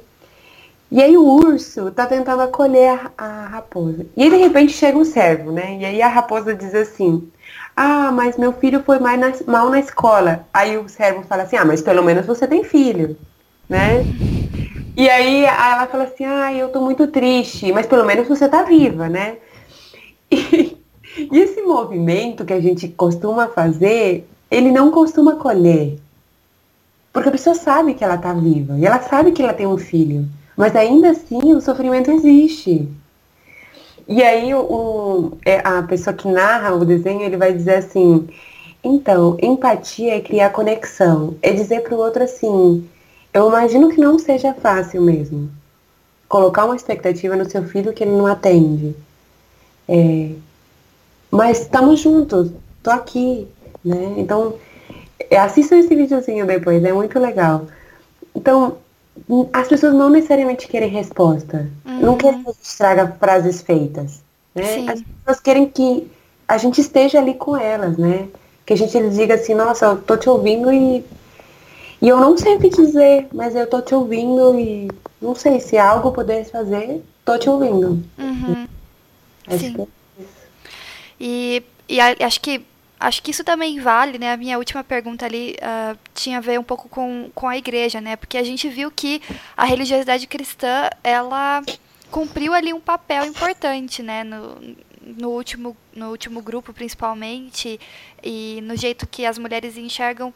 E 0.92 1.02
aí 1.02 1.16
o 1.16 1.24
urso 1.24 1.88
está 1.88 2.06
tentando 2.06 2.42
acolher 2.42 3.00
a, 3.18 3.48
raposa. 3.48 4.06
E 4.18 4.24
aí 4.24 4.30
de 4.30 4.38
repente 4.38 4.74
chega 4.74 4.98
um 4.98 5.06
servo, 5.06 5.52
né? 5.52 5.78
E 5.80 5.86
aí 5.86 6.02
a 6.02 6.08
raposa 6.08 6.54
diz 6.56 6.74
assim, 6.74 7.30
ah, 7.76 8.12
mas 8.12 8.38
meu 8.38 8.52
filho 8.52 8.84
foi 8.84 9.00
mal 9.00 9.16
na, 9.16 9.32
mal 9.48 9.70
na 9.70 9.80
escola. 9.80 10.46
Aí 10.54 10.78
o 10.78 10.90
servo 10.90 11.24
fala 11.24 11.44
assim, 11.44 11.58
ah, 11.58 11.66
mas 11.66 11.82
pelo 11.82 12.04
menos 12.04 12.26
você 12.26 12.48
tem 12.48 12.64
filho, 12.64 13.16
né? 13.70 14.04
E 14.98 15.10
aí 15.10 15.46
ela 15.46 15.88
fala 15.88 16.06
assim, 16.06 16.26
ah, 16.26 16.52
eu 16.54 16.70
tô 16.70 16.82
muito 16.82 17.08
triste, 17.08 17.72
mas 17.72 17.86
pelo 17.86 18.04
menos 18.04 18.28
você 18.28 18.50
tá 18.50 18.64
viva, 18.64 19.08
né? 19.08 19.38
E, 20.32 20.79
e 21.18 21.40
esse 21.40 21.62
movimento 21.62 22.46
que 22.46 22.54
a 22.54 22.60
gente 22.60 22.88
costuma 22.88 23.48
fazer, 23.48 24.28
ele 24.50 24.72
não 24.72 24.92
costuma 24.92 25.36
colher. 25.36 25.98
Porque 27.12 27.30
a 27.30 27.32
pessoa 27.32 27.56
sabe 27.56 27.94
que 27.94 28.04
ela 28.04 28.16
está 28.16 28.34
viva 28.34 28.78
e 28.78 28.86
ela 28.86 29.02
sabe 29.02 29.32
que 29.32 29.42
ela 29.42 29.54
tem 29.54 29.66
um 29.66 29.78
filho. 29.78 30.28
Mas 30.56 30.76
ainda 30.76 31.12
assim 31.12 31.54
o 31.54 31.62
sofrimento 31.62 32.12
existe. 32.12 32.88
E 34.08 34.24
aí 34.24 34.54
o, 34.54 35.34
é, 35.46 35.60
a 35.64 35.84
pessoa 35.84 36.14
que 36.14 36.28
narra 36.28 36.74
o 36.74 36.86
desenho, 36.86 37.22
ele 37.22 37.38
vai 37.38 37.54
dizer 37.54 37.76
assim, 37.76 38.28
então, 38.84 39.38
empatia 39.42 40.16
é 40.16 40.22
criar 40.22 40.52
conexão. 40.52 41.36
É 41.42 41.52
dizer 41.52 41.82
para 41.82 41.96
o 41.96 42.00
outro 42.00 42.24
assim, 42.24 42.88
eu 43.34 43.48
imagino 43.50 43.90
que 43.90 44.00
não 44.00 44.18
seja 44.18 44.54
fácil 44.54 45.02
mesmo. 45.02 45.50
Colocar 46.28 46.66
uma 46.66 46.76
expectativa 46.76 47.36
no 47.36 47.50
seu 47.50 47.64
filho 47.64 47.94
que 47.94 48.04
ele 48.04 48.16
não 48.16 48.26
atende. 48.26 48.96
É, 49.88 50.32
mas 51.32 51.62
estamos 51.62 52.00
juntos, 52.00 52.52
tô 52.82 52.92
aqui, 52.92 53.48
né? 53.84 54.16
Então, 54.18 54.56
assistam 55.38 55.78
esse 55.78 55.96
videozinho 55.96 56.46
depois, 56.46 56.84
é 56.84 56.94
muito 56.94 57.20
legal. 57.20 57.68
Então, 58.36 58.78
as 59.54 59.68
pessoas 59.68 59.94
não 59.94 60.10
necessariamente 60.10 60.68
querem 60.68 60.90
resposta. 60.90 61.70
Uhum. 61.86 62.00
Não 62.00 62.18
querem 62.18 62.44
que 62.44 62.50
a 62.50 62.54
gente 62.54 62.78
traga 62.78 63.16
frases 63.20 63.62
feitas. 63.62 64.22
Né? 64.56 64.86
As 64.90 65.02
pessoas 65.02 65.40
querem 65.40 65.68
que 65.68 66.10
a 66.48 66.58
gente 66.58 66.82
esteja 66.82 67.20
ali 67.20 67.34
com 67.34 67.56
elas, 67.56 67.98
né? 67.98 68.28
Que 68.66 68.74
a 68.74 68.78
gente 68.78 68.98
lhes 69.00 69.16
diga 69.16 69.36
assim, 69.36 69.54
nossa, 69.54 69.86
eu 69.86 70.02
tô 70.02 70.18
te 70.18 70.30
ouvindo 70.30 70.72
e, 70.72 71.04
e 72.02 72.08
eu 72.08 72.20
não 72.20 72.38
sei 72.38 72.56
o 72.56 72.60
que 72.60 72.70
dizer, 72.70 73.28
mas 73.34 73.56
eu 73.56 73.68
tô 73.68 73.82
te 73.82 73.94
ouvindo 73.94 74.60
e 74.60 74.90
não 75.22 75.36
sei 75.36 75.60
se 75.60 75.78
algo 75.78 76.12
pudesse 76.12 76.52
fazer, 76.52 77.04
tô 77.26 77.38
te 77.38 77.50
ouvindo. 77.50 78.04
Uhum. 78.18 78.68
Acho 79.48 79.60
Sim. 79.60 79.74
Que 79.74 79.88
E, 81.20 81.64
e 81.88 82.00
acho 82.00 82.40
que 82.42 82.66
acho 83.00 83.24
que 83.24 83.32
isso 83.32 83.44
também 83.44 83.80
vale, 83.80 84.20
né? 84.20 84.34
A 84.34 84.38
minha 84.38 84.58
última 84.58 84.84
pergunta 84.84 85.26
ali 85.26 85.56
uh, 85.62 85.98
tinha 86.14 86.38
a 86.38 86.42
ver 86.42 86.60
um 86.60 86.64
pouco 86.64 86.90
com, 86.90 87.32
com 87.34 87.48
a 87.48 87.58
igreja, 87.58 88.02
né? 88.02 88.16
Porque 88.16 88.38
a 88.38 88.44
gente 88.44 88.68
viu 88.68 88.92
que 88.92 89.22
a 89.56 89.64
religiosidade 89.64 90.28
cristã, 90.28 90.90
ela 91.04 91.64
cumpriu 92.12 92.54
ali 92.54 92.74
um 92.74 92.82
papel 92.82 93.24
importante, 93.24 94.02
né, 94.02 94.24
no, 94.24 94.58
no 95.02 95.30
último, 95.30 95.78
no 95.96 96.10
último 96.10 96.42
grupo 96.42 96.74
principalmente, 96.74 97.80
e 98.24 98.60
no 98.64 98.76
jeito 98.76 99.08
que 99.08 99.26
as 99.26 99.38
mulheres 99.38 99.78
enxergam 99.78 100.34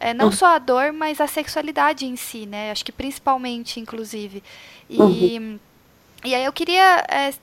é, 0.00 0.14
não 0.14 0.26
uhum. 0.26 0.32
só 0.32 0.56
a 0.56 0.58
dor, 0.58 0.92
mas 0.92 1.20
a 1.20 1.26
sexualidade 1.26 2.06
em 2.06 2.16
si, 2.16 2.46
né? 2.46 2.70
Acho 2.70 2.82
que 2.82 2.90
principalmente, 2.90 3.78
inclusive. 3.78 4.42
E, 4.88 4.98
uhum. 4.98 5.60
e 6.24 6.34
aí 6.34 6.42
eu 6.42 6.52
queria 6.54 7.04
é, 7.06 7.34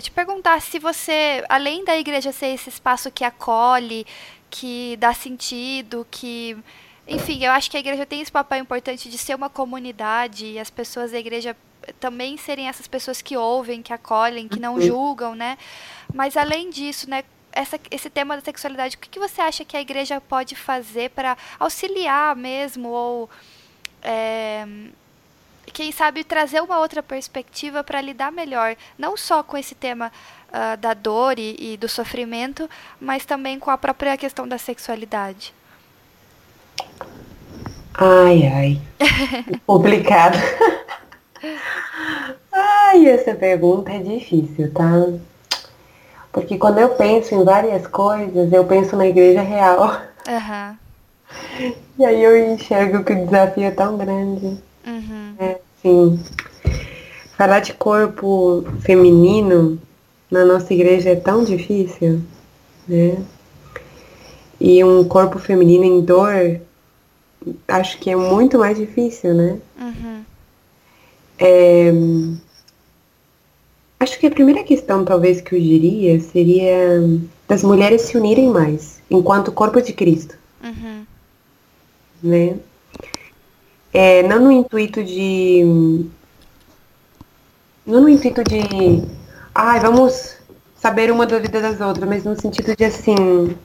te 0.00 0.10
perguntar 0.10 0.60
se 0.60 0.78
você, 0.78 1.44
além 1.48 1.84
da 1.84 1.96
igreja 1.96 2.32
ser 2.32 2.48
esse 2.48 2.68
espaço 2.68 3.10
que 3.10 3.24
acolhe, 3.24 4.06
que 4.50 4.96
dá 4.98 5.12
sentido, 5.12 6.06
que 6.10 6.56
enfim, 7.06 7.42
eu 7.42 7.52
acho 7.52 7.70
que 7.70 7.76
a 7.76 7.80
igreja 7.80 8.04
tem 8.04 8.20
esse 8.20 8.30
papel 8.30 8.60
importante 8.60 9.08
de 9.08 9.16
ser 9.16 9.34
uma 9.34 9.48
comunidade 9.48 10.44
e 10.44 10.58
as 10.58 10.68
pessoas 10.68 11.12
da 11.12 11.18
igreja 11.18 11.56
também 11.98 12.36
serem 12.36 12.68
essas 12.68 12.86
pessoas 12.86 13.22
que 13.22 13.34
ouvem, 13.34 13.80
que 13.80 13.94
acolhem, 13.94 14.46
que 14.46 14.60
não 14.60 14.74
uhum. 14.74 14.80
julgam, 14.82 15.34
né? 15.34 15.56
Mas 16.12 16.36
além 16.36 16.68
disso, 16.68 17.08
né, 17.08 17.24
essa, 17.50 17.80
esse 17.90 18.10
tema 18.10 18.36
da 18.36 18.42
sexualidade, 18.42 18.96
o 18.96 18.98
que, 18.98 19.08
que 19.08 19.18
você 19.18 19.40
acha 19.40 19.64
que 19.64 19.76
a 19.76 19.80
igreja 19.80 20.20
pode 20.20 20.54
fazer 20.54 21.10
para 21.10 21.36
auxiliar 21.58 22.36
mesmo 22.36 22.90
ou 22.90 23.30
é, 24.02 24.66
quem 25.70 25.92
sabe 25.92 26.24
trazer 26.24 26.60
uma 26.62 26.78
outra 26.78 27.02
perspectiva 27.02 27.82
para 27.82 28.00
lidar 28.00 28.30
melhor, 28.30 28.76
não 28.98 29.16
só 29.16 29.42
com 29.42 29.56
esse 29.56 29.74
tema 29.74 30.12
uh, 30.48 30.76
da 30.76 30.94
dor 30.94 31.38
e, 31.38 31.56
e, 31.58 31.76
do 31.76 31.88
sofrimento, 31.88 32.68
mas 33.00 33.24
também 33.24 33.58
com 33.58 33.70
a 33.70 33.78
própria 33.78 34.16
questão 34.16 34.46
da 34.46 34.58
sexualidade? 34.58 35.54
Ai, 37.94 38.46
ai. 38.46 38.80
Complicado. 39.66 40.38
ai, 42.52 43.06
essa 43.06 43.34
pergunta 43.34 43.90
é 43.90 43.98
difícil, 43.98 44.72
tá? 44.72 44.92
Porque 46.32 46.56
quando 46.56 46.78
eu 46.78 46.90
penso 46.90 47.34
em 47.34 47.42
várias 47.42 47.86
coisas, 47.86 48.52
eu 48.52 48.64
penso 48.64 48.96
na 48.96 49.06
igreja 49.06 49.42
real. 49.42 50.00
Uhum. 50.28 50.76
E 51.98 52.04
aí 52.04 52.22
eu 52.22 52.52
enxergo 52.52 53.02
que 53.02 53.12
o 53.12 53.24
desafio 53.24 53.64
é 53.64 53.70
tão 53.70 53.96
grande. 53.96 54.67
Uhum. 54.88 55.34
É, 55.38 55.58
sim. 55.82 56.18
Falar 57.36 57.60
de 57.60 57.74
corpo 57.74 58.64
feminino 58.80 59.78
na 60.30 60.44
nossa 60.44 60.72
igreja 60.72 61.10
é 61.10 61.16
tão 61.16 61.44
difícil, 61.44 62.22
né? 62.88 63.22
E 64.60 64.82
um 64.82 65.04
corpo 65.04 65.38
feminino 65.38 65.84
em 65.84 66.00
dor, 66.00 66.60
acho 67.68 67.98
que 67.98 68.10
é 68.10 68.16
muito 68.16 68.58
mais 68.58 68.76
difícil, 68.76 69.34
né? 69.34 69.58
Uhum. 69.78 70.24
É, 71.38 71.92
acho 74.00 74.18
que 74.18 74.26
a 74.26 74.30
primeira 74.30 74.64
questão, 74.64 75.04
talvez, 75.04 75.40
que 75.40 75.54
eu 75.54 75.60
diria 75.60 76.18
seria 76.20 77.00
das 77.46 77.62
mulheres 77.62 78.02
se 78.02 78.16
unirem 78.16 78.48
mais, 78.48 79.00
enquanto 79.08 79.52
corpo 79.52 79.80
de 79.80 79.92
Cristo. 79.92 80.36
Uhum. 80.64 81.04
Né? 82.22 82.56
É, 83.92 84.22
não 84.22 84.40
no 84.40 84.52
intuito 84.52 85.02
de. 85.02 86.06
Não 87.86 88.02
no 88.02 88.08
intuito 88.08 88.42
de. 88.44 89.02
Ai, 89.54 89.80
vamos 89.80 90.36
saber 90.76 91.10
uma 91.10 91.26
da 91.26 91.38
vida 91.38 91.60
das 91.60 91.80
outras, 91.80 92.08
mas 92.08 92.24
no 92.24 92.40
sentido 92.40 92.76
de 92.76 92.84
assim 92.84 93.56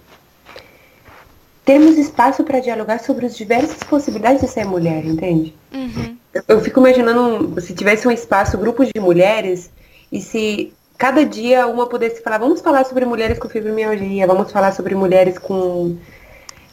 termos 1.66 1.98
espaço 1.98 2.44
para 2.44 2.60
dialogar 2.60 3.00
sobre 3.00 3.26
as 3.26 3.36
diversas 3.38 3.82
possibilidades 3.84 4.41
de 4.41 4.48
ser 4.48 4.66
mulher, 4.66 5.06
entende? 5.06 5.56
Uhum. 5.74 6.18
Eu, 6.34 6.44
eu, 6.50 6.62
fico 6.62 6.80
imaginando 6.80 7.60
se 7.62 7.74
tivesse 7.74 8.08
um 8.08 8.12
espaço, 8.12 8.58
grupos 8.58 8.90
de 8.94 9.00
mulheres, 9.00 9.72
e 10.12 10.20
se 10.20 10.74
cada 10.98 11.26
dia 11.26 11.66
uma 11.68 11.88
pudesse 11.88 12.22
falar, 12.22 12.38
vamos 12.38 12.62
falar 12.62 12.86
sobre 12.86 13.06
mulheres 13.06 13.40
com 13.40 13.48
fibromialgia, 13.48 14.28
vamos 14.28 14.52
falar 14.52 14.74
sobre 14.74 14.94
mulheres 14.94 15.38
com 15.38 15.95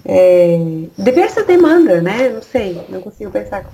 é, 0.05 0.59
diversas 0.99 1.47
demandas, 1.47 2.03
né? 2.03 2.29
Não 2.29 2.43
sei, 2.43 2.81
não 2.89 3.01
consigo 3.01 3.31
pensar. 3.31 3.65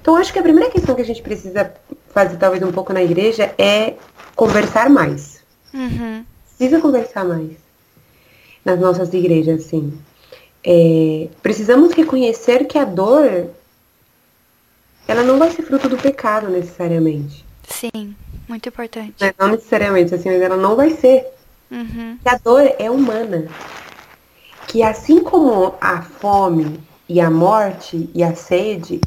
Então 0.00 0.16
acho 0.16 0.32
que 0.32 0.38
a 0.38 0.42
primeira 0.42 0.70
questão 0.70 0.94
que 0.94 1.02
a 1.02 1.04
gente 1.04 1.22
precisa 1.22 1.72
fazer 2.12 2.36
talvez 2.36 2.62
um 2.62 2.72
pouco 2.72 2.92
na 2.92 3.02
igreja 3.02 3.54
é 3.58 3.94
conversar 4.34 4.88
mais. 4.88 5.42
Uhum. 5.72 6.24
Precisa 6.56 6.80
conversar 6.80 7.24
mais 7.24 7.52
nas 8.64 8.78
nossas 8.78 9.12
igrejas, 9.12 9.64
sim. 9.64 9.98
É, 10.64 11.28
precisamos 11.42 11.92
reconhecer 11.92 12.64
que 12.66 12.76
a 12.76 12.84
dor 12.84 13.50
ela 15.08 15.22
não 15.22 15.38
vai 15.38 15.50
ser 15.50 15.62
fruto 15.62 15.88
do 15.88 15.96
pecado 15.96 16.48
necessariamente. 16.48 17.44
Sim, 17.66 18.14
muito 18.48 18.68
importante. 18.68 19.14
Não, 19.20 19.46
não 19.46 19.54
necessariamente, 19.54 20.14
assim, 20.14 20.28
mas 20.28 20.40
ela 20.40 20.56
não 20.56 20.76
vai 20.76 20.90
ser. 20.90 21.26
Uhum. 21.70 22.18
Que 22.22 22.28
a 22.28 22.38
dor 22.38 22.74
é 22.78 22.90
humana. 22.90 23.48
Que 24.70 24.84
assim 24.84 25.24
como 25.24 25.74
a 25.80 26.00
fome 26.00 26.78
e 27.08 27.20
a 27.20 27.28
morte 27.28 28.08
e 28.14 28.22
a 28.22 28.36
sede, 28.36 29.00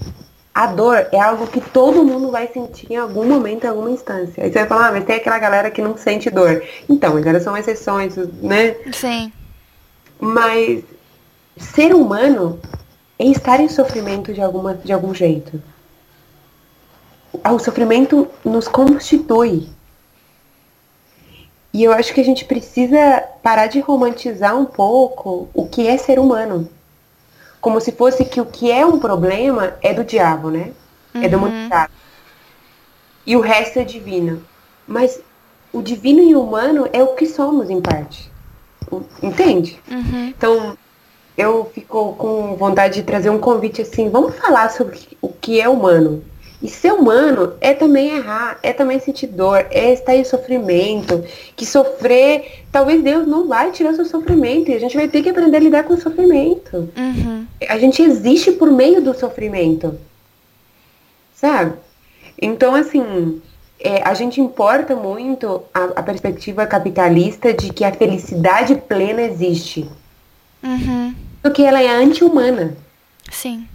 a 0.53 0.67
dor 0.67 1.07
é 1.09 1.17
algo 1.17 1.47
que 1.47 1.61
todo 1.61 2.03
mundo 2.03 2.29
vai 2.29 2.49
sentir 2.49 2.91
em 2.91 2.97
algum 2.97 3.25
momento, 3.25 3.63
em 3.63 3.69
alguma 3.69 3.89
instância. 3.89 4.43
Aí 4.43 4.51
você 4.51 4.59
vai 4.59 4.67
falar, 4.67 4.89
ah, 4.89 4.91
mas 4.91 5.05
tem 5.05 5.15
aquela 5.15 5.39
galera 5.39 5.71
que 5.71 5.81
não 5.81 5.95
sente 5.95 6.29
dor. 6.29 6.61
Então, 6.89 7.17
elas 7.17 7.43
são 7.43 7.55
exceções, 7.55 8.17
né? 8.41 8.75
Sim. 8.91 9.31
Mas 10.19 10.83
ser 11.55 11.95
humano 11.95 12.59
é 13.17 13.27
estar 13.27 13.61
em 13.61 13.69
sofrimento 13.69 14.33
de, 14.33 14.41
alguma, 14.41 14.73
de 14.73 14.91
algum 14.91 15.13
jeito. 15.13 15.63
O 17.31 17.57
sofrimento 17.57 18.27
nos 18.43 18.67
constitui. 18.67 19.69
E 21.73 21.83
eu 21.83 21.91
acho 21.91 22.13
que 22.13 22.21
a 22.21 22.25
gente 22.25 22.45
precisa 22.45 23.23
parar 23.41 23.65
de 23.67 23.79
romantizar 23.79 24.55
um 24.55 24.65
pouco 24.65 25.49
o 25.53 25.67
que 25.67 25.87
é 25.87 25.97
ser 25.97 26.19
humano. 26.19 26.69
Como 27.59 27.81
se 27.81 27.91
fosse 27.91 28.23
que 28.23 28.39
o 28.39 28.45
que 28.45 28.71
é 28.71 28.85
um 28.85 28.99
problema 28.99 29.75
é 29.81 29.93
do 29.93 30.03
diabo, 30.03 30.51
né? 30.51 30.71
Uhum. 31.15 31.23
É 31.23 31.27
demonizado. 31.27 31.91
E 33.25 33.35
o 33.35 33.41
resto 33.41 33.79
é 33.79 33.83
divino. 33.83 34.45
Mas 34.85 35.19
o 35.71 35.81
divino 35.81 36.21
e 36.21 36.35
o 36.35 36.43
humano 36.43 36.87
é 36.93 37.01
o 37.01 37.15
que 37.15 37.25
somos, 37.25 37.69
em 37.69 37.81
parte. 37.81 38.31
Entende? 39.23 39.81
Uhum. 39.89 40.27
Então, 40.27 40.77
eu 41.35 41.71
fico 41.73 42.13
com 42.13 42.55
vontade 42.55 42.95
de 42.95 43.03
trazer 43.03 43.31
um 43.31 43.39
convite 43.39 43.81
assim, 43.81 44.09
vamos 44.09 44.35
falar 44.35 44.69
sobre 44.69 44.99
o 45.19 45.29
que 45.29 45.59
é 45.59 45.67
humano. 45.67 46.23
E 46.63 46.69
ser 46.69 46.93
humano 46.93 47.55
é 47.59 47.73
também 47.73 48.15
errar, 48.15 48.57
é 48.63 48.71
também 48.71 48.97
sentir 48.97 49.27
dor, 49.27 49.67
é 49.69 49.91
estar 49.91 50.15
em 50.15 50.23
sofrimento, 50.23 51.21
que 51.57 51.65
sofrer, 51.65 52.63
talvez 52.71 53.03
Deus 53.03 53.27
não 53.27 53.49
vai 53.49 53.69
tirar 53.73 53.93
seu 53.93 54.05
sofrimento 54.05 54.71
e 54.71 54.73
a 54.73 54.79
gente 54.79 54.95
vai 54.95 55.09
ter 55.09 55.21
que 55.21 55.29
aprender 55.29 55.57
a 55.57 55.59
lidar 55.59 55.83
com 55.83 55.93
o 55.93 56.01
sofrimento. 56.01 56.89
Uhum. 56.95 57.45
A 57.67 57.77
gente 57.77 58.01
existe 58.01 58.53
por 58.53 58.71
meio 58.71 59.01
do 59.01 59.13
sofrimento, 59.13 59.99
sabe? 61.35 61.73
Então, 62.41 62.73
assim, 62.73 63.41
é, 63.77 64.01
a 64.01 64.13
gente 64.13 64.39
importa 64.39 64.95
muito 64.95 65.63
a, 65.73 65.83
a 65.97 66.03
perspectiva 66.03 66.65
capitalista 66.65 67.53
de 67.53 67.73
que 67.73 67.83
a 67.83 67.91
felicidade 67.91 68.75
plena 68.87 69.21
existe. 69.21 69.89
Uhum. 70.63 71.13
Porque 71.41 71.61
ela 71.61 71.83
é 71.83 71.89
anti-humana. 71.89 72.77
Sim. 73.29 73.67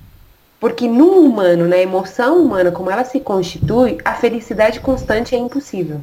Porque 0.60 0.88
no 0.88 1.20
humano, 1.20 1.68
na 1.68 1.78
emoção 1.78 2.38
humana, 2.38 2.72
como 2.72 2.90
ela 2.90 3.04
se 3.04 3.20
constitui, 3.20 3.98
a 4.04 4.14
felicidade 4.14 4.80
constante 4.80 5.34
é 5.34 5.38
impossível. 5.38 6.00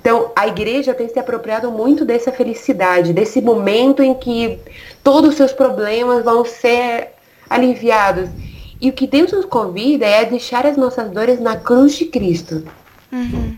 Então, 0.00 0.30
a 0.36 0.46
igreja 0.46 0.92
tem 0.92 1.08
se 1.08 1.18
apropriado 1.18 1.70
muito 1.70 2.04
dessa 2.04 2.32
felicidade, 2.32 3.12
desse 3.12 3.40
momento 3.40 4.02
em 4.02 4.14
que 4.14 4.58
todos 5.02 5.30
os 5.30 5.36
seus 5.36 5.52
problemas 5.52 6.24
vão 6.24 6.44
ser 6.44 7.08
aliviados. 7.48 8.28
E 8.80 8.90
o 8.90 8.92
que 8.92 9.06
Deus 9.06 9.32
nos 9.32 9.44
convida 9.44 10.06
é 10.06 10.20
a 10.20 10.24
deixar 10.24 10.66
as 10.66 10.76
nossas 10.76 11.10
dores 11.10 11.40
na 11.40 11.56
cruz 11.56 11.96
de 11.96 12.06
Cristo. 12.06 12.64
Uhum. 13.12 13.56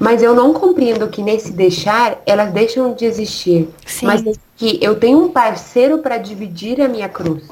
Mas 0.00 0.22
eu 0.22 0.34
não 0.34 0.54
compreendo 0.54 1.08
que 1.08 1.22
nesse 1.22 1.52
deixar 1.52 2.20
elas 2.24 2.50
deixam 2.52 2.94
de 2.94 3.04
existir. 3.04 3.68
Sim. 3.84 4.06
Mas 4.06 4.22
que 4.56 4.78
eu 4.80 4.98
tenho 4.98 5.24
um 5.24 5.28
parceiro 5.28 5.98
para 5.98 6.16
dividir 6.16 6.80
a 6.80 6.88
minha 6.88 7.08
cruz. 7.08 7.42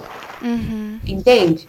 Uhum. 0.42 0.98
Entende? 1.06 1.68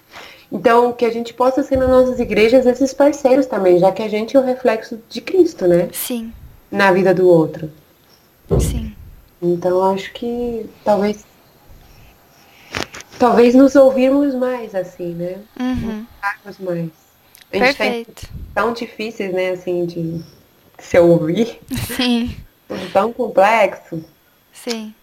Então, 0.51 0.91
que 0.91 1.05
a 1.05 1.11
gente 1.11 1.33
possa 1.33 1.63
ser 1.63 1.77
nas 1.77 1.89
nossas 1.89 2.19
igrejas 2.19 2.65
esses 2.65 2.93
parceiros 2.93 3.45
também, 3.45 3.79
já 3.79 3.91
que 3.91 4.03
a 4.03 4.09
gente 4.09 4.35
é 4.35 4.39
o 4.39 4.43
reflexo 4.43 4.99
de 5.07 5.21
Cristo, 5.21 5.65
né? 5.65 5.89
Sim. 5.93 6.33
Na 6.69 6.91
vida 6.91 7.13
do 7.13 7.27
outro. 7.27 7.71
Sim. 8.59 8.93
Então, 9.41 9.81
acho 9.93 10.11
que 10.13 10.69
talvez. 10.83 11.25
Talvez 13.17 13.55
nos 13.55 13.75
ouvirmos 13.75 14.35
mais, 14.35 14.75
assim, 14.75 15.13
né? 15.13 15.39
Uhum. 15.59 16.05
mais. 16.59 16.89
A 17.51 17.57
gente 17.57 17.77
Perfeito. 17.77 18.27
Tá 18.53 18.61
tão 18.61 18.73
difíceis, 18.73 19.33
né, 19.33 19.51
assim, 19.51 19.85
de 19.85 20.21
se 20.79 20.99
ouvir. 20.99 21.59
Sim. 21.95 22.35
Tão 22.93 23.11
complexo. 23.11 24.03
Sim. 24.53 24.93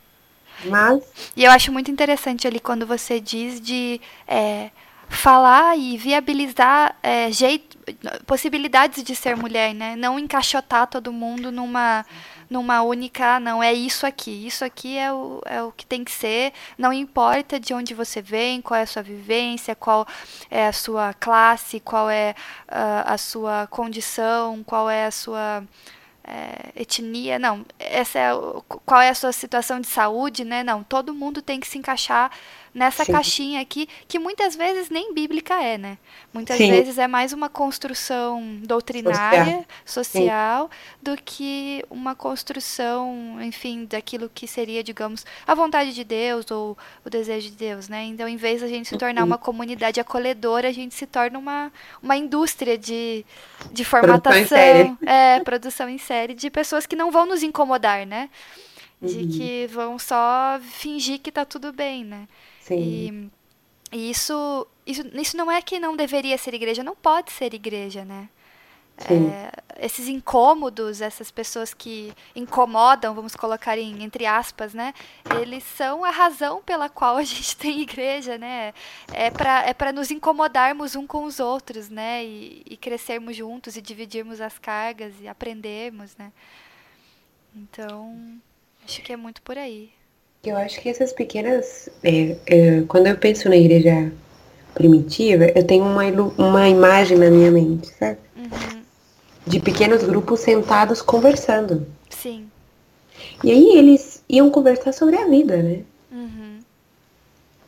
Mas. 0.65 1.03
E 1.37 1.45
eu 1.45 1.51
acho 1.51 1.73
muito 1.73 1.91
interessante 1.91 2.47
ali 2.47 2.61
quando 2.61 2.87
você 2.87 3.21
diz 3.21 3.61
de. 3.61 4.01
É, 4.27 4.71
falar 5.09 5.77
e 5.79 5.97
viabilizar 5.97 6.95
é, 7.03 7.33
jeito, 7.33 7.79
possibilidades 8.27 9.03
de 9.03 9.17
ser 9.17 9.37
mulher, 9.37 9.75
né? 9.75 9.97
Não 9.97 10.19
encaixotar 10.19 10.87
todo 10.87 11.13
mundo 11.13 11.51
numa 11.51 12.05
numa 12.51 12.83
única, 12.83 13.39
não, 13.39 13.63
é 13.63 13.73
isso 13.75 14.07
aqui, 14.07 14.47
isso 14.47 14.65
aqui 14.65 14.97
é 14.97 15.13
o, 15.13 15.43
é 15.45 15.63
o 15.63 15.71
que 15.71 15.85
tem 15.85 16.03
que 16.03 16.11
ser, 16.11 16.53
não 16.79 16.93
importa 16.93 17.61
de 17.61 17.75
onde 17.75 17.93
você 17.93 18.23
vem, 18.23 18.63
qual 18.63 18.81
é 18.81 18.85
a 18.85 18.87
sua 18.87 19.03
vivência, 19.03 19.77
qual 19.77 20.07
é 20.51 20.67
a 20.67 20.73
sua 20.73 21.13
classe, 21.13 21.79
qual 21.79 22.09
é 22.09 22.35
uh, 22.69 23.05
a 23.05 23.19
sua 23.19 23.67
condição, 23.67 24.65
qual 24.65 24.89
é 24.89 25.05
a 25.05 25.11
sua 25.11 25.63
é, 26.29 26.83
etnia, 26.83 27.39
não, 27.39 27.65
essa 27.79 28.19
é 28.19 28.31
qual 28.85 29.01
é 29.01 29.09
a 29.09 29.15
sua 29.15 29.33
situação 29.33 29.81
de 29.81 29.87
saúde, 29.87 30.45
né? 30.45 30.63
Não, 30.63 30.83
todo 30.83 31.15
mundo 31.15 31.41
tem 31.41 31.59
que 31.59 31.67
se 31.67 31.79
encaixar 31.79 32.31
nessa 32.75 33.05
Sim. 33.05 33.13
caixinha 33.13 33.61
aqui, 33.61 33.89
que 34.07 34.19
muitas 34.19 34.55
vezes 34.55 34.91
nem 34.91 35.13
bíblica 35.13 35.55
é, 35.63 35.79
né? 35.79 35.99
Muitas 36.33 36.57
Sim. 36.57 36.71
vezes 36.71 36.99
é 36.99 37.07
mais 37.07 37.33
uma 37.33 37.49
construção 37.49 38.59
doutrinária, 38.63 39.67
social, 39.85 40.25
social 40.25 40.71
do 41.03 41.17
que 41.17 41.85
uma 41.91 42.15
construção, 42.15 43.39
enfim, 43.41 43.85
daquilo 43.85 44.31
que 44.33 44.47
seria, 44.47 44.83
digamos, 44.83 45.25
a 45.47 45.55
vontade 45.55 45.93
de 45.93 46.05
Deus 46.05 46.51
ou 46.51 46.77
o 47.05 47.11
desejo 47.11 47.51
de 47.51 47.57
Deus, 47.57 47.89
né? 47.89 48.05
Então, 48.05 48.29
em 48.29 48.37
vez 48.37 48.61
de 48.61 48.67
a 48.67 48.69
gente 48.69 48.89
se 48.89 48.97
tornar 48.97 49.25
uma 49.25 49.39
comunidade 49.39 50.01
acolhedora, 50.01 50.69
a 50.69 50.73
gente 50.73 50.95
se 50.95 51.07
torna 51.07 51.39
uma, 51.39 51.73
uma 52.03 52.17
indústria 52.17 52.77
de, 52.77 53.25
de 53.73 53.85
formatação, 53.85 54.33
produção 54.33 54.99
é, 55.07 55.41
produção 55.41 55.89
em 55.89 55.99
série 55.99 56.35
de 56.35 56.51
pessoas 56.51 56.87
que 56.87 56.97
não 56.97 57.11
vão 57.11 57.27
nos 57.27 57.43
incomodar, 57.43 58.07
né? 58.07 58.29
De 59.01 59.19
uhum. 59.19 59.29
que 59.29 59.67
vão 59.69 59.99
só 59.99 60.59
fingir 60.61 61.21
que 61.21 61.31
tá 61.31 61.45
tudo 61.45 61.73
bem, 61.73 62.05
né? 62.05 62.27
Sim. 62.69 63.31
E, 63.93 63.97
e 63.97 64.11
isso, 64.11 64.67
isso, 64.87 65.03
isso 65.15 65.37
não 65.37 65.51
é 65.51 65.63
que 65.63 65.81
não 65.81 65.97
deveria 65.97 66.37
ser 66.37 66.55
igreja, 66.55 66.85
não 66.85 66.95
pode 66.95 67.33
ser 67.33 67.55
igreja, 67.55 68.05
né? 68.05 68.29
É, 69.07 69.53
esses 69.87 70.09
incômodos, 70.09 71.01
essas 71.01 71.31
pessoas 71.31 71.73
que 71.73 72.13
incomodam, 72.35 73.15
vamos 73.15 73.37
colocar 73.37 73.79
em, 73.79 74.03
entre 74.03 74.27
aspas, 74.27 74.75
né? 74.75 74.93
Eles 75.41 75.63
são 75.63 76.05
a 76.05 76.11
razão 76.11 76.61
pela 76.63 76.89
qual 76.89 77.17
a 77.17 77.23
gente 77.25 77.57
tem 77.57 77.81
igreja, 77.81 78.37
né? 78.37 78.75
É 79.13 79.31
para 79.31 79.65
é 79.69 79.93
nos 79.93 80.11
incomodarmos 80.11 80.97
um 80.97 81.07
com 81.07 81.25
os 81.25 81.39
outros, 81.39 81.89
né? 81.89 82.25
E, 82.25 82.63
e 82.69 82.77
crescermos 82.77 83.37
juntos 83.37 83.77
e 83.77 83.81
dividirmos 83.81 84.41
as 84.41 84.59
cargas 84.59 85.15
e 85.21 85.29
aprendermos, 85.29 86.17
né? 86.17 86.33
Então, 87.55 88.41
acho 88.85 89.01
que 89.03 89.13
é 89.13 89.17
muito 89.17 89.41
por 89.43 89.57
aí. 89.57 89.93
Eu 90.45 90.57
acho 90.57 90.81
que 90.81 90.89
essas 90.89 91.13
pequenas. 91.13 91.89
É, 92.03 92.37
é, 92.47 92.83
quando 92.87 93.09
eu 93.09 93.17
penso 93.17 93.49
na 93.49 93.57
igreja 93.57 94.13
primitiva, 94.73 95.47
eu 95.55 95.67
tenho 95.67 95.85
uma, 95.85 96.05
uma 96.39 96.69
imagem 96.69 97.19
na 97.19 97.29
minha 97.29 97.51
mente, 97.51 97.89
sabe? 97.89 98.19
Uhum. 98.37 98.83
De 99.47 99.59
pequenos 99.59 100.05
grupos 100.05 100.41
sentados 100.41 101.03
conversando. 101.03 101.87
Sim. 102.09 102.47
E 103.43 103.51
aí 103.51 103.77
eles 103.77 104.23
iam 104.29 104.49
conversar 104.49 104.93
sobre 104.93 105.17
a 105.17 105.27
vida, 105.27 105.57
né? 105.57 105.81
Uhum. 106.13 106.59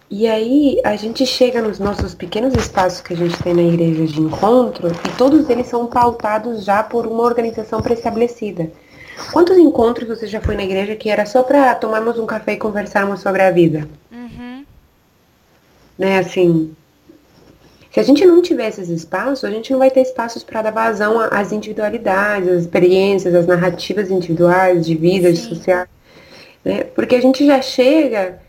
E 0.09 0.29
aí 0.29 0.81
a 0.85 0.95
gente 0.95 1.27
chega 1.27 1.61
nos 1.61 1.81
nossos 1.81 2.15
pequenos 2.15 2.55
espaços 2.55 3.01
que 3.01 3.15
a 3.15 3.17
gente 3.17 3.43
tem 3.43 3.55
na 3.55 3.63
igreja 3.63 4.07
de 4.07 4.21
encontro 4.21 4.89
e 4.89 5.17
todos 5.17 5.49
eles 5.51 5.67
são 5.67 5.87
pautados 5.87 6.65
já 6.65 6.85
por 6.85 7.07
uma 7.07 7.25
organização 7.25 7.81
pré-estabelecida. 7.81 8.71
Quantos 9.33 9.57
encontros 9.59 10.09
você 10.09 10.27
já 10.27 10.41
foi 10.41 10.57
na 10.57 10.65
igreja 10.65 10.97
que 10.97 11.11
era 11.11 11.27
só 11.27 11.43
para 11.43 11.75
tomarmos 11.75 12.19
um 12.19 12.27
café 12.27 12.55
e 12.55 12.57
conversarmos 12.57 13.21
sobre 13.21 13.43
a 13.43 13.51
vida? 13.51 13.89
Uhum. 14.11 14.65
Né, 15.99 16.19
assim. 16.19 16.75
Se 17.93 17.99
a 17.99 18.03
gente 18.03 18.25
não 18.25 18.41
tiver 18.41 18.69
esses 18.69 18.89
espaços, 18.89 19.45
a 19.45 19.51
gente 19.51 19.73
não 19.73 19.79
vai 19.79 19.91
ter 19.91 20.03
espaços 20.03 20.45
para 20.45 20.63
dar 20.63 20.71
vazão 20.71 21.19
às 21.19 21.51
individualidades, 21.51 22.49
às 22.49 22.61
experiências, 22.63 23.35
às 23.35 23.47
narrativas 23.47 24.11
individuais, 24.11 24.87
de 24.87 24.95
vida, 24.95 25.29
Sim. 25.29 25.35
de 25.35 25.41
social. 25.41 25.87
Né? 26.65 26.85
Porque 26.85 27.17
a 27.17 27.21
gente 27.21 27.45
já 27.45 27.61
chega 27.61 28.41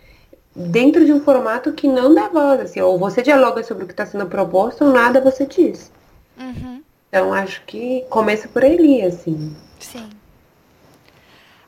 dentro 0.55 1.05
de 1.05 1.11
um 1.11 1.21
formato 1.21 1.73
que 1.73 1.87
não 1.87 2.13
dá 2.13 2.27
voz, 2.27 2.61
assim, 2.61 2.81
ou 2.81 2.99
você 2.99 3.21
dialoga 3.21 3.63
sobre 3.63 3.83
o 3.83 3.87
que 3.87 3.93
está 3.93 4.05
sendo 4.05 4.27
proposto 4.27 4.85
ou 4.85 4.91
nada 4.91 5.19
você 5.19 5.45
diz. 5.45 5.91
Uhum. 6.39 6.81
Então 7.09 7.33
acho 7.33 7.63
que 7.65 8.05
começa 8.09 8.47
por 8.47 8.63
ali, 8.63 9.01
assim. 9.01 9.55
Sim. 9.79 10.07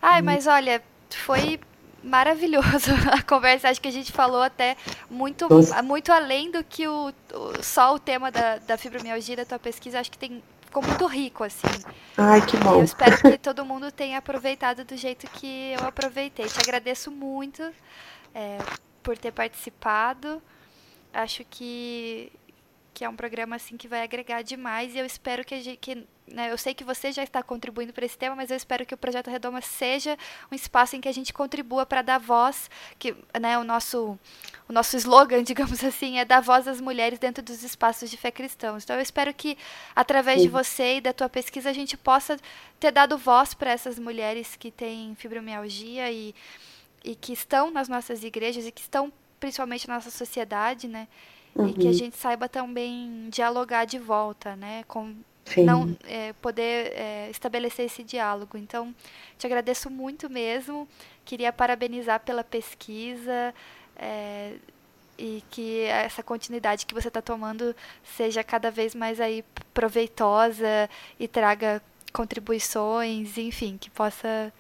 Ai, 0.04 0.22
hum. 0.22 0.26
mas 0.26 0.48
olha, 0.48 0.84
foi 1.10 1.58
maravilhoso 2.04 2.92
a 3.10 3.22
conversa. 3.24 3.70
Acho 3.70 3.80
que 3.80 3.88
a 3.88 3.92
gente 3.92 4.12
falou 4.12 4.42
até 4.42 4.76
muito, 5.10 5.48
muito 5.82 6.12
além 6.12 6.52
do 6.52 6.62
que 6.62 6.86
o, 6.86 7.14
o, 7.34 7.64
só 7.64 7.96
o 7.96 8.00
tema 8.00 8.30
da, 8.30 8.58
da 8.58 8.78
fibromialgia 8.78 9.38
da 9.38 9.46
tua 9.46 9.60
pesquisa. 9.60 10.02
Acho 10.02 10.12
que 10.12 10.18
tem, 10.18 10.44
ficou 10.66 10.84
muito 10.84 11.06
rico, 11.06 11.46
assim. 11.46 11.68
Ai, 12.18 12.46
que 12.46 12.58
bom. 12.58 12.76
Eu 12.76 12.84
espero 12.84 13.18
que 13.18 13.38
todo 13.38 13.64
mundo 13.64 13.90
tenha 13.94 14.18
aproveitado 14.18 14.84
do 14.84 14.98
jeito 14.98 15.26
que 15.32 15.74
eu 15.80 15.88
aproveitei. 15.88 16.48
Te 16.48 16.60
agradeço 16.60 17.10
muito 17.10 17.64
é, 18.36 18.58
por 19.02 19.18
ter 19.18 19.32
participado. 19.32 20.42
Acho 21.14 21.46
que 21.50 22.30
que 22.94 23.04
é 23.04 23.10
um 23.10 23.16
programa 23.16 23.56
assim 23.56 23.76
que 23.76 23.88
vai 23.88 24.04
agregar 24.04 24.44
demais 24.44 24.94
e 24.94 25.00
eu 25.00 25.06
espero 25.06 25.44
que, 25.44 25.60
gente, 25.62 25.78
que 25.78 26.06
né, 26.34 26.52
eu 26.52 26.58
sei 26.58 26.74
que 26.74 26.84
você 26.84 27.12
já 27.12 27.24
está 27.24 27.44
contribuindo 27.44 27.94
para 27.94 28.06
esse 28.06 28.18
tema, 28.18 28.36
mas 28.36 28.50
eu 28.50 28.58
espero 28.58 28.86
que 28.86 28.94
o 28.94 28.98
projeto 28.98 29.30
Redoma 29.30 29.62
seja 29.62 30.18
um 30.52 30.56
espaço 30.56 30.96
em 30.96 31.02
que 31.02 31.08
a 31.08 31.12
gente 31.12 31.32
contribua 31.32 31.86
para 31.86 32.02
dar 32.02 32.18
voz, 32.18 32.70
que 32.98 33.16
né, 33.40 33.58
o 33.58 33.64
nosso 33.64 34.18
o 34.68 34.74
nosso 34.74 34.98
slogan, 34.98 35.44
digamos 35.46 35.84
assim, 35.84 36.18
é 36.18 36.26
dar 36.26 36.42
voz 36.42 36.68
às 36.68 36.82
mulheres 36.82 37.20
dentro 37.20 37.44
dos 37.44 37.64
espaços 37.64 38.10
de 38.10 38.18
fé 38.18 38.32
cristãos. 38.32 38.84
Então 38.84 38.96
eu 38.96 39.02
espero 39.02 39.34
que 39.34 39.58
através 39.96 40.40
Sim. 40.40 40.48
de 40.48 40.50
você 40.50 40.98
e 40.98 41.02
da 41.02 41.14
tua 41.14 41.30
pesquisa 41.30 41.70
a 41.70 41.74
gente 41.74 41.96
possa 41.96 42.38
ter 42.80 42.92
dado 42.92 43.18
voz 43.18 43.54
para 43.54 43.72
essas 43.72 44.00
mulheres 44.00 44.56
que 44.56 44.72
têm 44.72 45.16
fibromialgia 45.16 46.12
e 46.12 46.34
e 47.04 47.16
que 47.16 47.34
estão 47.34 47.70
nas 47.70 47.90
nossas 47.90 48.24
igrejas 48.24 48.66
e 48.66 48.72
que 48.72 48.82
estão 48.82 49.12
principalmente 49.40 49.88
na 49.88 49.96
nossa 49.96 50.10
sociedade, 50.10 50.88
né? 50.88 51.08
Uhum. 51.54 51.68
E 51.68 51.74
que 51.74 51.82
a 51.82 51.92
uhum. 51.92 51.94
gente 51.94 52.16
saiba 52.16 52.48
também 52.48 53.28
dialogar 53.30 53.86
de 53.86 54.00
volta, 54.00 54.56
né? 54.56 54.84
Com, 54.88 55.14
Sim. 55.46 55.64
não 55.64 55.96
é, 56.06 56.34
poder 56.34 56.94
é, 56.94 57.28
estabelecer 57.30 57.86
esse 57.86 58.04
diálogo. 58.04 58.58
Então, 58.58 58.94
te 59.38 59.46
agradeço 59.46 59.90
muito 59.90 60.30
mesmo. 60.30 60.88
Queria 61.26 61.52
parabenizar 61.52 62.20
pela 62.22 62.44
pesquisa 62.44 63.54
é, 63.96 64.54
e 65.18 65.44
que 65.50 65.82
essa 65.84 66.24
continuidade 66.24 66.86
que 66.86 66.94
você 66.94 67.08
está 67.08 67.22
tomando 67.22 67.76
seja 68.04 68.44
cada 68.44 68.72
vez 68.72 68.96
mais 68.96 69.20
aí 69.20 69.44
proveitosa 69.74 70.90
e 71.20 71.28
traga 71.28 71.82
contribuições, 72.12 73.38
enfim, 73.38 73.78
que 73.78 73.90
possa 73.90 74.54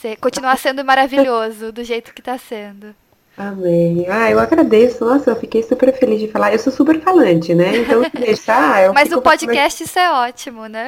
ser, 0.00 0.16
continuar 0.16 0.56
sendo 0.56 0.84
maravilhoso 0.84 1.70
do 1.70 1.84
jeito 1.84 2.14
que 2.14 2.20
está 2.20 2.38
sendo. 2.38 2.94
Amém. 3.36 4.06
Ah, 4.08 4.30
eu 4.30 4.38
agradeço. 4.38 5.04
Nossa, 5.04 5.30
eu 5.30 5.36
fiquei 5.36 5.62
super 5.62 5.92
feliz 5.92 6.20
de 6.20 6.28
falar. 6.28 6.52
Eu 6.52 6.58
sou 6.58 6.72
super 6.72 7.00
falante, 7.00 7.54
né? 7.54 7.78
Então, 7.78 8.04
se 8.04 8.10
deixar. 8.10 8.84
Eu 8.84 8.92
Mas 8.94 9.10
o 9.10 9.22
podcast, 9.22 9.82
isso 9.82 9.98
é 9.98 10.10
ótimo, 10.12 10.66
né? 10.66 10.86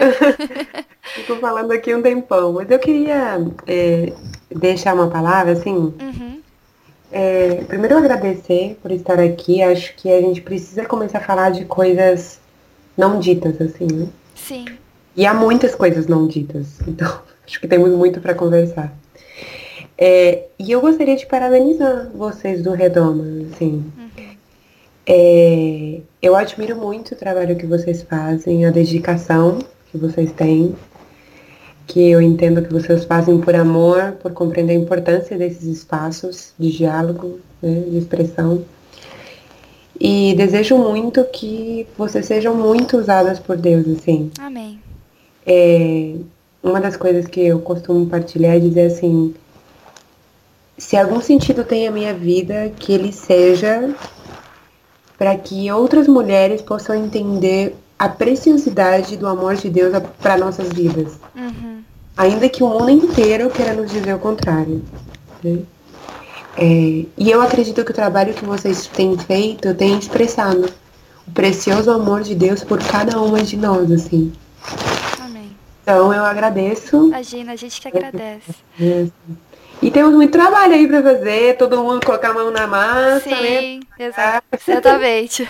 fico 1.15 1.37
falando 1.37 1.73
aqui 1.73 1.95
um 1.95 2.03
tempão. 2.03 2.53
Mas 2.53 2.71
eu 2.71 2.79
queria 2.79 3.39
é, 3.67 4.13
deixar 4.55 4.95
uma 4.95 5.09
palavra, 5.09 5.53
assim. 5.53 5.75
Uhum. 5.75 6.41
É, 7.11 7.63
primeiro, 7.67 7.95
eu 7.95 7.99
agradecer 7.99 8.79
por 8.83 8.91
estar 8.91 9.19
aqui. 9.19 9.63
Acho 9.63 9.95
que 9.97 10.13
a 10.13 10.21
gente 10.21 10.43
precisa 10.43 10.85
começar 10.85 11.19
a 11.19 11.23
falar 11.23 11.51
de 11.51 11.65
coisas 11.65 12.41
não 12.97 13.19
ditas, 13.19 13.61
assim, 13.61 13.87
né? 13.91 14.09
Sim. 14.35 14.67
E 15.17 15.27
há 15.27 15.33
muitas 15.33 15.75
coisas 15.75 16.07
não 16.07 16.27
ditas. 16.27 16.81
Então, 16.87 17.09
acho 17.47 17.59
que 17.59 17.67
temos 17.67 17.91
muito 17.91 18.21
para 18.21 18.35
conversar. 18.35 18.93
É, 19.97 20.45
e 20.59 20.73
eu 20.73 20.81
gostaria 20.81 21.17
de 21.17 21.27
parabenizar 21.27 22.11
vocês 22.15 22.63
do 22.63 22.73
Redoma, 22.73 23.25
assim. 23.53 23.85
Uhum. 23.97 24.35
É, 25.07 26.01
eu 26.21 26.35
admiro 26.35 26.77
muito 26.77 27.13
o 27.13 27.17
trabalho 27.17 27.57
que 27.57 27.67
vocês 27.67 28.03
fazem, 28.03 28.65
a 28.65 28.71
dedicação 28.71 29.59
que 29.91 29.99
vocês 29.99 30.33
têm, 30.33 30.75
que 31.87 32.11
eu 32.11 32.21
entendo 32.21 32.63
que 32.63 32.73
vocês 32.73 33.05
fazem 33.05 33.41
por 33.41 33.55
amor, 33.55 34.13
por 34.23 34.33
compreender 34.33 34.73
a 34.73 34.77
importância 34.77 35.37
desses 35.37 35.65
espaços 35.65 36.53
de 36.59 36.73
diálogo, 36.73 37.39
né, 37.63 37.85
de 37.89 37.99
expressão. 37.99 38.65
E 40.01 40.35
desejo 40.35 40.77
muito 40.77 41.23
que 41.25 41.87
vocês 41.97 42.27
sejam 42.27 42.55
muito 42.55 42.97
usadas 42.97 43.39
por 43.39 43.57
Deus, 43.57 43.87
assim. 43.87 44.31
Amém. 44.41 44.81
É, 45.47 46.15
uma 46.63 46.81
das 46.81 46.97
coisas 46.97 47.27
que 47.27 47.41
eu 47.41 47.61
costumo 47.61 48.07
partilhar 48.07 48.57
é 48.57 48.59
dizer 48.59 48.87
assim, 48.87 49.35
se 50.77 50.97
algum 50.97 51.21
sentido 51.21 51.65
tem 51.65 51.87
a 51.87 51.91
minha 51.91 52.13
vida, 52.13 52.73
que 52.79 52.93
ele 52.93 53.13
seja 53.13 53.95
para 55.17 55.37
que 55.37 55.71
outras 55.71 56.09
mulheres 56.09 56.61
possam 56.61 56.95
entender 56.95 57.77
a 57.99 58.09
preciosidade 58.09 59.17
do 59.17 59.27
amor 59.27 59.55
de 59.55 59.71
Deus 59.71 59.93
para 60.21 60.37
nossas 60.37 60.69
vidas. 60.71 61.13
Uhum. 61.35 61.83
Ainda 62.17 62.49
que 62.49 62.63
o 62.63 62.69
mundo 62.69 62.91
inteiro 62.91 63.51
queira 63.51 63.75
nos 63.75 63.91
dizer 63.91 64.15
o 64.15 64.19
contrário. 64.19 64.83
Né? 65.43 65.61
É, 66.57 67.07
e 67.17 67.31
eu 67.31 67.41
acredito 67.41 67.85
que 67.85 67.91
o 67.91 67.95
trabalho 67.95 68.35
que 68.35 68.45
vocês 68.45 68.87
têm 68.87 69.17
feito 69.19 69.75
tem 69.75 69.99
expressado 69.99 70.71
o 71.27 71.31
precioso 71.31 71.91
amor 71.91 72.23
de 72.23 72.35
Deus 72.35 72.63
por 72.63 72.83
cada 72.83 73.21
uma 73.21 73.43
de 73.43 73.57
nós, 73.57 73.91
assim. 73.91 74.33
Amém. 75.21 75.51
Então 75.83 76.13
eu 76.13 76.25
agradeço. 76.25 77.09
Imagina, 77.09 77.53
a 77.53 77.57
gente 77.57 77.81
que 77.81 77.89
agradece. 77.89 78.55
E 79.85 79.91
temos 79.91 80.15
muito 80.15 80.33
trabalho 80.33 80.73
aí 80.73 80.89
para 80.89 81.03
fazer, 81.03 81.59
todo 81.59 81.77
mundo 81.77 82.07
colocar 82.07 82.31
a 82.31 82.33
mão 82.33 82.51
na 82.51 82.67
massa. 82.67 83.21
Sim, 83.21 83.81
né? 83.99 84.07
exatamente. 84.67 85.47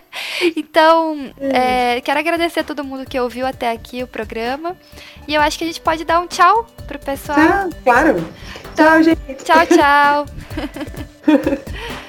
então, 0.56 1.30
é, 1.38 2.00
quero 2.00 2.18
agradecer 2.18 2.60
a 2.60 2.64
todo 2.64 2.82
mundo 2.82 3.04
que 3.04 3.20
ouviu 3.20 3.44
até 3.46 3.70
aqui 3.70 4.02
o 4.02 4.06
programa. 4.06 4.74
E 5.28 5.34
eu 5.34 5.42
acho 5.42 5.58
que 5.58 5.64
a 5.64 5.66
gente 5.66 5.82
pode 5.82 6.02
dar 6.02 6.18
um 6.18 6.26
tchau 6.26 6.66
pro 6.86 6.98
pessoal. 6.98 7.38
Ah, 7.38 7.68
claro. 7.84 8.24
Tchau, 8.74 9.02
gente. 9.02 9.44
Tchau, 9.44 9.66
tchau. 9.66 10.26